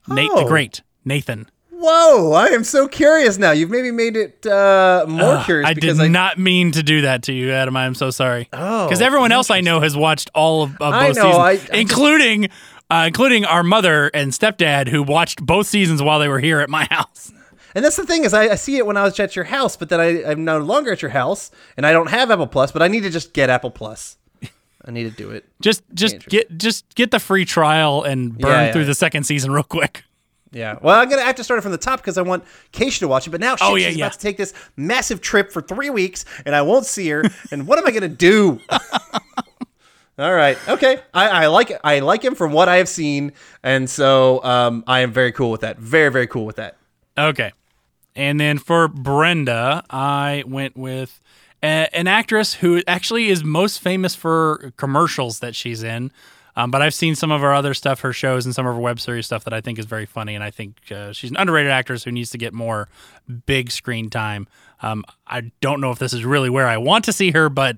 Nate 0.08 0.30
the 0.32 0.42
Oh. 0.44 0.48
Great, 0.48 0.82
Nathan. 1.06 1.50
Whoa! 1.86 2.32
I 2.32 2.48
am 2.48 2.64
so 2.64 2.88
curious 2.88 3.38
now. 3.38 3.52
You've 3.52 3.70
maybe 3.70 3.92
made 3.92 4.16
it 4.16 4.46
uh, 4.46 5.06
more 5.08 5.36
Ugh, 5.36 5.46
curious 5.46 5.68
I 5.70 5.74
did 5.74 6.00
I 6.00 6.08
not 6.08 6.38
mean 6.40 6.72
to 6.72 6.82
do 6.82 7.02
that 7.02 7.24
to 7.24 7.34
you, 7.34 7.52
Adam. 7.52 7.76
I'm 7.76 7.94
so 7.94 8.10
sorry. 8.10 8.48
Oh, 8.54 8.86
because 8.88 9.02
everyone 9.02 9.34
else 9.34 9.50
I 9.52 9.60
know 9.62 9.82
has 9.82 9.98
watched 9.98 10.32
all 10.34 10.64
of, 10.64 10.76
of 10.80 10.94
I 10.94 11.08
both 11.10 11.18
know, 11.18 11.22
seasons, 11.24 11.38
I- 11.38 11.50
I 11.50 11.56
just- 11.58 11.70
including 11.74 12.50
uh, 12.90 13.04
including 13.08 13.44
our 13.44 13.64
mother 13.64 14.10
and 14.14 14.32
stepdad, 14.32 14.88
who 14.88 15.04
watched 15.04 15.46
both 15.46 15.68
seasons 15.68 16.02
while 16.02 16.20
they 16.20 16.30
were 16.30 16.40
here 16.40 16.60
at 16.62 16.70
my 16.70 16.86
house. 16.92 17.34
And 17.76 17.84
that's 17.84 17.96
the 17.98 18.06
thing 18.06 18.24
is, 18.24 18.34
I, 18.34 18.50
I 18.50 18.56
see 18.56 18.78
it 18.78 18.86
when 18.86 18.98
I 18.98 19.04
was 19.04 19.20
at 19.20 19.36
your 19.36 19.46
house, 19.46 19.76
but 19.76 19.90
then 19.90 20.00
I, 20.00 20.24
I'm 20.24 20.46
no 20.46 20.60
longer 20.60 20.92
at 20.94 21.02
your 21.02 21.10
house, 21.12 21.50
and 21.76 21.86
I 21.88 21.92
don't 21.92 22.10
have 22.12 22.30
Apple 22.32 22.48
Plus. 22.48 22.72
But 22.72 22.82
I 22.82 22.88
need 22.88 23.02
to 23.04 23.10
just 23.10 23.34
get 23.34 23.50
Apple 23.50 23.72
Plus. 23.72 24.16
I 24.86 24.92
need 24.92 25.04
to 25.04 25.12
do 25.12 25.32
it. 25.32 25.44
Just 25.62 25.82
just 25.94 26.28
get 26.30 26.58
just 26.58 26.94
get 26.96 27.12
the 27.12 27.20
free 27.20 27.46
trial 27.46 28.04
and 28.04 28.38
burn 28.38 28.52
Yeah, 28.52 28.66
yeah, 28.68 28.72
through 28.74 28.82
yeah. 28.82 28.88
the 28.88 28.96
second 28.96 29.24
season 29.24 29.52
real 29.52 29.64
quick. 29.64 30.04
Yeah. 30.54 30.78
Well, 30.82 31.00
I'm 31.00 31.10
gonna 31.10 31.24
have 31.24 31.36
to 31.36 31.44
start 31.44 31.58
it 31.58 31.62
from 31.64 31.72
the 31.72 31.78
top 31.80 32.00
because 32.00 32.18
I 32.18 32.22
want 32.22 32.44
Keisha 32.72 33.00
to 33.00 33.08
watch 33.08 33.26
it. 33.28 33.32
But 33.32 33.42
now 33.42 33.56
shit, 33.56 33.68
Oh, 33.68 33.76
yeah, 33.76 33.88
she's 33.90 33.98
yeah. 33.98 34.06
about 34.06 34.14
to 34.14 34.20
take 34.20 34.38
this 34.38 34.54
massive 34.78 35.20
trip 35.20 35.52
for 35.52 35.62
three 35.62 35.90
weeks, 35.90 36.26
and 36.46 36.56
I 36.56 36.62
won't 36.62 36.86
see 36.86 37.10
her. 37.10 37.24
and 37.52 37.66
what 37.68 37.80
am 37.80 37.88
I 37.88 37.92
gonna 37.92 38.08
do? 38.08 38.60
All 40.20 40.34
right. 40.34 40.58
Okay. 40.70 41.00
I, 41.14 41.28
I 41.46 41.48
like. 41.48 41.72
I 41.84 42.00
like 42.00 42.24
him 42.24 42.36
from 42.36 42.52
what 42.52 42.70
I 42.70 42.76
have 42.78 42.88
seen, 42.88 43.32
and 43.64 43.90
so 43.90 44.44
um, 44.44 44.84
I 44.86 45.00
am 45.00 45.12
very 45.12 45.32
cool 45.32 45.50
with 45.50 45.62
that. 45.62 45.80
Very 45.80 46.12
very 46.12 46.28
cool 46.28 46.46
with 46.46 46.58
that. 46.58 46.78
Okay. 47.18 47.52
And 48.16 48.40
then 48.40 48.60
for 48.60 48.88
Brenda, 48.88 49.84
I 49.90 50.44
went 50.46 50.78
with 50.78 51.20
a, 51.64 51.90
an 51.98 52.06
actress 52.08 52.54
who 52.54 52.84
actually 52.88 53.30
is 53.30 53.44
most 53.44 53.82
famous 53.82 54.14
for 54.14 54.72
commercials 54.78 55.40
that 55.40 55.56
she's 55.56 55.82
in. 55.82 56.12
Um, 56.56 56.72
but 56.72 56.82
I've 56.82 56.94
seen 56.94 57.16
some 57.16 57.32
of 57.32 57.42
her 57.42 57.54
other 57.54 57.74
stuff, 57.74 58.02
her 58.02 58.14
shows, 58.14 58.46
and 58.46 58.54
some 58.54 58.68
of 58.68 58.76
her 58.76 58.80
web 58.82 59.00
series 59.00 59.26
stuff 59.26 59.44
that 59.46 59.54
I 59.54 59.62
think 59.62 59.80
is 59.80 59.86
very 59.86 60.06
funny. 60.06 60.36
And 60.36 60.44
I 60.44 60.52
think 60.52 60.92
uh, 60.92 61.12
she's 61.12 61.32
an 61.32 61.38
underrated 61.38 61.72
actress 61.72 62.04
who 62.04 62.12
needs 62.12 62.30
to 62.32 62.38
get 62.38 62.54
more 62.54 62.90
big 63.46 63.72
screen 63.72 64.10
time. 64.10 64.48
Um, 64.82 65.04
I 65.26 65.52
don't 65.62 65.82
know 65.82 65.92
if 65.92 66.00
this 66.00 66.14
is 66.14 66.26
really 66.26 66.50
where 66.50 66.68
I 66.68 66.78
want 66.78 67.06
to 67.06 67.14
see 67.14 67.32
her, 67.32 67.50
but 67.50 67.78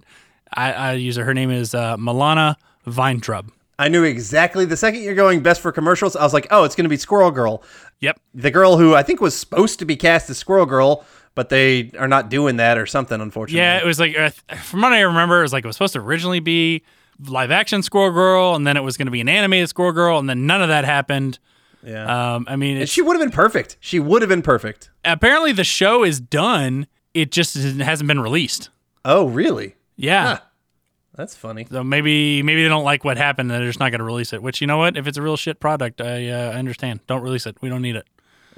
I, 0.53 0.73
I 0.73 0.93
use 0.93 1.15
her. 1.15 1.23
Her 1.23 1.33
name 1.33 1.51
is 1.51 1.73
uh, 1.73 1.97
Milana 1.97 2.55
Vayntrub. 2.85 3.49
I 3.77 3.89
knew 3.89 4.03
exactly 4.03 4.65
the 4.65 4.77
second 4.77 5.01
you're 5.01 5.15
going 5.15 5.41
best 5.41 5.61
for 5.61 5.71
commercials. 5.71 6.15
I 6.15 6.23
was 6.23 6.33
like, 6.33 6.47
oh, 6.49 6.63
it's 6.63 6.75
going 6.75 6.85
to 6.85 6.89
be 6.89 6.97
Squirrel 6.97 7.31
Girl. 7.31 7.61
Yep. 7.99 8.19
The 8.33 8.51
girl 8.51 8.77
who 8.77 8.95
I 8.95 9.03
think 9.03 9.21
was 9.21 9.37
supposed 9.37 9.79
to 9.79 9.85
be 9.85 9.95
cast 9.95 10.29
as 10.29 10.37
Squirrel 10.37 10.65
Girl, 10.65 11.05
but 11.33 11.49
they 11.49 11.91
are 11.99 12.07
not 12.07 12.29
doing 12.29 12.57
that 12.57 12.77
or 12.77 12.85
something, 12.85 13.19
unfortunately. 13.19 13.59
Yeah, 13.59 13.77
it 13.77 13.85
was 13.85 13.99
like 13.99 14.17
uh, 14.17 14.29
from 14.55 14.81
what 14.81 14.93
I 14.93 15.01
remember, 15.01 15.39
it 15.39 15.43
was 15.43 15.53
like 15.53 15.65
it 15.65 15.67
was 15.67 15.75
supposed 15.75 15.93
to 15.93 15.99
originally 15.99 16.39
be 16.39 16.83
live 17.23 17.51
action 17.51 17.81
Squirrel 17.83 18.11
Girl, 18.11 18.55
and 18.55 18.65
then 18.65 18.77
it 18.77 18.83
was 18.83 18.97
going 18.97 19.07
to 19.07 19.11
be 19.11 19.21
an 19.21 19.29
animated 19.29 19.69
Squirrel 19.69 19.91
Girl, 19.91 20.17
and 20.19 20.29
then 20.29 20.45
none 20.47 20.61
of 20.61 20.69
that 20.69 20.85
happened. 20.85 21.39
Yeah. 21.83 22.35
Um, 22.35 22.45
I 22.49 22.55
mean, 22.55 22.85
she 22.87 23.01
would 23.01 23.15
have 23.15 23.21
been 23.21 23.35
perfect. 23.35 23.77
She 23.79 23.99
would 23.99 24.21
have 24.21 24.29
been 24.29 24.41
perfect. 24.41 24.89
apparently 25.03 25.51
the 25.51 25.63
show 25.63 26.03
is 26.03 26.19
done. 26.19 26.87
It 27.13 27.31
just 27.31 27.55
hasn't 27.55 28.07
been 28.07 28.19
released. 28.19 28.69
Oh, 29.05 29.27
really? 29.27 29.75
Yeah. 29.95 30.39
That's 31.15 31.35
funny. 31.35 31.65
So 31.71 31.83
maybe 31.83 32.41
maybe 32.43 32.63
they 32.63 32.67
don't 32.67 32.83
like 32.83 33.05
what 33.05 33.17
happened, 33.17 33.49
and 33.51 33.61
they're 33.61 33.69
just 33.69 33.79
not 33.79 33.91
going 33.91 33.99
to 33.99 34.05
release 34.05 34.33
it. 34.33 34.41
Which 34.41 34.59
you 34.59 34.67
know 34.67 34.77
what? 34.77 34.97
If 34.97 35.07
it's 35.07 35.17
a 35.17 35.21
real 35.21 35.37
shit 35.37 35.59
product, 35.61 36.01
I 36.01 36.29
uh, 36.29 36.51
I 36.51 36.55
understand. 36.55 36.99
Don't 37.07 37.21
release 37.21 37.45
it. 37.45 37.55
We 37.61 37.69
don't 37.69 37.81
need 37.81 37.95
it. 37.95 38.05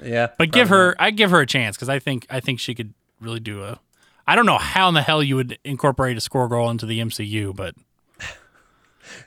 Yeah. 0.02 0.28
But 0.36 0.50
give 0.50 0.68
her, 0.70 0.96
I 0.98 1.10
give 1.10 1.30
her 1.30 1.40
a 1.40 1.46
chance 1.46 1.76
because 1.76 1.88
I 1.88 1.98
think 1.98 2.26
I 2.30 2.40
think 2.40 2.58
she 2.58 2.74
could 2.74 2.94
really 3.20 3.40
do 3.40 3.62
a. 3.62 3.78
I 4.26 4.34
don't 4.34 4.46
know 4.46 4.58
how 4.58 4.88
in 4.88 4.94
the 4.94 5.02
hell 5.02 5.22
you 5.22 5.36
would 5.36 5.58
incorporate 5.64 6.16
a 6.16 6.20
Squirrel 6.20 6.48
Girl 6.48 6.68
into 6.70 6.86
the 6.86 6.98
MCU, 6.98 7.54
but. 7.54 7.74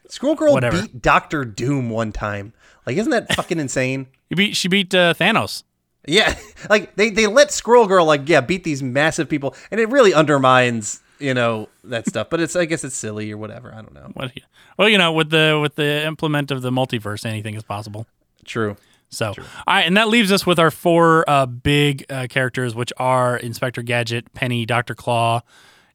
Squirrel 0.07 0.35
Girl 0.35 0.59
beat 0.59 1.01
Doctor 1.01 1.45
Doom 1.45 1.89
one 1.89 2.11
time. 2.11 2.53
Like, 2.85 2.97
isn't 2.97 3.11
that 3.11 3.33
fucking 3.35 3.59
insane? 3.59 4.07
you 4.29 4.35
beat 4.35 4.55
she 4.55 4.67
beat 4.67 4.93
uh, 4.93 5.13
Thanos. 5.13 5.63
Yeah, 6.07 6.37
like 6.69 6.95
they 6.95 7.09
they 7.09 7.27
let 7.27 7.51
Squirrel 7.51 7.87
Girl 7.87 8.05
like 8.05 8.27
yeah 8.27 8.41
beat 8.41 8.63
these 8.63 8.81
massive 8.81 9.29
people, 9.29 9.55
and 9.69 9.79
it 9.79 9.89
really 9.89 10.13
undermines 10.13 11.01
you 11.19 11.33
know 11.33 11.69
that 11.83 12.07
stuff. 12.07 12.29
But 12.29 12.39
it's 12.39 12.55
I 12.55 12.65
guess 12.65 12.83
it's 12.83 12.95
silly 12.95 13.31
or 13.31 13.37
whatever. 13.37 13.73
I 13.73 13.81
don't 13.81 13.93
know. 13.93 14.09
What? 14.13 14.31
Well, 14.77 14.89
you 14.89 14.97
know, 14.97 15.11
with 15.11 15.29
the 15.29 15.59
with 15.61 15.75
the 15.75 16.05
implement 16.05 16.51
of 16.51 16.61
the 16.61 16.71
multiverse, 16.71 17.25
anything 17.25 17.55
is 17.55 17.63
possible. 17.63 18.07
True. 18.45 18.77
So, 19.13 19.27
all 19.27 19.35
right, 19.67 19.85
and 19.85 19.97
that 19.97 20.07
leaves 20.07 20.31
us 20.31 20.45
with 20.45 20.57
our 20.57 20.71
four 20.71 21.29
uh, 21.29 21.45
big 21.45 22.05
uh, 22.09 22.27
characters, 22.29 22.73
which 22.73 22.93
are 22.95 23.35
Inspector 23.35 23.81
Gadget, 23.83 24.33
Penny, 24.33 24.65
Doctor 24.65 24.95
Claw, 24.95 25.41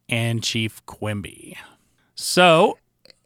and 0.07 0.43
Chief 0.43 0.85
Quimby. 0.85 1.57
So, 2.15 2.77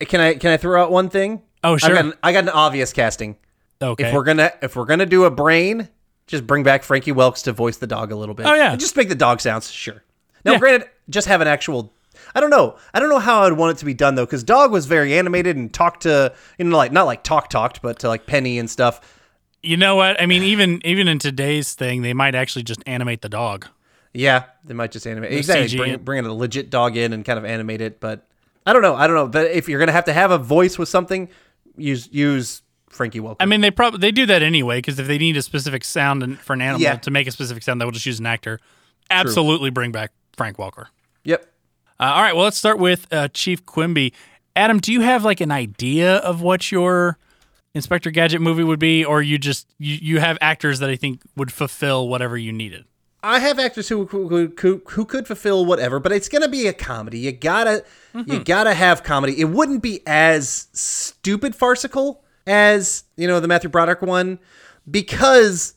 Can 0.00 0.20
I 0.20 0.34
can 0.34 0.50
I 0.50 0.56
throw 0.56 0.80
out 0.82 0.90
one 0.90 1.08
thing? 1.08 1.42
Oh, 1.62 1.74
I 1.74 1.76
sure. 1.78 1.94
got 1.94 2.04
an, 2.06 2.12
I 2.22 2.32
got 2.32 2.44
an 2.44 2.50
obvious 2.50 2.92
casting. 2.92 3.36
okay, 3.82 4.08
If 4.08 4.14
we're 4.14 4.24
gonna 4.24 4.52
if 4.62 4.76
we're 4.76 4.84
gonna 4.86 5.06
do 5.06 5.24
a 5.24 5.30
brain, 5.30 5.88
just 6.26 6.46
bring 6.46 6.62
back 6.62 6.82
Frank 6.82 7.04
Welker 7.04 7.42
to 7.44 7.52
voice 7.52 7.76
the 7.78 7.86
dog 7.86 8.12
a 8.12 8.16
little 8.16 8.34
bit. 8.34 8.46
Oh, 8.46 8.54
yeah. 8.54 8.72
And 8.72 8.80
just 8.80 8.96
make 8.96 9.08
the 9.08 9.14
dog 9.14 9.40
sounds. 9.40 9.70
Sure. 9.70 10.02
Now, 10.44 10.52
Yeah. 10.52 10.58
granted, 10.58 10.88
just 11.08 11.26
have 11.28 11.40
an 11.40 11.48
actual. 11.48 11.92
I 12.34 12.40
don't 12.40 12.50
know. 12.50 12.76
I 12.94 13.00
don't 13.00 13.08
know 13.08 13.18
how 13.18 13.42
I'd 13.42 13.52
want 13.54 13.76
it 13.76 13.80
to 13.80 13.84
be 13.84 13.94
done 13.94 14.14
though, 14.14 14.24
because 14.26 14.42
dog 14.44 14.70
was 14.72 14.86
very 14.86 15.18
animated 15.18 15.56
and 15.56 15.72
talked 15.72 16.02
to 16.04 16.32
you 16.58 16.64
know 16.64 16.76
like 16.76 16.92
not 16.92 17.04
like 17.04 17.22
talk 17.22 17.48
talked, 17.50 17.82
but 17.82 17.98
to 18.00 18.08
like 18.08 18.26
Penny 18.26 18.58
and 18.58 18.70
stuff. 18.70 19.00
you 19.62 19.76
know 19.76 19.96
what? 19.96 20.20
I 20.20 20.26
mean, 20.26 20.42
even 20.42 20.80
even 20.84 21.08
in 21.08 21.18
today's 21.18 21.74
thing, 21.74 22.02
they 22.02 22.14
might 22.14 22.34
actually 22.34 22.62
just 22.62 22.82
animate 22.86 23.20
the 23.22 23.28
dog. 23.28 23.66
Yeah, 24.14 24.44
they 24.64 24.74
might 24.74 24.90
just 24.92 25.06
animate 25.06 25.30
The 25.30 25.38
exactly 25.38 25.68
CG. 25.68 25.76
bring 25.76 25.96
bring 25.98 26.24
a 26.24 26.32
legit 26.32 26.70
dog 26.70 26.96
in 26.96 27.12
and 27.12 27.24
kind 27.24 27.38
of 27.38 27.44
animate 27.44 27.80
it. 27.80 28.00
But 28.00 28.26
I 28.66 28.72
don't 28.72 28.82
know. 28.82 28.94
I 28.94 29.06
don't 29.06 29.16
know. 29.16 29.26
But 29.28 29.50
if 29.50 29.68
you're 29.68 29.78
gonna 29.78 29.92
have 29.92 30.04
to 30.04 30.12
have 30.12 30.30
a 30.30 30.38
voice 30.38 30.78
with 30.78 30.88
something, 30.88 31.28
use 31.76 32.08
use 32.12 32.62
Frank 32.88 33.14
Welker. 33.14 33.36
I 33.40 33.46
mean, 33.46 33.60
they 33.60 33.70
probably 33.70 33.98
they 34.00 34.12
do 34.12 34.26
that 34.26 34.42
anyway 34.42 34.78
because 34.78 34.98
if 34.98 35.06
they 35.06 35.18
need 35.18 35.36
a 35.36 35.42
specific 35.42 35.84
sound 35.84 36.22
and, 36.22 36.38
for 36.38 36.52
an 36.52 36.60
animal 36.62 36.82
Yeah. 36.82 36.96
to 36.96 37.10
make 37.10 37.26
a 37.26 37.30
specific 37.30 37.62
sound, 37.62 37.80
they 37.80 37.84
will 37.84 37.92
just 37.92 38.06
use 38.06 38.18
an 38.20 38.26
actor. 38.26 38.60
Absolutely, 39.10 39.70
bring 39.70 39.92
back 39.92 40.12
Frank 40.36 40.56
Welker. 40.56 40.86
Yep. 41.24 41.46
Uh, 41.98 42.02
all 42.04 42.22
right, 42.22 42.34
well, 42.34 42.44
let's 42.44 42.56
start 42.56 42.78
with 42.78 43.06
uh, 43.12 43.28
Chief 43.28 43.64
Quimby. 43.66 44.12
Adam, 44.56 44.78
do 44.78 44.92
you 44.92 45.00
have 45.00 45.24
like 45.24 45.40
an 45.40 45.50
idea 45.50 46.16
of 46.16 46.42
what 46.42 46.70
your 46.72 47.18
Inspector 47.74 48.10
Gadget 48.10 48.40
movie 48.40 48.64
would 48.64 48.78
be, 48.80 49.04
or 49.04 49.22
you 49.22 49.38
just 49.38 49.68
you, 49.78 49.98
you 50.00 50.20
have 50.20 50.36
actors 50.40 50.78
that 50.80 50.90
I 50.90 50.96
think 50.96 51.20
would 51.36 51.52
fulfill 51.52 52.08
whatever 52.08 52.36
you 52.36 52.52
needed? 52.52 52.84
I 53.22 53.40
have 53.40 53.58
actors 53.58 53.88
who 53.88 54.06
who, 54.06 54.52
who, 54.58 54.82
who 54.88 55.04
could 55.04 55.26
fulfill 55.26 55.66
whatever, 55.66 56.00
but 56.00 56.12
it's 56.12 56.28
gonna 56.28 56.48
be 56.48 56.66
a 56.66 56.72
comedy. 56.72 57.20
You 57.20 57.32
gotta 57.32 57.84
you 58.14 58.24
mm-hmm. 58.24 58.42
gotta 58.42 58.74
have 58.74 59.02
comedy. 59.02 59.38
It 59.40 59.46
wouldn't 59.46 59.82
be 59.82 60.00
as 60.06 60.68
stupid 60.72 61.54
farcical 61.54 62.24
as 62.46 63.04
you 63.16 63.28
know 63.28 63.40
the 63.40 63.48
Matthew 63.48 63.68
Broderick 63.68 64.02
one 64.02 64.38
because 64.90 65.74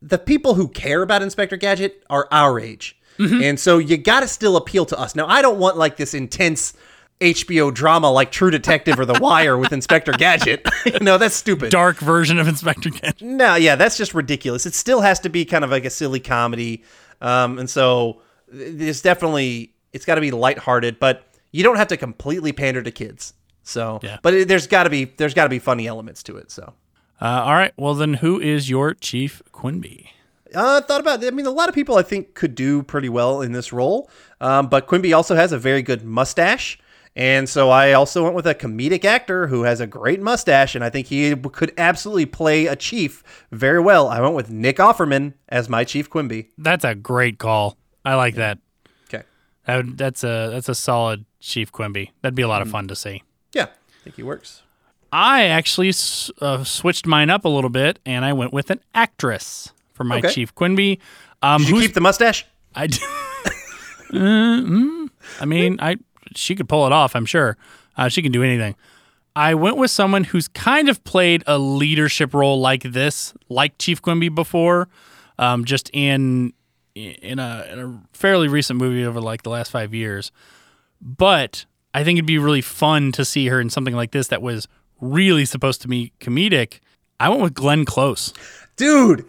the 0.00 0.18
people 0.18 0.54
who 0.54 0.68
care 0.68 1.02
about 1.02 1.22
Inspector 1.22 1.56
Gadget 1.56 2.04
are 2.08 2.28
our 2.30 2.60
age, 2.60 2.96
mm-hmm. 3.18 3.42
and 3.42 3.58
so 3.58 3.78
you 3.78 3.96
gotta 3.96 4.28
still 4.28 4.56
appeal 4.56 4.86
to 4.86 4.98
us. 4.98 5.16
Now, 5.16 5.26
I 5.26 5.42
don't 5.42 5.58
want 5.58 5.76
like 5.76 5.96
this 5.96 6.14
intense. 6.14 6.74
HBO 7.20 7.72
drama 7.72 8.10
like 8.10 8.30
True 8.32 8.50
Detective 8.50 8.98
or 8.98 9.04
The 9.06 9.18
Wire 9.20 9.56
with 9.56 9.72
Inspector 9.72 10.12
Gadget. 10.12 10.66
no, 11.00 11.16
that's 11.16 11.34
stupid. 11.34 11.70
Dark 11.70 11.98
version 11.98 12.38
of 12.38 12.48
Inspector 12.48 12.88
Gadget. 12.90 13.22
No, 13.22 13.54
yeah, 13.54 13.76
that's 13.76 13.96
just 13.96 14.14
ridiculous. 14.14 14.66
It 14.66 14.74
still 14.74 15.00
has 15.00 15.20
to 15.20 15.28
be 15.28 15.44
kind 15.44 15.64
of 15.64 15.70
like 15.70 15.84
a 15.84 15.90
silly 15.90 16.20
comedy, 16.20 16.82
um, 17.20 17.58
and 17.58 17.70
so 17.70 18.20
there's 18.48 19.00
definitely 19.00 19.72
it's 19.92 20.04
got 20.04 20.16
to 20.16 20.20
be 20.20 20.30
lighthearted, 20.32 20.98
but 20.98 21.24
you 21.52 21.62
don't 21.62 21.76
have 21.76 21.88
to 21.88 21.96
completely 21.96 22.52
pander 22.52 22.82
to 22.82 22.90
kids. 22.90 23.32
So, 23.62 24.00
Yeah. 24.02 24.18
but 24.22 24.34
it, 24.34 24.48
there's 24.48 24.66
got 24.66 24.82
to 24.82 24.90
be 24.90 25.04
there's 25.04 25.34
got 25.34 25.44
to 25.44 25.48
be 25.50 25.58
funny 25.60 25.86
elements 25.86 26.22
to 26.24 26.36
it. 26.36 26.50
So, 26.50 26.74
Uh, 27.20 27.26
all 27.44 27.54
right, 27.54 27.72
well 27.78 27.94
then, 27.94 28.14
who 28.14 28.40
is 28.40 28.68
your 28.68 28.92
Chief 28.92 29.40
Quimby? 29.52 30.10
uh, 30.54 30.80
thought 30.82 31.00
about 31.00 31.22
it. 31.22 31.26
I 31.28 31.30
mean, 31.30 31.46
a 31.46 31.50
lot 31.50 31.68
of 31.68 31.74
people 31.74 31.96
I 31.96 32.02
think 32.02 32.34
could 32.34 32.54
do 32.54 32.82
pretty 32.82 33.08
well 33.08 33.40
in 33.40 33.52
this 33.52 33.72
role, 33.72 34.10
um, 34.40 34.66
but 34.68 34.86
Quimby 34.86 35.12
also 35.12 35.34
has 35.36 35.52
a 35.52 35.58
very 35.58 35.80
good 35.82 36.04
mustache. 36.04 36.78
And 37.16 37.48
so 37.48 37.70
I 37.70 37.92
also 37.92 38.24
went 38.24 38.34
with 38.34 38.46
a 38.46 38.54
comedic 38.56 39.04
actor 39.04 39.46
who 39.46 39.62
has 39.62 39.80
a 39.80 39.86
great 39.86 40.20
mustache, 40.20 40.74
and 40.74 40.82
I 40.82 40.90
think 40.90 41.06
he 41.06 41.34
could 41.36 41.72
absolutely 41.78 42.26
play 42.26 42.66
a 42.66 42.74
chief 42.74 43.22
very 43.52 43.80
well. 43.80 44.08
I 44.08 44.20
went 44.20 44.34
with 44.34 44.50
Nick 44.50 44.78
Offerman 44.78 45.34
as 45.48 45.68
my 45.68 45.84
Chief 45.84 46.10
Quimby. 46.10 46.48
That's 46.58 46.84
a 46.84 46.94
great 46.96 47.38
call. 47.38 47.76
I 48.04 48.16
like 48.16 48.34
that. 48.34 48.58
Okay. 49.08 49.22
That 49.66 49.76
would, 49.76 49.96
that's 49.98 50.24
a 50.24 50.50
that's 50.52 50.68
a 50.68 50.74
solid 50.74 51.24
Chief 51.38 51.70
Quimby. 51.70 52.10
That'd 52.22 52.34
be 52.34 52.42
a 52.42 52.48
lot 52.48 52.62
of 52.62 52.70
fun 52.70 52.88
to 52.88 52.96
see. 52.96 53.22
Yeah, 53.52 53.64
I 53.66 54.04
think 54.04 54.16
he 54.16 54.24
works. 54.24 54.62
I 55.12 55.44
actually 55.44 55.92
uh, 56.40 56.64
switched 56.64 57.06
mine 57.06 57.30
up 57.30 57.44
a 57.44 57.48
little 57.48 57.70
bit, 57.70 58.00
and 58.04 58.24
I 58.24 58.32
went 58.32 58.52
with 58.52 58.70
an 58.70 58.80
actress 58.92 59.72
for 59.92 60.02
my 60.02 60.18
Okay. 60.18 60.32
Chief 60.32 60.52
Quimby. 60.56 60.98
Um, 61.42 61.62
Did 61.62 61.68
you 61.70 61.80
keep 61.80 61.94
the 61.94 62.00
mustache? 62.00 62.44
I, 62.74 62.88
d- 62.88 62.98
Uh, 64.12 64.16
mm, 64.16 65.08
I 65.40 65.44
mean, 65.44 65.76
I 65.80 65.96
she 66.34 66.54
could 66.54 66.68
pull 66.68 66.86
it 66.86 66.92
off. 66.92 67.14
I'm 67.14 67.26
sure 67.26 67.56
uh, 67.96 68.08
she 68.08 68.22
can 68.22 68.32
do 68.32 68.42
anything. 68.42 68.74
I 69.36 69.54
went 69.54 69.76
with 69.76 69.90
someone 69.90 70.24
who's 70.24 70.46
kind 70.48 70.88
of 70.88 71.02
played 71.04 71.42
a 71.46 71.58
leadership 71.58 72.34
role 72.34 72.60
like 72.60 72.82
this, 72.82 73.34
like 73.48 73.78
Chief 73.78 74.00
Quimby 74.00 74.28
before, 74.28 74.88
um, 75.38 75.64
just 75.64 75.90
in 75.92 76.52
in 76.94 77.40
a, 77.40 77.66
in 77.72 77.78
a 77.80 78.02
fairly 78.12 78.46
recent 78.46 78.78
movie 78.78 79.04
over 79.04 79.20
like 79.20 79.42
the 79.42 79.50
last 79.50 79.72
five 79.72 79.92
years. 79.92 80.30
But 81.00 81.66
I 81.92 82.04
think 82.04 82.18
it'd 82.18 82.26
be 82.26 82.38
really 82.38 82.60
fun 82.60 83.10
to 83.12 83.24
see 83.24 83.48
her 83.48 83.60
in 83.60 83.70
something 83.70 83.94
like 83.94 84.12
this 84.12 84.28
that 84.28 84.42
was 84.42 84.68
really 85.00 85.44
supposed 85.44 85.82
to 85.82 85.88
be 85.88 86.12
comedic. 86.20 86.78
I 87.18 87.28
went 87.28 87.42
with 87.42 87.54
Glenn 87.54 87.84
Close. 87.84 88.32
Dude, 88.76 89.24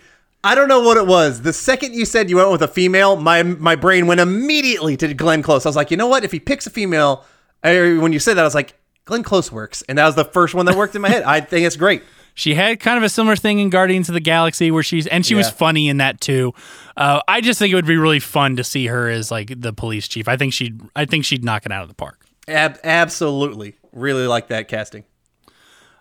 I 0.46 0.54
don't 0.54 0.68
know 0.68 0.82
what 0.82 0.96
it 0.98 1.08
was. 1.08 1.42
The 1.42 1.54
second 1.54 1.96
you 1.96 2.06
said 2.06 2.30
you 2.30 2.38
went 2.38 2.52
with 2.52 2.62
a 2.62 2.68
female, 2.68 3.16
my 3.16 3.42
my 3.42 3.76
brain 3.76 4.06
went 4.06 4.22
immediately 4.22 4.96
to 4.98 5.12
Glenn 5.14 5.42
Close. 5.42 5.66
I 5.66 5.70
was 5.70 5.76
like, 5.76 5.90
you 5.90 5.98
know 5.98 6.08
what? 6.08 6.24
If 6.24 6.32
he 6.32 6.40
picks 6.40 6.68
a 6.68 6.70
female, 6.70 7.26
I, 7.64 7.98
when 7.98 8.14
you 8.14 8.20
said 8.20 8.36
that, 8.36 8.42
I 8.42 8.46
was 8.46 8.54
like, 8.54 8.76
Glenn 9.06 9.24
Close 9.24 9.52
works, 9.52 9.82
and 9.90 9.98
that 9.98 10.06
was 10.06 10.14
the 10.14 10.24
first 10.26 10.54
one 10.54 10.68
that 10.68 10.76
worked 10.78 10.96
in 10.96 11.02
my 11.02 11.10
head. 11.10 11.24
I 11.24 11.42
think 11.42 11.66
it's 11.66 11.76
great. 11.76 12.04
She 12.38 12.54
had 12.54 12.82
kind 12.82 12.98
of 12.98 13.04
a 13.04 13.08
similar 13.08 13.38
thing 13.38 13.60
in 13.60 13.70
Guardians 13.70 14.10
of 14.10 14.14
the 14.14 14.20
Galaxy 14.20 14.70
where 14.70 14.84
she's 14.84 15.08
and 15.08 15.26
she 15.26 15.36
was 15.36 15.50
funny 15.50 15.88
in 15.88 15.98
that 15.98 16.20
too. 16.20 16.54
Uh, 16.98 17.22
I 17.30 17.40
just 17.40 17.60
think 17.60 17.72
it 17.72 17.76
would 17.76 17.86
be 17.86 17.96
really 17.96 18.20
fun 18.20 18.58
to 18.58 18.64
see 18.66 18.88
her 18.88 19.10
as 19.10 19.32
like 19.32 19.54
the 19.62 19.72
police 19.72 20.06
chief. 20.10 20.28
I 20.28 20.36
think 20.36 20.52
she'd 20.52 20.82
I 20.98 21.06
think 21.06 21.24
she'd 21.24 21.46
knock 21.46 21.66
it 21.66 21.72
out 21.72 21.84
of 21.84 21.88
the 21.88 21.96
park. 21.96 22.26
Ab- 22.50 22.78
absolutely, 22.84 23.78
really 23.94 24.28
like 24.28 24.50
that 24.50 24.68
casting. 24.68 25.06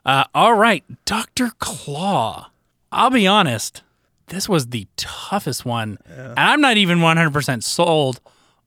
Uh, 0.05 0.25
all 0.35 0.55
right, 0.55 0.83
Doctor 1.05 1.53
Claw. 1.61 2.51
I'll 2.91 3.11
be 3.11 3.29
honest, 3.29 3.83
this 4.35 4.49
was 4.49 4.69
the 4.69 4.87
toughest 4.97 5.65
one, 5.65 5.99
and 6.07 6.39
I'm 6.39 6.61
not 6.61 6.77
even 6.77 7.01
100 7.01 7.33
percent 7.33 7.65
sold 7.65 8.21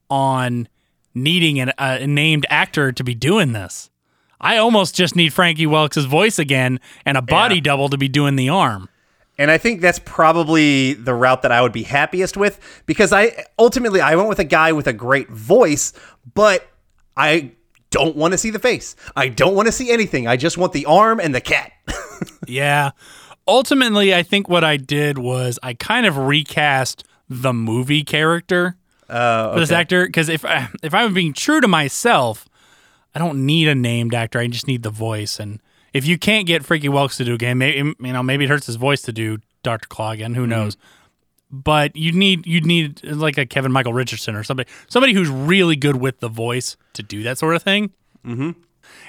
on 0.09 0.68
needing 1.13 1.59
an, 1.59 1.72
a 1.78 2.05
named 2.07 2.45
actor 2.49 2.91
to 2.91 3.03
be 3.03 3.13
doing 3.15 3.51
this. 3.53 3.89
I 4.39 4.57
almost 4.57 4.95
just 4.95 5.15
need 5.15 5.34
Frank 5.34 5.57
Welker's 5.59 6.05
voice 6.05 6.38
again 6.39 6.80
and 7.05 7.18
a 7.18 7.22
body 7.22 7.55
Yeah. 7.55 7.61
double 7.61 7.89
to 7.89 7.97
be 7.97 8.07
doing 8.07 8.36
the 8.36 8.49
arm. 8.49 8.88
And 9.39 9.49
I 9.51 9.57
think 9.57 9.82
that's 9.82 9.99
probably 9.99 10.93
the 10.93 11.13
route 11.13 11.41
that 11.41 11.51
I 11.51 11.61
would 11.61 11.72
be 11.74 11.84
happiest 11.84 12.38
with 12.38 12.59
because 12.86 13.11
I 13.13 13.45
ultimately 13.59 13.99
I 14.01 14.15
went 14.15 14.30
with 14.30 14.39
a 14.39 14.43
guy 14.43 14.72
with 14.74 14.88
a 14.88 14.93
great 14.93 15.30
voice, 15.30 15.93
but 16.34 16.68
I 17.15 17.51
don't 17.89 18.15
want 18.15 18.34
to 18.34 18.38
see 18.38 18.49
the 18.51 18.59
face. 18.59 18.95
I 19.15 19.30
don't 19.30 19.55
want 19.55 19.68
to 19.68 19.72
see 19.72 19.91
anything. 19.91 20.28
I 20.28 20.38
just 20.38 20.57
want 20.57 20.74
the 20.74 20.86
arm 20.86 21.20
and 21.20 21.34
the 21.36 21.41
cat. 21.41 21.72
Yeah. 22.47 22.91
Ultimately, 23.48 24.14
I 24.14 24.24
think 24.24 24.50
what 24.50 24.64
I 24.64 24.78
did 24.78 25.18
was 25.18 25.58
I 25.64 25.74
kind 25.74 26.06
of 26.06 26.18
recast 26.18 27.04
the 27.30 27.54
movie 27.54 28.04
character 28.04 28.78
Uh, 29.10 29.54
for 29.54 29.60
this 29.62 29.72
actor 29.72 30.06
because 30.06 30.30
if 30.30 30.43
I, 30.45 30.68
if 30.84 30.93
I'm 30.93 31.14
being 31.14 31.34
true 31.34 31.62
to 31.62 31.68
myself, 31.68 32.48
I 33.16 33.20
don't 33.20 33.45
need 33.45 33.68
a 33.68 33.76
named 33.76 34.14
actor. 34.14 34.39
I 34.39 34.48
just 34.48 34.68
need 34.68 34.84
the 34.84 34.89
voice. 34.89 35.39
And 35.39 35.60
if 35.93 36.06
you 36.06 36.18
can't 36.18 36.45
get 36.45 36.66
Frank 36.66 36.84
Welker 36.84 37.16
to 37.18 37.26
do 37.26 37.34
again, 37.34 37.58
maybe 37.58 37.78
you 38.00 38.14
know 38.14 38.22
maybe 38.24 38.45
it 38.45 38.50
hurts 38.50 38.66
his 38.68 38.76
voice 38.76 39.02
to 39.04 39.14
do 39.14 39.39
Doctor 39.64 39.88
Claw 39.88 40.12
again. 40.12 40.34
Who 40.36 40.45
knows? 40.45 40.78
But 41.50 41.95
you 41.95 42.12
need 42.12 42.45
you 42.45 42.60
need 42.62 43.04
like 43.06 43.38
a 43.38 43.45
Kevin 43.45 43.72
Michael 43.72 43.93
Richardson 43.93 44.36
or 44.36 44.43
somebody 44.43 44.70
somebody 44.89 45.14
who's 45.14 45.30
really 45.30 45.76
good 45.78 45.95
with 45.95 46.20
the 46.20 46.28
voice 46.28 46.76
to 46.93 47.02
do 47.04 47.24
that 47.24 47.38
sort 47.38 47.56
of 47.56 47.64
thing. 47.64 47.91
Mm-hmm. 48.26 48.52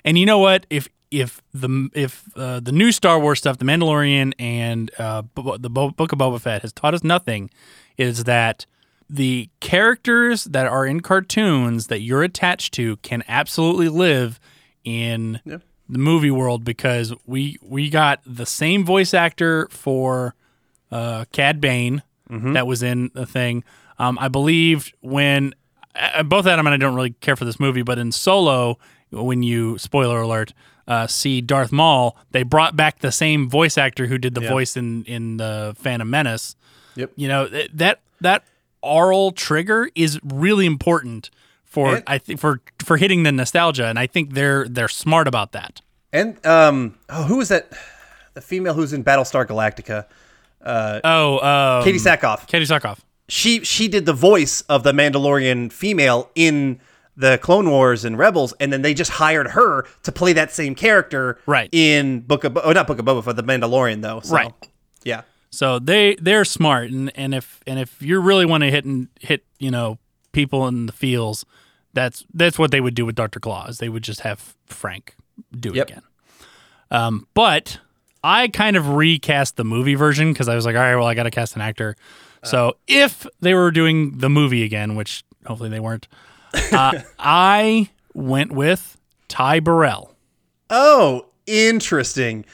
And 0.05 0.18
you 0.18 0.24
know 0.24 0.39
what? 0.39 0.64
If 0.70 0.89
if 1.11 1.40
the 1.54 1.88
if 1.94 2.24
uh, 2.36 2.61
the 2.61 2.72
new 2.72 2.92
Star 2.92 3.18
Wars 3.18 3.38
stuff, 3.38 3.59
The 3.59 3.64
Mandalorian 3.64 4.32
and 4.38 4.90
uh, 4.98 5.22
the 5.34 5.70
Bo- 5.70 5.90
Book 5.90 6.12
of 6.12 6.18
Boba 6.18 6.40
Fett 6.40 6.62
has 6.62 6.72
taught 6.72 6.94
us 6.94 7.02
nothing, 7.04 7.50
is 7.96 8.24
that 8.24 8.66
the 9.11 9.48
characters 9.61 10.44
that 10.44 10.66
are 10.66 10.84
in 10.84 11.00
cartoons 11.00 11.86
that 11.86 12.00
you're 12.00 12.22
attached 12.22 12.74
to 12.74 12.96
can 12.98 13.24
absolutely 13.26 13.88
live 13.88 14.38
in 14.84 15.40
the 15.88 15.98
movie 15.98 16.30
world 16.30 16.62
because 16.64 17.14
we 17.26 17.56
we 17.62 17.88
got 17.88 18.20
the 18.26 18.44
same 18.44 18.84
voice 18.84 19.14
actor 19.14 19.66
for 19.70 20.34
uh, 20.90 21.24
Cad 21.32 21.61
Bane 21.61 22.02
that 22.52 22.66
was 22.66 22.82
in 22.82 23.11
the 23.14 23.24
thing. 23.24 23.64
Um, 23.98 24.18
I 24.20 24.28
believe 24.28 24.92
when 25.00 25.54
uh, 25.94 26.22
both 26.24 26.46
Adam 26.46 26.66
and 26.66 26.74
I 26.74 26.76
don't 26.76 26.94
really 26.94 27.12
care 27.12 27.36
for 27.36 27.46
this 27.46 27.59
movie, 27.59 27.80
but 27.82 27.98
in 27.98 28.12
Solo, 28.12 28.78
when 29.11 29.42
you 29.42 29.78
spoiler 29.78 30.20
alert 30.20 30.52
uh, 30.89 31.07
see 31.07 31.41
Darth 31.41 31.70
Maul, 31.70 32.16
they 32.32 32.43
brought 32.43 32.74
back 32.74 32.99
the 33.01 33.12
same 33.12 33.49
voice 33.49 33.78
actor 33.78 34.07
who 34.07 34.18
did 34.18 34.34
the 34.34 34.41
Yeah. 34.43 34.49
voice 34.49 34.76
in 34.76 35.05
in 35.05 35.36
the 35.36 35.76
Phantom 35.78 36.09
Menace. 36.11 36.57
Yep. 36.97 37.12
You 37.14 37.28
know 37.28 37.47
th- 37.47 37.70
that 37.74 38.01
that 38.20 38.43
aural 38.82 39.30
trigger 39.32 39.89
is 39.95 40.18
really 40.24 40.66
important 40.66 41.30
for 41.64 41.97
And- 41.97 42.05
I 42.07 42.18
think 42.18 42.41
for 42.41 42.61
for 42.84 42.97
hitting 42.97 43.22
the 43.22 43.30
nostalgia, 43.32 43.86
and 43.86 43.99
I 43.99 44.07
think 44.09 44.34
they're 44.34 44.66
they're 44.68 44.89
smart 44.89 45.28
about 45.28 45.53
that. 45.53 45.80
And 46.12 46.45
um, 46.47 46.95
oh, 47.11 47.24
who 47.24 47.36
was 47.36 47.49
that? 47.51 47.70
The 48.34 48.41
female 48.41 48.72
who's 48.74 48.93
in 48.93 49.05
Battlestar 49.05 49.47
Galactica. 49.47 50.07
Uh, 50.64 51.01
oh, 51.05 51.34
um, 51.39 51.84
Katee 51.84 52.01
Sackhoff. 52.01 52.49
Katee 52.49 52.66
Sackhoff. 52.66 52.99
She 53.28 53.62
she 53.62 53.89
did 53.89 54.07
the 54.07 54.12
voice 54.14 54.62
of 54.62 54.82
the 54.84 54.93
Mandalorian 54.93 55.70
female 55.70 56.30
in 56.34 56.80
the 57.20 57.36
Clone 57.42 57.68
Wars 57.68 58.04
and 58.04 58.16
Rebels, 58.16 58.54
and 58.60 58.72
then 58.72 58.82
they 58.82 58.94
just 58.94 59.10
hired 59.10 59.48
her 59.48 59.84
to 60.04 60.12
play 60.12 60.32
that 60.34 60.52
same 60.52 60.74
character, 60.74 61.38
Right. 61.46 61.68
In 61.72 62.20
Book 62.20 62.44
of 62.44 62.54
Bo- 62.54 62.62
oh, 62.62 62.72
not 62.72 62.86
Book 62.86 62.98
of 63.00 63.04
Boba 63.04 63.24
Fett, 63.24 63.34
the 63.36 63.42
Mandalorian 63.42 64.00
though. 64.02 64.20
So, 64.20 64.34
Right. 64.34 64.52
Yeah. 65.04 65.22
So 65.50 65.78
they 65.78 66.14
they're 66.20 66.44
smart, 66.44 66.90
and, 66.90 67.10
and 67.16 67.34
if 67.34 67.60
and 67.66 67.78
if 67.78 68.00
you 68.00 68.20
really 68.20 68.46
want 68.46 68.62
to 68.62 68.70
hit 68.70 68.84
and 68.84 69.08
hit 69.20 69.44
you 69.58 69.70
know 69.70 69.98
people 70.32 70.68
in 70.68 70.86
the 70.86 70.92
feels, 70.92 71.44
that's 71.94 72.24
that's 72.32 72.58
what 72.58 72.70
they 72.70 72.80
would 72.80 72.94
do 72.94 73.04
with 73.04 73.14
Doctor 73.16 73.40
Claus. 73.40 73.78
They 73.78 73.88
would 73.88 74.02
just 74.04 74.20
have 74.20 74.54
Frank 74.66 75.16
do 75.58 75.70
it 75.70 75.76
Yep. 75.76 75.88
again. 75.90 76.02
Um, 76.90 77.26
but 77.34 77.80
I 78.22 78.48
kind 78.48 78.76
of 78.76 78.90
recast 78.90 79.56
the 79.56 79.64
movie 79.64 79.94
version 79.94 80.32
because 80.32 80.49
I 80.49 80.54
was 80.54 80.64
like, 80.66 80.74
all 80.76 80.82
right, 80.82 80.96
well, 80.96 81.07
I 81.07 81.14
got 81.14 81.24
to 81.24 81.30
cast 81.30 81.57
an 81.57 81.62
actor. 81.62 81.96
So 82.45 82.76
if 82.86 83.26
they 83.40 83.53
were 83.54 83.70
doing 83.70 84.18
the 84.18 84.28
movie 84.30 84.62
again, 84.64 84.95
which 84.95 85.24
hopefully 85.46 85.68
they 85.70 85.80
weren't, 85.80 86.07
uh, 86.72 87.01
I 87.18 87.91
went 88.14 88.53
with 88.53 88.97
Ty 89.29 89.61
Burrell. 89.61 90.14
Oh, 90.71 91.26
interesting. 91.47 92.45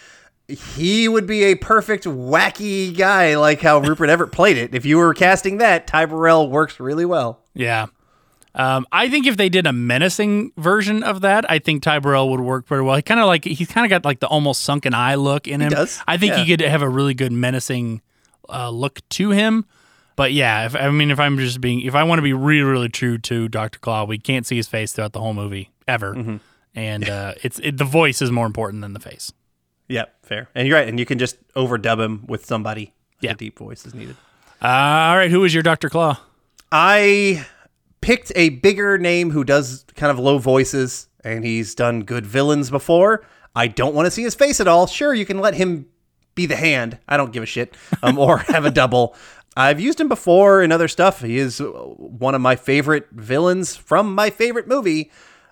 He 0.47 1.09
would 1.09 1.27
be 1.27 1.45
a 1.45 1.55
perfect 1.55 2.05
wacky 2.05 2.97
guy, 2.97 3.37
like 3.37 3.63
how 3.63 3.79
Rupert 3.79 4.11
Everett 4.11 4.31
played 4.33 4.59
it. 4.59 4.75
If 4.75 4.85
you 4.85 4.99
were 4.99 5.15
casting 5.15 5.59
that, 5.59 5.87
Ty 5.87 6.07
Burrell 6.07 6.51
works 6.51 6.79
really 6.79 7.07
well. 7.07 7.41
Yeah. 7.55 7.87
Um, 8.55 8.87
I 8.93 9.09
think 9.09 9.27
if 9.27 9.37
they 9.37 9.49
did 9.49 9.67
a 9.67 9.73
menacing 9.73 10.53
version 10.57 11.03
of 11.03 11.23
that, 11.23 11.51
I 11.51 11.59
think 11.59 11.83
Ty 11.83 11.99
Burrell 11.99 12.31
would 12.31 12.41
work 12.41 12.67
pretty 12.67 12.85
well. 12.85 12.95
He 12.95 13.03
kind 13.03 13.19
of 13.19 13.27
like 13.27 13.45
he's 13.45 13.69
kind 13.69 13.85
of 13.85 13.91
got 13.91 14.05
like 14.05 14.21
the 14.21 14.29
almost 14.29 14.63
sunken 14.63 14.95
eye 14.95 15.17
look 15.17 15.49
in 15.49 15.61
him. 15.61 15.71
does, 15.71 16.01
I 16.07 16.19
think 16.19 16.35
he 16.35 16.47
could 16.47 16.61
have 16.61 16.83
a 16.83 16.89
really 16.89 17.15
good 17.15 17.33
menacing 17.33 18.01
uh, 18.49 18.71
look 18.71 19.01
to 19.11 19.31
him. 19.31 19.65
But 20.17 20.33
yeah, 20.33 20.67
if, 20.67 20.77
I 20.77 20.91
mean, 20.91 21.11
if 21.11 21.19
I'm 21.19 21.37
just 21.39 21.61
being, 21.61 21.81
if 21.81 21.95
I 21.95 22.05
want 22.05 22.19
to 22.19 22.23
be 22.23 22.33
really, 22.33 22.63
really 22.63 22.89
true 22.89 23.19
to 23.19 23.49
Doctor 23.49 23.79
Claw, 23.81 24.05
we 24.05 24.19
can't 24.19 24.47
see 24.47 24.57
his 24.57 24.69
face 24.69 24.93
throughout 24.93 25.13
the 25.13 25.21
whole 25.21 25.35
movie 25.35 25.71
ever, 25.89 26.15
Mm-hmm. 26.15 26.37
and 26.75 27.09
uh, 27.19 27.35
it's 27.43 27.59
it, 27.61 27.79
the 27.79 27.85
voice 27.85 28.23
is 28.23 28.31
more 28.31 28.47
important 28.47 28.83
than 28.83 28.93
the 28.93 29.01
face. 29.01 29.33
Yep, 29.89 30.15
fair. 30.25 30.49
And 30.55 30.67
you're 30.69 30.79
right. 30.79 30.89
And 30.89 30.99
you 30.99 31.05
can 31.05 31.19
just 31.19 31.37
overdub 31.55 32.01
him 32.01 32.25
with 32.27 32.47
somebody. 32.47 32.93
if 33.19 33.23
Yeah. 33.25 33.31
A 33.33 33.35
deep 33.35 33.59
voice 33.59 33.85
is 33.85 33.93
needed. 33.95 34.17
Uh, 34.63 34.67
all 34.69 35.17
right, 35.17 35.31
who 35.31 35.45
is 35.45 35.53
your 35.53 35.63
Doctor 35.63 35.91
Claw? 35.91 36.19
I 36.73 37.45
picked 38.01 38.33
a 38.35 38.49
bigger 38.51 38.99
name 38.99 39.31
who 39.31 39.45
does 39.45 39.85
kind 39.95 40.11
of 40.11 40.19
low 40.19 40.39
voices, 40.39 41.09
and 41.23 41.45
he's 41.45 41.75
done 41.75 42.03
good 42.05 42.25
villains 42.27 42.71
before. 42.71 43.25
I 43.55 43.67
don't 43.69 43.95
want 43.95 44.07
to 44.07 44.11
see 44.11 44.23
his 44.23 44.35
face 44.35 44.61
at 44.61 44.69
all. 44.69 44.87
Sure, 44.87 45.13
you 45.15 45.27
can 45.27 45.39
let 45.39 45.55
him 45.55 45.87
be 46.35 46.47
the 46.47 46.57
hand. 46.57 46.99
I 47.09 47.17
don't 47.17 47.33
give 47.33 47.43
a 47.43 47.47
shit. 47.47 47.77
Um, 48.03 48.19
or 48.19 48.39
have 48.49 48.65
a 48.65 48.71
double. 48.71 49.15
I've 49.57 49.79
used 49.81 50.01
him 50.01 50.09
before 50.09 50.63
in 50.63 50.73
other 50.73 50.89
stuff. 50.89 51.21
He 51.23 51.39
is 51.39 51.61
uh, 51.61 51.67
one 51.67 52.35
of 52.35 52.41
my 52.41 52.57
favorite 52.57 53.09
villains 53.13 53.77
from 53.77 54.15
my 54.15 54.31
favorite 54.31 54.67
movie. 54.67 55.11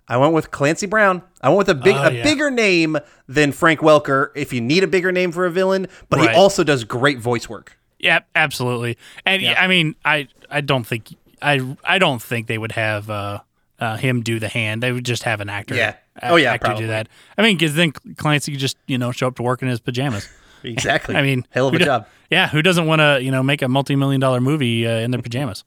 I 0.08 0.16
went 0.16 0.34
with 0.34 0.50
Clancy 0.50 0.86
Brown. 0.86 1.22
I 1.40 1.48
went 1.48 1.58
with 1.58 1.68
a 1.68 1.74
big, 1.74 1.94
Oh, 1.96 2.02
a 2.08 2.12
yeah. 2.12 2.22
bigger 2.24 2.50
name 2.50 2.98
than 3.28 3.52
Frank 3.52 3.80
Welker. 3.80 4.30
If 4.34 4.52
you 4.52 4.60
need 4.60 4.82
a 4.82 4.88
bigger 4.88 5.12
name 5.12 5.30
for 5.30 5.46
a 5.46 5.50
villain, 5.50 5.86
but 6.10 6.18
Right. 6.18 6.30
he 6.30 6.36
also 6.36 6.64
does 6.64 6.82
great 6.84 7.18
voice 7.20 7.48
work. 7.48 7.78
Yeah, 8.00 8.20
absolutely. 8.34 8.98
And 9.24 9.40
Yeah. 9.42 9.54
I 9.62 9.68
mean, 9.68 9.94
I 10.04 10.26
I 10.50 10.60
don't 10.60 10.84
think 10.84 11.14
I 11.40 11.76
I 11.84 11.98
don't 11.98 12.20
think 12.20 12.48
they 12.48 12.58
would 12.58 12.72
have 12.72 13.08
uh, 13.08 13.40
uh, 13.78 13.96
him 13.96 14.22
do 14.22 14.40
the 14.40 14.48
hand. 14.48 14.82
They 14.82 14.90
would 14.90 15.04
just 15.04 15.22
have 15.22 15.40
an 15.40 15.48
actor. 15.48 15.76
Yeah. 15.76 15.94
Oh, 16.22 16.36
yeah, 16.36 16.52
actor 16.52 16.66
probably. 16.66 16.84
do 16.84 16.88
that. 16.88 17.08
I 17.38 17.42
mean, 17.42 17.56
because 17.56 17.74
then 17.74 17.92
Clancy 17.92 18.50
could 18.52 18.60
just 18.60 18.76
you 18.86 18.98
know 18.98 19.12
show 19.12 19.28
up 19.28 19.36
to 19.36 19.42
work 19.42 19.62
in 19.62 19.68
his 19.68 19.78
pajamas. 19.80 20.28
Exactly. 20.72 21.16
I 21.16 21.22
mean, 21.22 21.46
hell 21.50 21.68
of 21.68 21.74
a 21.74 21.78
do- 21.78 21.84
job. 21.84 22.06
Yeah, 22.30 22.48
who 22.48 22.62
doesn't 22.62 22.86
want 22.86 23.00
to 23.00 23.20
you 23.22 23.30
know 23.30 23.42
make 23.42 23.62
a 23.62 23.68
multi 23.68 23.96
million 23.96 24.20
dollar 24.20 24.40
movie 24.40 24.86
uh, 24.86 24.90
in 24.98 25.10
their 25.10 25.22
pajamas? 25.22 25.64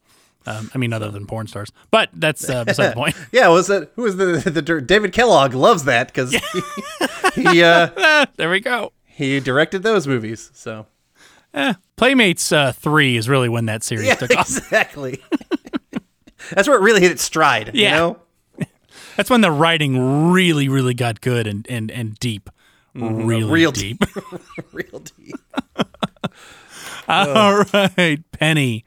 Um, 0.47 0.69
I 0.75 0.77
mean, 0.77 0.93
other 0.93 1.09
than 1.09 1.25
porn 1.25 1.47
stars, 1.47 1.71
but 1.89 2.09
that's 2.13 2.47
uh, 2.47 2.63
beside 2.65 2.89
the 2.91 2.95
point. 2.95 3.15
Yeah, 3.31 3.47
was 3.47 3.69
it 3.69 3.91
who 3.95 4.03
was 4.03 4.17
the 4.17 4.37
the, 4.49 4.61
dir- 4.61 4.81
David 4.81 5.11
Kellogg 5.11 5.53
loves 5.55 5.85
that 5.85 6.07
because 6.07 6.31
he, 6.33 6.41
he 7.41 7.63
uh 7.63 8.25
there 8.37 8.49
we 8.49 8.59
go. 8.59 8.91
he 9.05 9.39
directed 9.39 9.81
those 9.83 10.07
movies. 10.07 10.51
So 10.53 10.85
Eh, 11.53 11.73
Playmates 11.95 12.51
uh, 12.51 12.73
three 12.73 13.15
is 13.15 13.29
really 13.29 13.47
when 13.49 13.65
that 13.67 13.81
series 13.81 14.07
yeah, 14.07 14.15
took 14.15 14.35
off. 14.35 14.47
exactly. 14.49 15.23
That's 16.51 16.67
where 16.67 16.77
it 16.77 16.81
really 16.81 17.01
hit 17.01 17.11
its 17.11 17.23
stride. 17.23 17.71
You 17.73 17.83
Yeah. 17.83 17.97
know? 17.97 18.19
That's 19.15 19.29
when 19.29 19.39
the 19.41 19.51
writing 19.51 20.31
really, 20.31 20.67
really 20.67 20.93
got 20.93 21.21
good 21.21 21.47
and 21.47 21.65
and 21.69 21.89
and 21.89 22.19
deep, 22.19 22.49
Mhm, 22.95 23.27
really 23.27 23.43
real 23.51 23.71
deep. 23.71 24.03
real 24.71 24.99
deep. 25.17 25.35
All 27.07 27.63
right, 27.73 28.19
Penny. 28.31 28.85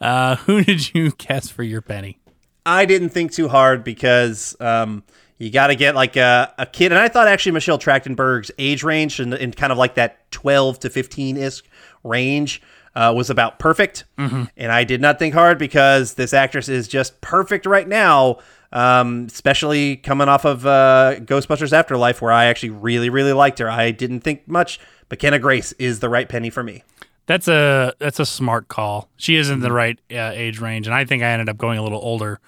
Uh, 0.00 0.36
who 0.36 0.62
did 0.64 0.94
you 0.94 1.10
cast 1.18 1.52
for 1.52 1.62
your 1.62 1.82
Penny? 1.82 2.18
I 2.64 2.84
didn't 2.84 3.10
think 3.10 3.32
too 3.32 3.48
hard 3.48 3.82
because 3.84 4.56
um, 4.60 5.02
you 5.38 5.50
got 5.50 5.68
to 5.68 5.74
get 5.74 5.94
like 5.94 6.16
a, 6.16 6.52
a 6.58 6.66
kid, 6.66 6.92
and 6.92 6.98
I 7.00 7.08
thought 7.08 7.28
actually 7.28 7.52
Michelle 7.52 7.78
Trachtenberg's 7.78 8.50
age 8.58 8.82
range 8.82 9.20
and, 9.20 9.34
and 9.34 9.54
kind 9.56 9.72
of 9.72 9.78
like 9.78 9.94
that 9.96 10.30
twelve 10.30 10.78
to 10.80 10.90
fifteen 10.90 11.36
ish 11.36 11.62
range 12.04 12.62
uh, 12.94 13.12
was 13.16 13.28
about 13.30 13.58
perfect. 13.58 14.04
Mhm. 14.18 14.48
And 14.56 14.70
I 14.72 14.84
did 14.84 15.00
not 15.00 15.18
think 15.18 15.34
hard 15.34 15.58
because 15.58 16.14
this 16.14 16.32
actress 16.32 16.68
is 16.68 16.88
just 16.88 17.20
perfect 17.20 17.66
right 17.66 17.88
now, 17.88 18.38
um, 18.72 19.24
especially 19.26 19.96
coming 19.96 20.28
off 20.28 20.44
of 20.44 20.66
uh, 20.66 21.16
Ghostbusters 21.20 21.72
Afterlife, 21.72 22.20
where 22.20 22.32
I 22.32 22.46
actually 22.46 22.70
really 22.70 23.10
really 23.10 23.32
liked 23.32 23.58
her. 23.58 23.70
I 23.70 23.90
didn't 23.90 24.20
think 24.20 24.46
much. 24.48 24.78
but 25.08 25.18
Kenna 25.18 25.38
Grace 25.38 25.72
is 25.72 26.00
the 26.00 26.08
right 26.08 26.28
Penny 26.28 26.50
for 26.50 26.62
me. 26.62 26.82
That's 27.26 27.48
a 27.48 27.92
that's 27.98 28.18
a 28.20 28.26
smart 28.26 28.68
call. 28.68 29.08
She 29.16 29.36
is 29.36 29.46
Mm-hmm. 29.48 29.54
in 29.54 29.60
the 29.60 29.72
right 29.72 29.98
uh, 30.10 30.32
age 30.34 30.60
range, 30.60 30.86
and 30.86 30.94
I 30.94 31.04
think 31.04 31.22
I 31.22 31.26
ended 31.26 31.48
up 31.48 31.56
going 31.58 31.78
a 31.78 31.82
little 31.82 32.00
older. 32.00 32.40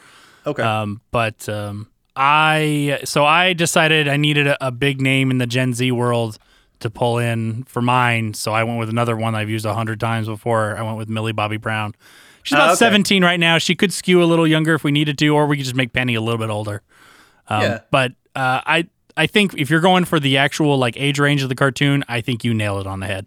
Okay. 0.47 0.63
Um, 0.63 1.01
but 1.11 1.47
um, 1.49 1.89
I 2.17 3.01
so 3.05 3.25
I 3.25 3.53
decided 3.53 4.09
I 4.09 4.17
needed 4.17 4.47
a, 4.47 4.67
a 4.69 4.71
big 4.71 5.01
name 5.01 5.31
in 5.31 5.39
the 5.39 5.47
Gen 5.47 5.75
Z 5.75 5.91
world 5.93 6.39
to 6.81 6.89
pull 6.89 7.19
in 7.19 7.65
for 7.65 7.83
mine. 7.83 8.33
So 8.33 8.53
I 8.53 8.65
went 8.65 8.79
with 8.79 8.89
another 8.89 9.17
one 9.17 9.35
I've 9.35 9.51
used 9.51 9.67
a 9.67 9.75
hundred 9.75 10.01
times 10.01 10.29
before. 10.29 10.77
I 10.79 10.83
went 10.83 10.97
with 10.97 11.09
Millie 11.11 11.33
Bobby 11.33 11.59
Brown. 11.59 11.95
She's 12.43 12.55
about 12.55 12.71
okay. 12.71 12.77
17 12.77 13.23
right 13.23 13.39
now. 13.39 13.59
She 13.59 13.75
could 13.75 13.93
skew 13.93 14.23
a 14.23 14.25
little 14.25 14.47
younger 14.47 14.75
if 14.75 14.85
we 14.85 14.93
needed 14.93 15.19
to, 15.19 15.29
or 15.29 15.47
we 15.47 15.57
could 15.57 15.65
just 15.65 15.77
make 15.77 15.93
Penny 15.93 16.15
a 16.15 16.21
little 16.21 16.39
bit 16.39 16.51
older. 16.51 16.83
Um, 17.49 17.63
Yeah. 17.63 17.81
But 17.91 18.13
uh, 18.35 18.61
I 18.65 18.89
I 19.17 19.27
think 19.27 19.55
if 19.59 19.71
you're 19.71 19.81
going 19.81 20.05
for 20.05 20.21
the 20.21 20.37
actual 20.37 20.79
like 20.79 20.97
age 20.97 21.19
range 21.19 21.43
of 21.43 21.49
the 21.49 21.55
cartoon, 21.55 22.05
I 22.09 22.21
think 22.21 22.45
you 22.45 22.55
nail 22.55 22.79
it 22.79 22.87
on 22.87 23.01
the 23.01 23.07
head. 23.07 23.27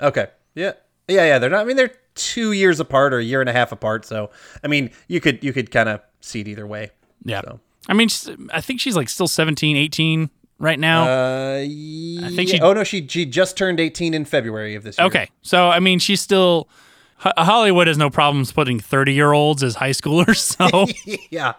Okay. 0.00 0.26
Yeah. 0.54 0.72
Yeah, 1.08 1.24
yeah. 1.24 1.38
They're 1.38 1.50
not 1.50 1.60
I 1.60 1.64
mean 1.64 1.76
they're 1.76 1.94
two 2.14 2.52
years 2.52 2.80
apart 2.80 3.14
or 3.14 3.18
a 3.18 3.24
year 3.24 3.40
and 3.40 3.48
a 3.48 3.52
half 3.52 3.72
apart, 3.72 4.04
so 4.04 4.30
I 4.62 4.68
mean 4.68 4.90
you 5.08 5.20
could 5.20 5.42
you 5.42 5.52
could 5.52 5.70
kind 5.70 5.88
of 5.88 6.00
see 6.20 6.40
it 6.40 6.48
either 6.48 6.66
way. 6.66 6.90
Yeah. 7.24 7.42
So. 7.42 7.60
I 7.88 7.94
mean, 7.94 8.08
I 8.52 8.60
think 8.60 8.80
she's 8.80 8.94
like 8.94 9.08
still 9.08 9.26
17, 9.26 9.76
18 9.76 10.30
right 10.60 10.78
now. 10.78 11.04
Uh, 11.04 11.56
I 11.58 11.66
think 12.34 12.48
yeah. 12.48 12.56
she. 12.56 12.60
Oh 12.60 12.72
no, 12.72 12.84
she 12.84 13.06
she 13.08 13.26
just 13.26 13.56
turned 13.56 13.80
18 13.80 14.14
in 14.14 14.24
February 14.24 14.74
of 14.76 14.84
this 14.84 14.98
year. 14.98 15.06
Okay, 15.08 15.28
so 15.42 15.68
I 15.68 15.80
mean, 15.80 15.98
she's 15.98 16.20
still. 16.20 16.68
Ho- 17.20 17.32
Hollywood 17.38 17.86
has 17.86 17.96
no 17.98 18.10
problems 18.10 18.52
putting 18.52 18.80
thirty-year-olds 18.80 19.62
as 19.62 19.76
high 19.76 19.90
schoolers, 19.90 20.36
so 20.56 20.86
yeah. 21.30 21.54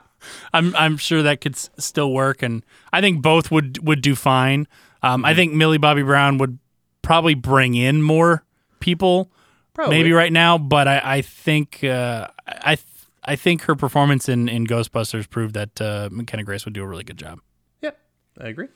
I'm 0.54 0.76
I'm 0.76 0.98
sure 0.98 1.24
that 1.24 1.42
could 1.42 1.56
s- 1.56 1.70
still 1.80 2.12
work, 2.14 2.44
and 2.44 2.64
I 2.94 3.02
think 3.02 3.22
both 3.24 3.50
would 3.52 3.86
would 3.88 4.02
do 4.02 4.16
fine. 4.16 4.68
Um, 5.02 5.22
Mm-hmm. 5.22 5.26
I 5.26 5.34
think 5.34 5.54
Millie 5.54 5.80
Bobby 5.80 6.04
Brown 6.04 6.38
would 6.38 6.60
probably 7.02 7.34
bring 7.34 7.74
in 7.74 8.04
more 8.04 8.44
people, 8.80 9.32
Probably. 9.74 9.98
maybe 9.98 10.12
right 10.12 10.32
now, 10.32 10.58
but 10.60 10.88
I 10.88 11.02
I 11.04 11.22
think 11.22 11.84
uh, 11.84 12.28
I 12.48 12.76
th- 12.76 12.86
I 13.24 13.36
think 13.36 13.64
her 13.64 13.76
performance 13.76 14.30
in 14.30 14.48
in 14.48 14.68
Ghostbusters 14.68 15.28
proved 15.30 15.56
that 15.56 15.82
uh, 15.82 16.10
McKenna 16.12 16.44
Grace 16.44 16.66
would 16.66 16.74
do 16.76 16.84
a 16.84 16.88
really 16.88 17.04
good 17.04 17.18
job. 17.18 17.40
Yep. 17.82 17.98
I 18.40 18.48
agree. 18.50 18.68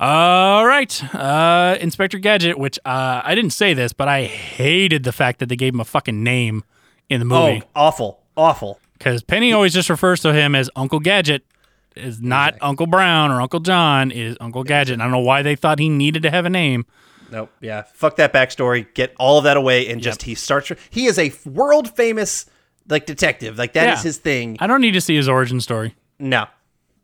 All 0.00 0.64
right, 0.64 1.14
uh, 1.14 1.76
Inspector 1.80 2.18
Gadget. 2.18 2.56
Which 2.58 2.78
uh, 2.84 3.20
I 3.24 3.34
didn't 3.34 3.50
say 3.50 3.74
this, 3.74 3.92
but 3.92 4.06
I 4.08 4.24
hated 4.24 5.02
the 5.02 5.12
fact 5.12 5.40
that 5.40 5.48
they 5.48 5.56
gave 5.56 5.74
him 5.74 5.80
a 5.80 5.84
fucking 5.84 6.22
name 6.22 6.62
in 7.08 7.18
the 7.18 7.24
movie. 7.26 7.62
Oh, 7.64 7.68
awful. 7.74 8.20
Awful. 8.36 8.78
Because 8.96 9.22
Penny 9.22 9.52
always 9.52 9.72
just 9.74 9.90
refers 9.90 10.20
to 10.20 10.32
him 10.32 10.54
as 10.54 10.70
Uncle 10.76 11.00
Gadget, 11.00 11.44
is 11.96 12.20
not 12.20 12.54
Uncle 12.60 12.86
Brown 12.86 13.30
or 13.32 13.40
Uncle 13.40 13.58
John, 13.60 14.10
is 14.12 14.36
Uncle 14.40 14.62
Gadget. 14.62 14.94
And 14.94 15.02
I 15.02 15.06
don't 15.06 15.12
know 15.12 15.18
why 15.18 15.42
they 15.42 15.56
thought 15.56 15.78
he 15.80 15.88
needed 15.88 16.22
to 16.22 16.30
have 16.30 16.44
a 16.44 16.50
name. 16.50 16.86
Nope. 17.30 17.50
Yeah. 17.60 17.82
Fuck 17.92 18.16
that 18.16 18.32
backstory. 18.32 18.86
Get 18.94 19.14
all 19.18 19.38
of 19.38 19.44
that 19.44 19.56
away 19.56 19.88
and 19.88 20.00
just 20.00 20.22
he 20.22 20.34
starts 20.34 20.70
he 20.90 21.06
is 21.06 21.18
a 21.18 21.32
world 21.44 21.94
famous 21.94 22.46
like 22.88 23.04
detective. 23.04 23.58
Like 23.58 23.72
that 23.74 23.92
is 23.94 23.98
Yeah. 24.00 24.02
his 24.08 24.18
thing. 24.18 24.56
I 24.60 24.66
don't 24.68 24.80
need 24.80 24.92
to 24.92 25.00
see 25.00 25.16
his 25.16 25.28
origin 25.28 25.60
story. 25.60 25.94
No. 26.18 26.46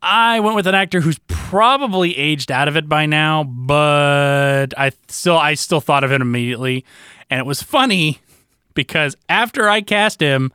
I 0.04 0.40
went 0.40 0.54
with 0.54 0.66
an 0.66 0.74
actor 0.74 1.00
who's 1.00 1.18
probably 1.26 2.16
aged 2.18 2.50
out 2.52 2.68
of 2.68 2.76
it 2.76 2.88
by 2.88 3.06
now, 3.06 3.42
but 3.44 4.66
I 4.76 4.92
still 5.08 5.38
I 5.38 5.54
still 5.54 5.80
thought 5.80 6.04
of 6.04 6.12
it 6.12 6.20
immediately, 6.20 6.84
and 7.30 7.40
it 7.40 7.46
was 7.46 7.62
funny 7.62 8.18
because 8.74 9.16
after 9.28 9.68
I 9.68 9.80
cast 9.80 10.20
him, 10.20 10.52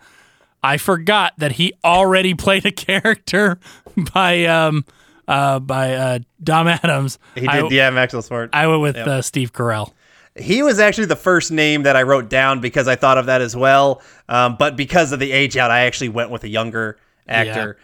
I 0.63 0.77
forgot 0.77 1.33
that 1.39 1.53
he 1.53 1.73
already 1.83 2.33
played 2.35 2.65
a 2.65 2.71
character 2.71 3.59
by 4.13 4.45
um 4.45 4.85
uh 5.27 5.59
by 5.59 5.93
uh 5.95 6.19
Don 6.43 6.67
Adams. 6.67 7.17
He 7.35 7.47
I- 7.47 7.61
did 7.61 7.71
yeah, 7.71 7.89
Maxwell 7.89 8.21
Smart. 8.21 8.51
I 8.53 8.67
went 8.67 8.81
with 8.81 8.95
Yep. 8.97 9.07
uh, 9.07 9.21
Steve 9.23 9.51
Carell. 9.51 9.93
He 10.35 10.61
was 10.61 10.79
actually 10.79 11.05
the 11.07 11.15
first 11.17 11.51
name 11.51 11.83
that 11.83 11.95
I 11.95 12.03
wrote 12.03 12.29
down 12.29 12.61
because 12.61 12.87
I 12.87 12.95
thought 12.95 13.17
of 13.17 13.25
that 13.25 13.41
as 13.41 13.55
well. 13.55 14.01
Um, 14.29 14.55
but 14.57 14.77
because 14.77 15.11
of 15.11 15.19
the 15.19 15.31
age 15.31 15.57
out, 15.57 15.69
I 15.71 15.81
actually 15.81 16.09
went 16.09 16.29
with 16.29 16.43
a 16.43 16.47
younger 16.47 16.97
actor. 17.27 17.77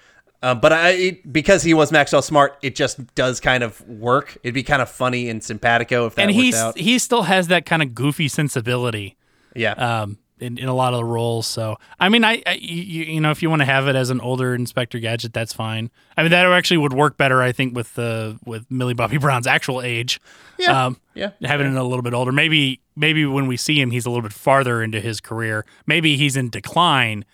Um, 0.46 0.60
but 0.60 0.72
I, 0.72 0.90
it, 0.92 1.34
because 1.34 1.64
he 1.64 1.74
was 1.74 1.92
Maxwell 1.92 2.22
Smart, 2.22 2.56
it 2.62 2.76
just 2.76 3.16
does 3.16 3.40
kind 3.40 3.64
of 3.64 3.82
work. 3.88 4.38
It'd 4.44 4.54
be 4.54 4.62
kind 4.62 4.80
of 4.80 4.88
funny 4.90 5.28
and 5.28 5.44
simpatico 5.44 6.06
if 6.06 6.14
that 6.14 6.22
and 6.22 6.30
out. 6.54 6.78
he 6.78 7.00
still 7.00 7.24
has 7.24 7.48
that 7.48 7.66
kind 7.66 7.82
of 7.82 7.96
goofy 7.96 8.28
sensibility. 8.28 9.18
Yeah. 9.56 9.72
Um, 9.72 10.20
in, 10.40 10.60
in 10.60 10.68
a 10.68 10.74
lot 10.76 10.94
of 10.94 11.00
the 11.00 11.06
roles. 11.06 11.48
So 11.48 11.78
I 12.00 12.10
mean, 12.10 12.24
I, 12.24 12.44
I 12.46 12.54
you, 12.62 13.06
you 13.06 13.22
know 13.22 13.32
if 13.32 13.42
you 13.42 13.50
want 13.50 13.62
to 13.62 13.66
have 13.66 13.88
it 13.88 13.96
as 13.96 14.12
an 14.12 14.22
older 14.22 14.54
Inspector 14.54 15.00
Gadget, 15.00 15.34
that's 15.34 15.52
fine. 15.52 15.90
I 16.16 16.22
mean 16.22 16.30
that 16.30 16.46
actually 16.46 16.78
would 16.78 16.94
work 16.94 17.18
better, 17.18 17.42
I 17.42 17.52
think, 17.52 17.76
with 17.76 17.96
the 17.96 18.38
with 18.46 18.70
Millie 18.70 18.94
Bobby 18.94 19.18
Brown's 19.18 19.48
actual 19.48 19.82
age. 19.82 20.22
Yeah. 20.60 20.86
Um, 20.86 20.98
Yeah. 21.16 21.32
Having 21.42 21.74
it 21.74 21.80
a 21.80 21.84
little 21.84 22.04
bit 22.04 22.14
older, 22.14 22.32
maybe 22.32 22.82
maybe 22.96 23.26
when 23.26 23.48
we 23.48 23.58
see 23.58 23.82
him, 23.82 23.90
he's 23.90 24.06
a 24.06 24.12
little 24.12 24.22
bit 24.22 24.34
farther 24.34 24.84
into 24.84 25.00
his 25.02 25.20
career. 25.22 25.66
Maybe 25.88 26.18
he's 26.18 26.36
in 26.36 26.52
decline, 26.52 27.26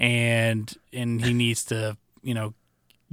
and 0.00 0.72
and 0.92 1.24
he 1.24 1.32
needs 1.32 1.64
to 1.66 1.96
you 2.26 2.34
know 2.34 2.52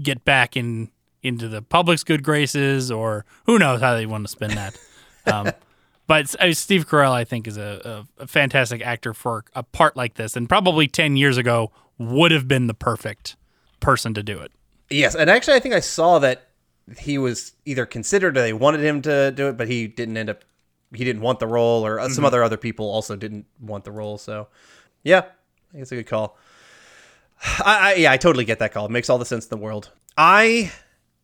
get 0.02 0.26
back 0.26 0.58
in 0.58 0.90
into 1.22 1.48
the 1.48 1.62
public's 1.62 2.04
good 2.04 2.24
graces, 2.24 2.92
or 2.92 3.26
who 3.46 3.58
knows 3.58 3.80
how 3.80 3.94
they 3.96 4.06
want 4.06 4.26
to 4.26 4.32
spin 4.32 4.54
that. 4.56 4.78
Um, 5.26 5.52
but 6.06 6.36
uh, 6.42 6.52
Steve 6.54 6.86
Carell, 6.86 7.14
I 7.14 7.24
think, 7.24 7.48
is 7.48 7.56
a, 7.56 8.04
a, 8.20 8.24
a 8.24 8.28
fantastic 8.28 8.82
actor 8.82 9.14
for 9.14 9.46
a 9.56 9.64
part 9.64 9.96
like 9.96 10.16
this, 10.16 10.36
and 10.36 10.50
probably 10.50 10.86
ten 10.86 11.16
years 11.16 11.38
ago 11.38 11.72
would 11.98 12.32
have 12.34 12.46
been 12.46 12.68
the 12.68 12.74
perfect 12.74 13.38
person 13.80 14.14
to 14.16 14.22
do 14.22 14.38
it. 14.40 14.52
Yes, 14.90 15.16
and 15.16 15.30
actually, 15.30 15.54
I 15.56 15.60
think 15.62 15.76
I 15.76 15.80
saw 15.80 16.20
that 16.20 16.50
he 17.00 17.18
was 17.18 17.54
either 17.64 17.86
considered 17.86 18.36
or 18.38 18.42
they 18.42 18.52
wanted 18.52 18.82
him 18.82 19.02
to 19.04 19.32
do 19.32 19.48
it, 19.48 19.56
but 19.56 19.70
he 19.70 19.88
didn't 19.88 20.18
end 20.18 20.30
up. 20.30 20.44
He 20.94 21.06
didn't 21.06 21.22
want 21.22 21.40
the 21.40 21.48
role, 21.48 21.86
or 21.86 22.02
uh, 22.02 22.10
some 22.10 22.26
Mhm. 22.26 22.28
other 22.28 22.44
other 22.44 22.58
people 22.58 22.92
also 22.92 23.16
didn't 23.16 23.46
want 23.62 23.86
the 23.86 23.92
role. 23.94 24.18
So, 24.18 24.50
yeah, 25.06 25.20
I 25.20 25.72
think 25.72 25.84
it's 25.84 25.92
a 25.94 25.96
good 25.96 26.08
call. 26.08 26.38
I, 27.66 27.92
I 27.92 27.94
yeah, 27.96 28.12
I 28.12 28.18
totally 28.18 28.46
get 28.46 28.60
that 28.60 28.74
call. 28.74 28.86
It 28.86 28.92
makes 28.92 29.10
all 29.10 29.18
the 29.18 29.26
sense 29.26 29.46
in 29.46 29.50
the 29.50 29.64
world. 29.64 29.92
I 30.18 30.72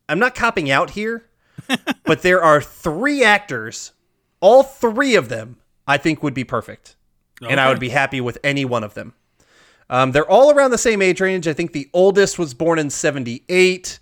I'm 0.08 0.18
not 0.18 0.34
copping 0.34 0.70
out 0.70 0.90
here, 0.90 1.24
but 2.04 2.22
there 2.22 2.42
are 2.42 2.60
three 2.60 3.24
actors, 3.24 3.92
all 4.40 4.62
three 4.62 5.14
of 5.14 5.28
them 5.28 5.56
I 5.86 5.96
think 5.96 6.22
would 6.22 6.34
be 6.34 6.44
perfect, 6.44 6.96
and 7.48 7.58
I 7.60 7.68
would 7.68 7.80
be 7.80 7.88
happy 7.88 8.20
with 8.20 8.38
any 8.44 8.64
one 8.64 8.84
of 8.84 8.94
them. 8.94 9.14
Um, 9.88 10.12
they're 10.12 10.30
all 10.30 10.52
around 10.52 10.70
the 10.70 10.78
same 10.78 11.02
age 11.02 11.20
range. 11.20 11.48
I 11.48 11.52
think 11.52 11.72
the 11.72 11.90
oldest 11.92 12.38
was 12.38 12.54
born 12.54 12.78
in 12.78 12.90
78. 12.90 13.98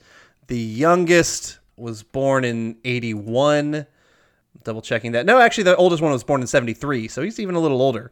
The 0.46 0.58
youngest 0.58 1.58
was 1.78 2.02
born 2.02 2.44
in 2.44 2.76
81. 2.84 3.86
Double 4.64 4.82
checking 4.82 5.12
that. 5.12 5.24
No, 5.24 5.40
actually, 5.40 5.64
the 5.64 5.76
oldest 5.76 6.02
one 6.02 6.12
was 6.12 6.24
born 6.24 6.42
in 6.42 6.46
73. 6.46 7.08
So 7.08 7.22
he's 7.22 7.40
even 7.40 7.54
a 7.54 7.60
little 7.60 7.80
older. 7.80 8.10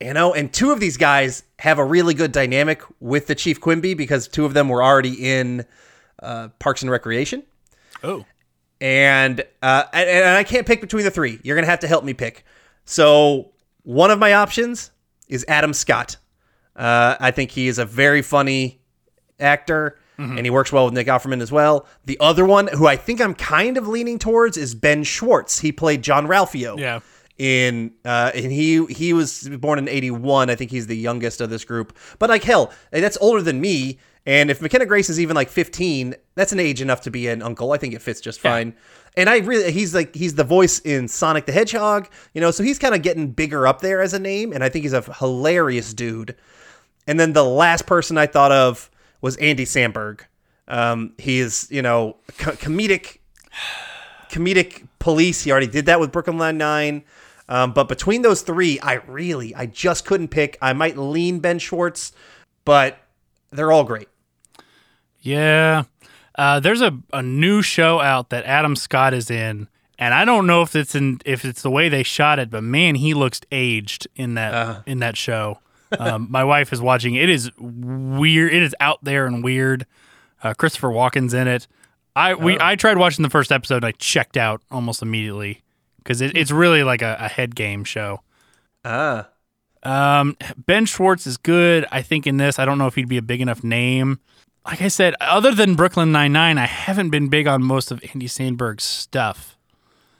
You 0.00 0.12
know, 0.12 0.34
and 0.34 0.52
two 0.52 0.70
of 0.70 0.80
these 0.80 0.96
guys 0.96 1.44
have 1.58 1.78
a 1.78 1.84
really 1.84 2.14
good 2.14 2.32
dynamic 2.32 2.82
with 3.00 3.26
the 3.26 3.34
Chief 3.34 3.60
Quimby 3.60 3.94
because 3.94 4.28
two 4.28 4.44
of 4.44 4.52
them 4.52 4.68
were 4.68 4.82
already 4.82 5.12
in 5.12 5.64
uh, 6.22 6.48
Parks 6.58 6.82
and 6.82 6.90
Recreation. 6.90 7.42
Oh. 8.02 8.24
And, 8.80 9.42
uh, 9.62 9.84
and 9.92 10.08
and 10.08 10.36
I 10.36 10.44
can't 10.44 10.66
pick 10.66 10.80
between 10.80 11.04
the 11.04 11.10
three. 11.10 11.38
You're 11.42 11.56
gonna 11.56 11.68
have 11.68 11.80
to 11.80 11.88
help 11.88 12.04
me 12.04 12.12
pick. 12.12 12.44
So 12.84 13.52
one 13.84 14.10
of 14.10 14.18
my 14.18 14.34
options 14.34 14.90
is 15.28 15.44
Adam 15.48 15.72
Scott. 15.72 16.16
Uh, 16.76 17.16
I 17.20 17.30
think 17.30 17.52
he 17.52 17.68
is 17.68 17.78
a 17.78 17.84
very 17.84 18.20
funny 18.20 18.80
actor, 19.38 19.98
and 20.18 20.40
he 20.44 20.50
works 20.50 20.70
well 20.72 20.84
with 20.84 20.94
Nick 20.94 21.06
Offerman 21.06 21.40
as 21.40 21.50
well. 21.50 21.86
The 22.04 22.18
other 22.20 22.44
one, 22.44 22.66
who 22.68 22.86
I 22.86 22.96
think 22.96 23.20
I'm 23.20 23.34
kind 23.34 23.76
of 23.76 23.88
leaning 23.88 24.18
towards, 24.18 24.56
is 24.56 24.74
Ben 24.74 25.02
Schwartz. 25.02 25.60
He 25.60 25.72
played 25.72 26.02
Jean-Ralphio. 26.02 26.78
Yeah. 26.78 27.00
In 27.36 27.92
uh, 28.04 28.30
and 28.32 28.52
he 28.52 28.84
he 28.86 29.12
was 29.12 29.48
born 29.48 29.78
in 29.78 29.88
'81. 29.88 30.50
I 30.50 30.54
think 30.54 30.70
he's 30.70 30.86
the 30.86 30.96
youngest 30.96 31.40
of 31.40 31.50
this 31.50 31.64
group. 31.64 31.96
But 32.18 32.30
like 32.30 32.44
hell, 32.44 32.72
that's 32.92 33.18
older 33.20 33.42
than 33.42 33.60
me. 33.60 33.98
And 34.26 34.50
if 34.50 34.62
McKenna 34.62 34.86
Grace 34.86 35.10
is 35.10 35.20
even 35.20 35.36
like 35.36 35.50
15, 35.50 36.14
that's 36.34 36.52
an 36.52 36.58
age 36.58 36.80
enough 36.80 37.02
to 37.02 37.10
be 37.10 37.28
an 37.28 37.42
uncle. 37.42 37.72
I 37.72 37.76
think 37.76 37.92
it 37.92 38.00
fits 38.00 38.22
just 38.22 38.40
fine. 38.40 38.74
And 39.16 39.28
I 39.28 39.38
really, 39.38 39.70
he's 39.70 39.94
like, 39.94 40.14
he's 40.14 40.34
the 40.34 40.44
voice 40.44 40.78
in 40.80 41.08
Sonic 41.08 41.46
the 41.46 41.52
Hedgehog, 41.52 42.08
you 42.32 42.40
know, 42.40 42.50
so 42.50 42.62
he's 42.62 42.78
kind 42.78 42.94
of 42.94 43.02
getting 43.02 43.30
bigger 43.30 43.66
up 43.66 43.80
there 43.80 44.00
as 44.00 44.14
a 44.14 44.18
name. 44.18 44.52
And 44.52 44.64
I 44.64 44.70
think 44.70 44.84
he's 44.84 44.94
a 44.94 45.02
hilarious 45.02 45.92
dude. 45.92 46.34
And 47.06 47.20
then 47.20 47.34
the 47.34 47.44
last 47.44 47.86
person 47.86 48.16
I 48.16 48.26
thought 48.26 48.50
of 48.50 48.90
was 49.20 49.36
Andy 49.36 49.66
Samberg. 49.66 50.22
Um, 50.68 51.12
he 51.18 51.38
is, 51.38 51.68
you 51.70 51.82
know, 51.82 52.16
co- 52.38 52.52
comedic, 52.52 53.18
comedic 54.30 54.88
police. 54.98 55.44
He 55.44 55.50
already 55.50 55.66
did 55.66 55.86
that 55.86 56.00
with 56.00 56.10
Brooklyn 56.10 56.38
Nine 56.38 56.56
Nine. 56.58 57.04
Um, 57.48 57.72
but 57.72 57.88
between 57.88 58.22
those 58.22 58.42
three, 58.42 58.80
I 58.80 58.94
really, 59.06 59.54
I 59.54 59.66
just 59.66 60.06
couldn't 60.06 60.28
pick. 60.28 60.56
I 60.62 60.72
might 60.72 60.96
lean 60.96 61.40
Ben 61.40 61.58
Schwartz, 61.58 62.12
but 62.64 62.98
they're 63.50 63.70
all 63.70 63.84
great. 63.84 64.08
Yeah. 65.20 65.84
Uh, 66.36 66.60
there's 66.60 66.80
a, 66.80 66.98
a 67.12 67.22
new 67.22 67.62
show 67.62 68.00
out 68.00 68.30
that 68.30 68.44
Adam 68.44 68.76
Scott 68.76 69.14
is 69.14 69.30
in, 69.30 69.68
and 69.98 70.14
I 70.14 70.24
don't 70.24 70.46
know 70.46 70.62
if 70.62 70.74
it's 70.74 70.94
in 70.94 71.20
if 71.24 71.44
it's 71.44 71.62
the 71.62 71.70
way 71.70 71.88
they 71.88 72.02
shot 72.02 72.38
it, 72.38 72.50
but 72.50 72.62
man, 72.62 72.96
he 72.96 73.14
looks 73.14 73.40
aged 73.52 74.08
in 74.16 74.34
that 74.34 74.82
in 74.86 74.98
that 74.98 75.16
show. 75.16 75.60
Um, 75.96 76.26
my 76.30 76.42
wife 76.42 76.72
is 76.72 76.80
watching. 76.80 77.14
It 77.14 77.30
is 77.30 77.50
weird. 77.58 78.52
It 78.52 78.62
is 78.62 78.74
out 78.80 78.98
there 79.04 79.26
and 79.26 79.44
weird. 79.44 79.86
Uh, 80.42 80.54
Christopher 80.54 80.88
Walken's 80.88 81.32
in 81.32 81.46
it. 81.46 81.68
I 82.16 82.34
we 82.34 82.58
I 82.58 82.74
tried 82.74 82.98
watching 82.98 83.22
the 83.22 83.30
first 83.30 83.52
episode. 83.52 83.76
and 83.76 83.86
I 83.86 83.92
checked 83.92 84.36
out 84.36 84.60
almost 84.72 85.02
immediately 85.02 85.62
because 86.04 86.20
it, 86.20 86.36
it's 86.36 86.50
really 86.52 86.84
like 86.84 87.02
a, 87.02 87.16
a 87.18 87.28
head 87.28 87.56
game 87.56 87.82
show. 87.82 88.20
Ah. 88.84 89.28
Um, 89.82 90.36
Ben 90.56 90.86
Schwartz 90.86 91.26
is 91.26 91.36
good. 91.36 91.86
I 91.90 92.00
think 92.02 92.26
in 92.26 92.36
this, 92.36 92.58
I 92.58 92.64
don't 92.64 92.78
know 92.78 92.86
if 92.86 92.94
he'd 92.94 93.08
be 93.08 93.16
a 93.18 93.22
big 93.22 93.40
enough 93.40 93.64
name. 93.64 94.20
Like 94.64 94.80
I 94.80 94.88
said, 94.88 95.14
other 95.20 95.54
than 95.54 95.74
Brooklyn 95.74 96.10
Nine 96.12 96.32
Nine, 96.32 96.56
I 96.56 96.66
haven't 96.66 97.10
been 97.10 97.28
big 97.28 97.46
on 97.46 97.62
most 97.62 97.90
of 97.90 98.02
Andy 98.14 98.26
Samberg's 98.28 98.84
stuff. 98.84 99.58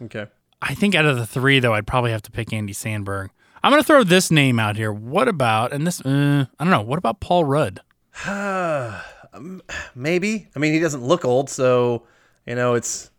Okay. 0.03 0.27
I 0.61 0.75
think 0.75 0.95
out 0.95 1.05
of 1.07 1.17
the 1.17 1.27
three, 1.27 1.61
though, 1.61 1.73
I'd 1.75 1.87
probably 1.87 2.11
have 2.11 2.23
to 2.23 2.31
pick 2.31 2.53
Andy 2.53 2.73
Samberg. 2.75 3.29
I'm 3.63 3.71
going 3.73 3.83
to 3.83 3.87
throw 3.87 4.03
this 4.05 4.31
name 4.31 4.59
out 4.59 4.77
here. 4.77 4.93
What 4.93 5.29
about, 5.29 5.73
and 5.73 5.87
this, 5.87 6.01
uh, 6.03 6.45
I 6.59 6.65
don't 6.65 6.71
know, 6.71 6.83
what 6.83 6.99
about 6.99 7.21
Paul 7.21 7.45
Rudd? 7.45 7.81
Um, 9.35 9.63
Maybe. 9.97 10.47
I 10.55 10.59
mean, 10.61 10.73
he 10.75 10.79
doesn't 10.79 11.03
look 11.03 11.25
old, 11.25 11.51
so 11.51 12.05
you 12.47 12.55
know 12.55 12.75
it's. 12.75 13.11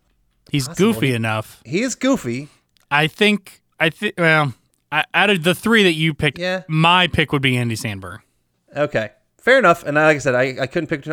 He's 0.50 0.66
possible. 0.66 0.92
goofy 0.94 1.08
He- 1.08 1.14
enough. 1.14 1.60
He 1.66 1.82
is 1.82 1.94
goofy. 1.94 2.48
I 2.90 3.06
think, 3.06 3.62
I 3.80 3.90
think, 3.90 4.14
well, 4.18 4.54
I, 4.92 5.04
out 5.14 5.30
of 5.30 5.42
the 5.42 5.54
three 5.54 5.82
that 5.82 5.92
you 5.94 6.14
picked, 6.14 6.38
Yeah. 6.38 6.62
my 6.68 7.06
pick 7.06 7.32
would 7.32 7.42
be 7.42 7.56
Andy 7.56 7.74
Samberg. 7.76 8.18
Okay, 8.76 9.10
fair 9.38 9.58
enough. 9.58 9.82
And 9.84 9.96
like 9.96 10.16
I 10.16 10.18
said, 10.18 10.34
I, 10.34 10.56
I 10.62 10.66
couldn't 10.66 10.88
pick. 10.88 11.04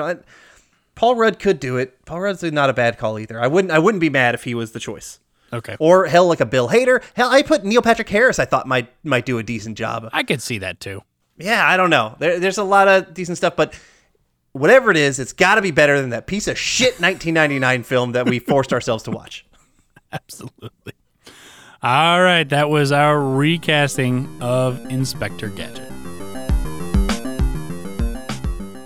Paul 0.95 1.15
Rudd 1.15 1.39
could 1.39 1.59
do 1.59 1.77
it. 1.77 2.05
Paul 2.05 2.21
Rudd's 2.21 2.43
not 2.43 2.69
a 2.69 2.73
bad 2.73 2.97
call 2.97 3.17
either. 3.19 3.41
I 3.41 3.47
wouldn't 3.47 3.71
I 3.71 3.79
wouldn't 3.79 4.01
be 4.01 4.09
mad 4.09 4.35
if 4.35 4.43
he 4.43 4.53
was 4.53 4.71
the 4.73 4.79
choice. 4.79 5.19
Okay. 5.51 5.75
Or 5.79 6.05
hell, 6.05 6.27
like 6.27 6.39
a 6.39 6.45
Bill 6.45 6.69
Hader. 6.69 7.01
Hell, 7.15 7.29
I 7.29 7.41
put 7.41 7.63
Neil 7.63 7.81
Patrick 7.81 8.09
Harris. 8.09 8.37
I 8.39 8.45
thought 8.45 8.67
might 8.67 8.89
might 9.03 9.25
do 9.25 9.37
a 9.39 9.43
decent 9.43 9.77
job. 9.77 10.09
I 10.13 10.23
could 10.23 10.41
see 10.41 10.57
that 10.59 10.79
too. 10.79 11.01
Yeah, 11.37 11.67
I 11.67 11.77
don't 11.77 11.89
know. 11.89 12.15
There, 12.19 12.39
there's 12.39 12.57
a 12.59 12.63
lot 12.63 12.87
of 12.87 13.13
decent 13.13 13.37
stuff, 13.37 13.55
but 13.55 13.79
whatever 14.51 14.91
it 14.91 14.97
is, 14.97 15.17
it's 15.19 15.33
got 15.33 15.55
to 15.55 15.61
be 15.63 15.71
better 15.71 15.99
than 15.99 16.11
that 16.11 16.27
piece 16.27 16.47
of 16.47 16.59
shit 16.59 16.93
1999 16.99 17.83
film 17.83 18.11
that 18.11 18.27
we 18.27 18.37
forced 18.39 18.71
ourselves 18.73 19.03
to 19.03 19.11
watch. 19.11 19.45
Absolutely. 20.11 20.93
All 21.83 22.23
right, 22.23 22.47
that 22.47 22.69
was 22.69 22.93
our 22.93 23.19
recasting 23.19 24.41
of 24.41 24.89
Inspector 24.89 25.49
Gadget. 25.49 25.89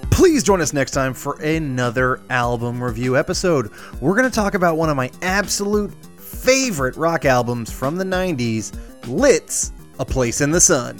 Please 0.10 0.42
join 0.42 0.62
us 0.62 0.74
next 0.74 0.92
time 0.92 1.14
for 1.14 1.40
another 1.40 2.20
album 2.32 2.84
review 2.84 3.16
episode. 3.16 3.72
We're 4.02 4.16
going 4.16 4.28
to 4.28 4.34
talk 4.34 4.56
about 4.56 4.78
one 4.78 4.90
of 4.90 4.98
my 4.98 5.12
absolute 5.22 5.94
favorite 6.20 6.96
rock 6.96 7.26
albums 7.26 7.72
from 7.72 7.98
the 7.98 8.04
90s, 8.04 8.76
Lit's 9.06 9.74
A 10.00 10.06
Place 10.06 10.42
in 10.42 10.50
the 10.50 10.60
Sun. 10.60 11.00